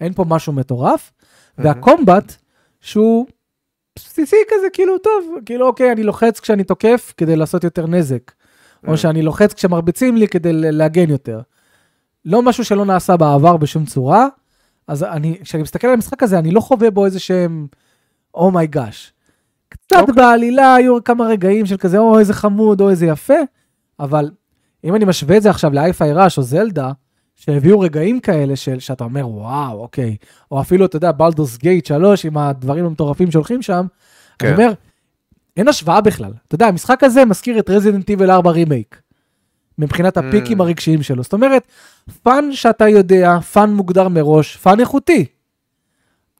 אין 0.00 0.12
פה 0.12 0.24
משהו 0.28 0.52
מטורף. 0.52 1.12
והקומבט, 1.58 2.36
שהוא 2.80 3.26
בסיסי 3.96 4.36
כזה, 4.48 4.66
כאילו 4.72 4.98
טוב, 4.98 5.34
כאילו 5.46 5.66
אוקיי, 5.66 5.92
אני 5.92 6.02
לוחץ 6.02 6.40
כשאני 6.40 6.64
תוקף 6.64 7.14
כדי 7.16 7.36
לעשות 7.36 7.64
יותר 7.64 7.86
נזק, 7.86 8.32
או. 8.88 8.96
שאני 8.96 9.22
לוחץ 9.22 9.52
כשמרביצים 9.54 10.16
לי 10.16 10.28
כדי 10.28 10.50
להגן 10.52 11.10
יותר. 11.10 11.40
לא 12.24 12.42
משהו 12.42 12.64
שלא 12.64 12.84
נעשה 12.84 13.16
בעבר 13.16 13.56
בשום 13.56 13.84
צורה, 13.84 14.26
אז 14.88 15.02
אני, 15.02 15.38
כשאני 15.42 15.62
מסתכל 15.62 15.86
על 15.86 15.94
המשחק 15.94 16.22
הזה, 16.22 16.38
אני 16.38 16.50
לא 16.50 16.60
חווה 16.60 16.90
בו 16.90 17.04
איזה 17.04 17.20
שהם, 17.20 17.66
אומייגאש. 18.34 19.12
קצת 19.68 19.96
אוקיי. 20.00 20.14
בעלילה 20.14 20.74
היו 20.74 21.04
כמה 21.04 21.26
רגעים 21.26 21.66
של 21.66 21.76
כזה, 21.76 21.98
או 21.98 22.18
איזה 22.18 22.34
חמוד, 22.34 22.80
או 22.80 22.90
איזה 22.90 23.06
יפה, 23.06 23.34
אבל 24.00 24.30
אם 24.84 24.94
אני 24.94 25.04
משווה 25.04 25.36
את 25.36 25.42
זה 25.42 25.50
עכשיו 25.50 25.72
ל-i-fi 25.74 26.16
rush 26.16 26.34
או 26.38 26.42
זלדה, 26.42 26.92
שהביאו 27.34 27.80
רגעים 27.80 28.20
כאלה 28.20 28.56
של, 28.56 28.78
שאתה 28.78 29.04
אומר, 29.04 29.28
וואו, 29.28 29.80
אוקיי, 29.80 30.16
או 30.50 30.60
אפילו, 30.60 30.86
אתה 30.86 30.96
יודע, 30.96 31.12
בלדוס 31.12 31.56
גייט 31.56 31.86
3 31.86 32.24
עם 32.24 32.38
הדברים 32.38 32.84
המטורפים 32.84 33.30
שהולכים 33.30 33.62
שם, 33.62 33.86
כן. 34.38 34.46
אני 34.46 34.56
אומר, 34.56 34.72
אין 35.56 35.68
השוואה 35.68 36.00
בכלל. 36.00 36.32
אתה 36.48 36.54
יודע, 36.54 36.66
המשחק 36.66 37.04
הזה 37.04 37.24
מזכיר 37.24 37.58
את 37.58 37.70
Resident 37.70 38.10
Evil 38.10 38.30
4 38.30 38.50
רימייק. 38.50 39.01
מבחינת 39.78 40.16
ה 40.16 40.22
peak 40.22 40.47
ים 40.47 40.60
Mm. 40.60 40.64
הרגשיים 40.64 41.02
שלו. 41.02 41.22
זאת 41.22 41.32
אומרת, 41.32 41.62
fun 42.22 42.48
שאתה 42.52 42.88
יודע, 42.88 43.40
fun 43.40 43.70
מוגדר 43.70 44.08
מראש, 44.08 44.56
fun 44.56 44.80
איכותי. 44.80 45.26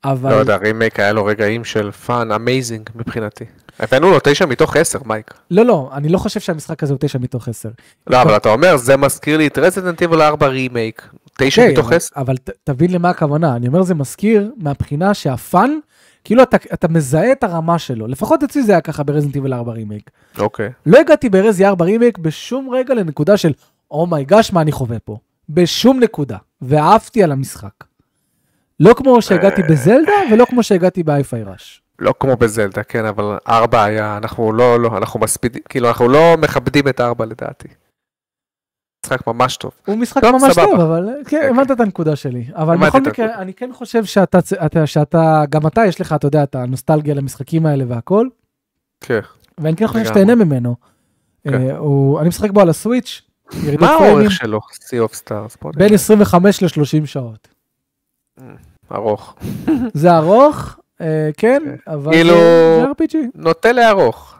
אבל... 0.04 0.30
לא 0.30 0.36
יודע, 0.36 0.56
רימייק 0.56 1.00
היה 1.00 1.12
לו 1.12 1.24
רגעים 1.24 1.64
של 1.64 1.90
fun 1.90 2.32
amazing 2.32 2.90
מבחינתי. 2.94 3.44
הבאנו 3.78 4.10
לו 4.10 4.18
תשע 4.24 4.46
מתוך 4.46 4.76
עשר, 4.76 4.98
מייק. 5.06 5.34
לא, 5.50 5.64
לא, 5.64 5.90
אני 5.92 6.08
לא 6.08 6.18
חושב 6.18 6.40
שהמשחק 6.40 6.82
הזה 6.82 6.92
הוא 6.92 6.98
9 7.00 7.18
מתוך 7.18 7.48
10. 7.48 7.68
לא, 8.06 8.22
אבל 8.22 8.36
אתה 8.36 8.48
אומר, 8.48 8.76
זה 8.76 8.96
מזכיר 8.96 9.38
לי 9.38 9.46
את 9.46 9.58
Resident 9.58 10.02
Evil 10.02 10.22
4 10.22 10.46
רימייק. 10.46 11.08
תשע 11.38 11.62
אוקיי, 11.62 11.72
מתוך 11.72 11.92
עשר. 11.92 12.14
אבל 12.16 12.34
תבין 12.64 12.90
למה 12.90 13.10
הכוונה, 13.10 13.56
אני 13.56 13.66
אומר 13.66 13.82
זה 13.82 13.94
מזכיר 13.94 14.50
מהבחינה 14.56 15.14
שה 15.14 15.38
fun, 15.38 15.70
כאילו 16.24 16.42
אתה, 16.42 16.56
אתה 16.74 16.88
מזהה 16.88 17.32
את 17.32 17.44
הרמה 17.44 17.78
שלו, 17.78 18.06
לפחות 18.06 18.42
אצלי 18.42 18.62
זה 18.62 18.72
היה 18.72 18.80
ככה 18.80 19.02
ב 19.02 19.06
Resident 19.06 19.36
Evil 19.36 19.52
4 19.54 19.72
רימייק. 19.72 20.10
אוקיי. 20.38 20.70
לא 20.86 20.98
הגעתי 20.98 21.28
ב 21.28 21.36
Resi 21.36 21.66
4 21.66 21.84
רימייק 21.84 22.18
בשום 22.18 22.70
רגע 22.70 22.94
לנקודה 22.94 23.36
של 23.36 23.52
oh 23.90 24.06
my 24.06 24.21
gosh 24.21 24.52
מה 24.52 24.60
אני 24.60 24.72
חווה 24.72 24.98
פה, 24.98 25.16
בשום 25.48 26.00
נקודה, 26.00 26.36
ועפתי 26.62 27.22
על 27.22 27.32
המשחק. 27.32 27.84
לא 28.80 28.94
כמו 28.94 29.22
שהגעתי 29.22 29.62
בזלדה 29.62 30.12
ולא 30.32 30.44
כמו 30.44 30.62
שהגעתי 30.62 31.02
ב-Hi-Fi 31.02 31.46
Rush. 31.46 31.80
לא 31.98 32.14
כמו 32.20 32.36
בזלדה, 32.36 32.82
כן, 32.82 33.04
אבל 33.04 33.38
ארבע 33.48 33.84
היה, 33.84 34.16
אנחנו 34.16 34.52
לא, 34.52 34.80
לא, 34.80 34.96
אנחנו 34.96 35.20
מספידים, 35.20 35.62
כאילו, 35.68 35.88
אנחנו 35.88 36.08
לא 36.08 36.34
מכבדים 36.38 36.88
את 36.88 37.00
ארבע 37.00 37.24
לדעתי. 37.24 37.68
משחק 39.06 39.26
ממש 39.26 39.56
טוב. 39.56 39.70
הוא 39.86 39.96
משחק 39.98 40.22
טוב, 40.22 40.32
ממש 40.32 40.52
סבבה. 40.52 40.66
טוב, 40.70 40.80
אבל 40.80 41.08
כן, 41.26 41.40
כן, 41.40 41.48
הבנת 41.50 41.70
את 41.70 41.80
הנקודה 41.80 42.16
שלי. 42.16 42.44
אבל 42.54 42.76
בכל 42.76 43.00
מקרה. 43.00 43.34
אני 43.38 43.54
כן 43.54 43.70
חושב 43.72 44.04
שאתה, 44.04 44.38
אתה, 44.66 44.86
שאתה, 44.86 45.44
גם 45.50 45.66
אתה, 45.66 45.86
יש 45.86 46.00
לך, 46.00 46.12
אתה 46.12 46.26
יודע, 46.26 46.42
את 46.42 46.54
הנוסטלגיה 46.54 47.14
למשחקים 47.14 47.66
האלה 47.66 47.84
והכל, 47.88 48.26
כן. 49.00 49.20
ואני 49.58 49.76
כן 49.76 49.86
חושב. 49.86 50.04
שתהנה 50.04 50.34
ממנו. 50.34 50.76
כן. 51.44 51.54
אה, 51.54 51.76
הוא- 51.76 52.20
אני 52.20 52.28
משחק 52.28 52.50
בו 52.50 52.60
על 52.60 52.68
הסוויץ', 52.68 53.22
מה 53.80 53.86
האורך 53.90 54.30
שלו? 54.32 54.60
Sea 54.72 55.10
of 55.10 55.14
Stars. 55.14 55.56
בין 55.76 55.84
נראה. 55.86 55.94
25 55.94 56.62
ל-30 56.62 57.06
שעות. 57.06 57.48
ארוך. 58.92 59.34
זה 59.94 60.16
ארוך, 60.16 60.76
אה, 61.00 61.30
כן, 61.36 61.62
כן. 61.64 61.92
אבל 61.92 62.12
כאילו- 62.12 62.34
זה 62.34 62.84
RPG. 63.02 63.16
נוטה 63.34 63.72
לארוך. 63.72 64.38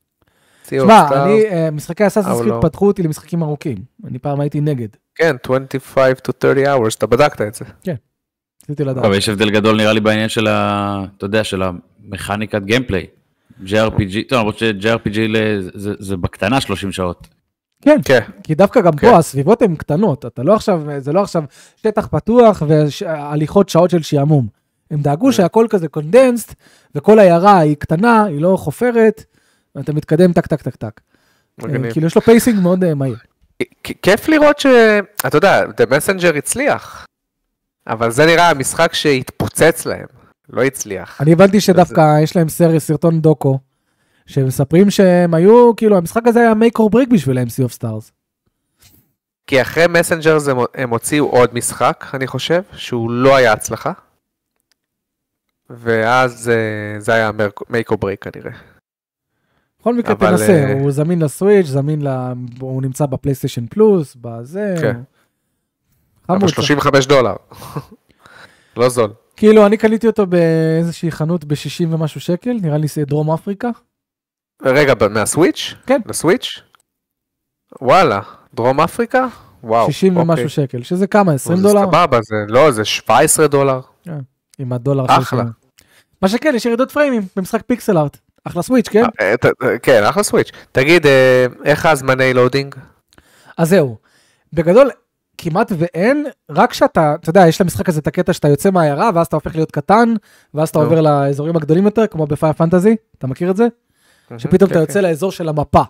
תשמע. 0.67 1.09
אני, 1.25 1.45
אה, 1.51 1.71
משחקי 1.71 2.07
אסאסינס 2.07 2.27
אבל 2.35 2.41
קריד 2.41 2.53
לא. 2.55 2.61
פתחו 2.63 2.87
אותי 2.87 3.03
למשחקים 3.03 3.43
ארוכים. 3.43 3.77
אני 4.07 4.19
פעם 4.19 4.41
הייתי 4.41 4.61
נגד, 4.61 4.89
כן, 5.15 5.37
25 5.45 6.19
to 6.19 6.33
30 6.43 6.65
hours, 6.67 6.97
אתה 6.99 7.07
בדקת 7.07 7.41
את 7.41 7.55
זה. 7.55 7.65
רציתי 8.65 8.85
לדעת. 8.85 9.05
אבל 9.05 9.17
יש 9.17 9.29
הבדל 9.29 9.51
גדול 9.51 9.77
נראה 9.77 9.93
לי 9.93 10.01
בעניין 10.01 10.29
של 10.29 10.47
ה... 10.47 11.05
אתה 11.17 11.25
יודע, 11.27 11.45
של 11.45 11.63
המכניקת 11.63 12.63
gameplay. 12.63 13.07
JRPG, 13.65 14.15
טוב, 14.29 14.39
למרות 14.39 14.59
ש-JRPG 14.59 15.15
זה- 15.75 15.95
זה 15.99 16.17
בקטנה 16.17 16.61
30 16.61 16.93
שעות. 16.93 17.29
כן, 17.83 17.99
כן. 18.05 18.21
כי 18.43 18.55
דווקא 18.55 18.81
גם 18.81 18.93
כן. 18.97 19.11
פה 19.11 19.17
הסביבות 19.19 19.63
הן 19.63 19.75
קטנות, 19.77 20.27
אתה 20.27 20.43
לא 20.43 20.55
עכשיו, 20.55 20.83
זה 20.99 21.13
לא 21.13 21.23
עכשיו 21.23 21.45
שטח 21.77 22.07
פתוח 22.07 22.63
והליכות 22.67 23.69
שעות 23.69 23.91
של 23.91 24.03
שעמום. 24.03 24.47
הם 24.91 25.01
דאגו 25.01 25.27
כן. 25.27 25.33
שהכל 25.33 25.67
כזה 25.71 25.89
condensed, 25.89 26.55
וכל 26.95 27.19
העיירה 27.19 27.59
היא 27.59 27.77
קטנה, 27.77 28.25
היא 28.25 28.41
לא 28.41 28.57
חופרת, 28.57 29.25
ואתה 29.75 29.93
מתקדם 29.93 30.33
טק 30.33 30.47
טק 30.47 30.63
טק 30.63 30.77
טק. 30.77 31.01
אה, 31.65 31.93
כאילו 31.93 32.07
יש 32.07 32.15
לו 32.15 32.23
pacing 32.23 32.61
מאוד 32.61 32.85
אה, 32.85 32.95
מהיר. 32.95 33.17
כיף 33.83 34.29
לראות 34.29 34.59
ש... 34.59 34.67
אתה 35.27 35.37
יודע, 35.37 35.65
The 35.65 35.87
Messenger 35.91 36.37
הצליח. 36.39 37.07
אבל 37.87 38.11
זה 38.11 38.27
נראה 38.27 38.51
המשחק 38.51 38.95
שהתפוצץ 38.95 39.87
להם. 39.87 40.07
לא 40.51 40.63
הצליח. 40.63 41.21
אני 41.21 41.33
הבנתי 41.33 41.61
שדווקא 41.61 42.21
יש 42.23 42.37
להם 42.37 42.49
סרט, 42.49 42.79
סרטון 42.79 43.21
דוקו, 43.21 43.59
שמספרים 44.27 44.91
שהם 44.91 45.35
היו, 45.35 45.77
כאילו 45.77 45.97
המשחק 45.97 46.27
הזה 46.27 46.41
היה 46.41 46.53
make 46.53 46.79
or 46.79 46.95
break 46.95 47.13
בשבילם, 47.13 47.47
Sea 47.47 47.71
of 47.71 47.79
Stars. 47.79 48.11
כי 49.47 49.63
אחרי 49.63 49.85
מסנג'ר 49.89 50.39
הם 50.75 50.91
הוציאו 50.91 51.27
עוד 51.27 51.55
משחק, 51.55 52.05
אני 52.15 52.27
חושב, 52.27 52.63
שהוא 52.73 53.11
לא 53.11 53.37
היה 53.37 53.53
הצלחה. 53.53 53.93
ואז 55.71 56.51
אה, 56.51 57.01
זה 57.01 57.13
היה 57.15 57.31
make 57.71 57.93
or 57.93 57.97
break 57.97 58.31
כנראה. 58.31 58.53
בכל 59.83 59.95
מקרה 59.95 60.13
אבל, 60.15 60.31
תנסה, 60.31 60.53
אה, 60.53 60.73
הוא 60.73 60.91
זמין 60.91 61.23
לסוויץ', 61.23 61.67
זמין 61.67 62.03
ל... 62.03 62.09
הוא 62.61 62.83
נמצא 62.83 63.07
בפלייסטיישן 63.07 63.67
פלוס, 63.67 64.17
בזה. 64.21 64.75
כן. 64.81 64.97
הוא- 64.97 65.03
אבל 66.29 66.39
חמוד. 66.39 66.51
35 66.51 67.07
דולר. 67.07 67.35
לא 68.77 68.89
זול. 68.89 69.13
כאילו, 69.37 69.67
אני 69.67 69.77
קניתי 69.77 70.07
אותו 70.07 70.27
באיזושהי 70.27 71.11
חנות 71.11 71.45
ב-60 71.45 71.87
ומשהו 71.91 72.21
שקל, 72.21 72.57
נראה 72.63 72.79
לי 72.79 72.87
זה 72.89 73.05
דרום 73.05 73.31
אפריקה. 73.31 73.71
רגע, 74.63 74.95
מהסוויץ'? 75.11 75.75
כן. 75.87 76.01
לסוויץ'? 76.07 76.61
וואלה, 77.83 78.21
דרום 78.55 78.81
אפריקה? 78.81 79.27
וואו. 79.65 79.93
60 79.93 80.17
אוקיי. 80.17 80.31
ומשהו 80.31 80.49
שקל, 80.49 80.83
שזה 80.83 81.07
כמה, 81.07 81.33
20 81.35 81.57
זה 81.59 81.63
דולר? 81.69 81.81
סבבה, 81.87 82.19
זה 82.23 82.37
לא, 82.49 82.71
זה 82.71 82.85
17 82.85 83.47
דולר. 83.49 83.81
עם 84.59 84.73
הדולר. 84.73 85.05
אחלה. 85.09 85.43
של- 85.43 85.83
מה 86.23 86.29
שכן, 86.29 86.53
יש 86.57 86.65
ירידות 86.67 86.91
frame 86.91 87.14
ים 87.14 87.23
במשחק 87.37 87.63
pixel 87.67 87.99
art. 87.99 88.19
אחלה 88.45 88.63
Switch, 88.63 88.89
כן? 88.89 89.05
אה, 89.21 89.37
ת- 89.37 89.45
אה, 89.63 89.79
כן, 89.79 90.05
אחלה 90.05 90.23
Switch. 90.23 90.51
תגיד, 90.73 91.07
אה, 91.07 91.47
איך 91.65 91.87
הזמני 91.87 92.35
loading? 92.35 92.75
אז 93.59 93.69
זהו. 93.69 93.97
בגדול, 94.53 94.91
כמעט 95.39 95.73
ואין, 95.79 96.27
רק 96.51 96.73
שאתה, 96.73 97.15
אתה 97.21 97.31
יודע, 97.31 97.49
יש 97.49 97.61
למשחק 97.61 97.89
הזה 97.89 98.01
את 98.01 98.07
הקטע 98.07 98.33
שאתה 98.33 98.49
יוצא 98.49 98.71
מהעיירה, 98.71 99.11
ואז 99.15 99.27
אתה 99.27 99.37
הופך 99.37 99.55
להיות 99.55 99.71
קטן, 99.71 100.15
ואז 100.55 100.69
אתה 100.69 100.79
נו. 100.79 100.85
עובר 100.85 101.01
לאזורים 101.01 101.57
הגדולים 101.57 101.85
יותר, 101.85 102.07
כמו 102.07 102.27
ב 102.27 102.31
Final 102.31 102.53
Fantasy, 102.53 102.97
אתה 103.19 103.27
מכיר 103.27 103.51
את 103.51 103.57
זה? 103.57 103.67
שפתאום 104.39 104.69
כן, 104.71 104.75
אתה 104.75 104.83
יוצא 104.83 105.01
לאזור 105.01 105.33
של 105.33 105.49
המפה. 105.49 105.83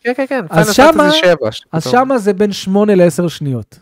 כן, 0.00 0.12
כן, 0.16 0.24
כן. 0.28 0.40
שמה- 0.72 1.08
Fantasy 1.10 1.12
7, 1.12 1.48
אז 1.72 1.84
שמה 1.90 2.18
זה 2.18 2.32
בין 2.32 2.52
8 2.52 2.94
ל-10 2.94 3.28
שניות. 3.28 3.78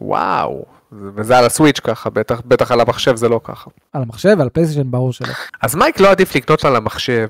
וואו. 0.00 0.64
וזה 0.92 1.38
על 1.38 1.44
הסוויץ' 1.44 1.80
ככה, 1.80 2.10
בטח, 2.10 2.40
בטח 2.44 2.72
על 2.72 2.80
המחשב 2.80 3.16
זה 3.16 3.28
לא 3.28 3.40
ככה. 3.44 3.70
על 3.92 4.02
המחשב, 4.02 4.40
על 4.40 4.48
פלייסטיישן, 4.48 4.90
ברור 4.90 5.12
שלא. 5.12 5.28
אז 5.62 5.74
מייק 5.74 6.00
לא 6.00 6.10
עדיף 6.10 6.36
לקנות 6.36 6.64
לה 6.64 6.70
למחשב 6.70 7.28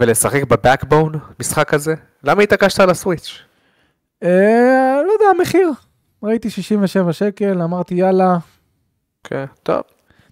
ולשחק 0.00 0.44
ב 0.44 0.51
Backbone, 0.51 1.12
משחק 1.40 1.68
כזה? 1.68 1.94
למה 2.24 2.42
התעקשת 2.42 2.80
על 2.80 2.90
הסוויץ'? 2.90 3.38
אה, 4.22 5.00
לא 5.06 5.12
יודע, 5.12 5.24
המחיר. 5.38 5.70
ראיתי 6.22 6.50
67 6.50 7.12
שקל, 7.12 7.62
אמרתי 7.62 7.94
יאללה, 7.94 8.38
כן, 9.24 9.44
טוב. 9.62 9.82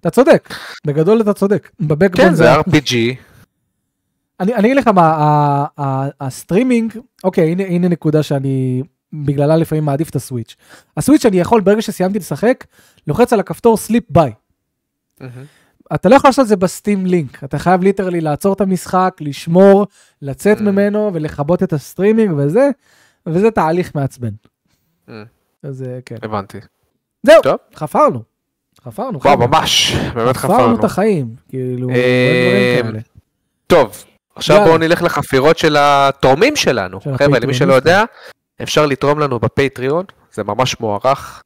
אתה 0.01 0.11
צודק, 0.11 0.55
בגדול 0.87 1.21
אתה 1.21 1.33
צודק. 1.33 1.71
ב 1.81 1.86
Backbone 1.86 2.27
כן, 2.27 2.35
זה 2.35 2.55
RPG. 2.55 2.95
אני 4.41 4.59
אגיד 4.59 4.77
לך 4.77 4.89
מה, 4.89 5.67
הסטרימינג, 6.21 6.99
אוקיי, 7.25 7.51
הנה, 7.51 7.63
הנה 7.63 7.89
נקודה 7.89 8.23
שאני 8.23 8.83
בגללה 9.13 9.57
לפעמים 9.57 9.85
מעדיף 9.85 10.11
את 10.11 10.17
הסוויץ'. 10.17 10.57
הסוויץ' 10.97 11.27
אני 11.27 11.41
יכול 11.41 11.61
ברגע 11.61 11.83
שסיימתי 11.83 12.19
לשחק, 12.19 12.65
לוחץ 13.07 13.33
על 13.33 13.41
הכפתור 13.41 13.77
sleep 13.77 14.05
bye. 14.11 14.33
אתה 15.95 16.09
לא 16.09 16.15
יכול 16.15 16.29
לעשות 16.29 16.43
את 16.43 16.49
זה 16.49 16.57
ב 16.57 16.65
Steam 16.65 17.07
Link, 17.07 17.45
אתה 17.45 17.59
חייב 17.59 17.83
literally 17.83 18.21
לעצור 18.21 18.53
את 18.53 18.61
המשחק, 18.61 19.17
לשמור, 19.21 19.87
לצאת 20.23 20.59
Mm. 20.59 20.63
ממנו 20.63 21.11
ולכבות 21.15 21.63
את 21.63 21.73
הסטרימינג 21.73 22.35
וזה, 22.37 22.71
וזה 23.27 23.51
תהליך 23.51 23.95
מעצבן. 23.95 24.31
Mm. 25.09 25.13
אז 25.63 25.83
אה, 25.83 25.99
כן. 26.07 26.17
הבנתי. 26.23 26.59
זהו, 27.23 27.43
טוב. 27.43 27.57
חפרנו. 27.75 28.23
חפרנו. 28.85 29.21
וואו. 29.21 29.39
ממש, 29.39 29.95
באמת 30.15 30.37
חפרנו 30.37 30.59
חפרנו. 30.59 30.79
את 30.79 30.85
החיים. 30.85 31.35
כאילו, 31.49 31.91
אה, 31.91 31.95
דברים 32.81 32.93
כאלה. 32.93 33.01
טוב, 33.67 34.05
עכשיו 34.35 34.57
יאללה. 34.57 34.69
בואו 34.69 34.79
נלך 34.79 35.03
לחפירות 35.03 35.59
של 35.59 35.77
התורמים 35.79 36.57
שלנו. 36.57 37.01
של 37.01 37.17
חבר'ה, 37.17 37.39
למי. 37.39 37.55
שלא 37.55 37.73
יודע, 37.75 38.05
אפשר 38.63 38.87
לתרום 38.87 39.19
לנו 39.19 39.39
בפטריון, 39.39 40.05
זה 40.33 40.45
ממש 40.45 40.81
מוערך. 40.81 41.43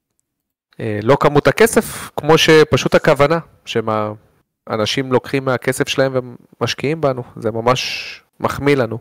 אה, 0.80 0.98
לא 1.02 1.16
כמות 1.20 1.48
הכסף, 1.48 2.10
כמו 2.16 2.38
שפשוט 2.38 2.94
הכוונה, 2.94 3.38
שאנשים 3.64 5.12
לוקחים 5.12 5.44
מהכסף 5.44 5.88
שלהם 5.88 6.16
ומשקיעים 6.60 7.00
בנו, 7.00 7.22
זה 7.36 7.50
ממש 7.50 8.20
מחמיא 8.40 8.76
לנו. 8.76 8.98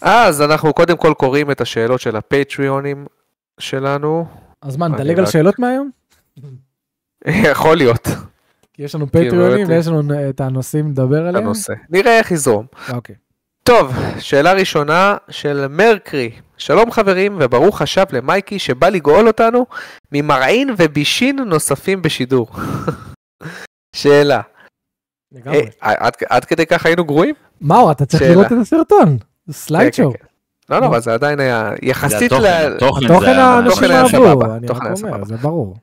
אז 0.00 0.42
אנחנו 0.42 0.74
קודם 0.74 0.96
כל 0.96 1.14
קוראים 1.18 1.50
את 1.50 1.60
השאלות 1.60 2.00
של 2.00 2.16
הפטריונים 2.16 3.06
שלנו, 3.60 4.26
אז 4.62 4.76
מה, 4.76 4.88
נדלג 4.88 5.18
על 5.18 5.24
רק- 5.24 5.30
שאלות 5.30 5.58
מהיום? 5.58 5.90
יכול 7.52 7.76
להיות, 7.76 8.08
כי 8.72 8.82
יש 8.82 8.94
לנו 8.94 9.06
פטריונים 9.06 9.56
באמת. 9.66 9.68
ויש 9.68 9.86
לנו 9.86 10.02
את 10.30 10.40
הנושאים 10.40 10.90
לדבר 10.90 11.26
עליהם. 11.26 11.44
הנושא. 11.44 11.72
נראה 11.90 12.18
איך 12.18 12.30
יזרום. 12.30 12.66
אוקיי. 12.92 13.14
טוב, 13.62 13.92
שאלה 14.18 14.52
ראשונה 14.52 15.16
של 15.28 15.66
מרקרי. 15.68 16.30
שלום 16.60 16.90
חברים, 16.90 17.38
וברוך 17.40 17.82
השב 17.82 18.04
למייקי 18.12 18.58
שבא 18.58 18.88
לגאול 18.88 19.26
אותנו 19.26 19.66
ממרעין 20.12 20.70
ובישין 20.78 21.38
נוספים 21.38 22.02
בשידור. 22.02 22.46
שאלה, 23.96 24.40
לגמרי. 25.32 25.58
אה, 25.82 25.92
עד, 25.98 26.12
עד 26.28 26.44
כדי 26.44 26.66
כך 26.66 26.86
היינו 26.86 27.04
גרועים? 27.04 27.34
מאור, 27.60 27.92
אתה 27.92 28.06
צריך. 28.06 28.22
לראות 28.22 28.46
את 28.46 28.52
הסרטון. 28.60 29.16
slide 29.50 29.94
כן, 29.94 30.02
show. 30.02 30.12
כן, 30.12 30.18
כן. 30.18 30.24
לא, 30.74 30.80
לא, 30.80 30.86
אבל 30.86 31.00
זה 31.00 31.14
עדיין 31.14 31.40
היה 31.40 31.72
יחסית 31.82 32.32
ל... 32.32 32.78
תוכן 32.78 33.38
האנשים 33.38 33.92
אהבו, 33.92 34.44
אני 34.56 34.66
רק 34.66 34.82
היה 34.82 34.92
אומר, 34.92 34.96
סבבה. 34.96 35.24
זה 35.24 35.36
ברור. 35.36 35.76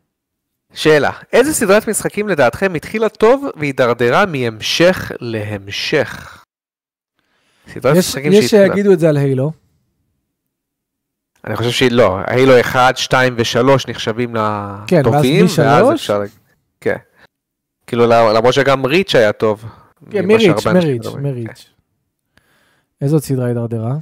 שאלה, 0.74 1.12
איזה 1.34 1.54
סדרת 1.54 1.88
משחקים 1.90 2.30
לדעתכם 2.30 2.74
התחילה 2.76 3.10
טוב 3.10 3.46
והידרדרה 3.56 4.26
מהמשך 4.26 5.12
להמשך? 5.20 6.44
סדרת 7.74 7.96
יש 7.98 8.08
משחקים 8.08 8.32
יש 8.34 8.46
שהתחילה- 8.46 8.76
שיגידו 8.76 8.94
את 8.94 9.00
זה 9.00 9.10
על 9.10 9.18
הילו. 9.18 9.52
אני 11.48 11.56
חושב 11.56 11.72
שהיא 11.72 11.92
לא, 11.92 12.18
הילו 12.28 12.60
1, 12.60 12.98
2 12.98 13.36
ו-3 13.38 13.70
נחשבים 13.88 14.34
כן, 14.88 15.02
ואז 15.06 15.14
לטובים, 15.14 15.46
מ- 15.46 15.48
ואז 15.60 15.86
שלוש? 15.86 16.02
אפשר... 16.02 16.22
כן. 16.82 16.96
כאילו 17.88 18.08
למרות 18.08 18.54
שגם 18.54 18.86
ריץ' 18.86 19.16
היה 19.16 19.32
טוב. 19.34 19.66
כן, 20.12 20.26
מריץ', 20.26 20.66
מריץ'. 20.68 21.08
כן. 21.08 21.20
מריץ'. 21.22 21.70
איזו 23.02 23.16
עוד 23.16 23.24
סדרה 23.24 23.46
הידרדרה? 23.48 23.94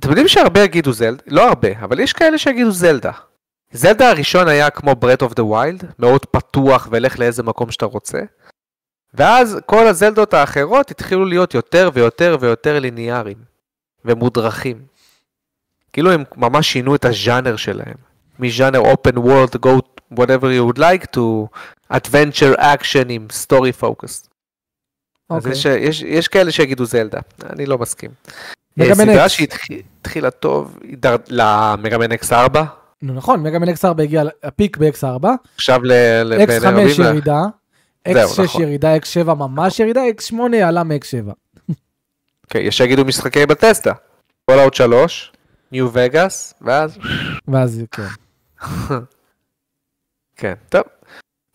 אתם 0.00 0.08
יודעים 0.08 0.28
שהרבה 0.28 0.60
יגידו 0.64 0.92
זלדה, 0.92 1.22
לא 1.26 1.48
הרבה, 1.48 1.68
אבל 1.82 2.00
יש 2.00 2.12
כאלה 2.12 2.38
שיגידו 2.38 2.70
זלדה. 2.70 3.10
זלדה 3.72 4.10
הראשון 4.10 4.48
היה 4.48 4.70
כמו 4.70 4.94
ברט 4.94 5.22
אוף 5.22 5.34
דה 5.34 5.44
ויילד, 5.44 5.84
מאוד 5.98 6.24
פתוח 6.26 6.88
ולך 6.90 7.18
לאיזה 7.18 7.42
מקום 7.42 7.70
שאתה 7.70 7.86
רוצה. 7.86 8.18
ואז 9.14 9.58
כל 9.66 9.86
הזלדות 9.86 10.34
האחרות 10.34 10.90
התחילו 10.90 11.24
להיות 11.24 11.54
יותר 11.54 11.90
ויותר 11.94 12.36
ויותר 12.40 12.78
ליניאריים 12.78 13.38
ומודרכים. 14.04 14.82
כאילו 15.92 16.12
הם 16.12 16.24
ממש 16.36 16.72
שינו 16.72 16.94
את 16.94 17.04
הז'אנר 17.04 17.56
שלהם. 17.56 17.94
מז'אנר 18.38 18.82
open 18.82 19.16
world 19.16 19.56
go 19.66 19.80
whatever 20.14 20.44
you 20.44 20.72
would 20.72 20.78
like 20.78 21.06
to 21.16 21.46
adventure 21.92 22.58
action 22.58 23.06
עם 23.08 23.26
story 23.44 23.82
focus. 23.82 24.28
אז 25.30 25.46
אוקיי. 25.46 25.52
יש, 25.52 25.64
יש, 25.64 26.02
יש 26.02 26.28
כאלה 26.28 26.52
שיגידו 26.52 26.84
זלדה, 26.84 27.18
אני 27.50 27.66
לא 27.66 27.78
מסכים. 27.78 28.10
אה, 28.80 28.94
סדרה 28.94 29.26
X. 29.26 29.32
שהתחילה 29.32 30.30
טוב, 30.30 30.78
ל 31.28 31.42
Mega 31.42 31.98
X 32.14 32.32
4, 32.32 32.64
נו, 33.02 33.12
נכון, 33.14 33.42
Mega 33.42 33.58
Man 33.58 33.68
X 33.68 33.84
4 33.84 34.02
הגיע, 34.02 34.22
ה 34.42 34.49
peak 34.49 34.76
ב-X4, 34.76 35.26
עכשיו 35.54 35.80
ל- 35.84 36.22
ל- 36.22 36.42
X5 36.42 36.46
בין 36.46 36.62
רבים 36.64 36.86
ל- 36.98 37.04
ירידה, 37.04 37.40
זהו, 38.12 38.30
X6 38.30 38.42
נכון. 38.42 38.62
ירידה, 38.62 38.96
X7 38.96 39.24
ממש 39.34 39.80
ירידה, 39.80 40.00
X8 40.18 40.56
עלה 40.64 40.84
מ-X7. 40.84 41.32
כן, 42.50 42.58
יש 42.62 42.76
שיגידו 42.78 43.04
משחקי 43.04 43.46
Bethesda. 43.46 43.92
Fallout 44.44 44.74
3, 44.74 45.31
New 45.72 45.88
Vegas, 45.92 46.54
ואז... 46.60 46.98
ואז 47.48 47.82
כן. 47.90 48.02
כן, 50.40 50.54
טוב. 50.68 50.82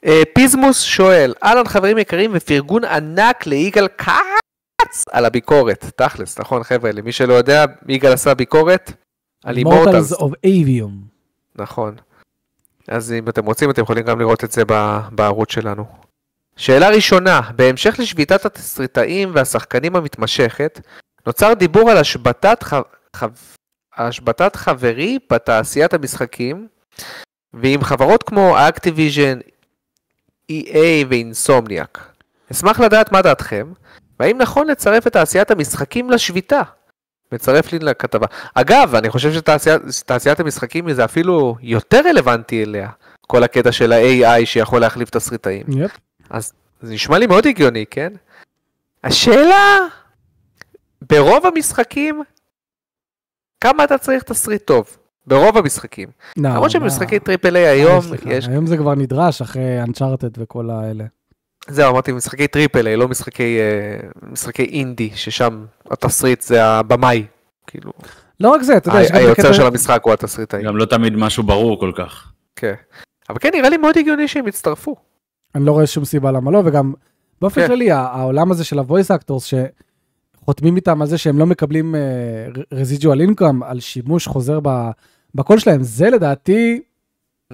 אה, 0.06 0.22
פיזמוס 0.35 0.81
שואל, 0.81 1.34
אהלן 1.44 1.68
חברים 1.68 1.98
יקרים 1.98 2.31
ופרגון 2.34 2.84
ענק 2.84 3.45
ליגאל 3.45 3.88
כץ 3.88 5.06
על 5.11 5.26
הביקורת. 5.26 5.85
תכלס, 5.95 6.39
נכון 6.39 6.64
חבר'ה, 6.64 6.91
למי 6.91 7.11
שלא 7.11 7.34
יודע, 7.34 7.65
יגאל 7.88 8.14
עשה 8.14 8.34
ביקורת 8.34 8.91
על 9.44 9.57
אימורטלס. 9.57 10.14
Immortals 10.14 10.15
of 10.15 10.31
Avium. 10.45 10.91
נכון. 11.56 11.95
אז 12.88 13.11
אם 13.11 13.30
אתם 13.30 13.45
רוצים, 13.45 13.69
אתם 13.69 13.81
יכולים 13.81 14.06
גם 14.06 14.19
לראות 14.19 14.44
את 14.44 14.52
זה 14.52 14.64
בערוץ 15.11 15.52
שלנו. 15.52 15.85
שאלה 16.57 16.89
ראשונה, 16.89 17.41
בהמשך 17.56 17.95
לשביתת 17.99 18.45
התסריטאים 18.45 19.31
והשחקנים 19.34 19.95
המתמשכת, 19.95 20.80
נוצר 21.27 21.53
דיבור 21.53 21.91
על 21.91 21.98
השבתת, 21.98 22.64
ח... 22.64 22.73
השבתת 23.98 24.56
חברי 24.56 25.19
בתעשיית 25.32 25.94
המשחקים, 25.94 26.68
ועם 27.53 27.84
חברות 27.84 28.24
כמו 28.24 28.56
אקטיביז'ן, 28.57 29.40
EA 30.52 30.78
ואינסומניאק. 31.10 32.14
אשמח 32.52 32.80
לדעת 32.80 33.11
מה 33.11 33.22
דעתכם, 33.22 33.72
והאם 34.19 34.38
נכון 34.38 34.68
לצרף 34.68 35.07
את 35.07 35.14
תעשיית 35.14 35.52
המשחקים 35.52 36.10
לשביתה? 36.10 36.61
מצרף 37.32 37.74
לי 37.74 37.80
לכתבה. 37.80 38.28
אגב, 38.53 38.95
אני 38.95 39.10
חושב 39.10 39.34
שתעשיית 39.34 39.82
תעשיית 40.06 40.40
המשחקים 40.40 40.94
זה 40.94 41.06
אפילו 41.06 41.56
יותר 41.61 42.02
רלוונטי 42.10 42.64
אליה, 42.64 42.90
כל 43.28 43.44
הקטע 43.44 43.72
של 43.72 43.94
ה-AI 43.94 44.45
שיכול 44.45 44.82
להחליף 44.82 45.10
תסריטאים. 45.10 45.65
יפ. 45.69 45.91
זה 46.82 46.94
נשמע 46.94 47.18
לי 47.18 47.28
מאוד 47.28 47.48
הגיוני, 47.48 47.86
כן? 47.91 48.14
השאלה, 49.03 49.78
ברוב 51.02 51.45
המשחקים, 51.45 52.24
כמה 53.62 53.84
אתה 53.84 53.98
צריך 53.98 54.24
תסריט 54.24 54.66
טוב? 54.66 54.98
ברוב 55.28 55.58
המשחקים. 55.58 56.08
לא, 56.38 56.50
למרות 56.50 56.72
שבמשחקי 56.72 57.20
triple 57.20 57.56
A 57.56 57.68
היום 57.68 58.02
סליחה, 58.02 58.34
יש... 58.34 58.48
היום 58.48 58.66
זה 58.66 58.78
כבר 58.78 58.96
נדרש 58.96 59.42
אחרי 59.42 59.84
Uncharted 59.84 60.34
וכל 60.38 60.70
האלה. 60.70 61.04
זהו, 61.68 61.92
אמרתי 61.92 62.12
משחקי 62.12 62.48
triple 62.48 62.88
A, 62.88 62.95
לא 62.96 63.08
משחקי, 63.08 63.60
אה, 63.60 64.10
משחקי 64.32 64.64
אינדי, 64.64 65.10
ששם 65.16 65.66
התסריט 65.92 66.42
זה 66.42 66.66
הבמאי. 66.66 67.26
כאילו, 67.68 67.92
לא 68.40 68.50
רק 68.50 68.62
זה, 68.62 68.78
אתה 68.78 68.90
יודע, 68.90 69.02
יש 69.02 69.12
גם 69.12 69.18
היוצר 69.18 69.54
של 69.54 69.66
המשחק 69.66 70.02
הוא 70.04 70.14
התסריטאי. 70.14 70.64
גם 70.64 70.78
לא 70.78 70.86
תמיד 70.86 71.16
משהו 71.16 71.44
ברור 71.44 71.80
כל 71.80 71.92
כך. 71.96 72.32
כן. 72.56 72.74
אבל 73.30 73.38
כן, 73.40 73.50
נראה 73.54 73.70
לי 73.70 73.78
מאוד 73.78 73.98
הגיוני 73.98 74.28
שהם 74.28 74.48
יצטרפו. 74.48 74.96
אני 75.56 75.66
לא 75.66 75.72
רואה 75.72 75.88
שום 75.88 76.06
סיבה 76.06 76.32
למה 76.32 76.52
לא, 76.52 76.62
וגם 76.66 76.94
באופן 77.42 77.62
כן. 77.62 77.68
כללי, 77.68 77.92
העולם 77.92 78.52
הזה 78.52 78.64
של 78.64 78.80
ה-voice 78.80 79.20
actors, 79.20 79.54
שחותמים 80.48 80.76
איתם 80.76 81.02
על 81.02 81.07
זה 81.07 81.18
שהם 81.18 81.40
לא 81.40 81.45
מקבלים 81.45 81.95
אה, 81.95 82.48
residual 82.74 83.30
income 83.30 83.65
על 83.65 83.80
שימוש 83.80 84.28
חוזר 84.28 84.60
ב- 84.64 84.90
בקול 85.36 85.60
שלהם, 85.60 85.84
זה 85.84 86.10
לדעתי, 86.10 86.82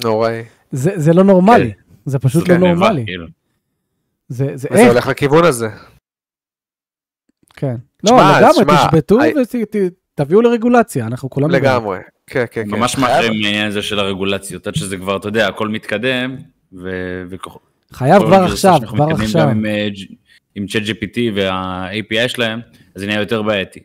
נוראי. 0.03 0.44
זה 0.72 0.91
זה 0.95 1.14
לא 1.14 1.24
נורמלי. 1.24 1.74
זה 2.06 2.20
פשוט 2.20 2.48
זה 2.48 2.57
לא 2.57 2.74
נורמלי. 2.74 3.06
כאילו. 3.06 3.28
זה 4.28 4.45
זה 4.56 4.68
וזה 4.72 4.82
איך, 4.82 4.91
הולך 4.91 5.07
לכיוון 5.07 5.45
הזה. 5.45 5.70
כן. 7.53 7.76
לא, 8.03 8.10
שמע, 8.10 8.40
לגמרי, 8.41 8.76
תשבתו 8.78 9.20
I- 9.22 9.80
ותביאו 10.20 10.41
לרגולציה, 10.41 11.07
אנחנו 11.07 11.30
כולם... 11.30 11.52
לגמרי. 11.52 11.99
כן, 12.28 12.45
כן, 12.52 12.64
כן. 12.64 12.70
ממש 12.70 12.98
מאחרים 12.98 13.41
מהעניין 13.41 13.68
הזה 13.68 13.82
של 13.82 13.99
הרגולציות, 13.99 14.68
עד 14.68 14.76
שזה 14.76 14.98
כבר, 14.98 15.18
אתה 15.18 15.28
יודע, 15.28 15.48
הכל 15.48 15.68
מתקדם, 15.68 16.36
ו... 16.74 16.90
חייב 17.91 18.24
כבר 18.26 18.44
עכשיו, 18.44 18.80
כבר 18.88 19.06
עכשיו. 19.11 19.41
גם 19.41 19.49
עם, 19.49 19.65
אה, 19.65 19.88
עם 20.56 20.68
צ'אט 20.68 20.82
GPT 20.82 21.18
וה-API 21.36 22.28
שלהם, 22.28 22.60
אז 22.96 23.02
זה 23.02 23.08
נהיה 23.08 23.20
יותר 23.20 23.42
בעייתי. 23.42 23.80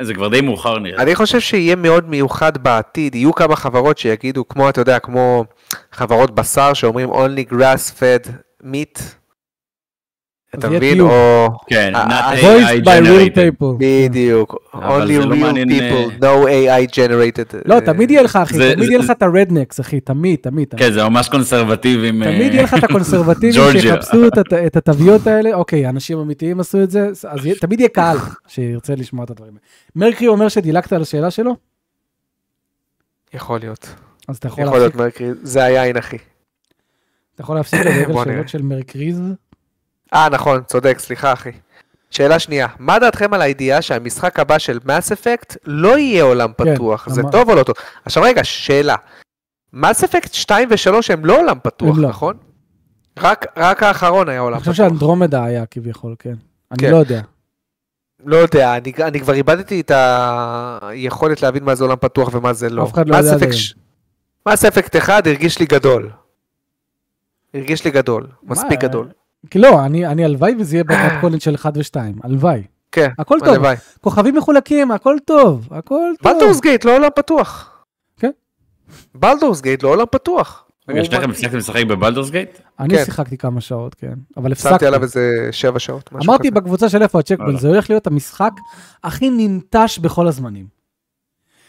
זה 0.00 0.14
כבר 0.14 0.28
די 0.28 0.40
מאוחר 0.40 0.78
נראה. 0.78 1.02
אני 1.02 1.14
חושב 1.14 1.40
שיהיה 1.40 1.76
מאוד 1.76 2.08
מיוחד 2.08 2.58
בעתיד, 2.58 3.14
יהיו 3.14 3.34
כמה 3.34 3.56
חברות 3.56 3.98
שיגידו, 3.98 4.48
כמו, 4.48 4.68
אתה 4.68 4.80
יודע, 4.80 4.98
כמו 4.98 5.44
חברות 5.92 6.34
בשר 6.34 6.74
שאומרים 6.74 7.10
only 7.12 7.52
grass 7.52 8.00
fed 8.00 8.28
meat. 8.62 9.00
אתה 10.58 10.70
מבין? 10.70 11.00
או... 11.00 11.48
כן, 11.66 11.92
ה- 11.94 12.06
not 12.08 12.12
ה- 12.12 12.34
AI 12.34 12.42
voiced 12.42 12.84
by 12.84 12.86
real 12.86 13.06
generated. 13.06 13.36
people. 13.36 13.66
בדיוק. 13.78 14.54
only 14.74 14.78
לא 14.78 15.22
real 15.22 15.36
מעניין, 15.36 15.68
people, 15.68 16.20
no 16.22 16.46
AI 16.46 16.90
generated. 16.94 17.56
לא, 17.64 17.74
אה, 17.74 17.80
תמיד 17.80 18.10
יהיה 18.10 18.22
לך, 18.22 18.36
אחי, 18.36 18.74
תמיד 18.74 18.88
יהיה 18.88 18.98
לך 18.98 19.10
את 19.10 19.22
הרדנקס, 19.22 19.80
אחי, 19.80 20.00
תמיד, 20.00 20.38
תמיד. 20.42 20.74
כן, 20.76 20.92
זה 20.92 21.04
ממש 21.04 21.28
קונסרבטיבים. 21.28 22.22
אה, 22.22 22.28
תמיד 22.36 22.52
יהיה 22.54 22.62
לך 22.62 22.74
את 22.78 22.84
הקונסרבטיבים. 22.84 23.62
שיחפשו 23.80 24.26
את, 24.26 24.38
הת- 24.38 24.52
את 24.52 24.76
התוויות 24.76 25.26
האלה, 25.26 25.54
אוקיי, 25.54 25.88
אנשים 25.88 26.18
אמיתיים 26.18 26.60
עשו 26.60 26.82
את 26.82 26.90
זה, 26.90 27.08
אז 27.08 27.40
תמיד 27.60 27.80
יהיה 27.80 27.88
קהל 27.88 28.16
שירצה 28.48 28.94
לשמוע 28.94 29.24
את 29.24 29.30
הדברים 29.30 29.52
האלה. 29.52 29.60
מרקרי 30.08 30.28
אומר 30.28 30.48
שדילגת 30.48 30.92
על 30.92 31.02
השאלה 31.02 31.30
שלו, 31.30 31.56
יכול 33.34 33.58
להיות. 33.60 33.94
אז 34.28 34.36
אתה 34.36 34.48
יכול 34.48 34.64
יכול 34.64 34.78
להיות 34.78 34.94
להפסיק, 34.96 35.20
מרקרי, 35.22 35.40
זה 35.42 35.64
היין 35.64 35.96
אחי. 35.96 36.16
אתה 37.34 37.42
יכול 37.42 37.56
להפסיק 37.56 37.80
לדבר 37.80 38.18
על. 38.18 38.24
שאלות 38.24 38.48
של 38.48 38.62
מרקריז. 38.62 39.20
אה, 40.14 40.28
נכון, 40.28 40.62
צודק, 40.62 40.98
סליחה 40.98 41.32
אחי. 41.32 41.50
שאלה 42.10 42.38
שנייה, 42.38 42.66
מה 42.78 42.98
דעתכם 42.98 43.34
על 43.34 43.42
הידיעה 43.42 43.82
שהמשחק 43.82 44.38
הבא 44.38 44.58
של 44.58 44.78
מס 44.84 45.12
אפקט 45.12 45.56
לא 45.64 45.98
יהיה 45.98 46.22
עולם 46.24 46.52
כן, 46.58 46.74
פתוח? 46.74 47.08
זה 47.08 47.20
אמר- 47.20 47.30
טוב 47.30 47.50
או 47.50 47.54
לא 47.54 47.62
טוב? 47.62 47.74
עכשיו 48.04 48.22
רגע, 48.22 48.44
שאלה. 48.44 48.96
מס 49.72 50.04
אפקט 50.04 50.34
2 50.34 50.68
ו-3 50.70 51.12
הם 51.12 51.24
לא 51.24 51.40
עולם 51.40 51.58
פתוח, 51.62 51.96
לא. 51.98 52.08
נכון? 52.08 52.36
רק, 53.18 53.46
רק 53.56 53.82
האחרון 53.82 54.28
היה 54.28 54.40
עולם 54.40 54.54
אני 54.56 54.60
חושב 54.60 54.72
פתוח. 54.72 54.88
שאנדרומדה 54.88 55.44
היה 55.44 55.66
כביכול, 55.66 56.14
כן. 56.18 56.34
אני 56.70 56.78
כן. 56.78 56.90
לא 56.90 56.96
יודע. 56.96 57.20
לא 58.24 58.36
יודע, 58.36 58.76
אני, 58.76 58.92
אני 59.00 59.20
כבר 59.20 59.32
איבדתי 59.34 59.80
את 59.80 59.90
היכולת 60.82 61.42
להבין 61.42 61.64
מה 61.64 61.74
זה 61.74 61.84
עולם 61.84 61.96
פתוח 61.96 62.30
ומה 62.34 62.52
זה 62.52 62.70
לא. 62.70 62.82
אף 62.84 62.92
אחד 62.92 63.08
לא 63.08 63.16
יודע 63.16 63.32
עד 63.34 63.42
היום. 63.42 63.52
מס 64.48 64.64
אפקט 64.64 64.96
1 64.96 65.26
הרגיש 65.26 65.58
לי 65.58 65.66
גדול. 65.66 66.10
הרגיש 67.54 67.84
לי 67.84 67.90
גדול, 67.90 68.26
מספיק 68.42 68.80
גדול. 68.80 69.08
כי 69.50 69.58
לא, 69.58 69.84
אני 69.84 70.06
אני 70.06 70.24
הלוואי 70.24 70.54
וזה 70.58 70.76
יהיה 70.76 70.84
במתכונת 70.84 71.40
של 71.42 71.54
1 71.54 71.76
ו-2, 71.76 72.00
הלוואי. 72.22 72.62
כן, 72.92 73.08
הכל 73.18 73.38
טוב, 73.44 73.48
הלוואי. 73.48 73.76
כוכבים 74.00 74.36
מחולקים, 74.36 74.90
הכל 74.90 75.16
טוב, 75.24 75.68
הכל 75.70 76.12
טוב. 76.22 76.32
בלדורס 76.32 76.60
גייט 76.60 76.84
לא 76.84 76.96
עולם 76.96 77.08
פתוח. 77.16 77.70
כן. 78.20 78.30
בלדורס 79.14 79.60
גייט 79.60 79.82
לא 79.82 79.88
עולם 79.88 80.06
פתוח. 80.10 80.62
רגע, 80.88 81.04
שניכם 81.04 81.30
הפסקתם 81.30 81.56
לשחק 81.56 81.84
בבלדורס 81.84 82.30
גייט? 82.30 82.58
אני 82.80 82.96
כן. 82.96 83.04
שיחקתי 83.04 83.38
כמה 83.38 83.60
שעות, 83.60 83.94
כן, 83.94 84.14
אבל 84.36 84.54
שמתי 84.54 84.68
הפסקתי. 84.68 84.86
עליו 84.86 85.02
איזה 85.02 85.48
7 85.52 85.78
שעות. 85.78 86.10
אמרתי. 86.24 86.50
בקבוצה 86.50 86.88
של 86.88 87.02
איפה 87.02 87.18
הצ'קבול, 87.18 87.46
וואלה. 87.46 87.60
זה 87.60 87.68
הולך 87.68 87.90
להיות 87.90 88.06
המשחק 88.06 88.52
הכי 89.04 89.30
ננטש 89.30 89.98
בכל 89.98 90.28
הזמנים. 90.28 90.66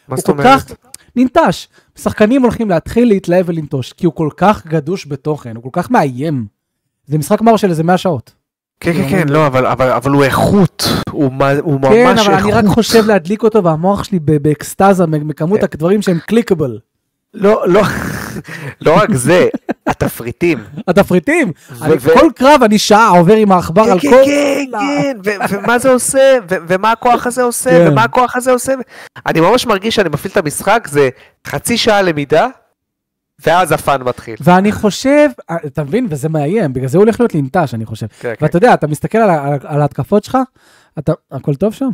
מה 0.08 0.18
זאת 0.18 0.30
אומרת? 0.30 0.72
ננטש. 1.16 1.68
שחקנים 1.96 2.42
הולכים 2.42 2.70
להתחיל 2.70 3.08
להתלהב 3.08 3.50
ולנטוש, 3.50 3.94
כי 3.94 4.06
הוא 4.06 4.14
כל 4.14 4.30
כך 4.38 4.68
גדוש 4.68 5.08
בתוכן, 5.08 5.56
הוא 5.56 5.64
כל 5.64 5.70
כך 5.72 5.92
מאיים. 5.92 6.57
זה 7.08 7.18
משחק 7.18 7.42
מר 7.42 7.58
של 7.58 7.70
איזה 7.70 7.84
100 7.84 7.98
שעות. 7.98 8.34
כן, 8.80 8.94
כן, 8.94 9.10
כן, 9.10 9.28
לא, 9.30 9.48
אבל- 9.48 9.66
אבל 9.66 9.90
אבל 9.92 10.12
הוא 10.12 10.24
איכות. 10.24 10.90
הוא 11.12 11.32
הוא 11.62 11.80
ממש 11.82 11.90
כן, 11.94 12.08
איכות. 12.18 12.28
אבל 12.28 12.42
אני 12.44 12.52
רק 12.52 12.66
חושב 12.66 13.06
להדליק 13.08 13.44
אותו, 13.44 13.64
והמוח 13.64 14.04
שלי 14.04 14.20
באקסטזה 14.20 15.06
מכמות 15.06 15.60
כן. 15.60 15.66
הדברים 15.74 16.02
שהם 16.02 16.20
קליקבל. 16.26 16.78
לא, 17.34 17.64
לא, 17.68 17.82
לא 18.86 18.98
רק 18.98 19.14
זה, 19.14 19.48
התפריטים. 19.88 20.60
התפריטים, 20.88 21.52
כל 22.14 22.30
קרב 22.36 22.64
אני 22.64 22.78
שעה 22.78 23.10
עובר 23.10 23.36
עם 23.36 23.52
העכבר 23.52 23.86
כן, 23.86 23.92
על 23.92 24.00
כן, 24.00 24.10
כל... 24.10 24.22
כן, 24.26 24.66
כן, 24.80 25.18
ו- 25.26 25.32
ומה 25.64 25.80
זה 25.80 25.90
עושה, 25.92 26.38
ומה 26.50 26.92
הכוח 26.92 27.28
הזה 27.28 27.44
עושה, 27.44 27.70
כן. 27.70 27.92
ומה 27.92 28.04
הכוח 28.04 28.36
הזה 28.36 28.52
עושה. 28.52 28.74
אני 29.26 29.40
ממש 29.40 29.66
מרגיש 29.66 29.96
שאני 29.96 30.10
מפעיל 30.10 30.32
את 30.32 30.38
המשחק, 30.38 30.88
זה 30.92 31.10
חצי 31.48 31.78
שעה 31.78 32.02
למידה, 32.02 32.48
ואז 33.46 33.72
ה 33.72 33.80
fun 33.80 34.04
מתחיל. 34.04 34.36
ואני 34.42 34.72
חושב, 34.72 35.30
אתה 35.66 35.84
מבין? 35.84 36.08
וזה 36.10 36.30
מאיים, 36.30 36.74
בגלל 36.74 36.88
זה 36.88 36.98
הוא 36.98 37.04
הולך 37.04 37.20
להיות 37.20 37.36
ננטש, 37.36 37.74
אני 37.74 37.86
חושב. 37.86 38.08
כן, 38.08 38.34
כן, 38.40 38.46
ואתה 38.46 38.58
יודע, 38.58 38.74
אתה 38.74 38.88
מסתכל 38.88 39.18
על 39.18 39.30
על- 39.30 39.60
על 39.64 39.82
ההתקפות 39.82 40.24
שלך, 40.24 40.38
אתה... 41.00 41.14
הכל 41.32 41.56
טוב 41.56 41.74
שם? 41.74 41.90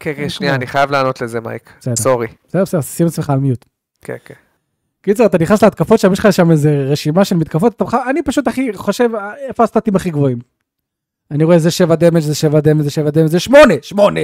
כן, 0.00 0.12
כן, 0.16 0.28
שנייה, 0.28 0.54
אני 0.54 0.66
חייב 0.66 0.90
לענות 0.90 1.20
לזה, 1.20 1.40
מייק. 1.40 1.72
sorry. 1.98 2.26
בסדר, 2.48 2.62
בסדר, 2.62 2.80
שים 2.80 3.06
עצמך 3.06 3.30
על 3.30 3.38
mute. 3.38 3.64
כן, 4.02 4.16
כן. 4.24 4.34
קיצר, 5.02 5.26
אתה 5.26 5.38
נכנס 5.38 5.62
להתקפות 5.64 6.00
שם, 6.00 6.12
יש 6.12 6.18
לך 6.18 6.32
שם 6.32 6.50
איזה 6.50 6.84
רשימה 6.88 7.24
של 7.24 7.36
מתקפות, 7.36 7.74
אתה, 7.82 7.84
אני 8.10 8.22
פשוט 8.22 8.48
הכי 8.48 8.72
חושב, 8.74 9.08
איפה 9.48 9.64
הסטטים 9.64 9.96
הכי 9.96 10.10
גבוהים? 10.10 10.38
אני 11.30 11.44
רואה 11.44 11.58
זה 11.58 11.70
7 11.70 11.94
damage, 11.94 12.20
זה 12.20 12.34
7 12.34 12.60
damage, 12.60 12.82
זה 12.82 12.90
7 12.90 13.10
damage, 13.10 13.26
זה 13.26 13.40
8, 13.40 13.74
8. 13.82 14.20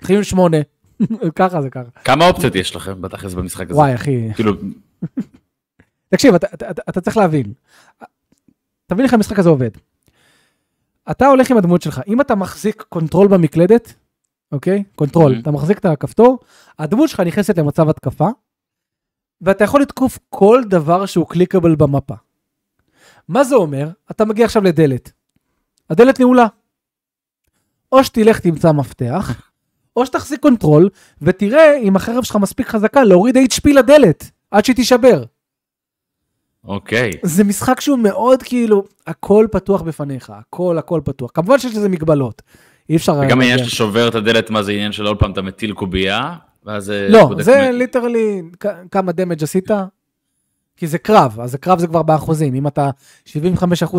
הולכים 0.00 0.16
עם 0.16 0.22
8. 0.22 0.56
ככה 1.36 1.62
זה 1.62 1.70
ככה. 1.70 1.90
כמה 2.04 2.28
אופציות 2.28 2.54
יש 2.54 2.76
לכם 2.76 3.02
בתכלס 3.02 3.34
במשחק 3.34 3.70
הזה? 3.70 3.78
וואי, 3.78 3.94
אחי. 3.94 4.28
כאילו, 4.34 4.52
תקשיב, 6.14 6.34
אתה, 6.34 6.46
אתה, 6.54 6.70
אתה, 6.70 6.82
אתה 6.88 7.00
צריך 7.00 7.16
להבין. 7.16 7.52
תבין 8.86 9.04
איך 9.04 9.14
המשחק 9.14 9.38
הזה 9.38 9.48
עובד. 9.48 9.70
אתה 11.10 11.26
הולך 11.26 11.50
עם 11.50 11.56
הדמות 11.56 11.82
שלך, 11.82 12.00
אם 12.08 12.20
אתה 12.20 12.34
מחזיק 12.34 12.82
control 12.88 13.28
במקלדת, 13.28 13.92
אוקיי? 14.52 14.84
control, 14.96 15.34
Mhm. 15.36 15.40
אתה 15.42 15.50
מחזיק 15.50 15.78
את 15.78 15.84
הכפתור, 15.84 16.38
הדמות 16.78 17.08
שלך 17.08 17.20
נכנסת 17.20 17.58
למצב 17.58 17.88
התקפה, 17.88 18.28
ואתה 19.40 19.64
יכול 19.64 19.82
לתקוף 19.82 20.18
כל 20.28 20.62
דבר 20.66 21.06
שהוא 21.06 21.26
clickable 21.28 21.74
במפה. 21.74 22.14
מה 23.28 23.44
זה 23.44 23.54
אומר? 23.54 23.88
אתה 24.10 24.24
מגיע 24.24 24.44
עכשיו 24.44 24.62
לדלת. 24.62 25.12
הדלת 25.90 26.20
נעולה. 26.20 26.46
או 27.92 28.04
שתלך 28.04 28.40
תמצא 28.40 28.72
מפתח, 28.72 29.50
או 29.96 30.06
שתחזיק 30.06 30.40
control, 30.40 30.88
ותראה 31.22 31.78
אם 31.78 31.96
החרב 31.96 32.22
שלך 32.24 32.36
מספיק 32.36 32.66
חזקה 32.68 33.04
להוריד 33.04 33.36
HP 33.36 33.72
לדלת, 33.74 34.30
עד 34.50 34.64
שהיא 34.64 34.76
תישבר. 34.76 35.24
אוקיי. 36.64 37.10
זה 37.22 37.44
משחק 37.44 37.80
שהוא 37.80 37.98
מאוד 37.98 38.42
כאילו, 38.42 38.84
הכל 39.06 39.46
פתוח 39.52 39.82
בפניך, 39.82 40.32
הכל 40.36 40.78
הכל 40.78 41.00
פתוח. 41.04 41.30
כמובן 41.34 41.58
שיש 41.58 41.76
לזה 41.76 41.88
מגבלות. 41.88 42.42
אי 42.90 42.96
אפשר... 42.96 43.12
וגם 43.12 43.40
העניין 43.40 43.58
להגיע. 43.58 43.70
ששובר 43.70 44.08
את 44.08 44.14
הדלת, 44.14 44.50
מה 44.50 44.62
זה 44.62 44.72
עניין 44.72 44.92
של 44.92 45.06
עוד 45.06 45.18
פעם 45.18 45.32
אתה 45.32 45.42
מטיל 45.42 45.72
קובייה, 45.72 46.34
ואז... 46.64 46.90
אה, 46.90 47.08
לא, 47.08 47.30
זה 47.40 47.70
מ- 47.70 47.74
literally 47.74 48.42
כמה 48.90 49.12
damage 49.12 49.42
עשית, 49.42 49.70
כי 50.76 50.86
זה 50.86 50.98
קרב, 50.98 51.40
אז 51.40 51.54
הקרב 51.54 51.78
זה 51.78 51.86
כבר 51.86 52.02
באחוזים. 52.02 52.54
אם 52.54 52.66
אתה 52.66 52.90
75% 53.28 53.32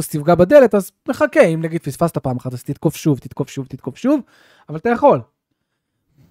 תפגע 0.10 0.36
בדלת, 0.36 0.76
אז 0.76 0.92
מחכה, 1.10 1.42
אם 1.44 1.62
נגיד 1.62 1.82
פספסת 1.82 2.18
פעם 2.18 2.38
אחת, 2.38 2.54
אז 2.54 2.64
תתקוף 2.64 2.96
שוב, 2.96 3.20
תתקוף 3.20 3.50
שוב, 3.50 3.66
תתקוף 3.66 3.98
שוב, 3.98 4.20
אבל 4.70 4.78
אתה 4.78 4.90
יכול. 4.90 5.22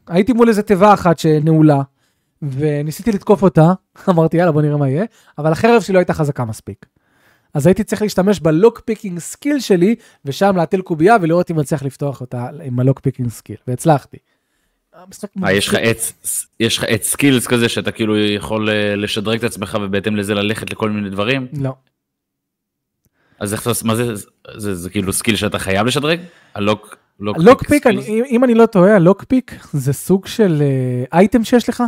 הייתי 0.08 0.32
מול 0.32 0.48
איזה 0.48 0.62
תיבה 0.62 0.94
אחת 0.94 1.18
שנעולה, 1.18 1.82
וניסיתי 2.50 3.12
לתקוף 3.12 3.42
אותה, 3.42 3.72
אמרתי 4.10 4.36
יאללה 4.36 4.52
בוא 4.52 4.62
נראה 4.62 4.76
מה 4.76 4.88
יהיה, 4.88 5.04
אבל 5.38 5.52
החרב 5.52 5.82
שלי 5.82 5.94
לא 5.94 5.98
הייתה 5.98 6.14
חזקה 6.14 6.44
מספיק. 6.44 6.86
אז 7.54 7.66
הייתי 7.66 7.84
צריך 7.84 8.02
להשתמש 8.02 8.40
ב 8.40 8.80
lockpicking 8.80 9.18
skill 9.18 9.60
שלי, 9.60 9.94
ושם 10.24 10.56
להטיל 10.56 10.82
קובייה 10.82 11.16
ולראות 11.22 11.50
אם 11.50 11.58
אני 11.58 11.66
צריך 11.66 11.84
לפתוח 11.84 12.20
אותה 12.20 12.48
עם 12.64 12.80
ה 12.80 13.00
lockpicking 13.00 13.28
skill, 13.28 13.56
והצלחתי. 13.68 14.16
אה, 15.44 15.52
יש 15.52 15.68
לך. 15.68 15.74
עץ, 15.74 16.12
יש 16.60 16.78
לך 16.78 16.84
עץ 16.88 17.04
skills 17.04 17.46
כזה 17.46 17.68
שאתה 17.68 17.90
כאילו 17.90 18.18
יכול 18.18 18.70
אה, 18.70 18.96
לשדרג 18.96 19.38
את 19.38 19.44
עצמך 19.44 19.78
ובהתאם 19.82 20.16
לזה 20.16 20.34
ללכת 20.34 20.70
לכל 20.70 20.90
מיני 20.90 21.10
דברים? 21.10 21.46
לא. 21.60 21.74
אז 23.40 23.52
איך 23.52 23.62
אתה, 23.62 23.70
מה 23.84 23.94
זה, 23.96 24.14
זה, 24.56 24.74
זה 24.74 24.90
כאילו 24.90 25.12
skill 25.12 25.36
שאתה 25.36 25.58
חייב 25.58 25.86
לשדרג? 25.86 26.20
ה 26.54 26.61
lock, 26.61 26.96
lock, 27.20 27.66
pick, 27.66 27.86
אם 28.30 28.44
אני 28.44 28.54
לא 28.54 28.66
טועה, 28.66 28.96
ה 28.96 29.24
lockpick 29.24 29.54
זה 29.72 29.92
סוג 29.92 30.26
של 30.26 30.62
אה, 30.62 31.18
אייטם 31.18 31.44
שיש 31.44 31.68
לך. 31.68 31.82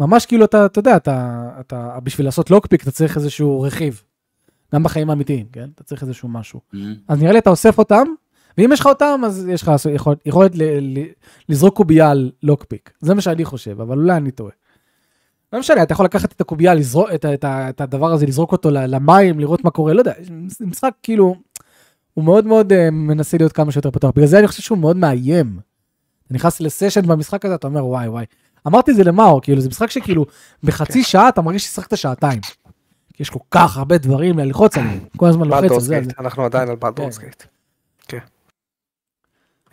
ממש 0.00 0.26
כאילו 0.26 0.44
אתה, 0.44 0.66
אתה 0.66 0.78
יודע, 0.78 0.96
אתה, 0.96 1.48
אתה, 1.60 1.98
בשביל 2.04 2.26
לעשות 2.26 2.50
lockpick 2.50 2.82
אתה 2.82 2.90
צריך 2.90 3.16
איזשהו 3.16 3.60
רכיב. 3.60 4.02
גם 4.74 4.82
בחיים 4.82 5.10
האמיתיים, 5.10 5.46
כן? 5.52 5.68
אתה 5.74 5.84
צריך 5.84 6.02
איזשהו 6.02 6.28
משהו. 6.28 6.60
Mhm. 6.74 6.76
אז 7.08 7.20
נראה 7.22 7.32
לי 7.32 7.38
אתה 7.38 7.50
אוסף 7.50 7.78
אותם, 7.78 8.06
ואם 8.58 8.72
יש 8.72 8.80
לך 8.80 8.86
אותם, 8.86 9.20
אז 9.26 9.48
יש 9.48 9.62
לך 9.62 9.72
יכול- 9.94 10.16
יכולת 10.26 10.54
ל- 10.54 10.98
ל- 10.98 11.06
לזרוק 11.48 11.76
קובייה 11.76 12.10
על 12.10 12.30
lockpick. 12.42 12.90
זה 13.00 13.14
מה 13.14 13.20
שאני 13.20 13.44
חושב, 13.44 13.80
אבל 13.80 13.98
אולי 13.98 14.16
אני 14.16 14.30
טועה. 14.30 14.52
לא 15.52 15.58
משנה, 15.58 15.82
אתה 15.82 15.92
יכול 15.92 16.04
לקחת 16.04 16.32
את 16.32 16.40
הקובייה, 16.40 16.74
לזרוק, 16.74 17.08
את, 17.14 17.24
את, 17.24 17.44
את 17.44 17.80
הדבר 17.80 18.12
הזה, 18.12 18.26
לזרוק 18.26 18.52
אותו 18.52 18.70
למים, 18.70 19.40
לראות 19.40 19.64
מה 19.64 19.70
קורה, 19.70 19.92
לא 19.92 19.98
יודע, 19.98 20.12
זה 20.46 20.66
משחק 20.66 20.92
כאילו, 21.02 21.34
הוא 22.14 22.24
מאוד 22.24 22.46
מאוד 22.46 22.72
uh, 22.72 22.76
מנסה 22.90 23.36
להיות 23.36 23.52
כמה 23.52 23.72
שיותר 23.72 23.90
פתוח. 23.90 24.10
בגלל 24.10 24.26
זה 24.26 24.38
אני 24.38 24.46
חושב 24.46 24.62
שהוא 24.62 24.78
מאוד 24.78 24.96
מאיים. 24.96 25.58
אתה 26.26 26.34
נכנס 26.34 26.60
לסשן 26.60 27.06
במשחק 27.06 27.44
הזה, 27.44 27.54
אתה 27.54 27.66
אומר 27.66 27.86
וואי 27.86 28.08
וואי. 28.08 28.24
אמרתי 28.66 28.90
את 28.90 28.96
זה 28.96 29.04
למאור, 29.04 29.42
כאילו 29.42 29.60
זה 29.60 29.68
משחק 29.68 29.90
שכאילו 29.90 30.26
בחצי 30.64 31.04
שעה 31.04 31.28
אתה 31.28 31.42
מרגיש 31.42 31.64
ששחקת 31.64 31.96
שעתיים. 31.96 32.40
כי 33.14 33.22
יש 33.22 33.30
כל 33.30 33.38
כך 33.50 33.76
הרבה 33.76 33.98
דברים 33.98 34.38
ללחוץ 34.38 34.76
עליהם, 34.78 34.98
כל 35.16 35.26
הזמן 35.28 35.48
לוחץ 35.48 35.70
על 35.72 35.80
זה. 35.80 36.00
אנחנו 36.18 36.44
עדיין 36.44 36.68
על 36.68 36.76
בלדורס 36.76 37.18
כן. 37.18 37.24
גייט. 37.24 37.42
כן. 38.08 38.18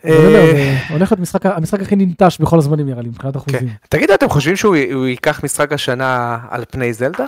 אומר, 0.04 0.34
אה, 0.36 0.86
הולך 0.90 1.12
להיות 1.12 1.20
משחק- 1.20 1.46
המשחק 1.46 1.80
הכי 1.80 1.96
ננטש 1.96 2.38
בכל 2.40 2.58
הזמנים 2.58 2.86
נראה 2.86 3.02
לי, 3.02 3.08
מבחינת 3.08 3.36
אחוזים. 3.36 3.68
תגידו, 3.88 4.14
אתם 4.14 4.28
חושבים 4.28 4.56
שהוא 4.56 4.76
הוא 4.92 5.06
ייקח 5.06 5.44
משחק 5.44 5.72
השנה 5.72 6.38
על 6.50 6.64
פני 6.70 6.92
זלדה? 6.92 7.24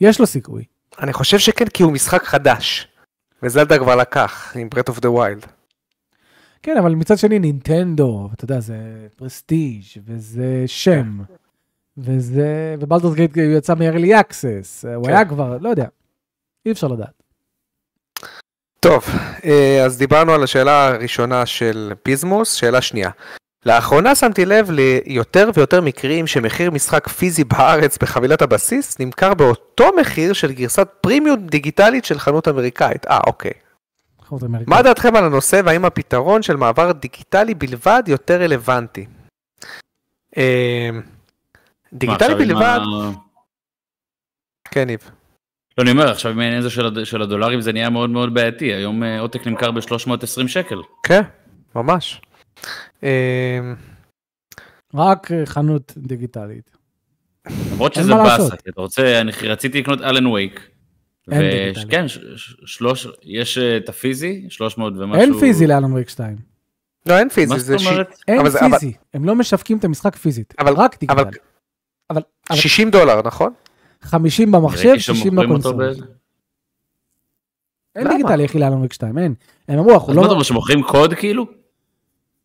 יש 0.00 0.20
לו 0.20 0.26
סיכוי. 0.26 0.64
אני 1.00 1.12
חושב 1.12 1.38
שכן, 1.38 1.66
כי 1.66 1.82
הוא 1.82 1.92
משחק 1.92 2.24
חדש. 2.24 2.88
וזלדה 3.42 3.78
כבר 3.78 3.96
לקח, 3.96 4.52
עם 4.56 4.68
Breath 4.68 4.88
of 4.88 5.00
the 5.00 5.10
Wild. 5.10 5.46
כן, 6.62 6.76
אבל 6.76 6.94
מצד 6.94 7.18
שני 7.18 7.38
נינטנדו, 7.38 8.30
אתה 8.34 8.44
יודע, 8.44 8.60
זה 8.60 8.76
prestige 9.16 9.82
וזה 10.04 10.64
שם, 10.66 11.18
וזה, 11.98 12.76
ו 12.80 12.84
Baldur's 12.84 13.14
Gate 13.14 13.36
יצא 13.36 13.74
מ-early 13.74 14.20
access, 14.20 14.88
הוא 14.94 15.04
כן. 15.04 15.10
היה 15.10 15.24
כבר, 15.24 15.58
לא 15.60 15.68
יודע, 15.68 15.86
אי 16.66 16.72
אפשר 16.72 16.88
לדעת. 16.88 17.22
טוב, 18.80 19.04
אה, 19.44 19.84
אז 19.84 19.98
דיברנו 19.98 20.32
על 20.32 20.42
השאלה 20.42 20.88
הראשונה 20.88 21.46
של 21.46 21.92
פיזמוס, 22.02 22.52
שאלה 22.52 22.80
שנייה. 22.80 23.10
לאחרונה 23.66 24.14
שמתי 24.14 24.44
לב 24.44 24.70
ליותר 24.70 25.50
ויותר 25.54 25.80
מקרים 25.80 26.26
שמחיר 26.26 26.70
משחק 26.70 27.08
פיזי 27.08 27.44
בארץ 27.44 27.98
בחבילת 27.98 28.42
הבסיס 28.42 28.98
נמכר 29.00 29.34
באותו 29.34 29.90
מחיר 30.00 30.32
של 30.32 30.52
גרסת 30.52 30.88
פרימיום 31.00 31.46
דיגיטלית 31.46 32.04
של 32.04 32.18
חנות 32.18 32.48
אמריקאית. 32.48 33.06
אה, 33.06 33.18
אוקיי. 33.26 33.52
חוץ 34.32 34.42
אמריקאי. 34.42 34.74
מה 34.76 34.82
דעתכם 34.82 35.16
על 35.16 35.24
הנושא 35.24 35.60
והאם 35.64 35.84
הפתרון 35.84 36.42
של 36.42 36.56
מעבר 36.56 36.92
דיגיטלי 36.92 37.54
בלבד 37.54 38.02
יותר 38.06 38.40
רלוונטי? 38.42 39.06
אה, 40.36 40.90
דיגיטלי 41.92 42.34
בלבד, 42.34 42.78
כן 44.70 44.86
ניב. 44.86 45.10
לא, 45.78 45.82
אני 45.82 45.90
אומר, 45.90 46.10
עכשיו 46.10 46.32
עם 46.32 46.38
העניין 46.38 46.58
הזה 46.58 46.70
של 46.70 46.86
הד- 46.86 47.04
של 47.04 47.22
הדולרים 47.22 47.60
זה 47.60 47.72
נהיה 47.72 47.90
מאוד 47.90 48.10
מאוד 48.10 48.34
בעייתי. 48.34 48.64
היום 48.72 49.02
אה, 49.02 49.20
עותק 49.20 49.46
נמכר 49.46 49.70
ב-320 49.70 50.48
שקל. 50.48 50.78
כן, 51.02 51.22
ממש. 51.74 52.20
אה, 53.02 53.58
רק 54.94 55.28
חנות 55.44 55.92
דיגיטלית. 55.96 56.76
למרות 57.72 57.94
שזה 57.94 58.14
באסה, 58.14 58.54
אתה 58.54 58.80
רוצה, 58.80 59.20
אני 59.20 59.32
רציתי 59.42 59.80
לקנות 59.80 60.00
אלן 60.00 60.26
וייק. 60.26 60.68
ש- 62.08 62.18
שלוש, 62.66 63.06
יש 63.22 63.58
אה, 63.58 63.76
את 63.76 63.88
הפיזי, 63.88 64.46
300 64.48 64.92
ומשהו. 64.96 65.20
אין 65.22 65.40
פיזי 65.40 65.66
ל 65.66 65.71
Alan 65.71 65.92
Wake 65.92 66.08
2. 66.08 66.36
לא, 67.06 67.18
אין 67.18 67.28
פיזי, 67.28 67.52
מה 67.54 67.58
זאת 67.58 67.80
ש- 67.80 67.86
אומרת? 67.86 68.08
אין 68.28 68.40
פיזי. 68.70 68.92
הם 69.14 69.24
לא 69.24 69.34
משווקים 69.34 69.78
את 69.78 69.84
המשחק 69.84 70.16
פיזית, 70.16 70.54
אבל- 70.58 70.72
רק 70.74 70.78
אבל 70.78 70.88
דיגיטלי. 71.00 71.40
אבל 72.10 72.22
אבל 72.50 72.56
60 72.58 72.90
דולר, 72.90 73.22
נכון? 73.24 73.52
50 74.02 74.52
במחשב, 74.52 74.86
ראיתי 74.86 75.00
60 75.00 75.14
שמוכרים 75.30 75.50
אותו 75.50 75.72
ב 75.76 75.79
console. 75.79 76.06
אין? 77.96 78.08
דיגיטלי 78.08 78.44
אחי 78.44 78.58
ל 78.58 78.61
Alan 78.61 78.72
Wake 78.78 78.92
2, 78.92 79.18
אין. 79.18 79.34
הם 79.68 79.78
אמרו, 79.78 79.92
אנחנו 79.94 80.08
אז 80.12 80.16
מה 80.16 80.22
אתה 80.22 80.28
לא... 80.28 80.32
אומר 80.32 80.42
שמוכרים 80.44 80.82
קוד 80.82 81.14
כאילו? 81.14 81.46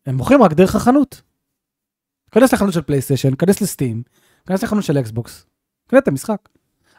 הם 0.06 0.14
מוכרים 0.14 0.42
רק 0.42 0.52
דרך 0.52 0.74
החנות. 0.76 1.22
כנס 2.30 2.52
לחנות 2.54 2.72
של 2.72 2.82
פלייסטיישן, 2.82 3.34
כנס 3.38 3.60
ל 3.60 3.66
Steam, 3.66 4.02
כנס 4.46 4.62
לחנות 4.62 4.84
של 4.84 4.98
אקסבוקס, 4.98 5.46
קנה 5.86 5.98
את 5.98 6.08
המשחק. 6.08 6.48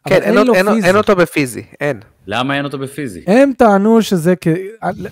כן, 0.08 0.22
אין 0.22 0.48
לו 0.48 0.54
אין-. 0.54 0.68
אין 0.84 0.96
אותו 0.96 1.16
בפיזי, 1.16 1.64
אין. 1.82 2.00
למה 2.28 2.56
אין 2.58 2.66
אותו 2.66 2.78
בפיזי? 2.80 3.24
הם 3.28 3.52
טענו 3.58 4.02
שזה 4.02 4.34
כ... 4.42 4.48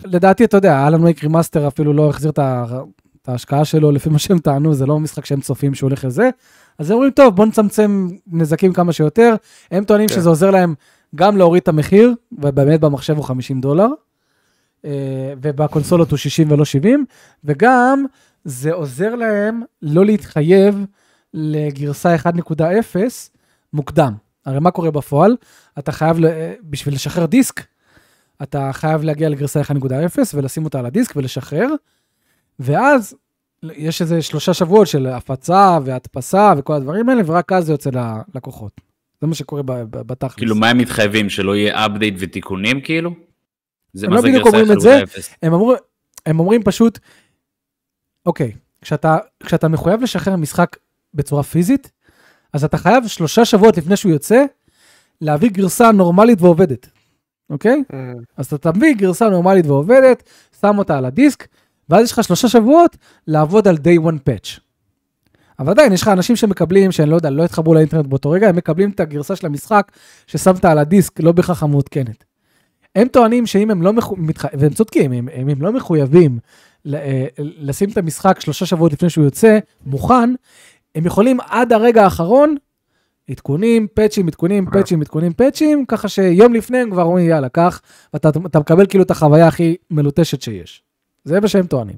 לדעתי, 0.06 0.44
אתה 0.44 0.58
יודע, 0.58 0.88
Alan 0.88 1.04
Wake 1.04 1.24
Remastered 1.24 1.68
אפילו 1.68 1.94
לא 1.94 2.10
החזיר 2.10 2.32
את 2.32 2.40
ה- 2.40 2.66
את 3.22 3.30
ההשקעה 3.30 3.66
שלו, 3.66 3.92
לפי 3.92 4.10
מה 4.10 4.20
שהם 4.20 4.40
טענו, 4.40 4.74
זה 4.74 4.86
לא 4.86 5.00
משחק 5.00 5.26
שהם 5.26 5.42
צופים 5.42 5.76
שהוא 5.76 5.88
הולך 5.90 6.06
לזה. 6.06 6.30
אז 6.80 6.90
הם 6.92 6.96
אומרים, 6.96 7.12
טוב, 7.12 7.36
בוא 7.36 7.46
נצמצם 7.46 8.08
נזקים 8.28 8.74
כמה 8.74 8.94
שיותר. 8.94 9.36
הם 9.72 9.84
טוענים 9.84 10.08
כן. 10.08 10.16
שזה 10.16 10.30
עוזר 10.30 10.52
להם 10.52 10.74
גם 11.16 11.38
להוריד 11.38 11.62
את 11.62 11.68
המחיר, 11.68 12.14
ובאמת 12.32 12.80
במחשב 12.80 13.16
הוא 13.18 13.24
50 13.26 13.62
דולר, 13.62 13.88
אה, 14.86 14.92
ובקונסולות 15.42 16.12
הוא 16.12 16.18
60 16.18 16.52
ולא 16.52 16.66
70, 16.66 17.06
וגם 17.44 18.06
זה 18.46 18.74
עוזר 18.74 19.16
להם 19.16 19.62
לא 19.82 20.06
להתחייב 20.06 20.86
לגרסה 21.34 22.16
1.0 22.16 22.22
מוקדם. 23.74 24.14
הרי 24.48 24.60
מה 24.60 24.72
קורה 24.72 24.92
בפועל? 24.92 25.36
אתה 25.80 25.92
חייב, 25.92 26.18
בשביל 26.64 26.96
לשחרר 26.96 27.26
דיסק, 27.26 27.62
אתה 28.44 28.70
חייב 28.74 29.04
להגיע 29.04 29.30
לגרסה 29.30 29.62
1.0 29.62 29.74
ולשים 30.34 30.66
אותה 30.66 30.80
על 30.80 30.86
הדיסק 30.86 31.16
ולשחרר, 31.16 31.68
ואז 32.60 33.16
יש 33.64 34.02
איזה 34.02 34.22
שלושה 34.22 34.54
שבועות 34.54 34.88
של 34.88 35.08
הפצה 35.08 35.78
והדפסה 35.86 36.54
וכל 36.58 36.74
הדברים 36.74 37.10
האלה, 37.10 37.22
ורק 37.26 37.52
אז 37.52 37.66
זה 37.66 37.74
יוצא 37.74 37.90
ללקוחות. 37.94 38.82
זה 39.22 39.28
מה 39.28 39.36
שקורה 39.36 39.62
בתכלס. 39.90 40.36
כאילו, 40.36 40.56
מה 40.56 40.70
הם 40.70 40.78
מתחייבים? 40.78 41.30
שלא 41.30 41.56
יהיה 41.56 41.86
אפדייט 41.86 42.16
ותיקונים 42.18 42.82
כאילו? 42.82 43.12
זה 43.94 44.06
הם 44.06 44.12
מה 44.12 44.16
לא 44.16 44.22
זה 44.22 44.28
בדיוק 44.28 44.48
אומרים 44.48 44.72
את 44.72 44.80
זה. 44.80 45.04
1.0? 45.04 45.08
הם, 45.44 45.54
אמרו, 45.54 45.74
הם 46.26 46.40
אומרים 46.40 46.64
פשוט, 46.64 47.00
אוקיי, 48.26 48.52
כשאתה, 48.82 49.18
כשאתה 49.44 49.68
מחויב 49.68 50.02
לשחרר 50.02 50.36
משחק 50.36 50.78
בצורה 51.14 51.44
פיזית, 51.44 51.92
אז 52.54 52.64
אתה 52.64 52.78
חייב 52.78 53.08
שלושה 53.08 53.46
שבועות 53.46 53.78
לפני 53.78 53.98
שהוא 53.98 54.12
יוצא, 54.12 54.44
להביא 55.22 55.50
גרסה 55.50 55.92
נורמלית 55.92 56.42
ועובדת, 56.42 56.88
אוקיי? 57.50 57.84
אז 58.38 58.46
אתה 58.54 58.72
תביא 58.72 58.96
גרסה 58.96 59.30
נורמלית 59.30 59.66
ועובדת, 59.66 60.24
שם 60.62 60.78
אותה 60.78 60.98
על 60.98 61.06
הדיסק, 61.06 61.48
ואז 61.90 62.06
יש 62.06 62.12
לך 62.12 62.24
שלושה 62.24 62.48
שבועות 62.48 62.98
לעבוד 63.28 63.68
על 63.68 63.76
day 63.76 64.02
one 64.04 64.30
patch. 64.30 64.60
אבל 65.60 65.70
עדיין, 65.70 65.94
יש 65.94 66.02
לך 66.02 66.08
אנשים 66.08 66.36
שמקבלים, 66.36 66.92
שאני 66.92 67.10
לא 67.10 67.16
יודע, 67.16 67.30
לא 67.30 67.46
התחברו 67.46 67.74
לאינטרנט 67.74 68.06
באותו 68.06 68.30
רגע, 68.30 68.50
הם 68.50 68.56
מקבלים 68.56 68.90
את 68.90 69.00
הגרסה 69.00 69.36
של 69.36 69.46
המשחק 69.46 69.92
ששמת 70.28 70.66
על 70.66 70.78
הדיסק, 70.78 71.20
לא 71.20 71.32
בהכרח 71.32 71.64
המעודכנת. 71.64 72.24
הם 72.96 73.08
טוענים 73.08 73.46
שאם 73.46 73.72
הם 73.72 73.82
לא, 73.82 73.94
מחו... 73.94 74.16
מתח... 74.16 74.46
והם 74.54 74.74
צודקים, 74.74 75.14
אם, 75.14 75.30
אם 75.42 75.50
הם 75.50 75.62
לא 75.62 75.72
מחויבים. 75.72 76.40
אה, 76.94 77.26
לשים 77.38 77.90
את 77.90 77.98
המשחק 77.98 78.40
שלושה 78.40 78.66
שבועות 78.66 78.94
לפני 78.94 79.10
שהוא 79.10 79.24
יוצא, 79.24 79.60
מוכן, 79.86 80.34
הם 80.98 81.06
יכולים 81.06 81.40
עד 81.40 81.74
הרגע 81.74 82.04
האחרון, 82.04 82.56
עדכונים, 83.30 83.88
פאצ'ים, 83.94 84.28
עדכונים, 84.28 84.66
פאצ'ים, 84.74 85.02
עדכונים, 85.02 85.34
פאצ'ים, 85.34 85.86
ככה 85.86 86.10
שיום 86.10 86.54
לפני 86.54 86.78
הם 86.78 86.92
כבר 86.92 87.04
אומרים, 87.04 87.30
יאללה, 87.30 87.50
קח, 87.50 87.82
ואתה 88.14 88.30
אתה 88.46 88.60
מקבל 88.60 88.86
כאילו 88.88 89.04
את 89.04 89.12
החוויה 89.12 89.48
הכי 89.48 89.76
מלוטשת 89.92 90.42
שיש. 90.42 90.84
זה 91.24 91.40
מה 91.40 91.48
שהם 91.48 91.68
טוענים. 91.68 91.96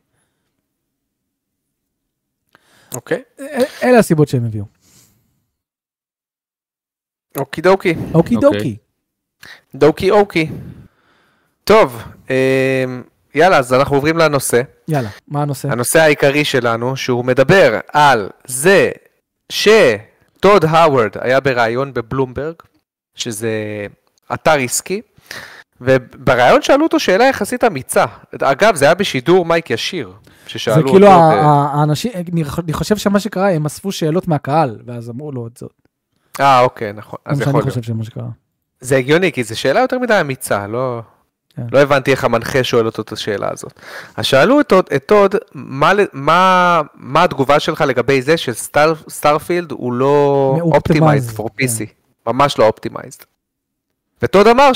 אוקיי. 2.95 3.21
אל- 3.39 3.63
אלה 3.84 3.99
הסיבות 3.99 4.27
שהם 4.27 4.45
הביאו. 4.45 4.65
אוקי 7.38 7.61
דוקי. 7.61 7.95
אוקי. 8.13 8.35
דוקי. 8.35 8.77
דוקי 9.76 10.11
אוקי. 10.11 10.49
טוב, 11.63 12.01
אמ, 12.30 13.03
יאללה, 13.35 13.57
אז 13.57 13.73
אנחנו 13.73 13.95
עוברים 13.95 14.17
לנושא. 14.17 14.61
יאללה, 14.89 15.09
מה 15.27 15.41
הנושא? 15.41 15.71
הנושא 15.71 15.99
העיקרי 15.99 16.45
שלנו, 16.45 16.95
שהוא 16.95 17.25
מדבר 17.25 17.79
על 17.93 18.29
זה 18.47 18.91
שטוד 19.51 20.65
האוורד 20.69 21.11
היה 21.19 21.39
בריאיון 21.39 21.93
בבלומברג, 21.93 22.55
שזה 23.15 23.51
אתר 24.33 24.51
עסקי, 24.51 25.01
ובריאיון 25.81 26.61
שאלו 26.61 26.83
אותו 26.83 26.99
שאלה 26.99 27.25
יחסית 27.25 27.63
אמיצה. 27.63 28.05
אגב, 28.41 28.75
זה 28.75 28.85
היה 28.85 28.93
בשידור 28.93 29.45
מייק 29.45 29.69
ישיר, 29.69 30.13
ששאלו 30.47 30.75
זה 30.75 30.81
אותו... 30.81 30.91
כאילו 30.91 31.07
ב- 31.07 31.11
ה- 31.11 31.15
ה- 31.15 31.69
האנשים, 31.79 32.11
אני 32.59 32.73
חושב 32.73 32.97
שמה 32.97 33.19
שקרה, 33.19 33.51
הם 33.51 33.65
אספו 33.65 33.91
שאלות 33.91 34.27
מהקהל, 34.27 34.79
ואז 34.85 35.09
אמרו 35.09 35.31
לו 35.31 35.47
את 35.47 35.57
זאת. 35.57 35.71
אה, 36.39 36.59
אוקיי, 36.61 36.93
נכון. 36.93 37.19
זה 37.31 37.45
מה 37.45 37.51
שאני. 37.51 37.61
חושב 37.61 37.81
שמה 37.81 38.03
שקרה. 38.03 38.27
זה 38.79 38.97
הגיוני, 38.97 39.31
כי 39.31 39.43
זו 39.43 39.59
שאלה 39.59 39.79
יותר 39.79 39.99
מדי 39.99 40.17
אמיצה, 40.21 40.67
לא... 40.67 41.01
כן. 41.60 41.65
לא 41.72 41.80
הבנתי 41.80 42.11
איך 42.11 42.23
המנחה 42.23 42.64
שואל 42.64 42.86
אותו 42.86 43.02
את 43.02 43.11
השאלה 43.11 43.49
הזאת. 43.52 43.73
אז 44.18 44.26
שאלו 44.26 44.61
את, 44.61 44.73
את 44.73 45.06
טוד, 45.06 45.36
מה, 45.53 45.91
מה, 46.14 46.81
מה 46.95 47.23
התגובה 47.23 47.60
שלך 47.60 47.81
לגבי 47.81 48.22
זה 48.22 48.38
שסטארפילד 48.38 49.72
הוא 49.72 49.94
לא 49.94 50.57
optimized 50.61 51.38
כן. 51.38 51.44
PC, 51.44 51.86
ממש 52.27 52.60
לא 52.60 52.68
optimized. 52.67 53.23
וטוד 54.22 54.48
אמר 54.48 54.72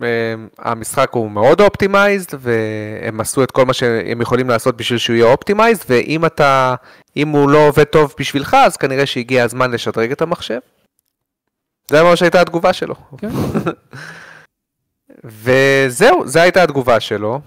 שהמשחק 0.00 1.10
הוא 1.12 1.30
מאוד 1.30 1.60
optimized, 1.60 2.38
והם 2.40 3.20
עשו 3.20 3.42
את 3.42 3.50
כל 3.50 3.64
מה 3.64 3.72
שהם 3.72 4.20
יכולים 4.20 4.48
לעשות 4.48 4.76
בשביל 4.76 4.98
שהוא 4.98 5.16
יהיה 5.16 5.26
optimized, 5.26 5.84
ואם 5.88 6.26
אתה, 6.26 6.74
אם 7.16 7.28
הוא 7.28 7.50
לא 7.50 7.68
עובד 7.68 7.84
טוב 7.84 8.14
בשבילך, 8.20 8.56
אז 8.60 8.76
כנראה 8.76 9.06
שהגיע 9.06 9.44
הזמן 9.44 9.70
לשדרג 9.70 10.10
את 10.10 10.22
המחשב. 10.22 10.58
זה 11.90 12.02
מה 12.02 12.16
שהייתה 12.16 12.40
התגובה 12.40 12.72
שלו. 12.72 12.94
כן. 13.18 13.28
וזהו, 15.24 16.26
זו 16.28 16.40
הייתה 16.40 16.62
התגובה 16.62 17.00
שלו. 17.00 17.40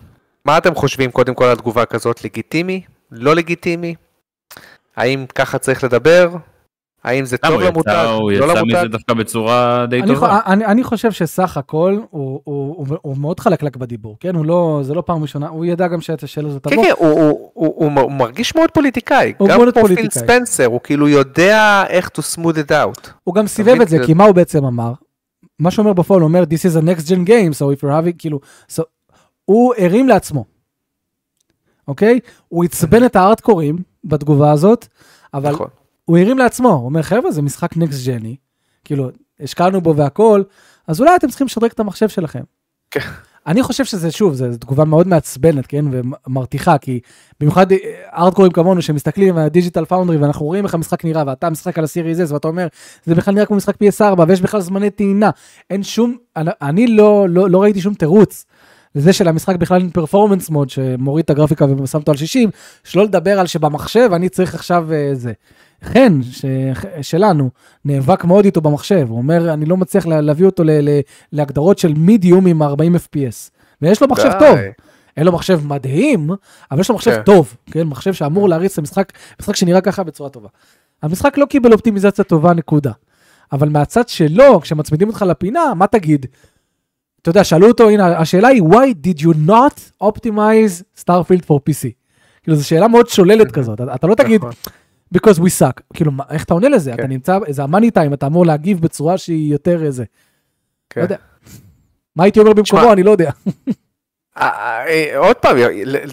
מה 0.46 0.58
אתם 0.58 0.76
חושבים 0.76 1.12
קודם 1.12 1.34
כל 1.34 1.46
על 1.46 1.56
תגובה 1.56 1.86
כזאת? 1.86 2.24
לגיטימי? 2.24 2.82
לא 3.12 3.36
לגיטימי? 3.36 3.96
האם 4.98 5.26
ככה 5.36 5.58
צריך 5.58 5.84
לדבר? 5.84 6.30
האם 7.04 7.26
זה 7.26 7.38
טוב 7.38 7.62
למותג? 7.62 8.06
הוא 8.20 8.32
לא 8.32 8.52
יצא? 8.52 8.64
מזה 8.64 8.88
דווקא 8.88 9.14
בצורה 9.14 9.86
די 9.90 10.02
אני, 10.02 10.14
טובה. 10.14 10.40
אני, 10.46 10.66
אני 10.66 10.84
חושב 10.84 11.12
שסך 11.12 11.58
הכל 11.58 11.98
הוא, 12.10 12.42
הוא, 12.44 12.76
הוא, 12.78 12.98
הוא 13.02 13.18
מאוד 13.18 13.40
חלקלק 13.40 13.76
בדיבור, 13.78 14.18
כן? 14.20 14.36
הוא 14.36 14.46
לא, 14.46 14.80
זה 14.84 14.94
לא 14.94 15.04
פעם 15.06 15.22
ראשונה, 15.22 15.48
הוא 15.48 15.66
ידע 15.66 15.88
גם 15.88 16.02
שאת 16.02 16.24
השאלה 16.24 16.48
הזאת 16.48 16.64
כן, 16.68 16.70
תבוא. 16.70 16.84
כן, 16.86 16.92
הוא, 16.98 17.10
הוא, 17.10 17.52
הוא, 17.54 17.74
הוא, 17.76 18.00
הוא 18.02 18.12
מרגיש 18.12 18.56
מאוד 18.56 18.72
פוליטיקאי. 18.72 19.34
הוא 19.38 19.48
גם 19.50 19.58
מאוד 19.60 19.74
כמו 19.74 19.86
פיל 19.88 19.96
פוליטיקאי. 19.96 20.22
ספנסר, 20.22 20.66
הוא 20.66 20.80
כאילו 20.84 21.08
יודע 21.08 21.84
איך 21.90 22.08
to 22.18 22.22
smooth 22.36 22.56
it 22.68 22.72
out. 22.72 23.10
הוא 23.24 23.36
גם 23.36 23.48
סיבב? 23.48 23.82
את 23.82 23.88
זה- 23.90 23.98
כי 24.06 24.14
מה 24.14 24.24
הוא 24.24 24.36
בעצם 24.36 24.66
אמר? 24.66 24.92
מה 25.60 25.72
שהוא 25.72 25.84
אומר 25.84 25.94
בפועל, 25.94 26.24
אומר, 26.24 26.44
This 26.44 26.72
is 26.72 26.82
a 26.82 26.82
next 26.82 27.08
gen 27.08 27.28
game, 27.28 27.54
so 27.54 27.78
if 27.78 27.84
you're 27.84 28.06
having, 28.06 28.18
כאילו, 28.18 28.40
so, 28.72 28.82
הוא 29.46 29.74
הרים 29.78 30.08
לעצמו, 30.08 30.46
אוקיי? 31.88 32.20
הוא 32.48 32.64
עצבן 32.64 33.06
את 33.06 33.16
הhardcoreים 33.16 33.78
בתגובה 34.04 34.52
הזאת, 34.52 34.88
אבל 35.34 35.52
נכון. 35.52 35.68
הוא 36.06 36.18
הרים 36.18 36.38
לעצמו, 36.38 36.70
הוא 36.70 36.86
אומר, 36.86 37.02
חבר'ה, 37.02 37.32
זה 37.32 37.42
משחק 37.42 37.78
next 37.78 38.08
gen־י, 38.08 38.36
כאילו, 38.86 39.10
השקענו 39.40 39.82
בו 39.82 39.96
והכל, 39.96 40.44
אז 40.88 41.00
אולי 41.00 41.16
אתם 41.16 41.28
צריכים 41.28 41.48
לשדרג 41.48 41.72
את 41.72 41.80
המחשב 41.80 42.10
שלכם. 42.10 42.44
אני 43.48 43.64
חושב 43.64 43.86
שזה, 43.86 44.12
שוב, 44.12 44.34
זו 44.34 44.46
תגובה 44.60 44.86
מאוד 44.86 45.08
מעצבנת, 45.08 45.68
כן, 45.68 45.86
ומרתיחה, 45.92 46.78
כי 46.78 47.00
במיוחד 47.40 47.72
אה, 47.72 47.78
hardcoreים 48.14 48.52
כמונו 48.52 48.82
שמסתכלים 48.82 49.38
על 49.38 49.46
ה 49.46 49.51
Digital 49.51 49.86
Foundry 49.86 50.18
ואנחנו 50.18 50.46
רואים 50.46 50.66
איך 50.66 50.74
המשחק 50.74 51.06
נראה, 51.06 51.24
ואתה 51.28 51.50
משחק 51.50 51.78
על 51.78 51.84
ה 51.84 51.91
Series 51.91 52.32
S 52.32 52.34
ואתה 52.34 52.48
אומר, 52.48 52.68
זה 53.06 53.16
בכלל 53.16 53.34
נראה 53.34 53.46
כמו 53.46 53.56
משחק 53.56 53.76
PS4 53.76 54.22
ויש 54.28 54.42
בכלל 54.42 54.62
זמני 54.62 54.90
טעינה. 54.90 55.30
אין 55.70 55.84
שום, 55.84 56.18
אני, 56.38 56.88
לא, 56.88 57.26
לא, 57.30 57.50
לא 57.50 57.62
ראיתי 57.62 57.82
שום 57.82 57.94
תירוץ 57.94 58.46
לזה 58.96 59.14
שלמשחק 59.14 59.56
בכלל 59.56 59.82
אין 59.82 59.90
פרפורמנס 59.90 60.50
מוד 60.50 60.70
שמוריד 60.70 61.24
את 61.24 61.30
הגרפיקה 61.30 61.66
ושם 61.66 61.98
אותו 61.98 62.12
על 62.12 62.18
60, 62.18 62.50
שלא 62.84 63.04
לדבר 63.04 63.40
על 63.40 63.48
שבמחשב 63.48 64.10
אני 64.14 64.30
צריך 64.30 64.56
עכשיו 64.56 64.94
אה, 64.94 65.10
זה. 65.14 65.34
חן, 65.84 66.20
ש... 66.24 66.46
שלנו, 67.02 67.50
נאבק 67.86 68.26
מאוד 68.26 68.46
איתו 68.46 68.62
במחשב, 68.62 69.06
הוא 69.10 69.18
אומר, 69.18 69.54
אני 69.54 69.66
לא 69.66 69.78
מצליח 69.78 70.06
לה- 70.08 70.22
להביא 70.22 70.46
אותו 70.46 70.64
ל... 70.64 70.72
ל... 70.72 71.00
להגדרות 71.32 71.78
של 71.80 71.94
מידיום 71.94 72.48
עם 72.48 72.64
40 72.64 72.96
FPS. 72.96 73.50
ויש 73.82 74.02
לו 74.02 74.08
מחשב 74.08 74.30
די. 74.40 74.40
טוב, 74.40 74.58
אין 75.18 75.26
לו 75.26 75.32
מחשב 75.32 75.68
מדהים, 75.68 76.30
אבל 76.72 76.80
יש 76.80 76.90
לו 76.90 76.96
מחשב 76.96 77.12
כן. 77.16 77.22
טוב, 77.24 77.56
כן? 77.72 77.84
מחשב 77.84 78.14
שאמור 78.14 78.50
להריץ 78.50 78.72
את 78.74 78.78
המשחק, 78.80 79.12
משחק 79.42 79.56
שנראה 79.56 79.82
ככה 79.82 80.04
בצורה 80.04 80.30
טובה. 80.30 80.48
המשחק 81.04 81.38
לא 81.38 81.46
קיבל 81.46 81.74
אופטימיזציה 81.74 82.24
טובה, 82.24 82.54
נקודה. 82.54 82.92
אבל 83.52 83.70
מהצד 83.70 84.10
שלו, 84.10 84.62
כשמצמידים 84.62 85.08
אותך 85.08 85.26
לפינה, 85.28 85.74
מה 85.76 85.88
תגיד? 85.88 86.26
אתה 87.22 87.30
יודע, 87.30 87.44
שאלו 87.44 87.68
אותו, 87.68 87.90
הנה, 87.90 88.18
השאלה 88.18 88.48
היא, 88.48 88.62
why 88.64 89.08
did 89.08 89.20
you 89.22 89.34
not 89.48 90.04
optimize 90.04 91.02
Starfield 91.06 91.44
for 91.48 91.56
PC? 91.70 91.88
כאילו, 92.44 92.58
זו 92.58 92.68
שאלה 92.68 92.88
מאוד 92.88 93.10
שוללת 93.10 93.52
כזאת, 93.56 93.82
אתה- 93.82 93.96
אתה 93.96 94.08
לא 94.08 94.16
תגיד, 94.16 94.42
נכון. 94.42 94.52
Because 95.16 95.40
we 95.40 95.62
suck. 95.62 95.82
כאילו, 95.94 96.12
מה- 96.12 96.24
איך 96.30 96.44
אתה 96.44 96.54
עונה 96.54 96.70
לזה? 96.70 96.92
כן. 96.92 97.00
אתה 97.00 97.08
נמצא, 97.08 97.38
זה 97.50 97.64
המאני 97.64 97.92
טיים, 97.92 98.14
אתה 98.14 98.26
אמור 98.28 98.46
להגיב 98.46 98.82
בצורה 98.82 99.18
שהיא 99.18 99.52
יותר 99.52 99.84
איזה. 99.84 100.04
כן. 100.90 101.00
לא 101.02 101.06
יודע. 101.06 101.16
מה 102.16 102.24
הייתי 102.24 102.40
אומר 102.40 102.54
במקומו, 102.54 102.94
אני 102.94 103.04
לא 103.04 103.12
יודע. 103.12 103.32
אה, 104.38 104.50
אה, 104.88 105.18
עוד 105.18 105.36
פעם, 105.36 105.58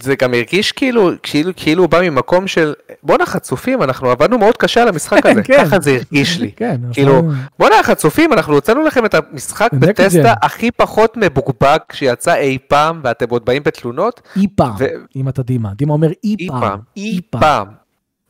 זה 0.03 0.15
גם 0.23 0.35
הרגיש 0.35 0.73
כאילו, 0.73 1.11
כאילו, 1.23 1.53
כאילו 1.57 1.83
הוא 1.83 1.91
בא 1.91 2.01
ממקום 2.03 2.47
של, 2.47 2.75
בואנה 3.03 3.27
חצופים, 3.27 3.83
אנחנו 3.83 4.11
עבדנו 4.11 4.39
מאוד 4.39 4.57
קשה 4.57 4.83
על 4.83 4.89
המשחק 4.89 5.27
הזה, 5.27 5.43
כן. 5.45 5.65
ככה 5.65 5.81
זה 5.81 5.91
הרגיש 5.97 6.41
לי. 6.41 6.51
כן, 6.57 6.81
כאילו, 6.93 7.23
בואנה 7.59 7.75
חצופים, 7.83 8.33
אנחנו 8.33 8.55
הוצאנו 8.55 8.83
לכם 8.85 9.05
את 9.05 9.15
המשחק 9.15 9.71
בטסטה. 9.73 10.35
הכי 10.43 10.71
פחות 10.71 11.17
מבוקבק 11.17 11.83
שיצא 11.93 12.35
אי 12.35 12.59
פעם, 12.69 13.01
ואתם 13.05 13.27
עוד 13.29 13.45
באים 13.45 13.63
בתלונות? 13.63 14.21
אי 14.37 14.47
פעם, 14.57 14.75
ו- 14.79 14.87
אם 15.17 15.29
אתה 15.29 15.43
דימה. 15.43 15.75
דימה 15.75 15.93
אומר 15.93 16.09
אי 16.25 16.37
אי. 16.41 16.49
פעם, 16.49 16.79
אי 16.97 17.21
פעם. 17.31 17.67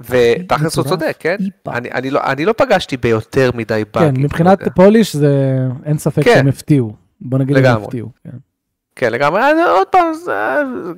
ותכלס 0.00 0.76
הוא 0.76 0.84
צודק, 0.84 1.16
כן? 1.18 1.36
אני- 1.68 1.90
אני 1.92 2.10
לא- 2.10 2.20
אני 2.24 2.44
לא 2.44 2.54
פגשתי 2.56 2.96
ביותר 2.96 3.50
מדי 3.54 3.82
באגים. 3.94 4.14
כן, 4.14 4.20
לא 4.20 4.24
מבחינת. 4.24 4.58
פוליש 4.74 5.16
זה 5.16 5.56
אין 5.84 5.98
ספק 5.98 6.24
כן. 6.24 6.34
שהם 6.34 6.48
הפתיעו. 6.48 6.92
בוא 7.20 7.38
נגיד 7.38 7.56
הם 7.56 7.62
לגמרי. 7.62 7.84
הפתיעו. 7.84 8.08
כן. 8.24 8.30
כן, 8.98 9.12
לגמרי. 9.12 9.40
אז 9.40 9.56
עוד 9.76 9.86
פעם, 9.86 10.12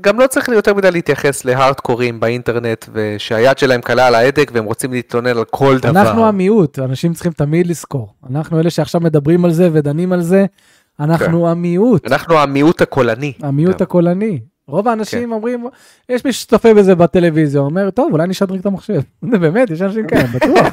גם 0.01 0.21
לא 0.21 0.27
צריך 0.27 0.49
יותר 0.49 0.75
מדי 0.75 0.91
להתייחס 0.91 1.45
להארדקורים 1.45 2.21
באינטרנט, 2.21 2.85
ושהיד 2.93 3.59
שלהם 3.59 3.81
קלה 3.81 4.07
על 4.07 4.15
ההדק 4.15 4.51
והם 4.55 4.65
רוצים 4.65 4.93
להתלונן 4.93 5.27
על 5.27 5.45
כל 5.45 5.79
דבר. 5.79 5.91
אנחנו 5.91 6.27
המיעוט, 6.27 6.79
אנשים 6.79 7.13
צריכים 7.15 7.33
תמיד 7.33 7.67
לזכור. 7.67 8.13
אנחנו 8.31 8.61
אלה 8.61 8.71
שעכשיו 8.71 9.01
מדברים 9.01 9.45
על 9.45 9.53
זה 9.53 9.69
ודנים 9.73 10.13
על 10.13 10.21
זה, 10.23 10.47
אנחנו 11.01 11.49
המיעוט, 11.49 12.07
אנחנו 12.07 12.39
המיעוט 12.39 12.83
הקולני. 12.83 13.33
המיעוט 13.43 13.77
גם. 13.77 13.83
הקולני. 13.83 14.41
רוב 14.69 14.89
האנשים 14.89 15.33
אומרים, 15.33 15.67
יש 16.09 16.25
מי 16.25 16.33
שצופה 16.33 16.75
בזה 16.75 16.95
בטלוויזיה, 16.95 17.61
אומר, 17.61 17.91
טוב, 17.91 18.13
אולי 18.13 18.27
נשדרג 18.29 18.59
את 18.61 18.67
המחשב. 18.67 19.01
באמת, 19.41 19.71
יש 19.71 19.83
אנשים 19.83 20.07
כאלה, 20.07 20.25
בטוח. 20.35 20.67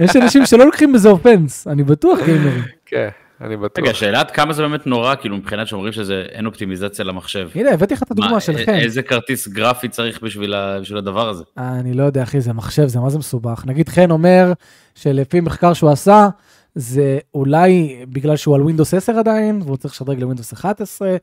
יש 0.00 0.16
אנשים 0.16 0.46
שלא 0.46 0.64
לוקחים 0.66 0.92
בזה 0.92 1.08
אופנס, 1.08 1.66
אני 1.66 1.82
בטוח 1.84 2.18
גיימרים. 2.24 2.62
כן, 2.86 3.08
אני 3.40 3.56
בטוח. 3.56 3.84
רגע, 3.84 3.94
שאלה 3.94 4.20
עד 4.20 4.30
כמה 4.30 4.52
זה 4.52 4.62
באמת 4.62 4.86
נורא, 4.86 5.14
כאילו 5.14 5.36
מבחינת 5.36 5.66
שאומרים 5.66 5.92
שזה 5.92 6.24
אין 6.28 6.46
אופטימיזציה 6.46 7.04
למחשב. 7.04 7.48
הנה, 7.54 7.70
הבאתי 7.70 7.94
לך 7.94 8.02
את 8.02 8.10
הדוגמה 8.10 8.30
מה, 8.32 8.40
שלכם. 8.40 8.74
איזה 8.74 9.02
כרטיס 9.02 9.48
גרפי 9.48 9.88
צריך 9.88 10.22
בשביל 10.22 10.54
ה- 10.54 10.78
בשביל 10.80 10.98
הדבר 10.98 11.28
הזה? 11.28 11.44
אני 11.58 11.94
לא 11.94 12.02
יודע, 12.02 12.22
אחי, 12.22 12.40
זה 12.40 12.52
מחשב, 12.52 12.86
זה 12.86 13.00
מה 13.00 13.10
זה 13.10 13.18
מסובך. 13.18 13.62
נגיד 13.66 13.88
חן 13.88 14.10
אומר 14.10 14.52
שלפי 14.94 15.40
מחקר 15.40 15.72
שהוא 15.72 15.90
עשה, 15.90 16.28
זה 16.74 17.18
אולי 17.34 17.96
בגלל 18.08 18.36
שהוא 18.36 18.54
על 18.54 18.60
Windows 18.62 18.96
10 18.96 19.18
עדיין, 19.18 19.60
והוא 19.64 19.76
צריך 19.76 19.94
לשדרג 19.94 20.22
ל-Windows 20.22 20.54
11. 20.54 21.16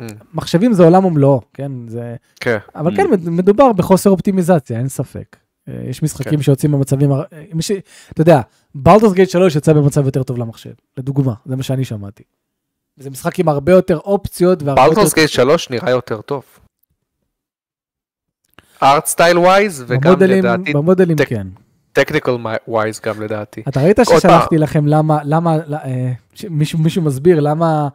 Mm. 0.00 0.04
מחשבים 0.34 0.72
זה 0.72 0.82
עולם 0.84 1.04
ומלואו, 1.04 1.40
כן? 1.54 1.72
זה... 1.88 2.16
כן. 2.40 2.58
אבל 2.74 2.92
Mm. 2.92 2.96
כן, 2.96 3.10
מד- 3.10 3.28
מדובר 3.28 3.72
בחוסר 3.72 4.10
אופטימיזציה, 4.10 4.78
אין 4.78 4.88
ספק. 4.88 5.36
אה, 5.68 5.82
יש 5.88 6.02
משחקים 6.02 6.36
כן. 6.38 6.42
שיוצאים 6.42 6.72
במצבים, 6.72 7.12
אה, 7.12 7.22
ש... 7.60 7.70
אתה 8.12 8.20
יודע, 8.20 8.40
Baldur's 8.74 9.12
Gate 9.12 9.30
3 9.30 9.56
יצא 9.56 9.72
במצב 9.72 10.04
יותר 10.06 10.22
טוב 10.22 10.38
למחשב, 10.38 10.70
לדוגמה, 10.96 11.34
זה 11.46 11.56
מה 11.56 11.62
שאני 11.62 11.84
שמעתי. 11.84 12.22
זה 12.96 13.10
משחק 13.10 13.38
עם 13.38 13.48
הרבה 13.48 13.72
יותר 13.72 13.98
אופציות 13.98 14.62
והרבה 14.62 14.82
יותר... 14.82 14.90
בלטורס 14.94 15.14
גייט 15.14 15.30
3 15.30 15.70
נראה 15.70 15.90
יותר 15.90 16.20
טוב. 16.20 16.42
Art 18.82 19.06
style 19.06 19.38
wise 19.38 19.84
וגם 19.86 20.00
במודלים, 20.12 20.38
לדעתי 20.44 20.72
במודלים 20.72 21.16
tech- 21.16 21.28
כן. 21.28 21.46
technical 21.92 22.36
wise 22.68 23.00
גם 23.00 23.22
לדעתי. 23.22 23.62
אתה 23.68 23.80
ראית 23.82 23.98
ששלחתי 24.04 24.58
לכם 24.58 24.86
למה, 24.86 25.18
למה, 25.24 25.56
לא, 25.66 25.76
אה, 25.76 26.12
ש- 26.34 26.44
מישהו, 26.44 26.78
מישהו 26.78 27.02
מסביר 27.02 27.40
למה 27.40 27.88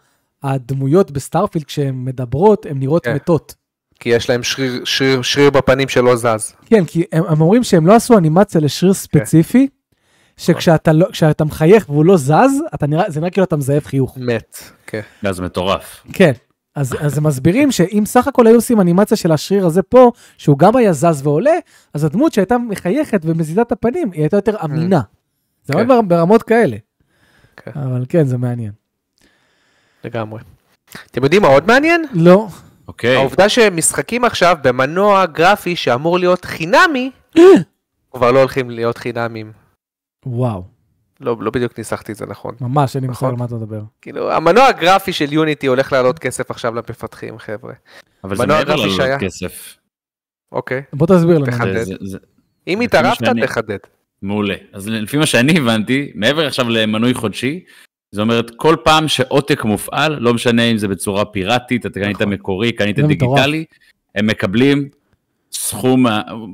הדמויות 0.43 1.11
בסטארפילד 1.11 1.65
כשהן 1.65 2.05
מדברות, 2.05 2.65
הן 2.65 2.79
נראות 2.79 3.03
כן. 3.05 3.15
מתות. 3.15 3.55
כי 3.99 4.09
יש 4.09 4.29
להם 4.29 4.43
שריר- 4.43 4.85
שריר 4.85 5.21
שריר 5.21 5.49
בפנים 5.49 5.87
שלא 5.89 6.15
זז. 6.15 6.53
כן, 6.65 6.85
כי 6.85 7.03
הם, 7.11 7.23
הם 7.27 7.41
אומרים 7.41 7.63
שהם 7.63 7.87
לא 7.87 7.95
עשו 7.95 8.17
אנימציה 8.17 8.61
לשריר 8.61 8.93
כן. 8.93 8.99
ספציפי, 8.99 9.67
שכשאתה 10.37 10.93
לא, 10.93 11.07
כשאתה 11.11 11.45
מחייך 11.45 11.89
והוא 11.89 12.05
לא 12.05 12.17
זז, 12.17 12.31
אתה 12.75 12.87
נראה, 12.87 13.09
זה 13.09 13.19
נראה 13.19 13.29
כאילו 13.31 13.43
אתה 13.43 13.55
מזייף 13.55 13.85
חיוך. 13.87 14.17
מת. 14.17 14.57
כן. 14.87 15.01
לא, 15.23 15.31
זה 15.31 15.41
מטורף. 15.41 16.03
כן. 16.13 16.31
אז, 16.75 16.95
אז 16.99 17.17
הם 17.17 17.23
מסבירים 17.27 17.71
שאם 17.71 18.03
סך 18.05 18.27
הכל 18.27 18.47
היו 18.47 18.55
עושים 18.55 18.81
אנימציה 18.81 19.17
של 19.17 19.31
השריר 19.31 19.65
הזה 19.65 19.81
פה, 19.81 20.11
שהוא 20.37 20.57
גם 20.57 20.75
היה 20.75 20.93
זז 20.93 21.21
ועולה, 21.27 21.51
אז 21.93 22.03
הדמות 22.03 22.33
שהייתה 22.33 22.57
מחייכת 22.57 23.21
ומזיזה 23.23 23.61
את 23.61 23.71
הפנים, 23.71 24.11
היא 24.11 24.21
הייתה 24.21 24.37
יותר 24.37 24.55
אמינה. 24.65 25.01
זה 25.63 25.73
כן. 25.73 26.07
ברמות 26.07 26.43
כאלה. 26.43 26.77
כן. 27.57 27.71
אבל 27.75 28.05
כן, 28.09 28.25
זה 28.25 28.37
מעניין. 28.37 28.71
לגמרי. 30.07 30.41
אתם 31.11 31.23
יודעים 31.23 31.41
מה 31.41 31.47
עוד 31.47 31.67
מעניין? 31.67 32.05
לא. 32.13 32.47
אוקיי. 32.87 33.15
העובדה 33.15 33.49
שמשחקים 33.49 34.23
עכשיו 34.25 34.57
במנוע 34.61 35.25
גרפי 35.25 35.75
שאמור 35.75 36.19
להיות 36.19 36.45
חינמי, 36.45 37.11
כבר 38.11 38.31
לא 38.31 38.39
הולכים 38.39 38.69
להיות 38.69 38.97
חינמים. 38.97 39.51
וואו, 40.25 40.63
לא, 41.19 41.37
לא 41.39 41.51
בדיוק 41.51 41.77
ניסחתי 41.77 42.11
את 42.11 42.17
זה 42.17 42.25
נכון. 42.25 42.55
ממש 42.61 42.95
אין 42.95 43.03
לי 43.03 43.07
מושג. 43.09 43.25
על 43.25 43.35
מה 43.35 43.45
אתה 43.45 43.55
מדבר. 43.55 43.81
כאילו, 44.01 44.31
המנוע 44.31 44.65
הגרפי 44.65 45.13
של 45.13 45.33
יוניטי 45.33 45.67
הולך 45.67 45.91
לעלות 45.93 46.19
כסף 46.19 46.51
עכשיו 46.51 46.75
למפתחים, 46.75 47.39
חבר'ה. 47.39 47.73
אבל 48.23 48.35
זה 48.35 48.45
מעבר. 48.45 48.75
לעלות 48.75 49.21
כסף. 49.21 49.77
אוקיי. 50.51 50.81
בוא 50.93 51.07
תסביר 51.07 51.37
לנו. 51.37 51.45
תחדד. 51.45 51.83
זה- 51.83 52.17
אם 52.67 52.81
התערבת, 52.81 53.17
שאני- 53.17 53.41
תחדד. 53.41 53.77
מעולה. 54.21 54.55
אז 54.73 54.87
לפי 54.87 55.17
מה 55.17 55.25
שאני 55.25 55.57
הבנתי, 55.57 56.11
מעבר 56.15 56.47
עכשיו 56.47 56.69
למנוי 56.69 57.13
חודשי, 57.13 57.63
זאת 58.11 58.21
אומרת, 58.21 58.51
כל 58.55 58.75
פעם 58.83 59.07
שעותק 59.07 59.63
מופעל, 59.63 60.19
לא 60.19 60.33
משנה 60.33 60.63
אם 60.63 60.77
זה 60.77 60.87
בצורה 60.87 61.25
פיראטית, 61.25 61.85
אתה 61.85 61.99
קנית 61.99 62.15
נכון. 62.15 62.33
מקורי, 62.33 62.71
קנית. 62.71 62.99
דיגיטלי, 62.99 63.65
הם 64.15 64.27
מקבלים 64.27 64.89
סכום, 65.51 66.05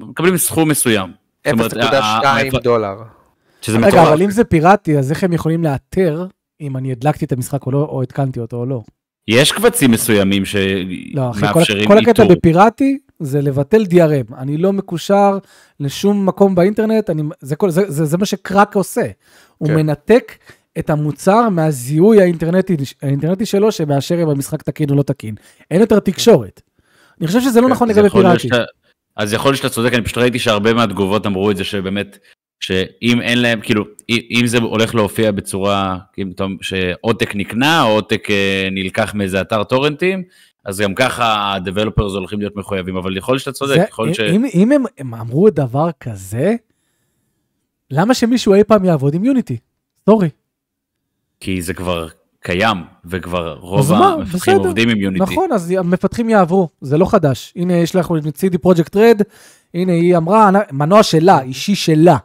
מקבלים 0.09 0.37
סכום 0.37 0.69
מסוים. 0.69 1.11
זאת 1.47 1.53
אומרת, 1.53 1.73
ה- 1.73 2.19
0.2 2.21 2.57
ה- 2.57 2.59
דולר. 2.59 2.95
שזה 3.61 3.77
רגע, 3.77 3.87
מטורף. 3.87 4.07
אבל 4.07 4.21
אם 4.21 4.31
זה 4.31 4.43
פיראטי, 4.43 4.97
אז 4.97 5.11
איך 5.11 5.23
הם 5.23 5.33
יכולים 5.33 5.63
לאתר 5.63 6.25
אם 6.61 6.77
אני 6.77 6.91
הדלקתי 6.91 7.25
את 7.25 7.31
המשחק 7.31 7.65
או 7.65 7.71
לא, 7.71 7.77
או 7.77 8.01
התקנתי 8.03 8.39
אותו 8.39 8.57
או 8.57 8.65
לא? 8.65 8.81
יש 9.27 9.51
קבצים 9.51 9.91
מסוימים 9.91 10.43
לא, 11.13 11.29
אחי, 11.29 11.39
כל, 11.39 11.45
שמאפשרים 11.53 11.91
הקטע 11.91 12.23
איתור. 12.23 12.35
בפיראטי 12.35 12.97
זה 13.19 13.41
לבטל 13.41 13.83
DRM. 13.83 14.35
אני 14.37 14.57
לא 14.57 14.73
מקושר 14.73 15.37
לשום 15.79 16.25
מקום 16.25 16.55
באינטרנט, 16.55 17.09
אני, 17.09 17.23
זה, 17.41 17.55
כל, 17.55 17.69
זה, 17.69 17.91
זה, 17.91 18.05
זה 18.05 18.17
מה 18.17 18.25
שקראק 18.25 18.75
עושה. 18.75 19.05
הוא 19.57 19.67
כן. 19.67 19.75
מנתק 19.75 20.31
את 20.79 20.89
המוצר 20.89 21.49
מהזיהוי 21.49 22.21
האינטרנטי, 22.21 22.77
האינטרנטי 23.01 23.45
שלו, 23.45 23.71
שמאשר 23.71 24.23
אם 24.23 24.29
המשחק 24.29 24.61
תקין 24.63 24.89
או 24.89 24.95
לא 24.95 25.03
תקין. 25.03 25.35
אין 25.71 25.81
יותר 25.81 25.99
תקשורת. 25.99 26.61
אני 27.19 27.27
חושב 27.27 27.41
שזה 27.41 27.61
לא 27.61 27.65
כן, 27.67 27.71
נכון 27.71 27.89
לגבי 27.89 28.09
פיראטי. 28.09 28.47
אז 29.15 29.33
יכול 29.33 29.49
להיות 29.49 29.57
שאתה 29.57 29.69
צודק, 29.69 29.93
אני 29.93 30.03
פשוט 30.03 30.17
ראיתי 30.17 30.39
שהרבה 30.39 30.73
מהתגובות 30.73 31.25
אמרו 31.25 31.51
את 31.51 31.57
זה 31.57 31.63
שבאמת, 31.63 32.17
שאם 32.59 33.21
אין 33.21 33.41
להם, 33.41 33.61
כאילו, 33.61 33.83
אם 34.09 34.43
זה 34.45 34.57
הולך 34.57 34.95
להופיע 34.95 35.31
בצורה, 35.31 35.97
שעותק 36.61 37.35
נקנה, 37.35 37.83
או 37.83 37.89
עותק 37.89 38.27
אה, 38.29 38.67
נלקח 38.71 39.13
מאיזה 39.15 39.41
אתר 39.41 39.63
טורנטים, 39.63 40.23
אז 40.65 40.79
גם 40.81 40.95
ככה 40.95 41.23
ה-Developers 41.25 42.01
הולכים 42.01 42.39
להיות 42.39 42.55
מחויבים, 42.55 42.97
אבל 42.97 43.17
יכול 43.17 43.33
להיות 43.33 43.41
שאתה 43.41 43.51
צודק, 43.51 43.75
זה- 43.75 43.85
יכול 43.89 44.05
להיות 44.05 44.15
ש... 44.15 44.19
אם, 44.19 44.45
אם 44.53 44.71
הם, 44.71 44.83
הם 44.97 45.13
אמרו 45.13 45.49
דבר 45.49 45.89
כזה, 45.99 46.55
למה 47.91 48.13
שמישהו 48.13 48.53
אי 48.53 48.63
פעם 48.63 48.85
יעבוד 48.85 49.13
עם 49.13 49.25
Unity? 49.25 49.57
Sorry. 50.09 50.29
כי 51.43 51.61
זה 51.61 51.73
כבר 51.73 52.07
קיים, 52.39 52.77
וכבר 53.05 53.57
רוב 53.59 53.93
המפתחים 53.93 54.57
בסדר. 54.57 54.67
עובדים 54.67 54.89
עם 54.89 54.97
Unity. 54.97 55.23
נכון, 55.23 55.51
אז 55.51 55.73
המפתחים 55.77 56.29
יעברו, 56.29 56.69
זה 56.81 56.97
לא 56.97 57.05
חדש. 57.05 57.53
הנה, 57.55 57.73
יש 57.73 57.95
לך 57.95 58.11
את 58.27 58.37
CD 58.37 58.57
Projekt 58.57 58.95
Red, 58.95 59.21
הנה, 59.73 59.91
היא 59.91 60.17
אמרה, 60.17 60.49
מנוע 60.71 61.03
שלה, 61.03 61.41
אישי 61.41 61.75
שלה, 61.75 62.17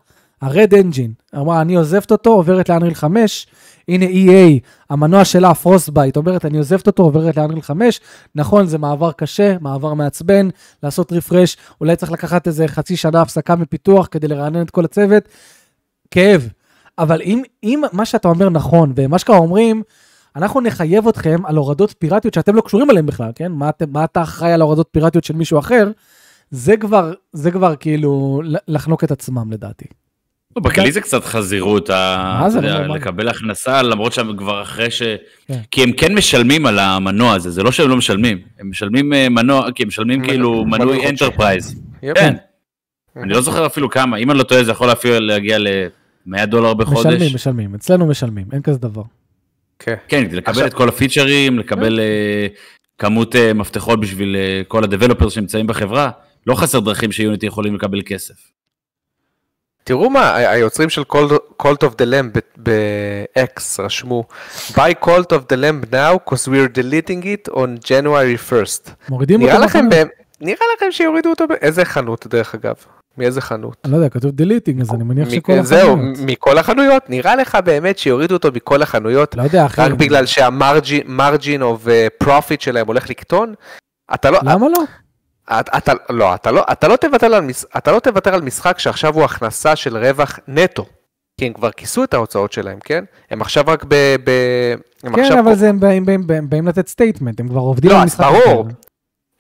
ה-Red 0.43 0.73
Engine, 0.73 1.39
אמרה, 1.39 1.61
אני 1.61 1.75
עוזבת 1.75 2.11
אותו, 2.11 2.31
עוברת 2.31 2.69
ל 2.69 2.73
Unreal 2.73 2.95
5, 2.95 3.47
הנה 3.89 4.07
EA, 4.07 4.61
המנוע 4.91 5.25
שלה, 5.25 5.55
Frostbite, 5.55 6.17
אומרת, 6.17 6.45
אני 6.45 6.59
עוזבת 6.59 6.87
אותו, 6.87 7.03
עוברת 7.03 7.37
ל 7.37 7.41
Unreal 7.41 7.63
5, 7.63 8.01
נכון, 8.35 8.67
זה 8.67 8.79
מעבר 8.79 9.13
קשה, 9.13 9.57
מעבר 9.61 9.95
מעצבן, 9.95 10.49
לעשות 10.83 11.13
רפרש, 11.13 11.57
אולי 11.81 11.97
צריך 11.97 12.13
לקחת 12.13 12.47
איזה 12.47 12.69
חצי 12.69 12.97
שנה 12.97 13.23
הפסקה 13.23 13.57
מפיתוח 13.57 14.09
כדי 14.11 14.29
לרענן 14.29 14.63
את 14.63 14.71
כל 14.71 14.85
הצוות, 14.85 15.29
כאב. 16.11 16.49
אבל 16.99 17.23
אם, 17.23 17.43
אם 17.63 17.83
מה 17.93 18.05
שאתה 18.05 18.29
אומר 18.29 18.49
נכון, 18.49 18.93
ומה 18.97 19.19
שכבר 19.19 19.37
אומרים, 19.37 19.83
אנחנו 20.37 20.61
נחייב 20.61 21.09
אתכם 21.09 21.39
על 21.45 21.57
הורדות 21.57 21.95
פיראטיות 21.99 22.35
שאתם 22.35 22.57
לא 22.57 22.61
קשורים 22.61 22.91
אליהן 22.91 23.07
בכלל, 23.07 23.31
כן? 23.35 23.53
מה, 23.53 23.69
אתם, 23.69 23.85
מה 23.93 24.05
אתה 24.05 24.23
אחראי 24.23 24.53
על 24.53 24.63
הורדות 24.63 24.89
פיראטיות 24.91 25.25
של 25.25 25.35
מישהו 25.35 25.59
אחר? 25.59 25.91
זה 26.51 26.77
כבר, 26.77 27.13
זה 27.33 27.51
כבר 27.51 27.77
כאילו 27.77 28.43
לחנוק 28.69 29.05
את 29.05 29.11
עצמם 29.11 29.53
לדעתי. 29.53 29.85
לא, 30.57 30.63
בכלי 30.63 30.93
זה 30.93 31.01
קצת 31.01 31.25
חזירות, 31.25 31.91
ה- 31.91 32.45
זה? 32.49 32.59
יודע, 32.59 32.81
לא. 32.81 32.97
לקבל 32.97 33.29
הכנסה, 33.29 33.83
למרות 33.83 34.13
שהם 34.13 34.37
כבר 34.37 34.63
אחרי 34.63 34.91
ש... 34.91 35.03
כן. 35.47 35.61
כי 35.71 35.83
הם 35.83 35.93
כן 35.93 36.15
משלמים 36.15 36.67
על 36.67 36.79
המנוע 36.79 37.35
הזה, 37.35 37.51
זה 37.51 37.63
לא 37.63 37.73
שהם 37.73 37.89
לא 37.89 37.97
משלמים, 37.97 38.39
הם 38.61 38.71
משלמים 38.71 39.13
אה, 39.13 39.29
מנוע, 39.29 39.73
כי 39.75 39.83
הם 39.83 39.89
משלמים 39.89 40.25
כאילו 40.25 40.65
מנוי. 40.65 41.09
Enterprise. 41.09 41.81
כן. 42.01 42.35
אני 43.17 43.33
לא 43.33 43.41
זוכר 43.41 43.67
אפילו 43.67 43.91
כמה, 43.91 44.17
אם 44.17 44.31
אני 44.31 44.39
לא 44.39 44.43
טועה 44.43 44.65
זה 44.65 44.71
יכול 44.71 44.93
אפילו 44.93 45.21
להגיע 45.21 45.59
ל-100 46.29 46.47
דולר 46.47 46.75
בחודש. 46.75 47.07
משלמים, 47.07 47.35
משלמים, 47.35 47.75
אצלנו 47.75 48.07
משלמים, 48.07 48.47
אין 48.53 48.63
כזה 48.63 48.79
דבר. 48.79 49.03
כן. 49.79 49.95
כן, 50.09 50.27
כדי 50.27 50.37
לקבל 50.37 50.51
עכשיו- 50.51 50.67
את 50.67 50.75
כל 50.75 50.89
הפיצ'רים, 50.89 51.59
לקבל 51.59 52.01
אה, 52.01 52.47
כמות 52.99 53.37
אה, 53.37 53.55
מפתחות 53.55 54.01
בשביל 54.01 54.37
אה, 54.37 54.63
כל 54.69 54.85
ה 54.85 54.89
developers 54.89 55.33
שנמצאים 55.33 55.67
בחברה, 55.67 56.11
לא 56.47 56.55
חסר 56.55 56.81
דרכים 56.81 57.13
ש 57.13 57.23
Unity 57.23 57.47
יכולים 57.47 57.75
לקבל 57.75 58.03
כסף. 58.07 58.35
תראו 59.85 60.11
מה, 60.11 60.37
היוצרים 60.37 60.91
של 60.91 61.03
Cult, 61.13 61.63
Cult 61.63 61.85
of 61.85 61.93
the 61.93 62.05
Lamb 62.05 62.41
ב-X 62.63 63.61
רשמו, 63.79 64.25
buy 64.69 65.05
Cult 65.05 65.31
of 65.33 65.53
the 65.53 65.57
Lamb 65.57 65.93
now 65.93 66.31
cause 66.31 66.49
we're 66.49 66.69
deleting 66.79 67.25
it 67.25 67.53
on 67.55 67.87
January 67.87 68.51
1st. 68.51 68.91
מורידים 69.09 69.41
נראה 69.41 69.65
אותו 69.65 69.79
נראה 70.41 70.67
לכם 70.77 70.87
שיורידו 70.91 71.31
אותו, 71.31 71.45
באיזה 71.49 71.85
חנות 71.85 72.27
דרך 72.27 72.55
אגב? 72.55 72.75
מאיזה 73.19 73.41
חנות? 73.41 73.77
אני 73.85 73.93
לא 73.93 73.97
יודע, 73.97 74.09
כתוב 74.09 74.31
deleting, 74.31 74.81
אז 74.81 74.91
אני 74.95 75.05
מניח 75.05 75.31
שכל 75.31 75.63
זהו, 75.63 75.93
החנויות. 75.93 76.19
מכל 76.27 76.59
החנויות? 76.59 77.11
נראה 77.11 77.37
לך 77.37 77.59
באמת 77.65 77.99
שיורידו 77.99 78.35
אותו 78.35 78.49
מכל 78.55 78.83
החנויות? 78.83 79.35
לא 79.37 79.43
יודע, 79.43 79.67
אחי. 79.67 79.81
רק 79.81 79.93
בגלל 79.93 80.27
שה 80.27 80.72
margin 80.72 81.63
uh, 81.63 81.67
profit 82.25 82.61
שלהם 82.61 82.87
הולך 82.87 83.11
לקטון? 83.11 83.55
אתה 84.15 84.31
לא, 84.31 84.39
למה 84.43 84.67
לא? 84.69 84.83
אתה, 85.61 85.79
אתה, 85.79 85.93
לא, 86.11 86.35
אתה 86.35 86.51
לא, 86.51 86.65
אתה 86.73 86.89
לא 86.89 86.97
תוותר 86.97 87.27
על, 87.35 87.45
אתה 87.77 87.93
לא 87.93 87.99
תוותר 88.01 88.35
על 88.35 88.43
משחק 88.43 88.79
שעכשיו 88.79 89.15
הוא 89.15 89.25
הכנסה 89.25 89.77
של 89.77 89.97
רווח 89.97 90.39
נטו. 90.49 90.87
כי 91.41 91.47
הם 91.47 91.53
כבר 91.53 91.71
כיסו 91.71 92.05
את 92.05 92.15
ההוצאות 92.15 92.53
שלהם, 92.53 92.79
כן? 92.85 93.05
הם 93.31 93.41
עכשיו 93.41 93.65
רק 93.67 93.85
ב... 93.89 93.95
ב 94.25 94.31
הם 95.03 95.15
כן, 95.15 95.23
עכשיו 95.23 95.39
אבל 95.41 95.51
פה- 95.51 95.55
זה 95.55 95.69
הם 95.69 95.81
באים- 95.81 96.07
באים- 96.07 96.27
באים 96.27 96.51
באים 96.51 96.69
לתת 96.69 96.89
statement, 96.89 97.41
הם 97.41 97.49
כבר 97.49 97.61
עובדים 97.61 97.91
לא, 97.91 97.97
על 97.97 98.03
אז 98.03 98.07
משחק 98.07 98.25
ברור. 98.25 98.61
אחר. 98.69 98.75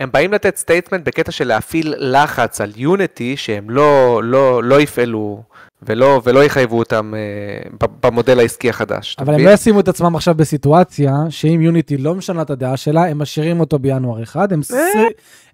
הם 0.00 0.08
באים 0.12 0.32
לתת 0.32 0.56
statement 0.56 1.05
בקטע 1.06 1.32
של 1.32 1.48
להפעיל 1.48 1.94
לחץ 1.98 2.60
על 2.60 2.72
Unity 2.76 3.36
שהם 3.36 3.70
לא, 3.70 4.20
לא, 4.24 4.62
לא 4.62 4.80
יפעלו 4.80 5.42
ולא, 5.82 6.20
ולא 6.24 6.44
יחייבו 6.44 6.78
אותם 6.78 7.12
אה, 7.16 7.88
במודל 8.02 8.38
העסקי 8.40 8.70
החדש. 8.70 9.16
אבל 9.18 9.34
הם? 9.34 9.40
לא 9.40 9.50
ישימו 9.50 9.80
את 9.80 9.88
עצמם 9.88 10.16
עכשיו 10.16 10.34
בסיטואציה 10.34 11.12
שאם 11.30 11.60
Unity 11.60 11.97
לא 11.96 12.14
משנה 12.14 12.42
את 12.42 12.50
הדעה 12.50 12.76
שלה, 12.76 13.06
הם 13.06 13.18
משאירים 13.18 13.60
אותו 13.60 13.78
בינואר 13.78 14.22
אחד, 14.22 14.52
הם, 14.52 14.62
ס... 14.62 14.72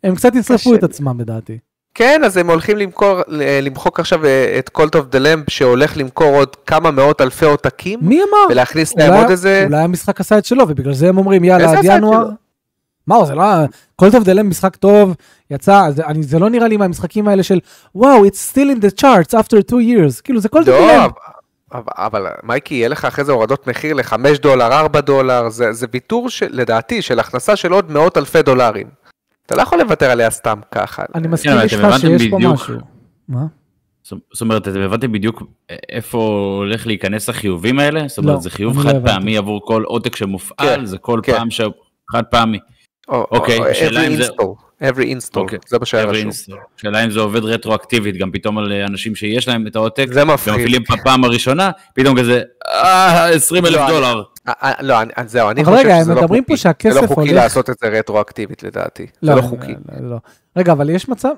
הם 0.04 0.14
קצת 0.14 0.34
ישרפו 0.34 0.70
קשה 0.70 0.74
את. 0.74 0.84
עצמם 0.84 1.20
לדעתי. 1.20 1.58
כן, 1.94 2.22
אז 2.24 2.36
הם 2.36 2.50
הולכים 2.50 2.76
למכור, 2.76 3.20
ל- 3.28 3.60
למחוק 3.66 4.00
עכשיו 4.00 4.24
אה, 4.24 4.58
את 4.58 4.70
Cult 4.78 4.96
of 4.96 5.14
the 5.14 5.18
Lamb 5.18 5.44
שהולך 5.48 5.96
למכור 5.96 6.36
עוד 6.36 6.56
כמה 6.56 6.90
מאות 6.90 7.20
אלפי 7.20 7.44
עותקים 7.44 7.98
מי 8.02 8.20
אמר? 8.22 8.46
ולהכניס 8.50 8.96
להם 8.96 9.14
עוד 9.14 9.30
איזה... 9.30 9.64
אולי 9.66 9.80
המשחק 9.80 10.20
עשה 10.20 10.38
את 10.38 10.44
שלו, 10.44 10.68
ובגלל 10.68 10.94
זה 10.94 11.08
הם 11.08 11.18
אומרים, 11.18 11.44
יאללה, 11.44 11.78
עד 11.78 11.84
ינואר. 11.84 12.28
מה, 13.06 13.24
זה 13.24 13.34
לא... 13.34 13.44
כל 13.96 14.10
טוב 14.10 14.24
דלם 14.24 14.48
משחק 14.48 14.76
טוב, 14.76 15.14
יצא, 15.50 15.90
זה, 15.90 16.06
אני, 16.06 16.22
זה 16.22 16.38
לא 16.38 16.50
נראה 16.50 16.68
לי 16.68 16.76
מהמשחקים 16.76 17.28
האלה 17.28 17.42
של, 17.42 17.60
וואו, 17.94 18.24
it's 18.26 18.52
still 18.52 18.78
in 18.78 18.84
the 18.84 19.00
charts 19.00 19.38
after 19.40 19.70
two 19.70 19.74
years. 19.74 20.22
כאילו, 20.24 20.40
זה 20.40 20.48
כל 20.48 20.64
טוב 20.64 20.74
לא, 20.74 20.92
דלם. 20.92 21.10
אבל, 21.72 21.92
אבל 21.96 22.26
מייקי, 22.42 22.74
יהיה 22.74 22.88
לך 22.88 23.04
אחרי 23.04 23.24
זה 23.24 23.32
הורדות 23.32 23.66
מחיר 23.66 23.94
ל-5 23.94 24.16
דולר, 24.42 24.72
4 24.72 25.00
דולר, 25.00 25.48
זה, 25.48 25.72
זה 25.72 25.86
ויתור 25.92 26.30
של, 26.30 26.46
לדעתי 26.50 27.02
של 27.02 27.18
הכנסה 27.18 27.56
של 27.56 27.72
עוד 27.72 27.90
מאות 27.90 28.18
אלפי 28.18 28.42
דולרים. 28.42 28.86
אתה 29.46 29.56
לא 29.56 29.62
יכול 29.62 29.78
לוותר 29.78 30.10
עליה 30.10 30.30
סתם 30.30 30.60
ככה. 30.70 31.02
אני 31.14 31.28
מסכים 31.28 31.52
אבל 31.52 31.62
איתך 31.62 32.00
שיש 32.00 32.28
פה 32.30 32.36
בדיוק. 32.36 32.54
משהו. 32.54 32.74
מה? 33.28 33.46
זאת 34.04 34.40
אומרת, 34.40 34.68
אתם 34.68 34.80
הבנתם 34.80 35.12
בדיוק 35.12 35.42
איפה 35.88 36.18
הולך 36.58 36.86
להיכנס 36.86 37.28
החיובים 37.28 37.78
האלה? 37.78 38.08
זאת 38.08 38.18
לא, 38.18 38.22
אומרת, 38.22 38.42
זה 38.42 38.50
חיוב 38.50 38.78
לא 38.78 38.82
חד 38.82 38.94
הבנתי. 38.94 39.12
פעמי 39.12 39.36
עבור 39.36 39.60
כל 39.66 39.82
עותק 39.82 40.16
שמופעל, 40.16 40.76
כן, 40.76 40.84
זה 40.84 40.98
כל 40.98 41.20
כן. 41.22 41.32
פעם 41.32 41.50
ש... 41.50 41.60
חד 42.12 42.22
פעמי. 42.30 42.58
או, 43.08 43.26
אוקיי, 43.30 43.58
או, 43.58 43.66
השאלה 43.66 44.00
every 44.00 44.06
אם 44.06 44.16
זה- 44.16 44.26
install, 44.28 44.82
every 44.82 45.04
install, 45.16 45.36
אוקיי. 45.36 45.58
זה 45.68 45.78
מה 45.78 45.86
שהיה 45.86 46.04
רשום. 46.04 46.30
שאלה 46.76 47.04
אם 47.04 47.10
זה 47.10 47.20
עובד 47.20 47.44
רטרואקטיבית, 47.44 48.16
גם 48.16 48.30
פתאום 48.32 48.58
על 48.58 48.72
אנשים 48.72 49.14
שיש 49.14 49.48
להם 49.48 49.66
את 49.66 49.76
העותק, 49.76 50.06
זה 50.12 50.24
מפחיד. 50.24 50.54
ומפעילים 50.54 50.82
בפעם 50.92 51.24
הראשונה, 51.24 51.70
פתאום 51.94 52.18
כזה, 52.20 52.42
אה, 52.66 53.28
20 53.28 53.66
אלף 53.66 53.74
לא, 53.76 53.88
דולר. 53.88 54.22
אה, 54.48 54.52
אה, 54.62 54.72
לא, 54.82 54.94
זהו, 55.26 55.50
אני 55.50 55.64
חושב 55.64 55.76
רגע, 55.76 55.94
שזה 56.00 56.10
הם 56.12 56.16
לא 56.16 56.22
מדברים 56.22 56.42
חוקי. 56.42 56.52
פה 56.52 56.56
שהכסף 56.56 56.94
זה 56.94 57.00
לא 57.00 57.06
חוקי 57.06 57.20
הולך- 57.20 57.32
לעשות 57.32 57.70
את 57.70 57.74
זה 57.82 57.88
רטרואקטיבית 57.88 58.62
לדעתי. 58.62 59.06
זה 59.22 59.34
לא 59.34 59.40
חוקי. 59.42 59.72
לא, 60.00 60.10
לא. 60.10 60.16
רגע, 60.56 60.72
אבל 60.72 60.90
יש 60.90 61.08
מצב, 61.08 61.32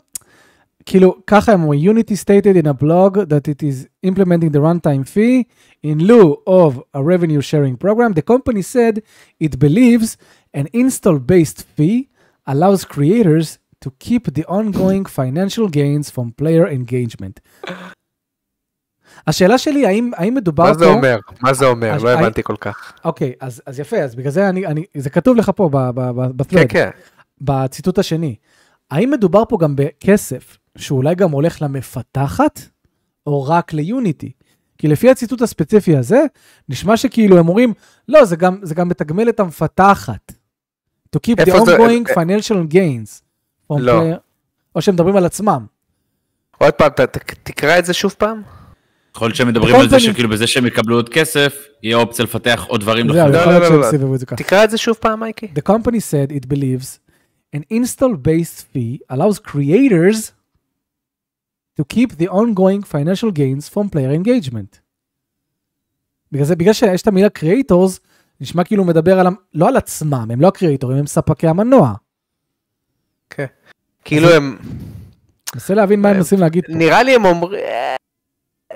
כאילו, 0.87 1.17
ככה 1.27 1.53
הם 1.53 1.63
אומרים, 1.63 1.91
Unity 1.99 2.13
stated 2.25 2.63
in 2.63 2.67
a 2.67 2.83
blog 2.83 3.17
that 3.17 3.49
it 3.49 3.63
is 3.63 3.87
implementing 4.11 4.53
the 4.53 4.61
runtime 4.61 5.05
fee 5.15 5.43
in 5.87 5.99
lieu 6.07 6.35
of 6.49 6.73
a 6.95 7.01
revenue 7.01 7.41
sharing 7.41 7.77
program. 7.85 8.13
The 8.15 8.33
company 8.33 8.63
said 8.75 8.99
it 9.45 9.59
believes 9.59 10.17
an 10.57 10.67
install-based 10.75 11.61
fee 11.77 12.09
allows 12.49 12.85
creators 12.85 13.59
to 13.85 13.91
keep 13.99 14.25
the 14.39 14.45
ongoing 14.49 15.05
financial 15.05 15.69
gains 15.69 16.11
from 16.11 16.27
player 16.43 16.67
engagement. 16.67 17.41
השאלה 19.27 19.59
שלי, 19.59 19.87
האם, 19.87 20.11
האם 20.17 20.35
מדובר 20.35 20.65
מה 20.65 20.73
פה... 20.73 20.79
זה 20.79 20.87
אומר? 20.87 21.19
מה 21.43 21.55
זה 21.55 21.67
אומר? 21.67 21.97
לא 22.03 22.11
הבנתי 22.11 22.43
כל 22.43 22.57
כך. 22.61 22.93
אוקיי, 23.05 23.33
אז, 23.41 23.63
אז 23.67 23.81
יפה, 23.81 23.97
אז 23.97 24.15
בגלל 24.15 24.31
זה 24.31 24.49
אני, 24.49 24.67
אני, 24.67 24.85
זה 24.97 25.11
כתוב 25.11 25.37
לך 25.37 25.51
פה 25.57 25.69
ב- 25.73 25.91
ב- 25.91 26.31
ב- 26.37 26.43
כן. 26.43 26.65
כן. 26.69 26.91
בציטוט 27.41 27.99
השני, 27.99 28.37
האם 28.91 29.11
מדובר 29.11 29.43
פה 29.49 29.59
גם 29.61 29.77
בכסף 29.77 30.59
שאולי 30.79 31.15
גם 31.15 31.31
הולך 31.31 31.63
למפתחת, 31.63 32.61
או 33.27 33.45
רק 33.45 33.73
ליוניטי? 33.73 34.33
כי 34.79 34.89
לפי 34.89 35.11
הציטוט 35.11 35.43
הספציפי 35.43 35.97
הזה, 35.97 36.21
נשמע 36.69 36.97
שכאילו 36.97 37.39
הם 37.39 37.49
אומרים, 37.49 37.73
לא, 38.09 38.25
זה 38.25 38.37
גם, 38.37 38.59
זה 38.63 38.75
גם 38.75 38.89
מתגמל 38.89 39.29
את 39.29 39.41
המפתחת. 39.41 40.33
To 41.17 41.19
keep 41.19 41.41
the 41.41 41.45
זה- 41.45 41.77
ongoing 41.77 42.11
אה, 42.11 42.15
financial 42.23 42.73
gains. 42.73 43.23
from 43.73 43.79
לא. 43.81 44.01
player- 44.01 44.19
או 44.75 44.83
שהם 44.83 44.95
מדברים 44.95 45.17
על 45.17 45.25
עצמם. 45.25 45.67
עוד 46.59 46.75
פעם, 46.75 46.89
ת- 46.89 47.01
ת- 47.01 47.35
תקרא 47.43 47.79
את 47.79 47.85
זה 47.85 47.93
שוב 47.95 48.15
פעם. 48.19 48.43
יכול 49.17 49.29
להיות 49.29 49.37
שהם 49.37 49.49
מדברים 49.49 49.75
על 49.77 49.89
זה 49.89 50.01
שכאילו 50.01 50.29
בזה 50.29 50.47
שהם 50.47 50.67
יקבלו 50.67 50.97
עוד 50.97 51.09
כסף, 51.09 51.67
יהיה 51.83 51.97
אופציה 51.97 52.25
לפתח 52.25 52.65
עוד 52.69 52.81
דברים 52.81 53.09
לא, 53.09 53.15
לא, 53.29 53.59
לא. 53.59 54.17
זה 54.17 54.27
ככה. 54.27 54.37
תקרא 54.37 54.65
את 54.65 54.71
זה 54.71 54.79
שוב 54.79 54.97
פעם, 55.01 55.21
מייקי. 55.21 55.47
The 55.47 55.73
company 55.73 55.97
said 56.11 56.33
it 56.33 56.47
believes 56.55 56.99
an 57.57 57.61
install-based 57.73 58.61
fee 58.75 59.15
allows 59.17 59.39
creators 59.51 60.31
to 61.81 61.85
keep 61.95 62.11
the 62.19 62.29
ongoing 62.29 62.83
financial 62.83 63.31
gains 63.31 63.69
from 63.75 63.89
player 63.95 64.13
engagement. 64.27 64.79
בגלל 66.33 66.45
זה, 66.47 66.57
בגלל 66.57 66.73
שיש 66.73 67.03
את 67.03 67.07
המילה 67.07 67.29
creators, 67.39 67.99
נשמע 68.41 68.65
כאילו 68.65 68.83
הוא 68.83 68.89
מדבר 68.89 69.21
על, 69.21 69.27
לא 69.55 69.69
על 69.69 69.77
עצמם, 69.77 70.29
הם 70.31 70.41
לא 70.41 70.49
הקריאטורים, 70.49 70.99
הם 70.99 71.07
ספקי 71.07 71.49
המנוע. 71.49 71.93
כאילו 74.05 74.29
הם... 74.29 74.59
מנסה 75.55 75.75
להבין 75.75 76.01
מה 76.01 76.09
הם 76.09 76.17
מנסים 76.17 76.39
להגיד 76.41 76.65
פה. 76.67 76.73
נראה 76.73 77.03
לי 77.03 77.15
הם 77.15 77.25
אומרים... 77.25 77.61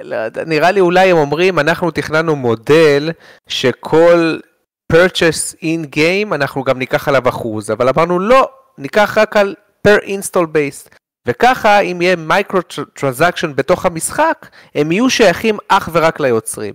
לא 0.00 0.16
יודע, 0.16 0.44
נראה 0.44 0.70
לי 0.70 0.80
אולי 0.80 1.10
הם 1.10 1.16
אומרים, 1.16 1.58
אנחנו 1.58 1.90
תכננו 1.90 2.36
מודל 2.36 3.10
שכל 3.48 4.38
purchase 4.92 5.56
in 5.62 5.96
game 5.96 6.34
אנחנו 6.34 6.64
גם 6.64 6.78
ניקח 6.78 7.08
עליו 7.08 7.28
אחוז, 7.28 7.70
אבל 7.70 7.88
אמרנו 7.88 8.18
לא, 8.18 8.50
ניקח 8.78 9.18
רק 9.18 9.36
על 9.36 9.54
per 9.88 10.00
install 10.02 10.46
base. 10.54 10.96
וככה 11.26 11.80
אם 11.80 12.02
יהיה 12.02 12.16
micro 12.16 12.60
transaction 12.94 13.52
בתוך 13.56 13.86
המשחק, 13.86 14.48
הם 14.74 14.92
יהיו 14.92 15.10
שייכים 15.10 15.58
אך 15.68 15.88
ורק 15.92 16.20
ליוצרים. 16.20 16.74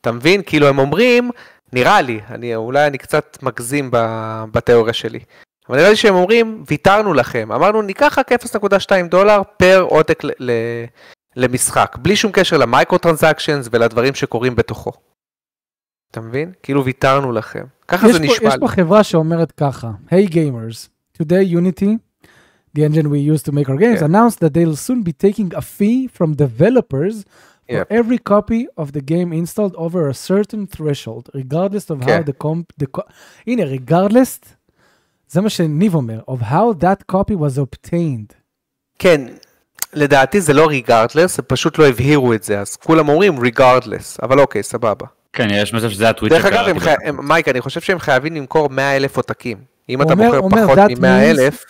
אתה 0.00 0.12
מבין? 0.12 0.42
כאילו 0.46 0.68
הם 0.68 0.78
אומרים, 0.78 1.30
נראה 1.72 2.00
לי, 2.02 2.20
אני, 2.30 2.56
אולי 2.56 2.86
אני 2.86 2.98
קצת 2.98 3.38
מגזים 3.42 3.90
ב, 3.92 3.96
בתיאוריה 4.52 4.92
שלי, 4.92 5.20
אבל 5.68 5.76
נראה 5.76 5.90
לי 5.90 5.96
שהם 5.96 6.14
אומרים, 6.14 6.64
ויתרנו 6.70 7.14
לכם, 7.14 7.52
אמרנו 7.52 7.82
ניקח 7.82 8.18
רק 8.18 8.32
0.2 8.32 8.38
דולר 9.10 9.42
per 9.56 9.80
עותק 9.80 10.24
ל, 10.24 10.30
ל, 10.38 10.50
למשחק, 11.36 11.96
בלי 12.02 12.16
שום 12.16 12.32
קשר 12.32 12.56
ל 12.56 12.63
micro 12.63 12.98
transactions 12.98 13.68
ולדברים 13.72 14.14
שקורים 14.14 14.54
בתוכו. 14.56 14.92
אתה 16.10 16.20
מבין? 16.20 16.52
כאילו 16.62 16.84
ויתרנו 16.84 17.32
לכם. 17.32 17.64
ככה 17.88 18.12
זה 18.12 18.18
נשמע 18.18 18.32
יש 18.48 18.54
לי. 18.54 18.60
פה 18.60 18.68
חברה 18.68 19.04
שאומרת 19.04 19.52
ככה, 19.52 19.90
Hey 20.10 20.26
gamers, 20.26 20.88
today 21.22 21.52
Unity, 21.54 21.88
the 22.78 22.80
engine 22.80 23.06
we 23.06 23.18
use 23.34 23.42
to 23.48 23.52
make 23.52 23.68
our 23.68 23.76
games, 23.78 24.00
Yeah. 24.00 24.04
announced 24.10 24.38
that 24.40 24.52
they'll 24.54 24.76
soon 24.88 25.02
be 25.02 25.12
taking 25.12 25.54
a 25.54 25.60
fee 25.60 26.08
from 26.16 26.28
developers 26.44 27.16
for 27.70 27.72
Yep. 27.74 27.92
every 27.92 28.18
copy 28.32 28.66
of 28.82 28.86
the 28.92 29.00
game 29.00 29.32
installed 29.32 29.74
over 29.76 30.08
a 30.08 30.14
certain 30.14 30.66
threshold, 30.76 31.28
regardless 31.34 31.90
of 31.90 32.02
how 32.02 32.06
כן. 32.06 32.22
the 32.26 32.44
comp... 32.44 32.84
The 32.84 32.86
co- 32.98 33.10
הנה, 33.46 33.62
regardless, 33.62 34.46
זה 35.28 35.40
מה 35.40 35.50
שניב 35.50 35.94
אומר, 35.94 36.20
of 36.30 36.40
how 36.42 36.74
that 36.82 37.14
copy 37.16 37.34
was 37.34 37.58
obtained. 37.58 38.34
כן, 38.98 39.20
לדעתי 39.92 40.40
זה 40.40 40.52
לא 40.52 40.66
regardless, 40.66 41.38
הם 41.38 41.44
פשוט 41.48 41.78
לא 41.78 41.86
הבהירו 41.88 42.34
את 42.34 42.42
זה, 42.42 42.60
אז 42.60 42.76
כולם 42.76 43.08
אומרים 43.08 43.38
regardless, 43.40 44.18
אבל 44.22 44.40
אוקיי, 44.40 44.62
סבבה. 44.62 45.06
כן, 45.32 45.48
יש 45.50 45.74
מצב 45.74 45.88
שזה 45.88 46.08
הטוויט 46.08 46.32
דרך 46.32 46.44
אגב. 46.44 46.78
חי... 46.78 46.90
הם, 47.04 47.28
מייק, 47.28 47.48
אני 47.48 47.60
חושב 47.60 47.80
שהם 47.80 47.98
חייבים 47.98 48.34
למכור 48.36 48.68
100 48.70 48.96
אלף 48.96 49.16
עותקים. 49.16 49.58
אם 49.88 50.02
אתה 50.02 50.12
אומר- 50.12 50.24
מוכר 50.24 50.38
אומר, 50.38 50.64
פחות 50.64 50.78
that 50.78 51.00
מ-100 51.00 51.06
אלף, 51.06 51.64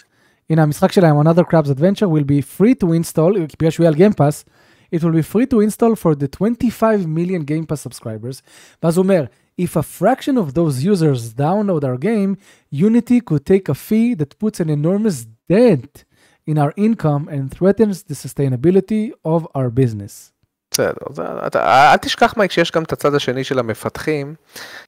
הנה, 0.51 0.63
המשחק 0.63 0.93
שלהם, 0.93 1.21
Another 1.21 1.43
Crab's 1.53 1.69
Adventure, 1.69 2.07
will 2.09 2.27
be 2.27 2.61
free 2.61 2.75
to 2.85 2.87
install, 2.87 3.39
בגלל 3.59 3.71
שהוא 3.71 3.85
יהיה 3.85 3.89
על 3.89 4.11
Game 4.11 4.15
Pass, 4.15 4.49
it 4.92 5.04
will 5.04 5.12
be 5.12 5.22
free 5.22 5.46
to 5.48 5.60
install 5.62 5.96
for 5.96 6.16
the 6.16 6.28
25 6.28 7.08
million 7.08 7.44
Game 7.44 7.66
Pass 7.66 7.82
subscribers. 7.82 8.42
ואז 8.84 8.98
הוא 8.98 9.04
אומר, 9.04 9.26
if 9.58 9.76
a 9.76 9.84
fraction 9.84 10.38
of 10.38 10.54
those 10.54 10.84
users 10.84 11.34
download 11.34 11.84
our 11.84 11.98
game, 11.98 12.38
Unity 12.70 13.20
could 13.22 13.46
take 13.46 13.68
a 13.70 13.74
fee 13.74 14.14
that 14.14 14.38
puts 14.38 14.60
an 14.60 14.70
enormous 14.70 15.26
dent 15.50 16.06
in 16.46 16.58
our 16.58 16.74
income 16.78 17.28
and 17.28 17.52
threatens 17.52 18.04
the 18.04 18.14
sustainability 18.14 19.12
of 19.26 19.48
our 19.56 19.70
business. 19.70 20.31
בסדר, 20.73 20.93
זה, 21.11 21.23
אתה, 21.47 21.93
אל 21.93 21.97
תשכח 21.97 22.35
מייק 22.37 22.51
שיש 22.53 22.71
גם 22.71 22.83
את 22.83 22.93
הצד 22.93 23.15
השני 23.15 23.45
של 23.45 23.59
המפתחים, 23.59 24.35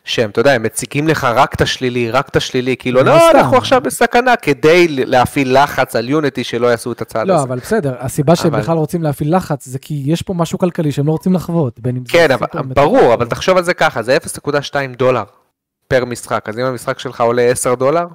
שהם, 0.04 0.30
אתה 0.30 0.40
יודע, 0.40 0.52
הם 0.52 0.62
מציגים 0.62 1.08
לך 1.08 1.24
רק 1.24 1.54
את 1.54 1.60
השלילי, 1.60 2.10
רק 2.10 2.28
את 2.28 2.36
השלילי, 2.36 2.76
כאילו, 2.76 3.02
לא 3.02 3.12
לא, 3.14 3.18
סתם. 3.28 3.38
אנחנו 3.38 3.56
עכשיו 3.56 3.80
בסכנה, 3.80 4.36
כדי 4.36 4.88
להפעיל 4.88 5.62
לחץ 5.62 5.96
על 5.96 6.08
יוניטי 6.08 6.44
שלא 6.44 6.66
יעשו 6.66 6.92
את 6.92 7.00
הצעד 7.02 7.26
לא, 7.26 7.34
הזה. 7.34 7.42
אבל 7.42 7.58
בסדר, 7.58 7.94
הסיבה 7.98 8.36
שהם 8.36 8.54
אבל- 8.54 8.62
בכלל 8.62 8.76
רוצים 8.76 9.02
להפעיל 9.02 9.36
לחץ 9.36 9.64
זה 9.66 9.78
כי 9.78 10.02
יש 10.06 10.22
פה 10.22 10.34
משהו 10.34 10.58
כלכלי 10.58 10.92
שהם 10.92 11.06
לא 11.06 11.12
רוצים 11.12 11.32
לחוות, 11.34 11.80
בין 11.80 11.96
אם 11.96 12.06
זה... 12.06 12.12
כן, 12.12 12.30
אבל, 12.30 12.46
סופר 12.46 12.62
ברור. 12.62 13.14
אבל 13.14 13.28
תחשוב 13.28 13.56
על 13.56 13.64
זה 13.64 13.74
ככה, 13.74 14.02
זה 14.02 14.16
0.2 14.16 14.74
דולר 14.96 15.24
פר 15.88 16.04
משחק, 16.04 16.48
אז 16.48 16.58
אם 16.58 16.64
המשחק 16.64 16.98
שלך 16.98 17.20
עולה 17.20 17.42
10 17.42 17.74
דולר, 17.74 18.06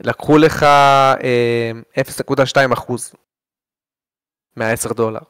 לקחו 0.00 0.38
לך 0.38 0.62
אה, 0.62 1.70
0.2 1.98 2.72
אחוז 2.72 3.12
מה-10 4.56 4.94
דולר. 4.94 5.20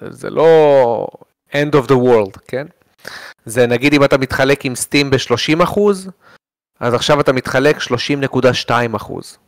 זה, 0.00 0.06
זה 0.10 0.30
לא 0.30 1.06
end 1.52 1.72
of 1.72 1.86
the 1.86 1.94
world, 1.94 2.38
כן? 2.48 2.66
זה 3.46 3.66
נגיד 3.66 3.94
אם 3.94 4.04
אתה 4.04 4.18
מתחלק 4.18 4.64
עם 4.64 4.74
סטים 4.74 5.10
ב-30 5.10 5.62
אחוז, 5.62 6.10
אז 6.80 6.94
עכשיו 6.94 7.20
אתה 7.20 7.32
מתחלק 7.32 7.76
30.2 7.76 8.70
אחוז. 8.96 9.38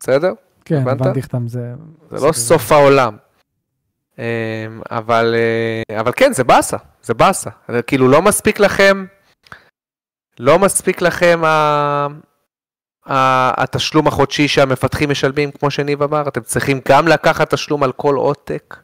בסדר? 0.00 0.32
כן, 0.64 0.76
הבנת? 0.76 1.00
הבנתי 1.00 1.20
אתה... 1.20 1.38
זה... 1.46 1.72
זה 2.10 2.26
לא 2.26 2.32
סוף 2.32 2.72
העולם. 2.72 3.16
אמ, 4.18 4.24
אבל, 4.90 5.34
אה, 5.90 6.00
אבל 6.00 6.12
כן, 6.16 6.32
זה 6.32 6.44
באסה, 6.44 6.76
זה 7.02 7.14
באסה. 7.14 7.50
זה 7.68 7.82
כאילו 7.82 8.08
לא 8.08 8.22
מספיק 8.22 8.60
לכם, 8.60 9.04
לא 10.38 10.58
מספיק 10.58 11.02
לכם 11.02 11.40
ה... 11.44 11.48
ה... 13.06 13.62
התשלום 13.62 14.06
החודשי 14.06 14.48
שהמפתחים 14.48 15.10
משלמים, 15.10 15.50
כמו 15.50 15.70
שניב 15.70 16.02
אמר, 16.02 16.28
אתם 16.28 16.40
צריכים 16.40 16.80
גם 16.88 17.08
לקחת 17.08 17.54
תשלום 17.54 17.82
על 17.82 17.92
כל 17.92 18.14
עותק 18.14 18.76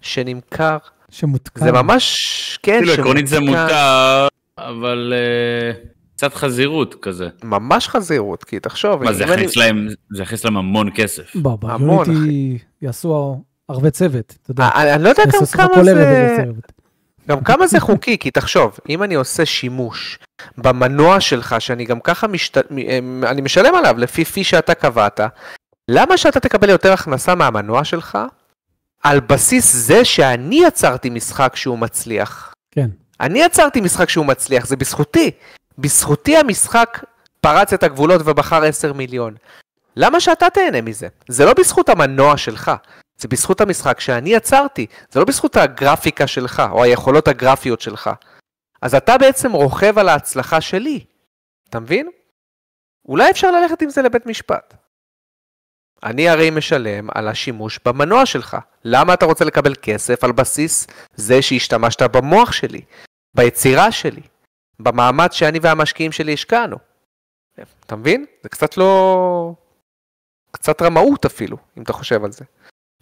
שנמכר. 0.00 0.78
שמותקן. 1.10 1.64
זה 1.64 1.72
ממש, 1.72 2.58
כן, 2.62 2.78
כאילו 2.78 2.92
עקרונית 2.92 3.26
זה. 3.26 3.40
מותר, 3.40 4.28
אבל 4.58 5.12
אה, 5.16 5.72
קצת 6.16 6.34
חזירות 6.34 6.94
כזה. 7.02 7.28
ממש 7.44 7.88
חזירות, 7.88 8.44
כי 8.44 8.60
תחשוב, 8.60 9.04
מה, 9.04 9.12
זה 9.12 9.24
יכניס 9.24 9.56
להם, 9.56 9.88
זה 10.10 10.22
יכניס 10.22 10.44
להם 10.44 10.56
המון 10.56 10.90
כסף. 10.94 11.36
ביוניטי 11.36 12.58
יעשו 12.82 13.40
הרבה 13.68 13.90
צוות, 13.90 14.34
אתה 14.42 14.50
יודע. 14.50 14.68
אני 14.74 14.94
אני 14.94 15.02
לא 15.02 15.08
יודע 15.08 15.22
גם 15.24 15.46
כמה 15.52 15.84
זה... 15.84 16.44
גם 17.28 17.44
כמה 17.44 17.66
זה 17.66 17.80
חוקי, 17.80 18.18
כי 18.18 18.30
תחשוב, 18.30 18.78
אם 18.88 19.02
אני 19.02 19.14
עושה 19.14 19.46
שימוש 19.46 20.18
במנוע 20.58 21.20
שלך, 21.20 21.56
שאני 21.58 21.84
גם 21.84 22.00
ככה 22.00 22.26
משת... 22.26 22.58
אני 23.22 23.40
משלם 23.40 23.74
עליו 23.74 23.94
לפי 23.98 24.24
פי 24.24 24.44
שאתה 24.44 24.74
קבעת, 24.74 25.20
למה 25.88 26.16
שאתה 26.16 26.40
תקבל 26.40 26.68
יותר 26.68 26.92
הכנסה 26.92 27.34
מהמנוע 27.34 27.84
שלך, 27.84 28.18
על 29.06 29.20
בסיס 29.20 29.74
זה 29.74 30.04
שאני 30.04 30.60
יצרתי 30.66 31.10
משחק 31.10 31.56
שהוא 31.56 31.78
מצליח? 31.78 32.54
כן. 32.70 32.90
אני 33.20 33.38
יצרתי 33.38 33.80
משחק 33.80 34.08
שהוא 34.08 34.26
מצליח, 34.26 34.66
זה 34.66 34.76
בזכותי. 34.76 35.30
בזכותי 35.78 36.36
המשחק 36.36 37.04
פרץ 37.40 37.72
את 37.72 37.82
הגבולות 37.82 38.20
ובחר 38.24 38.64
10 38.64 38.92
מיליון. 38.92 39.34
למה 39.96 40.20
שאתה 40.20 40.50
תהנה 40.50 40.80
מזה? 40.80 41.08
זה 41.28 41.44
לא 41.44 41.54
בזכות 41.54 41.88
המנוע 41.88 42.36
שלך, 42.36 42.70
זה 43.18 43.28
בזכות 43.28 43.60
המשחק 43.60 44.00
שאני 44.00 44.30
יצרתי, 44.30 44.86
זה 45.10 45.20
לא 45.20 45.26
בזכות 45.26 45.56
הגרפיקה 45.56 46.26
שלך 46.26 46.62
או 46.70 46.84
היכולות 46.84 47.28
הגרפיות 47.28 47.80
שלך. 47.80 48.10
אז 48.82 48.94
אתה 48.94 49.18
בעצם 49.18 49.52
רוכב 49.52 49.98
על 49.98 50.08
ההצלחה 50.08 50.60
שלי, 50.60 51.04
אתה 51.70 51.80
מבין? 51.80 52.08
אולי 53.08 53.30
אפשר 53.30 53.50
ללכת 53.50 53.82
עם 53.82 53.90
זה 53.90 54.02
לבית 54.02 54.26
משפט. 54.26 54.74
אני 56.02 56.28
הרי 56.28 56.50
משלם 56.50 57.08
על 57.14 57.28
השימוש 57.28 57.80
במנוע 57.84 58.26
שלך. 58.26 58.56
למה 58.84 59.14
אתה 59.14 59.26
רוצה 59.26 59.44
לקבל 59.44 59.74
כסף 59.82 60.24
על 60.24 60.32
בסיס 60.32 60.86
זה 61.14 61.42
שהשתמשת 61.42 62.02
במוח 62.02 62.52
שלי, 62.52 62.80
ביצירה 63.36 63.92
שלי, 63.92 64.22
במאמץ 64.80 65.32
שאני 65.32 65.58
והמשקיעים 65.62 66.12
שלי 66.12 66.32
השקענו? 66.32 66.76
אתה 67.86 67.96
מבין? 67.96 68.26
זה 68.42 68.48
קצת 68.48 68.76
לא... 68.76 69.52
קצת 70.50 70.82
רמאות 70.82 71.24
אפילו, 71.24 71.56
אם 71.78 71.82
אתה 71.82 71.92
חושב 71.92 72.24
על 72.24 72.32
זה. 72.32 72.44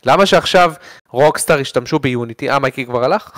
למה 0.07 0.27
שעכשיו 0.27 0.73
Rockstar 1.09 1.61
ישתמשו 1.61 1.99
ב 1.99 2.06
Unity? 2.06 2.51
אה, 2.51 2.59
מייקי 2.59 2.87
כבר 2.87 3.05
הלך? 3.05 3.31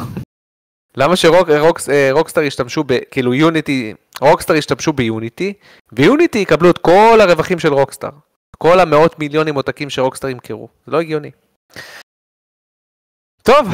למה 0.96 1.16
ש 1.16 1.42
Rockstar 1.42 2.42
ישתמשו 2.42 2.84
ב... 2.86 2.98
כאילו 3.10 3.34
Unity... 3.34 3.94
Rockstar 4.20 4.56
ישתמשו 4.56 4.92
ב 4.92 5.01
Unity, 5.01 5.52
ו 5.92 6.00
Unity 6.00 6.38
יקבלו 6.38 6.70
את 6.70 6.78
כל 6.78 7.18
הרווחים 7.20 7.58
של 7.58 7.72
Rockstar. 7.72 8.10
כל 8.58 8.80
המאות 8.80 9.18
מיליונים 9.18 9.54
עותקים 9.54 9.90
ש 9.90 9.98
Rockstar 9.98 10.30
ימכרו. 10.30 10.68
זה 10.86 10.92
לא 10.92 11.00
הגיוני. 11.00 11.30
טוב, 13.42 13.68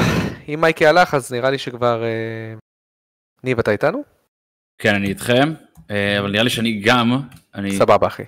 אם 0.49 0.59
מייקי 0.61 0.87
הלך, 0.87 1.15
אז 1.15 1.33
נראה 1.33 1.51
לי 1.51 1.59
שכבר... 1.59 2.05
אה, 2.05 2.55
ניב, 3.45 3.59
אתה 3.59 3.71
איתנו? 3.71 4.03
כן, 4.79 4.95
אני 4.95 5.09
איתכם, 5.09 5.53
אה, 5.91 6.19
אבל 6.19 6.31
נראה 6.31 6.43
לי 6.45 6.51
שאני 6.51 6.81
גם, 6.85 7.21
אני 7.55 7.77
סבבה, 7.79 8.07
אחי. 8.07 8.23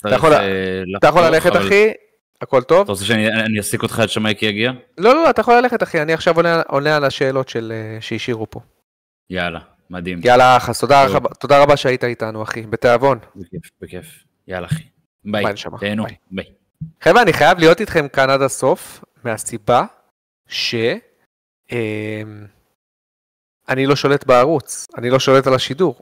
אתה 0.00 0.14
יכול- 0.14 0.32
אה, 0.32 0.82
אתה 0.98 1.06
יכול 1.06 1.22
ללכת, 1.22 1.50
אבל- 1.50 1.66
אחי? 1.66 1.88
הכל 2.42 2.62
טוב? 2.62 2.80
אתה 2.82 2.92
רוצה 2.92 3.04
שאני 3.04 3.28
אני 3.28 3.58
אעסיק 3.58 3.82
אותך 3.82 3.98
עד 3.98 4.08
שמייקי 4.08 4.46
יגיע? 4.46 4.70
לא, 4.98 5.14
לא, 5.14 5.24
לא, 5.24 5.30
אתה 5.30 5.40
יכול 5.40 5.54
ללכת, 5.54 5.82
אחי. 5.82 6.02
אני 6.02 6.12
עכשיו 6.12 6.36
עונה- 6.36 6.62
עונה 6.68 6.96
על 6.96 7.04
השאלות 7.04 7.48
של, 7.48 7.72
אה, 7.74 8.00
שהשאירו 8.00 8.50
פה. 8.50 8.60
יאללה, 9.30 9.60
מדהים. 9.90 10.20
יאללה, 10.24 10.56
אח, 10.56 10.68
אז 10.68 10.80
תודה 10.80 11.06
תודה 11.40 11.62
רבה 11.62 11.76
שהיית 11.76 12.04
איתנו, 12.04 12.42
אחי. 12.42 12.62
בתיאבון. 12.62 13.18
בכיף, 13.36 13.70
בכיף. 13.80 14.24
יאללה, 14.48 14.66
אחי. 14.66 14.82
ביי. 15.30 15.44
תהנו. 15.80 16.04
ביי. 16.04 16.14
ביי. 16.30 16.44
חבר'ה, 17.00 17.22
אני 17.22 17.32
חייב 17.32 17.58
להיות 17.58 17.80
איתכם 17.80 18.08
כאן 18.08 18.30
עד 18.30 18.42
הסוף, 18.42 19.04
מהסיבה 19.24 19.84
ש... 20.48 20.74
אמ, 21.72 22.46
אני 23.68 23.86
לא 23.86 23.96
שולט 23.96 24.26
בערוץ, 24.26 24.86
אני 24.98 25.10
לא 25.10 25.18
שולט 25.18 25.46
על 25.46 25.54
השידור. 25.54 26.00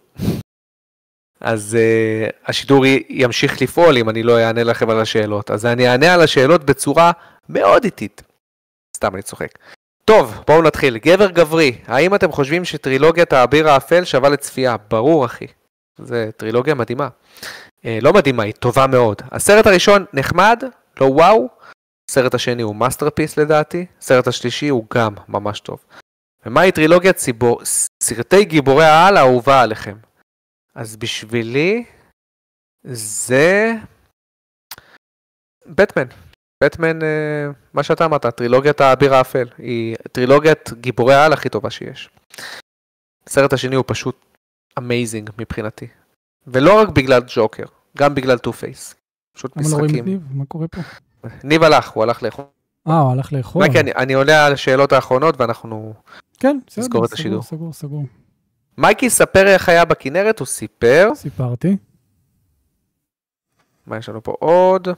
אז 1.41 1.77
uh, 1.77 2.33
השידור 2.47 2.85
ימשיך 3.09 3.63
לפעול 3.63 3.97
אם 3.97 4.09
אני 4.09 4.23
לא 4.23 4.39
אענה 4.39 4.65
לכם 4.65 4.91
על 4.91 5.01
השאלות. 5.01 5.51
אז 5.51 5.67
אני 5.67 5.89
אענה 5.89 6.15
על 6.15 6.21
השאלות 6.21 6.65
בצורה 6.65 7.13
מאוד 7.49 7.85
איטית. 7.85 8.23
סתם, 8.97 9.15
אני 9.15 9.23
צוחק. 9.23 9.59
טוב, 10.05 10.43
בואו 10.47 10.63
נתחיל. 10.63 10.99
גבר 10.99 11.31
גברי, 11.31 11.79
האם 11.87 12.15
אתם 12.15 12.33
חושבים 12.33 12.65
שטרילוגיית 12.65 13.33
האביר 13.33 13.69
האפל 13.69 14.05
שווה 14.05 14.29
לצפייה? 14.29 14.77
ברור, 14.91 15.25
אחי. 15.25 15.47
זה 15.99 16.31
טרילוגיה 16.37 16.75
מדהימה. 16.75 17.09
אה, 17.87 17.99
לא 18.03 18.13
מדהימה, 18.13 18.43
היא 18.43 18.55
טובה 18.55 18.87
מאוד. 18.87 19.23
הסרט 19.33 19.67
הראשון 19.67 20.05
נחמד, 20.13 20.63
לא 21.01 21.05
וואו. 21.05 21.49
הסרט 22.11 22.35
השני 22.35 22.63
הוא 22.63 22.77
masterpiece 22.77 23.39
לדעתי. 23.39 23.87
הסרט 23.99 24.27
השלישי 24.27 24.69
הוא 24.69 24.87
גם 24.95 25.15
ממש 25.29 25.61
טוב. 25.61 25.85
ומהי 26.47 26.73
טרילוגיית 26.73 27.17
ציבור, 27.17 27.61
סרטי 28.03 28.45
גיבורי 28.45 28.85
העל 28.85 29.17
האהובה 29.17 29.63
עליכם? 29.63 29.97
אז 30.75 30.97
בשבילי 30.97 31.85
זה 32.85 33.73
בטמן. 35.67 36.07
בטמן, 36.65 37.03
אה, 37.03 37.47
מה 37.75 37.83
שאתה 37.83 38.05
אמרת, 38.05 38.27
טרילוגיית 38.27 38.81
האביר 38.81 39.15
האפל. 39.15 39.49
היא 39.59 39.97
טרילוגיית 40.13 40.73
גיבורי 40.73 41.15
העל 41.15 41.33
הכי 41.33 41.49
טובה 41.49 41.71
שיש. 41.71 42.11
הסרט 43.27 43.53
השני 43.53 43.77
הוא 43.77 43.85
פשוט 43.87 44.25
amazing 44.79 45.31
מבחינתי. 45.39 45.87
ולא 46.47 46.81
רק 46.81 46.89
בגלל 46.89 47.21
ג'וקר, 47.35 47.65
גם 47.97 48.15
בגלל 48.15 48.39
Two-Face. 48.39 48.95
פשוט 49.35 49.57
למה 49.57 49.69
לא 49.69 49.73
רואים 49.73 49.85
את 49.85 49.91
משחקים. 49.91 50.05
ניב? 50.05 50.23
מה 50.31 50.45
קורה 50.45 50.69
פה? 50.69 50.81
ניב 51.45 51.63
הלך, 51.63 51.89
הוא 51.91 52.03
הלך 52.03 52.23
לאכול. 52.23 52.45
אה, 52.89 52.99
הוא 52.99 53.13
הלך 53.13 53.33
לאכול. 53.33 53.63
מייקי, 53.63 53.81
אני- 53.81 53.93
אני 53.93 54.13
עונה 54.15 54.47
על 54.47 54.53
השאלות 54.53 54.93
האחרונות 54.93 55.41
ואנחנו... 55.41 55.95
כן, 56.39 56.59
בסדר, 56.67 56.85
את 56.85 56.91
סגור, 56.91 57.05
השידור. 57.13 57.43
סגור, 57.43 57.73
סגור. 57.73 58.05
מייקי, 58.79 59.11
ספר 59.11 59.47
איך 59.47 59.69
היה 59.69 59.85
בכנרת, 59.85 60.39
הוא 60.39 60.47
סיפר. 60.47 61.09
סיפרתי. 61.15 61.77
מה 63.87 63.97
יש 63.97 64.09
לנו 64.09 64.23
פה 64.23 64.35
עוד? 64.39 64.89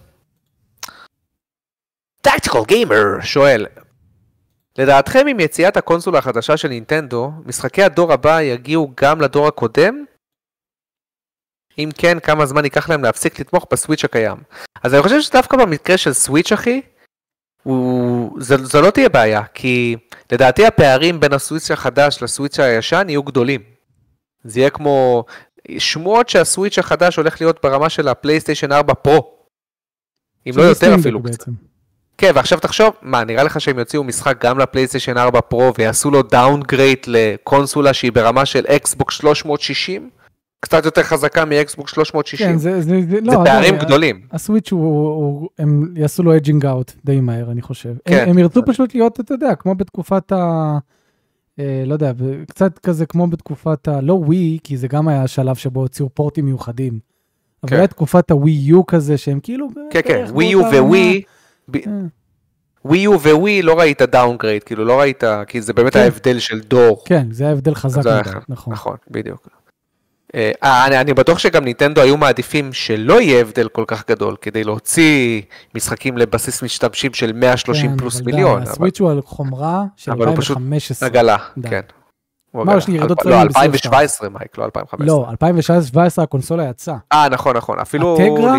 Tactical 2.22 2.58
Gamer 2.68 3.20
שואל, 3.20 3.66
לדעתכם 4.78 5.26
עם 5.30 5.40
יציאת 5.40 5.76
הקונסולה 5.76 6.18
החדשה 6.18 6.56
של 6.56 6.68
נינטנדו, 6.68 7.32
משחקי 7.46 7.82
הדור 7.82 8.12
הבא 8.12 8.40
יגיעו 8.40 8.90
גם 9.00 9.20
לדור 9.20 9.46
הקודם? 9.48 10.04
אם 11.78 11.88
כן, 11.98 12.20
כמה 12.20 12.46
זמן 12.46 12.64
ייקח 12.64 12.88
להם 12.88 13.02
להפסיק 13.02 13.40
לתמוך 13.40 13.66
בסוויץ' 13.72 14.04
הקיים? 14.04 14.36
אז 14.82 14.94
אני 14.94 15.02
חושב 15.02 15.20
שדווקא 15.20 15.56
במקרה 15.56 15.96
של 15.96 16.12
סוויץ' 16.12 16.52
אחי, 16.52 16.80
הוא... 17.62 18.40
זה, 18.40 18.56
זה 18.64 18.80
לא 18.80 18.90
תהיה 18.90 19.08
בעיה, 19.08 19.42
כי 19.54 19.96
לדעתי 20.32 20.66
הפערים 20.66 21.20
בין 21.20 21.32
הסוויץ' 21.32 21.70
החדש 21.70 22.22
לסוויץ' 22.22 22.60
הישן 22.60 23.06
יהיו 23.08 23.22
גדולים. 23.22 23.60
זה 24.44 24.60
יהיה 24.60 24.70
כמו 24.70 25.24
שמועות 25.78 26.28
שהסוויץ' 26.28 26.78
החדש 26.78 27.16
הולך 27.16 27.40
להיות 27.40 27.58
ברמה 27.62 27.88
של 27.88 28.08
הפלייסטיישן 28.08 28.72
4 28.72 28.94
פרו. 28.94 29.34
אם 30.46 30.52
לא 30.56 30.62
יותר 30.62 30.94
אפילו 30.94 31.22
קצת. 31.22 31.48
כן, 32.18 32.30
ועכשיו 32.34 32.60
תחשוב, 32.60 32.94
מה, 33.02 33.24
נראה 33.24 33.42
לך 33.42 33.60
שהם 33.60 33.78
יוציאו 33.78 34.04
משחק 34.04 34.44
גם 34.44 34.58
לפלייסטיישן 34.58 35.18
4 35.18 35.40
Pro 35.40 35.72
ויעשו 35.78 36.10
לו 36.10 36.22
downgrade 36.22 37.06
לקונסולה 37.08 37.92
שהיא 37.92 38.12
ברמה 38.12 38.46
של 38.46 38.64
Xbox 38.66 39.10
360? 39.10 40.10
קצת 40.60 40.84
יותר 40.84 41.02
חזקה 41.02 41.44
מ 41.44 41.53
Xbox 41.53 41.88
360? 41.88 42.46
כן, 42.46 42.58
זה, 42.58 42.82
זה, 42.82 43.00
זה, 43.10 43.20
לא, 43.22 43.32
זה 43.32 43.38
פערים 43.44 43.74
עדיין, 43.74 43.78
גדולים. 43.78 44.20
הסוויץ' 44.32 44.72
הוא, 44.72 44.86
הוא, 45.08 45.48
הם 45.58 45.94
יעשו 45.96 46.22
לו 46.22 46.36
aging 46.36 46.66
out 46.66 46.92
די 47.04 47.20
מהר, 47.20 47.50
אני 47.50 47.62
חושב. 47.62 47.94
כן. 48.04 48.22
הם, 48.22 48.28
הם 48.28 48.38
ירצו 48.38 48.60
פשוט 48.66 48.94
להיות, 48.94 49.20
אתה 49.20 49.34
יודע, 49.34 49.54
כמו 49.54 49.74
בתקופת 49.74 50.32
ה... 50.32 50.78
אה, 51.58 51.82
לא 51.86 51.92
יודע, 51.92 52.12
קצת 52.48 52.78
כזה 52.78 53.06
כמו 53.06 53.26
בתקופת 53.26 53.88
ה... 53.88 54.00
לא 54.00 54.12
ווי, 54.12 54.58
כי 54.64 54.76
זה 54.76 54.88
גם 54.88 55.08
היה 55.08 55.22
השלב 55.22 55.56
שבו 55.56 55.80
הוציאו 55.80 56.08
פורטים 56.14 56.44
מיוחדים. 56.44 56.98
אבל 57.62 57.70
כן. 57.70 57.76
היה 57.76 57.86
תקופת 57.86 58.30
הווי 58.30 58.50
יו 58.50 58.86
כזה, 58.86 59.18
שהם 59.18 59.40
כאילו... 59.40 59.68
כן, 59.90 60.00
כן, 60.04 60.24
ווי 60.28 60.44
יו 60.44 60.60
וווי, 60.60 61.22
ווי 62.84 62.98
יו 62.98 63.20
וווי 63.20 63.62
לא 63.62 63.78
ראית 63.78 64.02
downgrade, 64.02 64.64
כאילו 64.64 64.84
לא 64.84 65.00
ראית, 65.00 65.24
כי 65.46 65.62
זה 65.62 65.72
באמת 65.72 65.92
כן. 65.92 66.00
ההבדל 66.00 66.38
של 66.38 66.60
דור. 66.60 67.02
כן, 67.04 67.26
זה 67.30 67.44
היה 67.44 67.52
הבדל 67.52 67.74
חזק 67.74 68.00
מדי. 68.00 68.20
נכון. 68.48 68.72
נכון, 68.72 68.96
בדיוק. 69.10 69.48
אה, 70.34 70.50
אה, 70.62 70.86
אני, 70.86 71.00
אני 71.00 71.14
בטוח 71.14 71.38
שגם 71.38 71.64
ניטנדו 71.64 72.00
היו 72.00 72.16
מעדיפים 72.16 72.72
שלא 72.72 73.20
יהיה 73.20 73.40
הבדל 73.40 73.68
כל 73.68 73.84
כך 73.86 74.08
גדול, 74.10 74.36
כדי 74.40 74.64
להוציא 74.64 75.42
משחקים 75.74 76.18
לבסיס 76.18 76.62
משתמשים 76.62 77.14
של 77.14 77.32
130 77.32 77.90
כן, 77.90 77.96
פלוס 77.96 78.16
די, 78.16 78.24
מיליון, 78.24 78.62
אבל 78.62 78.70
הסוויץ' 78.70 79.00
הוא 79.00 79.10
על 79.10 79.22
חומרה 79.22 79.84
של 79.96 80.12
אבל 80.12 80.26
הוא 80.26 80.36
פשוט 80.36 80.56
2015. 80.56 81.08
עגלה, 81.08 81.36
די. 81.58 81.68
כן. 81.68 81.80
מה. 82.54 82.76
יש 82.76 82.88
לי 82.88 82.94
ירידות 82.94 83.20
פריימים 83.20 83.46
לא, 83.46 83.48
בסרט 83.48 83.64
2017 83.64 84.28
מייק, 84.28 84.58
לא 84.58 84.64
2015. 84.64 85.06
לא, 85.06 85.26
2017 85.30 86.24
הקונסולה 86.24 86.68
יצאה. 86.68 86.96
אה, 87.12 87.28
נכון, 87.28 87.56
נכון, 87.56 87.78
אפילו... 87.78 88.14
הטגרה? 88.14 88.58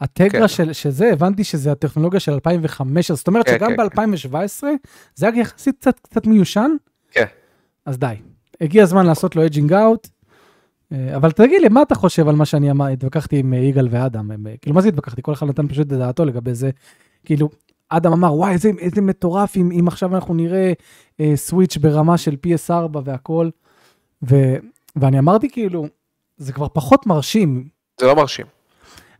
הטגרה 0.00 0.40
כן. 0.40 0.48
של 0.48 0.72
שזה, 0.72 1.10
הבנתי 1.12 1.44
שזה 1.44 1.72
הטכנולוגיה 1.72 2.20
של 2.20 2.32
2015, 2.32 3.16
זאת 3.16 3.28
אומרת 3.28 3.46
כן, 3.46 3.54
שגם 3.54 3.70
כן, 3.70 3.76
ב-2017 3.76 4.64
זה 5.14 5.28
היה 5.28 5.40
יחסית 5.40 5.76
קצת, 5.80 5.98
קצת 5.98 6.26
מיושן, 6.26 6.70
כן. 7.10 7.24
אז 7.86 7.98
די. 7.98 8.14
הגיע 8.60 8.82
הזמן 8.82 9.06
לעשות 9.06 9.36
לו 9.36 9.46
aging 9.46 9.72
out. 9.72 10.08
אבל 11.16 11.30
תגיד 11.32 11.62
לי, 11.62 11.68
מה 11.68 11.82
אתה 11.82 11.94
חושב 11.94 12.28
על 12.28 12.34
מה 12.36 12.44
שאני 12.44 12.70
אמר, 12.70 12.86
התווכחתי 12.86 13.38
עם 13.38 13.54
אה, 13.54 13.58
יגאל 13.58 13.88
ואדם, 13.90 14.30
הם, 14.30 14.46
אה, 14.46 14.54
כאילו 14.62 14.74
מה 14.74 14.80
זה 14.80 14.88
התווכחתי? 14.88 15.22
כל 15.22 15.32
אחד 15.32 15.46
נתן 15.46 15.68
פשוט 15.68 15.86
את 15.86 15.98
דעתו 15.98 16.24
לגבי 16.24 16.54
זה. 16.54 16.70
כאילו, 17.24 17.48
אדם 17.88 18.12
אמר, 18.12 18.34
וואי, 18.34 18.52
איזה, 18.52 18.70
איזה 18.78 19.00
מטורף 19.00 19.56
אם, 19.56 19.70
אם 19.80 19.88
עכשיו 19.88 20.14
אנחנו 20.14 20.34
נראה 20.34 20.72
אה, 21.20 21.32
סוויץ' 21.36 21.76
ברמה 21.76 22.18
של 22.18 22.36
PS4 22.46 22.72
והכל. 23.04 23.48
ו, 24.30 24.36
ואני 24.96 25.18
אמרתי 25.18 25.50
כאילו, 25.50 25.86
זה 26.36 26.52
כבר 26.52 26.68
פחות 26.72 27.06
מרשים. 27.06 27.68
זה 28.00 28.06
לא 28.06 28.16
מרשים. 28.16 28.46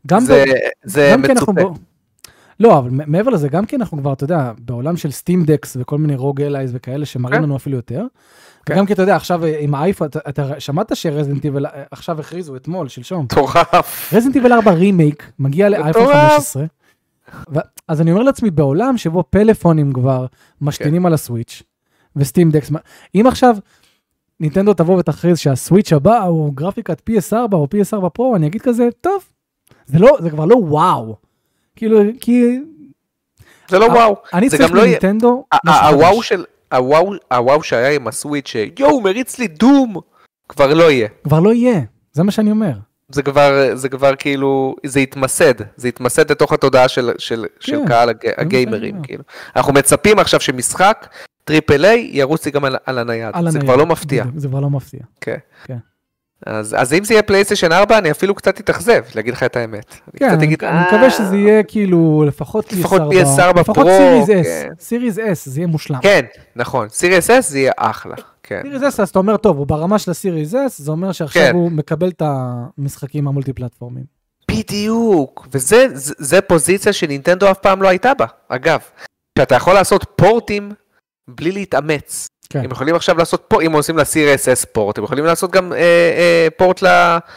גם 0.06 0.20
זה- 0.20 0.44
ב- 0.48 0.88
זה 0.88 1.10
גם 1.12 1.24
אנחנו 1.24 1.52
מצופה. 1.52 1.68
בו- 1.68 1.74
לא, 2.60 2.78
אבל 2.78 2.90
מעבר 3.06 3.30
לזה, 3.30 3.48
גם 3.48 3.66
כי 3.66 3.76
אנחנו 3.76 3.98
כבר, 3.98 4.12
אתה 4.12 4.24
יודע, 4.24 4.52
בעולם 4.58 4.96
של 4.96 5.10
Steam 5.10 5.44
Decks 5.44 5.76
וכל 5.80 5.98
מיני 5.98 6.16
ROG 6.16 6.42
Allys 6.42 6.70
וכאלה 6.74 7.06
שמראים 7.06 7.36
כן. 7.36 7.42
לנו 7.42 7.56
אפילו 7.56 7.76
יותר. 7.76 8.06
כן. 8.66 8.74
וגם 8.74 8.86
כי 8.86 8.92
אתה 8.92 9.02
יודע, 9.02 9.16
עכשיו 9.16 9.44
אה, 9.44 9.58
עם 9.60 9.74
האייפון, 9.74 10.06
אתה, 10.08 10.18
אתה 10.28 10.60
שמעת 10.60 10.96
ש 10.96 11.06
Resident 11.06 11.44
Evil, 11.44 11.66
עכשיו 11.90 12.20
הכריזו 12.20 12.56
אתמול, 12.56 12.88
שלשום, 12.88 13.24
מטורף. 13.24 14.12
Resident 14.14 14.36
Evil 14.36 14.52
4 14.52 14.70
רימייק 14.72 15.30
מגיע 15.38 15.68
לאייפון 15.68 16.02
מטורף. 16.02 16.30
15. 16.32 16.64
ו- 17.54 17.58
אז 17.88 18.00
אני 18.00 18.12
אומר 18.12 18.22
לעצמי, 18.22 18.50
בעולם 18.50 18.96
שבו 18.96 19.24
פלאפונים 19.30 19.92
כבר 19.92 20.26
משתינים 20.60 21.02
כן. 21.02 21.06
על 21.06 21.14
הסוויץ' 21.14 21.62
וסטים 22.16 22.50
דקס, 22.50 22.70
אם 23.14 23.24
עכשיו 23.26 23.56
ניטנדו 24.40 24.74
תבוא 24.74 24.98
ותכריז 24.98 25.38
שהסוויץ' 25.38 25.92
הבא 25.92 26.22
הוא 26.22 26.54
גרפיקת 26.54 27.02
PS4 27.10 27.52
או 27.52 27.68
PS4 27.74 28.08
פרו, 28.08 28.36
אני 28.36 28.46
אגיד 28.46 28.62
כזה, 28.62 28.88
טוב, 29.00 29.24
זה 29.86 29.98
לא, 29.98 30.16
זה 30.20 30.30
כבר 30.30 30.44
לא 30.44 30.56
וואו. 30.56 31.16
כאילו, 31.76 32.00
כי 32.20 32.58
זה 33.68 33.78
לא 33.78 33.84
וואו. 33.84 34.16
אני 34.34 34.50
צריך 34.50 34.62
גם 34.62 34.74
לא 34.76 34.82
מנינטנדו 34.82 35.44
ה- 35.52 35.88
הוואו. 35.88 36.22
של... 36.22 36.44
הוואו, 36.74 37.12
הוואו 37.32 37.62
שהיה 37.62 37.94
עם 37.94 38.08
הסוויץ' 38.08 38.48
שיואו, 38.48 39.00
מריץ 39.00 39.38
לי 39.38 39.48
דום, 39.48 39.96
כבר 40.48 40.74
לא 40.74 40.90
יהיה. 40.90 41.08
כבר 41.24 41.40
לא 41.40 41.52
יהיה, 41.54 41.80
זה 42.12 42.22
מה 42.22 42.30
שאני 42.30 42.50
אומר. 42.50 42.72
זה 43.08 43.22
כבר, 43.22 43.70
זה 43.74 43.88
כבר 43.88 44.16
כאילו, 44.16 44.76
זה 44.86 45.00
התמסד, 45.00 45.54
זה 45.76 45.88
התמסד 45.88 46.30
לתוך 46.30 46.52
התודעה 46.52 46.88
של, 46.88 47.10
של, 47.18 47.46
של 47.60 47.76
כן, 47.76 47.86
קהל 47.86 48.08
הג, 48.08 48.16
הגיימרים. 48.36 49.02
כאילו. 49.02 49.24
אנחנו 49.56 49.72
מצפים 49.72 50.18
עכשיו 50.18 50.40
שמשחק 50.40 51.06
triple 51.44 51.84
A 51.84 52.10
ירוץ 52.12 52.44
לי 52.46 52.50
גם 52.50 52.64
על, 52.64 52.76
על 52.86 52.98
הנייד, 52.98 53.30
על 53.32 53.50
זה 53.50 53.58
הנייד. 53.58 53.64
כבר 53.64 53.76
לא 53.76 53.86
מפתיע. 53.86 54.24
בדיוק, 54.24 54.38
זה 54.38 54.48
כבר 54.48 54.60
לא 54.60 54.70
מפתיע. 54.70 55.00
כן. 55.20 55.36
כן. 55.64 55.78
אז, 56.46 56.76
אז 56.78 56.92
אם 56.92 57.04
זה 57.04 57.14
יהיה 57.14 57.22
פלייסטיישן 57.22 57.72
4, 57.72 57.98
אני 57.98 58.10
אפילו 58.10 58.34
קצת 58.34 58.60
אתאכזב, 58.60 59.02
להגיד 59.14 59.34
לך 59.34 59.42
את 59.42 59.56
האמת. 59.56 59.94
כן, 60.16 60.30
אני, 60.30 60.44
אגיד, 60.44 60.64
אני 60.64 60.78
"אה, 60.78 60.86
מקווה 60.86 61.10
שזה 61.10 61.36
יהיה 61.36 61.62
כאילו 61.62 62.24
לפחות 62.26 62.72
לפחות 62.72 63.00
PS4, 63.02 63.14
PS4 63.14 63.60
לפחות 63.60 63.86
Pro, 63.86 63.86
Series 63.98 64.28
S, 64.28 64.48
כן. 64.48 64.68
Series 64.80 65.18
S, 65.18 65.22
זה 65.44 65.60
יהיה 65.60 65.66
מושלם. 65.66 65.98
כן, 66.02 66.20
נכון, 66.56 66.88
Series 66.88 67.30
S 67.30 67.50
זה 67.50 67.58
יהיה 67.58 67.72
אחלה, 67.76 68.14
כן. 68.42 68.60
סיריז 68.62 68.82
S, 68.82 69.02
אז 69.02 69.08
אתה 69.08 69.18
אומר, 69.18 69.36
טוב, 69.36 69.58
הוא 69.58 69.66
ברמה 69.66 69.98
של 69.98 70.10
הסיריז 70.10 70.54
S, 70.54 70.58
זה 70.68 70.90
אומר 70.90 71.12
שעכשיו 71.12 71.42
כן. 71.42 71.54
הוא 71.54 71.70
מקבל 71.72 72.08
את 72.08 72.22
המשחקים 72.78 73.28
המולטי 73.28 73.52
פלטפורמים. 73.52 74.04
בדיוק, 74.50 75.46
וזה 75.52 75.86
זה, 75.94 76.14
זה 76.18 76.40
פוזיציה 76.40 76.92
שנינטנדו 76.92 77.50
אף 77.50 77.58
פעם 77.58 77.82
לא 77.82 77.88
הייתה 77.88 78.14
בה. 78.14 78.26
אגב, 78.48 78.80
שאתה 79.38 79.54
יכול 79.54 79.74
לעשות 79.74 80.04
פורטים 80.16 80.72
בלי 81.28 81.52
להתאמץ. 81.52 82.26
כן. 82.54 82.64
הם 82.64 82.70
יכולים 82.70 82.94
עכשיו 82.94 83.18
לעשות 83.18 83.44
פורט, 83.48 83.64
אם 83.66 83.72
עושים 83.72 83.98
ל-CRSS 83.98 84.66
פורט, 84.72 84.98
הם 84.98 85.04
יכולים 85.04 85.24
לעשות 85.24 85.50
גם 85.50 85.72
אה, 85.72 85.78
אה, 85.78 86.48
פורט 86.56 86.82
ל... 86.82 86.86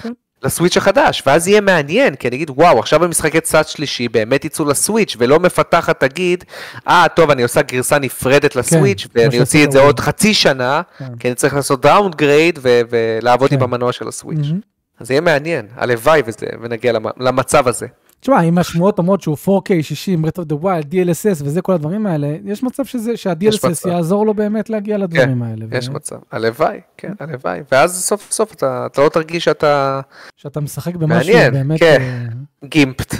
כן. 0.04 0.12
לסוויץ' 0.44 0.78
החדש, 0.78 1.24
ואז 1.26 1.48
יהיה 1.48 1.62
מעניין, 1.62 2.16
כי 2.16 2.28
אני 2.28 2.36
אגיד, 2.36 2.50
וואו, 2.50 2.80
עכשיו 2.80 3.00
במשחקי 3.00 3.42
צד 3.42 3.68
שלישי 3.68 4.08
באמת 4.08 4.46
יצאו 4.46 4.66
לסוויץ', 4.66 5.16
ולא 5.20 5.40
מפתחת 5.40 6.00
תגיד, 6.00 6.44
אה, 6.88 7.06
טוב, 7.16 7.32
אני 7.32 7.44
עושה 7.44 7.62
גרסה 7.62 8.00
נפרדת 8.00 8.56
לסוויץ', 8.56 9.08
כמו 9.14 9.22
ואני 9.24 9.40
אוציא 9.40 9.66
את 9.66 9.72
זה. 9.72 9.80
עוד 9.80 10.00
חצי 10.00 10.34
שנה, 10.34 10.82
כן. 10.98 11.06
כי 11.20 11.28
אני 11.28 11.36
צריך 11.36 11.54
לעשות 11.56 11.82
downgrade 11.82 12.60
ולעבוד 12.64 13.52
עם 13.54 13.58
כן. 13.60 13.64
המנוע 13.64 13.92
של 13.92 14.08
הסוויץ'. 14.08 14.40
מהמם. 14.48 14.60
אז 15.00 15.12
יהיה 15.12 15.22
מעניין, 15.22 15.68
הלוואי 15.76 16.22
וזה, 16.26 16.46
ונגיע 16.62 16.92
למ- 16.92 17.06
למצב 17.20 17.68
הזה. 17.68 17.88
תשמע, 18.28 18.42
אם 18.42 18.58
השמועות 18.58 18.98
אומרות 18.98 19.22
שהוא 19.22 19.38
4K 19.46 19.70
60, 19.82 20.26
Breath 20.26 20.40
of 20.40 20.54
the 20.54 20.64
Wild, 20.64 20.86
DLSS 20.92 21.44
וזה 21.44 21.62
כל 21.62 21.74
הדברים 21.74 22.08
האלה, 22.08 22.36
יש 22.46 22.64
מצב 22.64 22.84
שה-DLSS. 23.16 23.90
יעזור 23.90 24.26
לו 24.26 24.34
באמת 24.34 24.70
להגיע 24.70 24.98
לדברים 24.98 25.44
האלה. 25.44 25.66
יש 25.72 25.88
ו- 25.88 25.92
מצב, 25.92 26.16
הלוואי, 26.32 26.80
כן, 26.98 27.14
הלוואי, 27.20 27.60
ואז 27.72 28.04
סוף 28.04 28.32
סוף 28.32 28.54
אתה, 28.54 28.86
אתה 28.86 29.02
לא 29.02 29.10
תרגיש 29.10 29.44
שאתה 29.46 30.02
שאתה 30.36 30.60
משחק 30.60 30.96
במשהו 30.96 31.34
מעניין, 31.34 31.54
באמת... 31.54 31.80
כן. 31.80 32.02
אה, 32.02 32.68
גימפט. 32.68 33.16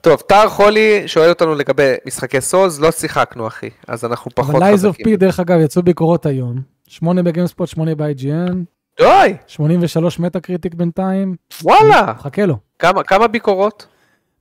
טוב, 0.00 0.20
טאר 0.20 0.48
חולי 0.48 1.02
שואל 1.06 1.28
אותנו 1.28 1.54
לגבי 1.54 1.94
משחקי 2.06 2.40
Souls, 2.40 2.78
לא 2.78 2.90
שיחקנו 2.90 3.46
אחי, 3.46 3.70
אז 3.88 4.04
אנחנו 4.04 4.30
פחות 4.34 4.54
אבל 4.54 4.62
Lies 4.62 4.74
of 4.74 4.78
חזקים. 4.78 5.14
P, 5.14 5.16
דרך 5.16 5.40
אגב, 5.40 5.60
יצאו 5.60 5.82
ביקורות 5.82 6.26
היום. 6.26 6.60
8 6.88 7.22
ב 7.22 7.27
GameSpot, 7.27 7.68
8 7.68 7.94
ב-IGN, 7.94 8.54
די, 8.98 9.34
83 9.46 10.18
Metacritic 10.18 10.74
בינתיים. 10.74 11.36
וואלה, 11.62 12.14
חכה 12.18 12.46
לו. 12.46 12.56
כמה, 12.82 13.02
כמה 13.02 13.26
ביקורות? 13.26 13.86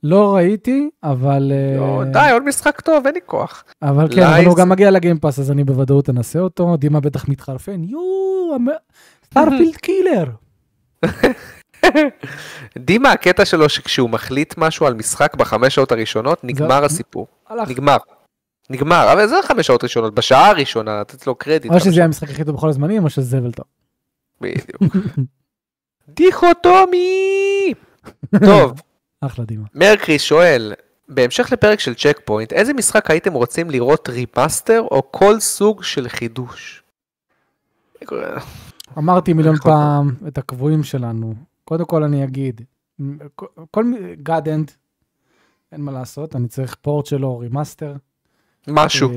לא 0.04 0.36
ראיתי, 0.36 0.90
אבל... 1.04 1.52
לא, 1.78 2.04
די, 2.14 2.30
עוד 2.34 2.44
משחק 2.44 2.82
טוב, 2.82 3.06
אין 3.06 3.14
לי 3.14 3.20
כוח. 3.26 3.64
אבל 3.82 4.08
כן, 4.16 4.24
אבל 4.24 4.46
הוא 4.46 4.58
גם 4.58 4.70
מגיע 4.70 4.92
ל 4.92 4.96
Game 4.96 5.16
Pass, 5.16 5.40
אז 5.40 5.52
אני 5.52 5.64
בוודאות 5.64 6.10
אנסה 6.10 6.40
אותו. 6.40 6.78
דימה 6.78 7.00
בטח 7.00 7.28
מתחרפן, 7.28 7.84
יואו, 7.84 8.58
Starfield 9.26 9.76
killer. 9.76 10.26
דימה, 12.78 13.12
הקטע 13.12 13.46
שלו 13.46 13.70
שכשהוא 13.70 14.10
מחליט 14.10 14.54
משהו 14.58 14.86
על 14.86 14.94
משחק 14.94 15.36
בחמש 15.36 15.76
שעות 15.76 15.92
הראשונות, 15.92 16.44
נגמר 16.44 16.86
הסיפור. 16.86 17.28
הלך. 17.50 17.70
נגמר. 17.70 17.98
נגמר, 18.70 19.14
אבל 19.14 19.28
זה 19.28 19.36
חמש 19.44 19.68
שעות 19.68 19.84
ראשונות, 19.84 20.16
בשעה 20.16 20.50
הראשונה, 20.50 21.02
לתת 21.02 21.28
לו 21.28 21.36
קרדיט. 21.36 21.72
או 21.72 21.80
שזה 21.80 21.92
יהיה 21.92 22.06
המשחק 22.06 22.30
הכי 22.30 22.44
טוב 22.44 22.56
בכל 22.56 22.70
הזמנים, 22.70 23.04
או 23.04 23.10
שזה 23.10 23.22
זבל 23.22 23.52
טוב. 23.52 23.66
בדיוק. 24.42 24.96
דיכוטומי! 26.18 27.74
טוב, 28.46 28.82
אחלה 29.22 29.46
דימה. 29.46 29.64
מרקריס 29.76 30.22
שואל, 30.22 30.74
בהמשך 31.10 31.52
לפרק 31.52 31.80
של 31.80 31.94
Checkpoint, 31.96 32.54
איזה 32.54 32.74
משחק 32.74 33.12
הייתם 33.12 33.34
רוצים 33.34 33.70
לראות 33.70 34.10
remaster 34.10 34.82
או 34.92 35.12
כל 35.12 35.40
סוג 35.40 35.84
של 35.84 36.10
חידוש? 36.10 36.84
אמרתי 38.98 39.34
מיליון 39.34 39.56
נכון. 39.56 39.72
פעם 39.72 40.28
את 40.28 40.38
הקבועים 40.38 40.84
שלנו. 40.84 41.34
קודם 41.64 41.86
כל 41.86 42.04
אני 42.04 42.24
אגיד, 42.24 42.62
כל 43.72 43.86
God 44.24 44.50
Hand, 44.50 44.72
אין 45.72 45.82
מה 45.82 45.92
לעשות, 45.92 46.36
אני 46.36 46.48
צריך 46.48 46.76
port 46.82 47.06
שלו, 47.06 47.38
remaster. 47.38 47.96
משהו. 48.68 49.10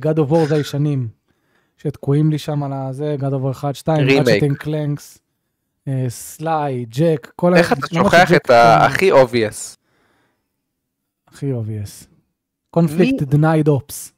God 0.00 0.18
of 0.18 0.30
War 0.30 0.46
זה 0.46 0.54
הישנים, 0.54 1.08
שתקועים 1.76 2.30
לי 2.30 2.38
שם 2.38 2.62
על 2.62 2.72
הזה, 2.72 3.16
God 3.18 3.32
of 3.32 3.42
War 3.42 3.50
1, 3.50 3.74
2, 3.74 4.08
Remake. 4.08 4.20
Ratchet 4.20 4.45
and 4.45 4.56
Clanks, 4.56 5.18
Sly, 6.08 6.84
Jak, 6.88 7.32
כל 7.36 7.54
ה... 7.54 7.56
איך 7.56 7.72
אתה 7.72 7.86
שוכח 7.94 8.32
את 8.32 8.50
הכי 8.50 9.10
obvious? 9.10 9.76
הכי 11.28 11.52
obvious. 11.52 12.06
Conflict 12.70 13.22
Denied 13.22 13.68
Ops. 13.68 14.12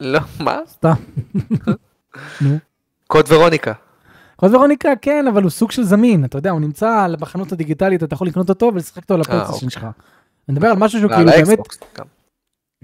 לא, 0.00 0.20
מה? 0.40 0.58
נו. 2.40 2.58
קוד 3.06 3.32
ורוניקה. 3.32 3.72
קוד 4.36 4.54
ורוניקה, 4.54 4.88
כן, 5.02 5.26
אבל 5.28 5.42
הוא 5.42 5.50
סוג 5.50 5.70
של 5.70 5.82
זמין, 5.82 6.24
אתה 6.24 6.38
יודע, 6.38 6.50
הוא 6.50 6.60
נמצא 6.60 7.06
בחנות 7.20 7.52
הדיגיטלית, 7.52 8.02
אתה 8.02 8.14
יכול 8.14 8.26
לקנות 8.26 8.48
אותו 8.48 8.70
ולשחק 8.74 9.02
אותו 9.02 9.14
על 9.14 9.20
הפלייסטיישן 9.20 9.66
אוקיי. 9.66 9.70
שלך. 9.70 9.82
אני 10.48 10.54
מדבר 10.54 10.68
על 10.68 10.76
משהו 10.76 11.00
שהוא 11.00 11.12
כאילו 11.12 11.30
באמת. 11.30 11.58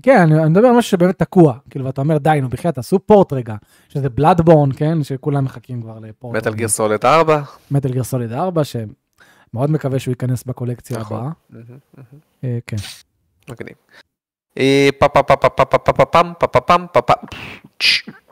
כן, 0.02 0.18
אני, 0.18 0.40
אני 0.40 0.48
מדבר 0.48 0.68
על 0.68 0.76
משהו 0.76 0.90
שבאמת 0.90 1.18
תקוע, 1.18 1.54
כאילו, 1.70 1.84
ואתה 1.84 2.00
אומר, 2.00 2.18
די, 2.18 2.38
נו, 2.42 2.48
בחייאת, 2.48 2.74
תעשו 2.74 2.98
פורט 2.98 3.32
רגע, 3.32 3.56
שזה 3.88 4.08
בלאדבורן, 4.08 4.70
כן, 4.76 5.04
שכולם 5.04 5.44
מחכים 5.44 5.82
כבר 5.82 5.98
לפורט. 5.98 6.36
מטל 6.36 6.54
גיר 6.54 6.68
סוליד 6.68 7.04
4. 7.04 7.42
מטל 7.70 7.92
גיר 7.92 8.04
סוליד 8.04 8.32
4, 8.32 8.62
שמאוד 8.64 9.70
מקווה 9.70 9.98
שהוא 9.98 10.12
ייכנס 10.12 10.44
בקולקציה 10.44 11.00
הבאה. 11.00 11.30
כן. 12.66 12.76
מגניב. 13.50 13.76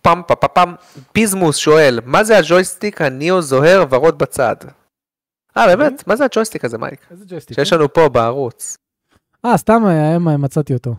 פעם 0.03 0.23
פעם 0.27 0.49
פעם 0.55 0.75
פיזמוס 1.13 1.57
שואל 1.57 2.01
מה 2.05 2.25
זה 2.25 2.39
הג'ויסטיק 2.39 3.03
הניאון 3.03 3.43
זוהר 3.43 3.85
ורוד 3.91 4.19
בצד. 4.19 4.57
אה 5.57 5.77
באמת 5.77 6.07
מה 6.07 6.17
זה 6.17 6.25
הג'ויסטיק 6.25 6.65
הזה 6.65 6.79
מייק? 6.79 7.07
שיש 7.55 7.73
לנו 7.73 7.93
פה 7.93 8.09
בערוץ. 8.09 8.77
אה 9.45 9.57
סתם 9.57 9.83
מצאתי 10.39 10.75
אותו. 10.75 10.95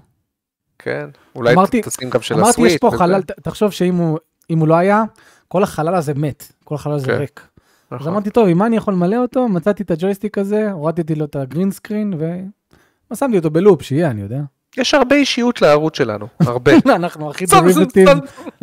כן, 0.80 1.10
אולי 1.36 1.54
אמרתי- 1.54 1.82
תשים 1.82 2.10
גם 2.10 2.22
של 2.22 2.36
אמרתי, 2.36 2.50
הסוויט. 2.50 2.72
יש 2.72 2.78
פה 2.78 2.88
וזה. 2.88 2.98
חלל, 2.98 3.22
תחשוב 3.44 3.72
שאם 3.72 3.96
הוא 3.96 4.20
הוא 4.50 4.68
לא 4.68 4.76
היה, 4.76 5.04
כל 5.48 5.64
החלל 5.64 5.96
הזה 5.96 6.14
מת, 6.14 6.52
כל 6.64 6.76
החלל 6.76 6.94
הזה 6.94 7.06
כן. 7.08 7.14
ריק. 7.18 7.42
אז 7.92 7.96
נכון. 8.02 8.08
אמרתי, 8.14 8.30
טוב, 8.30 8.48
עם 8.48 8.58
מה 8.58 8.66
אני 8.66 8.78
יכול 8.78 8.94
למלא 8.94 9.16
אותו? 9.18 9.48
מצאתי 9.48 9.84
את 9.84 9.92
הג'ויסטיק 9.92 10.38
הזה, 10.38 10.72
הורדתי 10.72 11.16
לו 11.16 11.26
את 11.26 11.36
ה 11.36 11.42
green 11.42 11.72
screen, 11.72 12.14
ושמתי 13.12 13.38
אותו 13.38 13.50
בלופ, 13.50 13.82
שיהיה, 13.82 14.10
אני 14.12 14.22
יודע. 14.22 14.40
יש 14.78 14.94
הרבה 14.94 15.16
אישיות 15.16 15.62
לערוץ 15.62 15.98
שלנו, 15.98 16.28
הרבה. 16.40 16.72
אנחנו 16.96 17.30
הכי 17.30 17.46
derivative. 17.46 18.08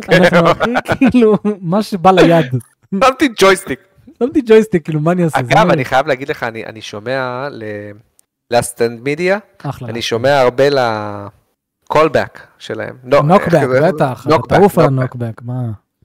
אנחנו 0.08 0.48
הכי 0.48 1.10
כאילו, 1.10 1.36
מה 1.60 1.82
שבא 1.82 2.10
ליד. 2.10 2.46
שמתי 2.94 3.28
ג'ויסטיק. 3.40 3.80
שמתי 4.18 4.40
ג'ויסטיק, 4.46 4.84
כאילו, 4.84 5.00
מה 5.00 5.12
אני 5.12 5.24
אעשה? 5.24 5.38
אגב, 5.38 5.66
לא- 5.66 5.72
אני 5.72 5.84
חייב 5.84 6.06
להגיד 6.06 6.28
לך, 6.28 6.42
אני 6.42 6.80
שומע 6.82 7.48
ל- 7.50 7.62
Last 8.50 8.72
Stand 8.72 9.00
Media. 9.00 9.38
אני 9.84 10.02
שומע 10.02 10.40
הרבה 10.40 10.64
ל-Knockback 11.94 12.40
שלהם. 12.58 12.96
לא, 13.04 13.22
Knockback, 13.22 13.66
זה? 13.68 13.80
בטח, 13.92 14.26
תעוף 14.48 14.78
על 14.78 14.86
Knockback. 14.88 14.98
ה 15.22 15.24
Knockback, 15.24 15.42
מה? 15.42 15.62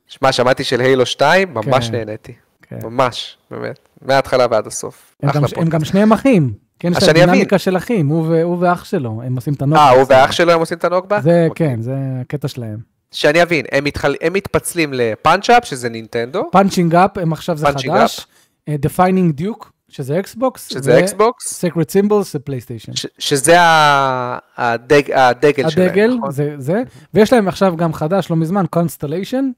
שמע, 0.07 0.31
שמעתי 0.31 0.63
של 0.63 0.81
Halo 0.81 1.05
2, 1.05 1.53
ממש 1.53 1.89
כן. 1.89 1.95
נהניתי. 1.95 2.33
כן. 2.61 2.79
ממש, 2.83 3.37
באמת. 3.51 3.79
מההתחלה 4.01 4.45
ועד 4.51 4.67
הסוף. 4.67 5.15
הם 5.23 5.29
גם- 5.29 5.35
הם 5.43 5.49
פודקאסט. 5.49 5.69
גם 5.71 5.83
שניהם 5.85 6.11
אחים. 6.13 6.53
כן, 6.79 6.91
יש 6.97 7.03
להם. 7.03 7.13
דינמיקה 7.15 7.57
של 7.57 7.77
אחים, 7.77 8.07
הוא 8.07 8.57
ואח 8.59 8.85
שלו, 8.85 9.21
הם 9.25 9.35
עושים 9.35 9.53
את 9.53 9.61
ה 9.61 9.63
Knockback. 9.63 9.81
אה, 9.81 9.89
הוא 9.89 10.05
ואח 10.09 10.31
שלו 10.31 10.51
הם 10.53 10.59
עושים 10.59 10.77
את 10.77 10.83
ה 10.85 10.88
Knockback? 10.88 11.19
זה, 11.21 11.45
אוקיי. 11.49 11.67
כן, 11.75 11.81
זה 11.81 11.93
הקטע 12.21 12.47
שלהם. 12.47 12.77
שאני 13.11 13.41
אבין, 13.43 13.65
הם 13.71 13.83
מתחל- 13.83 14.15
הם 14.21 14.33
מתפצלים 14.33 14.93
ל 14.93 14.99
Punching 14.99 15.47
Up, 15.47 15.65
שזה 15.65 15.89
נינטנדו, 15.89 16.49
Punching 16.51 16.95
Up, 16.95 17.17
הם 17.17 17.33
עכשיו 17.33 17.57
זה 17.57 17.67
חדש. 17.67 18.27
Defining 18.69 19.35
Duke, 19.35 19.71
שזה 19.91 20.19
אקסבוקס. 20.19 20.67
שזה 20.67 20.99
אקסבוקס, 20.99 21.53
Sacred 21.53 21.89
Symbols 21.89 22.33
זה 22.33 22.39
פלייסטיישן. 22.39 22.91
שזה 23.19 23.55
הדג- 24.57 25.11
הדגל 25.13 25.69
שלהם, 25.69 25.87
הדגל, 25.89 26.15
נכון? 26.17 26.31
זה 26.31 26.53
זה, 26.57 26.83
ויש 27.13 27.33
להם 27.33 27.47
עכשיו 27.47 27.75
גם 27.77 27.93
חדש, 27.93 28.29
לא 28.29 28.35
מזמן, 28.35 28.65
Constellation. 28.69 29.49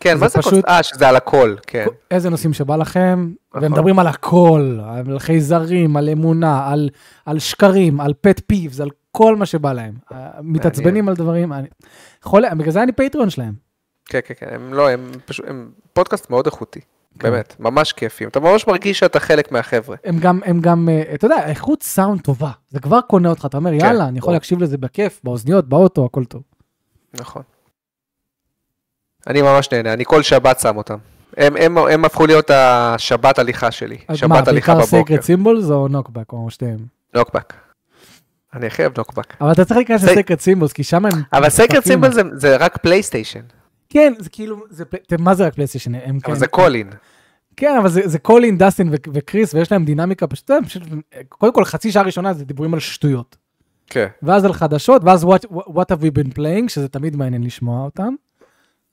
כן, 0.00 0.18
מה 0.18 0.28
זה 0.28 0.38
פשוט- 0.38 0.52
קונסט? 0.52 0.68
אה, 0.68 0.82
שזה 0.82 1.08
על 1.08 1.16
הכל, 1.16 1.54
כן. 1.66 1.86
איזה 2.10 2.30
נושאים 2.30 2.52
שבא 2.52 2.76
לכם, 2.76 3.30
נכון. 3.48 3.62
והם 3.62 3.72
מדברים 3.72 3.98
על 3.98 4.06
הכל, 4.06 4.78
על 5.08 5.18
חייזרים, 5.18 5.96
על 5.96 6.08
אמונה, 6.08 6.70
על, 6.72 6.88
על 7.26 7.38
שקרים, 7.38 8.00
על 8.00 8.12
פט 8.20 8.40
פיבס, 8.46 8.80
על 8.80 8.88
כל 9.12 9.36
מה 9.36 9.46
שבא 9.46 9.72
להם. 9.72 9.94
מתעצבנים 10.42 11.08
על 11.08 11.14
דברים, 11.14 11.52
אני, 11.52 11.68
יכול, 12.22 12.44
בגלל 12.54 12.70
זה 12.72 12.82
אני 12.82 12.92
פטריון 12.92 13.30
שלהם. 13.30 13.52
כן, 14.06 14.20
כן, 14.26 14.34
כן, 14.38 14.46
הם 14.54 14.74
לא, 14.74 14.88
הם 14.90 15.10
פשוט, 15.26 15.46
הם 15.48 15.70
פודקאסט 15.92 16.30
מאוד 16.30 16.46
איכותי. 16.46 16.80
באמת, 17.16 17.56
ממש 17.60 17.92
כיפים. 17.92 18.28
אתה 18.28 18.40
ממש 18.40 18.66
מרגיש 18.66 18.98
שאתה 18.98 19.20
חלק 19.20 19.52
מהחבר'ה. 19.52 19.96
הם 20.04 20.18
גם, 20.18 20.40
הם 20.44 20.60
גם, 20.60 20.88
אה, 20.88 21.02
אתה 21.14 21.26
יודע, 21.26 21.46
איכות 21.46 21.82
סאונד 21.82 22.20
טובה, 22.20 22.50
זה 22.70 22.80
כבר 22.80 23.00
קונה 23.00 23.28
אותך, 23.30 23.46
אתה 23.46 23.56
אומר, 23.56 23.70
כן, 23.70 23.76
יאללה, 23.76 24.08
אני 24.08 24.18
יכול. 24.18 24.32
להקשיב 24.32 24.62
לזה 24.62 24.78
בכיף, 24.78 25.20
באוזניות, 25.24 25.68
באוטו, 25.68 26.04
הכל 26.04 26.24
טוב. 26.24 26.42
נכון. 27.14 27.42
אני 29.26 29.42
ממש 29.42 29.68
נהנה, 29.72 29.92
אני 29.92 30.04
כל 30.04 30.22
שבת 30.22 30.60
שם 30.60 30.76
אותם. 30.76 30.96
הם, 31.36 31.56
הם, 31.56 31.78
הם 31.78 32.04
הפכו 32.04 32.26
להיות 32.26 32.50
השבת 32.50 33.38
הליכה 33.38 33.70
שלי, 33.70 33.98
שבת 34.14 34.28
מה, 34.28 34.38
הליכה 34.38 34.74
בעיקר 34.74 34.74
בבוקר. 34.74 35.14
סקרט 35.14 35.22
Symbols 35.22 35.70
או 35.70 35.88
Knockback, 35.88 36.32
או 36.32 36.50
שתיהם? 36.50 36.78
Knockback. 37.14 37.52
אני 38.54 38.66
הכי 38.66 38.82
אוהב 38.82 38.92
Knockback. 38.98 39.34
אבל 39.40 39.52
אתה 39.52 39.64
צריך 39.64 39.76
להיכנס 39.76 40.04
לסקרט 40.04 40.40
Symbols, 40.40 40.72
כי 40.72 40.84
שם 40.84 41.06
הם... 41.06 41.22
אבל 41.32 41.48
Sacred 41.48 41.84
זה, 41.84 42.22
זה 42.32 42.56
רק 42.56 42.76
פלייסטיישן, 42.76 43.40
כן, 43.92 44.12
זה 44.18 44.30
כאילו, 44.30 44.64
זה, 44.70 44.84
פל- 44.84 45.16
מה 45.18 45.34
זה 45.34 45.46
רק 45.46 45.54
פלייסטיישן? 45.54 45.94
אבל 45.94 46.20
כן- 46.22 46.34
זה 46.34 46.46
קולין. 46.46 46.90
כן, 47.56 47.76
אבל 47.80 47.88
זה, 47.88 48.00
זה 48.08 48.18
קולין, 48.18 48.58
דסטין 48.58 48.88
ו- 48.88 48.94
וקריס, 49.12 49.54
ויש 49.54 49.72
להם 49.72 49.84
דינמיקה 49.84 50.26
פשוט, 50.26 50.50
יודע, 50.50 50.66
פשוט, 50.66 50.82
קודם 51.28 51.52
כל 51.54 51.64
חצי 51.64 51.92
שעה 51.92 52.02
ראשונה 52.02 52.32
זה 52.34 52.44
דיבורים 52.44 52.74
על 52.74 52.80
שטויות. 52.80 53.36
כן. 53.86 54.06
ואז 54.22 54.44
על 54.44 54.52
חדשות, 54.52 55.04
ואז 55.04 55.24
what, 55.24 55.46
what 55.50 55.92
have 55.92 56.02
we 56.02 56.18
been 56.18 56.32
playing, 56.34 56.68
שזה 56.68 56.88
תמיד 56.88 57.16
מעניין 57.16 57.42
לשמוע 57.42 57.84
אותם. 57.84 58.14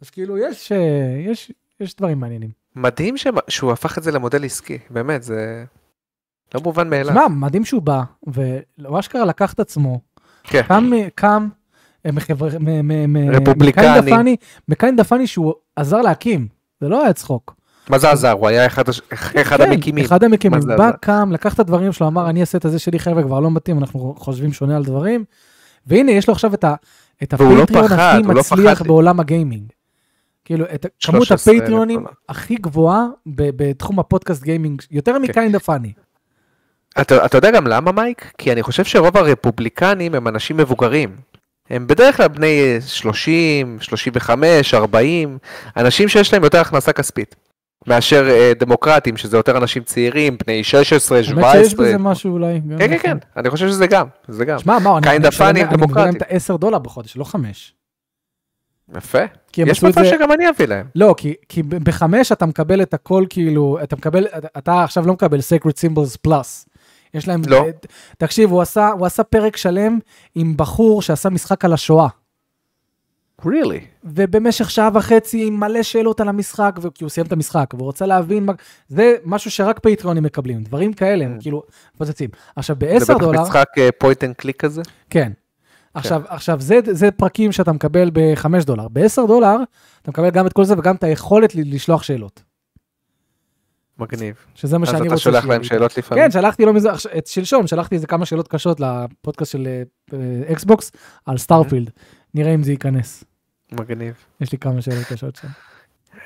אז 0.01 0.09
כאילו, 0.09 0.37
יש, 0.37 0.71
אה, 0.71 0.77
יש, 1.31 1.51
יש 1.79 1.95
דברים 1.95 2.19
מעניינים. 2.19 2.49
מדהים 2.75 3.17
ש... 3.17 3.27
שהוא 3.47 3.71
הפך 3.71 3.97
את 3.97 4.03
זה 4.03 4.11
למודל 4.11 4.45
עסקי, 4.45 4.77
באמת, 4.89 5.23
זה 5.23 5.63
לא 6.55 6.61
מובן 6.61 6.89
מאליו. 6.89 7.13
שמע, 7.13 7.27
מדהים 7.27 7.65
שהוא 7.65 7.81
בא, 7.81 8.01
ולא 8.27 8.99
אשכרה 8.99 9.25
לקח 9.25 9.53
את 9.53 9.59
עצמו, 9.59 9.99
כן. 10.43 10.61
קם, 10.67 10.89
קם, 11.15 11.47
אה, 11.51 11.58
מחבר- 12.13 12.59
מ- 12.59 12.87
מ- 12.87 13.13
מ- 13.13 13.29
רפובליקני. 13.29 14.35
מקיין 14.67 14.95
דפני, 14.95 15.27
שהוא 15.27 15.53
עזר 15.75 16.01
להקים, 16.01 16.47
זה 16.81 16.89
לא 16.89 17.03
היה 17.03 17.13
צחוק. 17.13 17.55
מה 17.89 17.99
זה 17.99 18.11
עזר? 18.11 18.31
הוא 18.31 18.47
היה 18.47 18.65
אחד, 18.65 18.83
אחד 19.13 19.57
כן, 19.57 19.71
המקימים. 19.71 20.05
אחד 20.05 20.23
המקימים, 20.23 20.59
בא? 20.77 20.91
קם, 21.01 21.29
לקח 21.31 21.53
את 21.53 21.59
הדברים 21.59 21.91
שלו, 21.91 22.07
אמר, 22.07 22.29
אני 22.29 22.41
אעשה 22.41 22.57
את 22.57 22.65
הזה 22.65 22.79
שלי, 22.79 22.99
חבר'ה, 22.99 23.23
כבר 23.23 23.39
לא 23.39 23.51
מתאים, 23.51 23.77
אנחנו 23.79 24.15
חושבים 24.17 24.53
שונה 24.53 24.75
על 24.77 24.83
דברים. 24.83 25.23
והנה, 25.87 26.11
יש 26.11 26.27
לו 26.27 26.33
עכשיו 26.33 26.53
את, 26.53 26.63
ה, 26.63 26.75
את 27.23 27.33
לא 27.33 27.35
הפטריון 27.35 27.65
פחד, 27.65 27.99
הכי 27.99 28.23
לא 28.27 28.33
מצליח 28.33 28.73
פחד. 28.77 28.87
בעולם 28.87 29.19
הגיימינג. 29.19 29.63
כאילו, 30.45 30.65
את 30.65 30.85
כמות 31.03 31.23
13,000 31.25 31.61
הפטריונים. 31.61 32.05
הכי 32.29 32.55
גבוהה 32.55 33.05
ב- 33.25 33.49
בתחום 33.63 33.99
הפודקאסט 33.99 34.43
גיימינג, 34.43 34.81
יותר 34.91 35.13
כן. 35.13 35.21
מקיין 35.21 35.51
דפני. 35.51 35.93
אתה, 37.01 37.25
אתה 37.25 37.37
יודע 37.37 37.51
גם 37.51 37.67
למה 37.67 37.91
מייק? 37.91 38.31
כי 38.37 38.51
אני 38.51 38.63
חושב 38.63 38.83
שרוב 38.83 39.17
הרפובליקנים 39.17 40.15
הם 40.15 40.27
אנשים 40.27 40.57
מבוגרים. 40.57 41.15
הם 41.69 41.87
בדרך 41.87 42.17
כלל 42.17 42.27
בני 42.27 42.77
30, 42.87 43.77
35, 43.81 44.73
40, 44.73 45.37
אנשים 45.77 46.07
שיש 46.07 46.33
להם 46.33 46.43
יותר 46.43 46.61
הכנסה 46.61 46.93
כספית. 46.93 47.35
מאשר 47.87 48.29
אה, 48.29 48.51
דמוקרטים, 48.59 49.17
שזה 49.17 49.37
יותר 49.37 49.57
אנשים 49.57 49.83
צעירים, 49.83 50.37
בני 50.45 50.63
16, 50.63 51.23
17. 51.23 51.51
האמת 51.51 51.65
שיש 51.65 51.73
בזה 51.73 51.97
משהו 51.97 52.31
אולי. 52.31 52.61
כן, 52.69 52.77
כן, 52.77 52.95
נכון. 52.95 52.99
כן, 52.99 53.17
אני 53.37 53.49
חושב 53.49 53.67
שזה 53.67 53.87
גם, 53.87 54.07
זה 54.27 54.45
גם. 54.45 54.59
שמע, 54.59 54.79
מה, 54.79 54.97
אני 54.97 55.27
משלם 55.27 55.55
להם-. 55.95 56.15
את 56.15 56.21
ה-10 56.21 56.57
דולר 56.57 56.79
בחודש, 56.79 57.17
לא 57.17 57.23
5. 57.23 57.73
יפה. 58.97 59.19
יש 59.57 59.83
מצב 59.83 60.03
זה... 60.03 60.09
שגם 60.09 60.31
אני 60.31 60.49
אביא 60.49 60.65
להם. 60.65 60.85
לא, 60.95 61.15
כי, 61.17 61.33
כי 61.49 61.63
בחמש 61.63 62.31
אתה 62.31 62.45
מקבל 62.45 62.81
את 62.81 62.93
הכל 62.93 63.25
כאילו, 63.29 63.79
אתה 63.83 63.95
מקבל, 63.95 64.27
אתה 64.57 64.83
עכשיו 64.83 65.07
לא 65.07 65.13
מקבל 65.13 65.39
Sacred 65.39 65.71
Symbols 65.71 66.17
Plus. 66.27 66.68
יש 67.13 67.27
להם, 67.27 67.41
לא. 67.47 67.65
תקשיב, 68.17 68.51
הוא 68.51 68.61
עשה, 68.61 68.89
הוא 68.89 69.05
עשה 69.05 69.23
פרק 69.23 69.57
שלם 69.57 69.99
עם 70.35 70.57
בחור 70.57 71.01
שעשה 71.01 71.29
משחק 71.29 71.65
על 71.65 71.73
השואה. 71.73 72.07
really? 73.41 73.81
ובמשך 74.03 74.71
שעה 74.71 74.89
וחצי 74.93 75.47
עם 75.47 75.59
מלא 75.59 75.83
שאלות 75.83 76.21
על 76.21 76.29
המשחק, 76.29 76.75
כי 76.93 77.03
הוא 77.03 77.09
סיים 77.09 77.27
את 77.27 77.31
המשחק, 77.31 77.73
והוא 77.73 77.85
רוצה 77.85 78.05
להבין 78.05 78.45
מה... 78.45 78.53
זה 78.87 79.15
משהו 79.25 79.51
שרק 79.51 79.79
פטריונים 79.79 80.23
מקבלים, 80.23 80.63
דברים 80.63 80.93
כאלה, 80.93 81.25
הם 81.25 81.37
כאילו 81.41 81.63
מפוצצים. 81.95 82.29
עכשיו, 82.55 82.75
זה 82.79 82.85
ב-10 82.85 83.03
בטח 83.03 83.17
דולר, 83.19 83.41
משחק 83.41 83.65
point 83.97 84.23
and 84.23 84.35
click 84.35 84.61
כזה? 84.61 84.81
כן. 85.09 85.31
עכשיו, 85.93 86.21
עכשיו 86.27 86.61
זה, 86.61 86.79
זה 86.91 87.11
פרקים 87.11 87.51
שאתה 87.51 87.71
מקבל 87.71 88.09
ב-5 88.13 88.65
דולר. 88.65 88.87
ב-10 88.87 89.27
דולר, 89.27 89.57
אתה 90.01 90.11
מקבל 90.11 90.29
גם 90.29 90.47
את 90.47 90.53
כל 90.53 90.63
זה 90.63 90.73
וגם 90.77 90.95
את 90.95 91.03
היכולת 91.03 91.55
לשלוח 91.55 92.03
שאלות. 92.03 92.43
מגניב. 93.99 94.35
שזה 94.55 94.77
מה 94.77 94.83
אז 94.85 94.91
שאני 94.91 95.01
אתה 95.01 95.13
רוצה 95.13 95.23
שולח 95.23 95.41
שיהיה 95.41 95.51
להם 95.53 95.61
לי. 95.61 95.67
שאלות 95.67 95.97
לפעמים? 95.97 96.23
כן, 96.23 96.31
שלחתי 96.31 96.65
לו 96.65 96.73
מזה, 96.73 96.91
עכשיו, 96.91 97.11
את 97.17 97.27
שלשום, 97.27 97.67
שלחתי 97.67 97.95
איזה 97.95 98.07
כמה 98.07 98.25
שאלות 98.25 98.47
קשות 98.47 98.79
לפודקאסט 98.79 99.51
של 99.51 99.67
אקסבוקס 100.51 100.91
על 101.25 101.37
Starfield. 101.37 101.89
נראה 102.33 102.53
אם 102.53 102.63
זה 102.63 102.71
ייכנס. 102.71 103.23
מגניב. 103.71 104.13
יש 104.41 104.51
לי 104.51 104.57
כמה 104.57 104.81
שאלות 104.81 105.03
קשות 105.03 105.35
שם. 105.35 105.47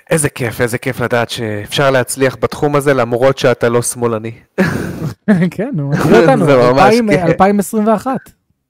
איזה 0.09 0.29
כיף, 0.29 0.61
איזה 0.61 0.77
כיף 0.77 0.99
לדעת 0.99 1.29
שאפשר 1.29 1.91
להצליח 1.91 2.37
בתחום 2.39 2.75
הזה 2.75 2.93
למרות 2.93 3.37
שאתה 3.37 3.69
לא 3.69 3.81
שמאלני. 3.81 4.31
כן, 5.51 5.69
נו, 5.73 5.89
מכיר 5.89 6.19
אותנו, 6.21 6.45
זה 6.45 6.57
ממש 6.57 6.79
2000, 6.79 7.09
כן. 7.11 7.25
2021. 7.25 8.11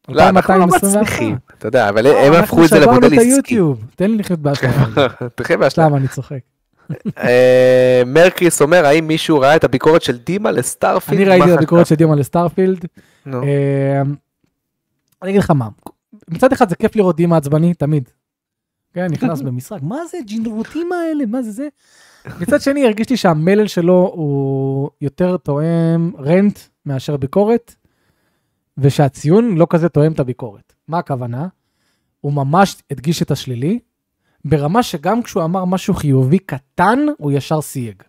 לא, 0.09 0.29
אנחנו 0.29 0.53
לא 0.57 0.63
2221. 0.63 1.01
מצליחים, 1.03 1.37
אתה 1.57 1.67
יודע, 1.67 1.89
אבל 1.89 2.03
לא, 2.03 2.09
הם 2.09 2.33
אנחנו 2.33 2.37
הפכו 2.43 2.63
את 2.63 2.69
זה 2.69 2.79
למודל 2.79 2.95
שברנו 2.95 3.07
את 3.07 3.11
עסקי. 3.13 3.29
היוטיוב, 3.33 3.85
תן 3.95 4.11
לי 4.11 4.17
לחיות 4.17 4.39
באשליה. 4.39 4.85
תחי 5.35 5.57
בהשלמה. 5.57 5.87
סתם, 5.87 5.95
אני 5.95 6.07
צוחק. 6.07 6.39
אה, 7.17 8.01
מרקריס 8.05 8.61
אומר, 8.61 8.85
האם 8.85 9.07
מישהו 9.07 9.39
ראה 9.39 9.55
את 9.55 9.63
הביקורת 9.63 10.01
של 10.01 10.17
דימה 10.17 10.51
ל 10.51 10.57
Starfield? 10.57 11.19
אני 11.19 11.29
ראיתי 11.29 11.53
את 11.53 11.57
הביקורת? 11.57 11.87
של 11.87 11.95
דימה 11.95 12.15
לסטארפילד. 12.15 12.85
אה, 13.27 14.01
אני 15.21 15.31
אגיד 15.31 15.39
לך 15.39 15.51
מה, 15.51 15.67
מצד 16.27 16.51
אחד 16.51 16.69
זה 16.69 16.75
כיף 16.75 16.95
לראות 16.95 17.15
דימה 17.15 17.37
עצבני, 17.37 17.73
תמיד. 17.73 18.09
כן, 18.93 19.07
נכנס 19.11 19.41
במשחק, 19.47 19.79
מה 19.81 19.97
זה 20.11 20.17
הג'ינרוטים 20.17 20.91
האלה, 20.91 21.25
מה 21.25 21.41
זה 21.41 21.51
זה? 21.51 21.67
מצד 22.41 22.61
שני, 22.61 22.85
הרגישתי 22.85 23.17
שהמלל 23.17 23.67
שלו 23.67 24.11
הוא 24.15 24.89
יותר 25.01 25.37
תואם 25.37 26.11
רנט 26.19 26.59
מאשר 26.85 27.17
ביקורת, 27.17 27.75
ושהציון 28.77 29.55
לא 29.55 29.67
כזה 29.69 29.89
תואם 29.89 30.11
את 30.11 30.19
הביקורת. 30.19 30.73
מה 30.87 30.97
הכוונה? 30.97 31.47
הוא 32.21 32.33
ממש 32.33 32.75
הדגיש 32.91 33.21
את 33.21 33.31
השלילי, 33.31 33.79
ברמה 34.45 34.83
שגם 34.83 35.23
כשהוא 35.23 35.43
אמר 35.43 35.65
משהו 35.65 35.93
חיובי 35.93 36.39
קטן, 36.39 36.99
הוא 37.17 37.31
ישר 37.31 37.61
סייג. 37.61 38.03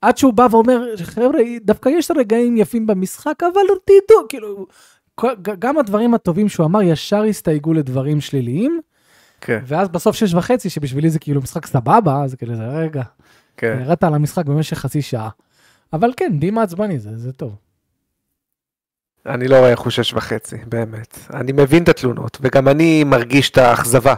עד 0.00 0.16
שהוא 0.16 0.32
בא 0.32 0.46
ואומר, 0.50 0.96
חבר'ה, 1.02 1.40
דווקא 1.64 1.88
יש 1.88 2.10
רגעים 2.10 2.56
יפים 2.56 2.86
במשחק, 2.86 3.42
אבל 3.42 3.60
תדעו, 3.84 4.28
כאילו, 4.28 4.66
גם 5.42 5.78
הדברים 5.78 6.14
הטובים 6.14 6.48
שהוא 6.48 6.66
אמר 6.66 6.82
ישר 6.82 7.22
הסתייגו 7.22 7.72
לדברים 7.72 8.20
שליליים, 8.20 8.80
כן, 9.40 9.60
ואז 9.66 9.88
בסוף 9.88 10.16
שש 10.16 10.34
וחצי, 10.34 10.70
שבשבילי 10.70 11.10
זה 11.10 11.18
כאילו 11.18 11.40
משחק 11.40 11.66
סבבה, 11.66 12.24
אז 12.24 12.34
כאילו 12.34 12.56
זה 12.56 12.66
רגע, 12.66 13.02
כן. 13.56 13.78
ירדת 13.80 14.04
על 14.04 14.14
המשחק 14.14 14.46
במשך 14.46 14.78
חצי 14.78 15.02
שעה. 15.02 15.28
אבל 15.92 16.12
כן, 16.16 16.32
דימה 16.38 16.62
עצבני 16.62 16.98
זה, 16.98 17.16
זה 17.16 17.32
טוב. 17.32 17.56
אני 19.26 19.48
לא 19.48 19.56
רואה 19.56 19.70
איך 19.70 19.80
הוא 19.80 19.90
שש 19.90 20.12
וחצי, 20.12 20.56
באמת. 20.66 21.18
אני 21.34 21.52
מבין 21.52 21.82
את 21.82 21.88
התלונות, 21.88 22.38
וגם 22.40 22.68
אני 22.68 23.04
מרגיש 23.04 23.50
את 23.50 23.58
האכזבה. 23.58 24.14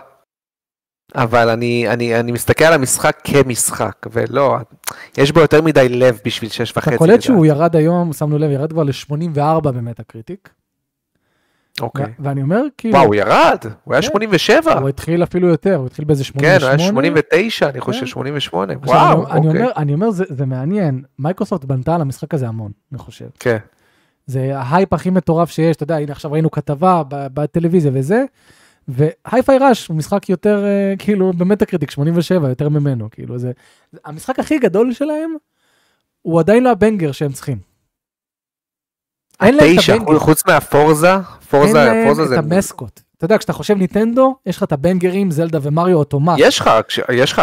אבל 1.14 1.48
אני, 1.48 1.88
אני, 1.88 2.20
אני 2.20 2.32
מסתכל 2.32 2.64
על 2.64 2.72
המשחק 2.72 3.20
כמשחק, 3.24 4.06
ולא, 4.12 4.56
יש 5.18 5.32
בו 5.32 5.40
יותר 5.40 5.62
מדי 5.62 5.88
לב 5.88 6.20
בשביל 6.24 6.50
שש 6.50 6.72
וחצי. 6.76 6.90
אתה 6.90 6.98
קולט. 6.98 7.22
שהוא 7.22 7.46
ירד 7.46 7.76
היום, 7.76 8.12
שמנו 8.12 8.38
לב, 8.38 8.50
ירד 8.50 8.72
כבר 8.72 8.82
ל-84 8.82 9.60
ב 9.60 10.02
Metacritic. 10.02 10.48
אוקיי. 11.80 12.06
ואני 12.18 12.42
אומר, 12.42 12.62
כאילו, 12.78 12.94
וואו, 12.94 13.06
הוא 13.06 13.14
ירד, 13.14 13.58
הוא 13.84 13.94
היה 13.94 14.02
כן. 14.02 14.08
87. 14.08 14.78
הוא 14.78 14.88
התחיל 14.88 15.22
אפילו 15.22 15.48
יותר, 15.48 15.74
הוא 15.74 15.86
התחיל 15.86 16.04
באיזה 16.04 16.24
כן, 16.24 16.30
88. 16.30 17.08
הוא 17.08 17.14
היה 17.14 17.22
89, 17.22 17.68
אני 17.68 17.80
חושב, 17.80 18.00
כן. 18.00 18.06
88. 18.06 18.72
עכשיו, 18.72 18.94
וואו, 18.94 19.20
אוקיי. 19.20 19.36
אומר, 19.36 19.70
אני 19.76 19.94
אומר 19.94 20.10
זה, 20.10 20.24
זה 20.28 20.46
מעניין, 20.46 21.02
מייקרוסופט 21.18 21.64
בנתה 21.64 21.94
על 21.94 22.00
המשחק 22.00 22.34
הזה 22.34 22.48
המון, 22.48 22.72
אני 22.92 22.98
חושב. 22.98 23.26
כן, 23.38 23.56
זה 24.26 24.58
ההייפ 24.58 24.92
הכי 24.92 25.10
מטורף 25.10 25.50
שיש, 25.50 25.76
אתה 25.76 25.82
יודע, 25.82 25.96
הנה 25.96 26.12
עכשיו 26.12 26.32
ראינו 26.32 26.50
כתבה 26.50 27.02
בטלוויזיה 27.08 27.90
וזה, 27.94 28.24
ו 28.88 29.00
Hi-Fi 29.00 29.58
Rush 29.58 29.86
הוא 29.86 29.96
משחק 29.96 30.28
יותר, 30.28 30.64
אה, 30.64 30.94
כאילו, 30.98 31.32
ב 31.32 31.66
Metacritic 31.66 31.90
87, 31.90 32.48
יותר 32.48 32.68
ממנו, 32.68 33.08
כאילו, 33.10 33.38
זה, 33.38 33.52
זה- 33.92 33.98
המשחק 34.04 34.38
הכי 34.38 34.58
גדול 34.58 34.92
שלהם, 34.92 35.34
הוא 36.22 36.40
עדיין 36.40 36.64
לא 36.64 36.70
ה 36.70 36.76
banger 36.76 37.12
שהם 37.12 37.32
צריכים. 37.32 37.58
אין 39.42 39.54
להם 39.56 39.66
את 39.78 39.88
ה 39.88 39.92
banger, 39.92 40.18
חוץ 40.18 40.46
מה 40.46 40.63
Forza, 40.63 41.12
אין 41.14 41.22
Forza, 41.50 41.72
להם 41.84 42.04
Forza 42.06 42.22
את 42.22 42.28
זה... 42.28 42.38
ה 42.38 42.46
mascot. 42.46 43.00
אתה 43.16 43.24
יודע, 43.24 43.38
כשאתה 43.38 43.52
חושב 43.52 43.74
נינטנדו, 43.74 44.36
יש 44.46 44.56
לך 44.56 44.62
את 44.62 44.72
הבנגרים, 44.72 45.30
זלדה 45.30 45.58
ומריו 45.62 45.96
אוטומט. 45.96 46.36
יש 46.38 46.58
לך, 46.58 46.70
יש 47.12 47.32
לך, 47.32 47.42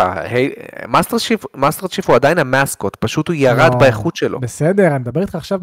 Master 1.55 1.87
Chief 1.87 2.07
הוא 2.09 2.15
עדיין 2.15 2.37
ה 2.37 2.44
mascot, 2.44 2.95
פשוט 2.95 3.27
הוא 3.27 3.35
ירד 3.39 3.73
לא. 3.73 3.79
באיכות 3.79 4.15
שלו. 4.15 4.39
בסדר, 4.39 4.87
אני 4.87 4.99
מדבר 4.99 5.21
איתך 5.21 5.35
עכשיו, 5.35 5.59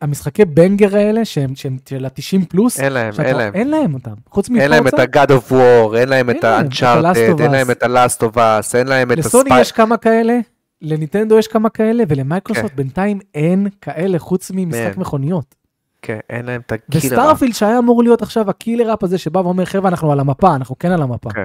המשחקי 0.00 0.44
banger 0.44 0.96
האלה, 0.96 1.24
שהם 1.24 1.56
שהם 1.56 1.76
של 1.88 2.04
ה-90 2.04 2.46
פלוס, 2.48 2.80
אין 2.80 2.92
להם, 2.92 3.12
שאתה- 3.12 3.24
אין 3.28 3.36
להם. 3.36 3.54
אין 3.54 3.70
להם 3.70 3.94
אותם. 3.94 4.14
חוץ 4.30 4.48
אין 4.50 4.70
להם 4.70 4.86
את 4.88 4.94
מ 4.94 4.98
Forza, 4.98 5.22
ה-God 5.22 5.28
of 5.28 5.52
War, 5.52 5.96
אין 5.96 6.08
להם 6.08 6.30
את 6.30 6.44
ה-Uncharted, 6.44 7.16
אין. 7.42 7.50
להם 7.50 7.70
את 7.70 7.82
ה-Last 7.82 8.20
of 8.22 8.36
Us, 8.36 8.78
אין 8.78 8.86
להם 8.86 9.12
את 9.12 9.18
לסוני 9.18 9.50
הספי... 9.50 9.60
יש 9.60 9.72
כמה 9.72 9.96
כאלה, 9.96 10.38
לנינטנדו 10.82 11.38
יש 11.38 11.48
כמה 11.48 11.68
כאלה, 11.70 12.04
ולמייקרוסופט 12.08 12.70
כן. 12.70 12.76
בינתיים 12.76 13.18
אין 13.34 13.66
כאלה 13.82 14.18
חוץ 14.18 14.50
ממשחק 14.54 14.92
Man. 14.96 15.00
מכוניות. 15.00 15.54
כן, 16.02 16.18
אין 16.30 16.46
להם 16.46 16.60
את 16.66 16.72
ה 16.72 16.75
killer. 16.75 16.98
ו 17.04 17.09
Starfield 17.09 17.54
שהיה 17.54 17.78
אמור 17.78 18.02
להיות 18.02 18.22
עכשיו 18.22 18.50
ה 18.50 18.56
killer 18.56 18.94
app 18.94 19.04
הזה 19.04 19.18
שבא 19.18 19.38
ואומר 19.38 19.64
חבר'ה 19.64 19.88
אנחנו 19.90 20.12
על 20.12 20.20
המפה, 20.20 20.54
אנחנו 20.54 20.78
כן 20.78 20.92
על 20.92 21.02
המפה. 21.02 21.30
כן. 21.30 21.44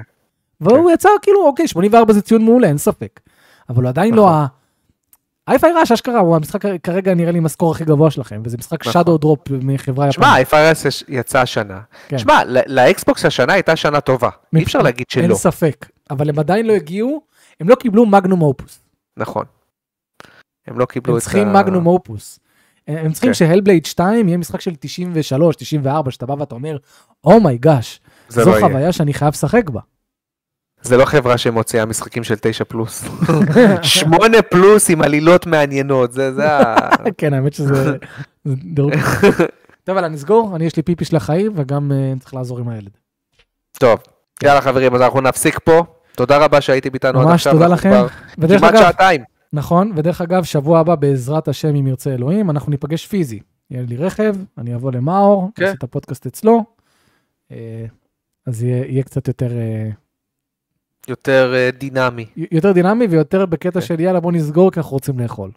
והוא 0.61 0.91
יצא 0.91 1.09
כאילו 1.21 1.45
אוקיי 1.45 1.67
84 1.67 2.13
זה 2.13 2.21
ציון 2.21 2.43
מעולה 2.45 2.67
אין 2.67 2.77
ספק. 2.77 3.19
אבל 3.69 3.83
הוא 3.83 3.89
עדיין 3.89 4.13
לא 4.13 4.23
נכון. 4.23 4.33
ה... 4.35 4.45
Hi-Fi 5.47 5.71
Rush 5.79 5.91
אשכרה 5.91 6.19
הוא 6.19 6.35
המשחק 6.35 6.61
כרגע 6.83 7.13
נראה 7.13 7.31
לי 7.31 7.39
ה 7.45 7.49
score 7.49 7.71
הכי 7.71 7.85
גבוה 7.85 8.11
שלכם 8.11 8.41
וזה 8.45 8.57
משחק 8.57 8.81
נכון. 8.87 8.93
שדו 9.03 9.17
דרופ 9.17 9.39
מחברה 9.49 10.11
שמע, 10.11 10.39
יפנית. 10.39 10.77
FRS 10.77 11.03
יצא 11.07 11.39
השנה. 11.39 11.81
כן. 12.07 12.17
שמע, 12.17 12.41
לאקסבוקס 12.67 13.25
השנה 13.25 13.53
הייתה 13.53 13.75
שנה 13.75 14.01
טובה. 14.01 14.29
אי 14.55 14.63
אפשר 14.63 14.79
להגיד 14.79 15.05
אין 15.15 15.25
שלא. 15.25 15.35
ספק 15.35 15.89
אבל 16.09 16.29
הם 16.29 16.39
עדיין 16.39 16.65
לא 16.65 16.73
הגיעו 16.73 17.21
הם 17.59 17.69
לא 17.69 17.75
קיבלו 17.75 18.05
magnum 18.05 18.41
opus. 18.41 18.79
נכון. 19.17 19.45
הם 20.67 20.79
לא 20.79 20.85
קיבלו 20.85 21.13
הם 21.13 21.17
את 21.17 21.21
צריכים 21.21 21.47
ה... 21.47 21.61
magnum 21.61 21.87
opus. 21.87 22.39
הם 22.87 23.11
צריכים. 23.11 23.33
ש 23.33 23.43
Hellblade 23.43 23.85
2 23.85 24.27
יהיה 24.27 24.37
משחק 24.37 24.61
של 24.61 24.75
93 24.79 25.55
94 25.55 26.11
שאתה 26.11 26.25
בא 26.25 26.33
ואתה 26.39 26.55
אומר 26.55 26.77
oh 27.23 27.42
my 27.42 27.61
gosh 27.61 27.99
זה 28.29 28.43
זו 28.43 28.51
לא. 28.51 28.59
חוויה 28.59 28.91
שאני 28.91 29.13
חייב 29.13 29.31
לשחק 29.33 29.69
בה. 29.69 29.81
זה 30.83 30.97
לא 30.97 31.05
חברה 31.05 31.37
שמוציאה 31.37 31.85
משחקים 31.85 32.23
של 32.23 32.35
9 32.41 32.63
פלוס. 32.63 33.05
8 33.81 34.41
פלוס 34.41 34.89
עם 34.89 35.01
עלילות 35.01 35.45
מעניינות, 35.45 36.13
זה 36.13 36.33
זה 36.33 36.57
ה... 36.57 36.75
כן 37.17 37.33
האמת 37.33 37.53
שזה 37.53 37.83
זה 38.45 38.55
דירוג. 38.73 38.93
טוב 39.83 39.95
יאללה 39.95 40.09
נסגור 40.09 40.55
אני 40.55 40.65
יש 40.65 40.75
לי 40.75 40.83
פיפי 40.83 41.05
של 41.05 41.15
החיים 41.15 41.51
וגם 41.55 41.91
אה, 41.91 42.13
צריך 42.19 42.33
לעזור 42.33 42.59
עם 42.59 42.69
הילד. 42.69 42.89
טוב, 43.71 43.99
יאללה 44.43 44.61
חברים, 44.61 44.95
אז 44.95 45.01
אנחנו 45.01 45.21
נפסיק 45.21 45.59
פה. 45.59 45.83
תודה 46.15 46.37
רבה 46.37 46.61
שהייתם 46.61 46.93
איתנו 46.93 47.19
עד 47.19 47.25
ממש 47.25 47.33
עכשיו. 47.33 47.53
תודה 47.53 47.65
אנחנו 47.65 47.89
לכם. 47.89 48.57
כמעט 48.57 48.77
שעתיים. 48.77 49.23
נכון 49.53 49.91
ודרך 49.95 50.21
אגב 50.21 50.43
שבוע 50.43 50.79
הבא 50.79 50.95
בעזרת 50.95 51.47
השם 51.47 51.75
אם 51.75 51.87
ירצה 51.87 52.13
אלוהים 52.13 52.49
אנחנו 52.49 52.71
ניפגש 52.71 53.07
פיזי. 53.07 53.39
יהיה 53.71 53.83
לי 53.87 53.97
רכב 53.97 54.35
אני 54.57 54.75
אבוא 54.75 54.91
למאור 54.91 55.49
כן. 55.55 55.63
נעשה 55.63 55.75
את 55.75 55.83
הפודקאסט 55.83 56.25
אצלו. 56.25 56.63
אה, 57.51 57.85
אז 58.47 58.63
יהיה 58.63 58.85
יהיה 58.85 59.03
קצת 59.03 59.27
יותר 59.27 59.51
אה, 59.57 59.89
יותר 61.07 61.53
אה, 61.55 61.69
דינמי. 61.71 62.25
יותר 62.51 62.71
דינמי 62.71 63.05
ויותר 63.05 63.45
בקטע 63.45 63.79
כן. 63.79 63.85
של 63.85 63.99
יאללה 63.99 64.19
בוא 64.19 64.31
נסגור 64.31 64.71
כי 64.71 64.79
אנחנו 64.79 64.91
רוצים 64.91 65.19
לאכול. 65.19 65.51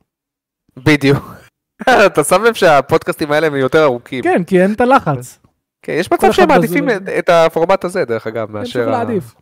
בדיוק. 0.77 1.35
אתה 2.07 2.25
שם 2.25 2.43
לב 2.43 2.55
שהפודקאסטים 2.55 3.33
האלה 3.33 3.47
הם 3.47 3.57
יותר 3.57 3.83
ארוכים. 3.85 4.23
כן 4.25 4.45
כי 4.45 4.63
אין 4.63 4.73
את 4.73 4.81
הלחץ. 4.81 5.39
כן, 5.83 5.93
יש 5.93 6.13
מצב 6.13 6.33
שהם 6.33 6.49
מעדיפים. 6.49 6.89
את- 7.19 7.29
הפורמט 7.29 7.85
הזה, 7.85 8.05
דרך 8.05 8.27
אגב, 8.27 8.49
אין 8.49 8.59
מאשר... 8.59 8.91
להעדיף. 8.91 9.35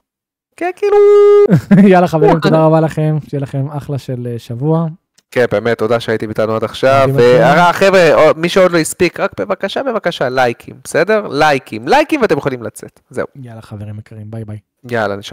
כן, 0.56 0.70
כאילו... 0.76 0.97
יאללה 1.90 2.06
חברים 2.09 2.40
תודה 2.43 2.64
רבה 2.66 2.81
לכם 2.81 3.16
שיהיה 3.28 3.40
לכם 3.40 3.68
אחלה 3.70 3.98
של 3.98 4.28
אה, 4.32 4.39
שבוע. 4.39 4.86
כן, 5.31 5.44
באמת, 5.52 5.78
תודה 5.78 6.01
שהייתם 6.01 6.28
איתנו 6.28 6.56
עד 6.56 6.64
עכשיו. 6.64 7.09
אתכם. 7.10 7.70
וחבר'ה, 7.70 8.32
מי 8.36 8.48
שעוד 8.48 8.72
לא 8.72 8.78
הספיק, 8.78 9.20
רק 9.20 9.40
בבקשה, 9.40 9.82
בבקשה, 9.82 10.28
לייקים, 10.28 10.74
בסדר? 10.85 11.28
לייקים, 11.28 11.89
לייקים 11.89 12.22
ואתם 12.22 12.39
יכולים 12.39 12.62
לצאת. 12.62 13.01
זהו. 13.10 13.26
יאללה 13.43 13.62
חברים 13.62 13.98
יקרים 13.98 14.31
ביי 14.31 14.44
ביי. 14.44 14.59
יאללה, 14.90 15.16
נשמה. 15.16 15.22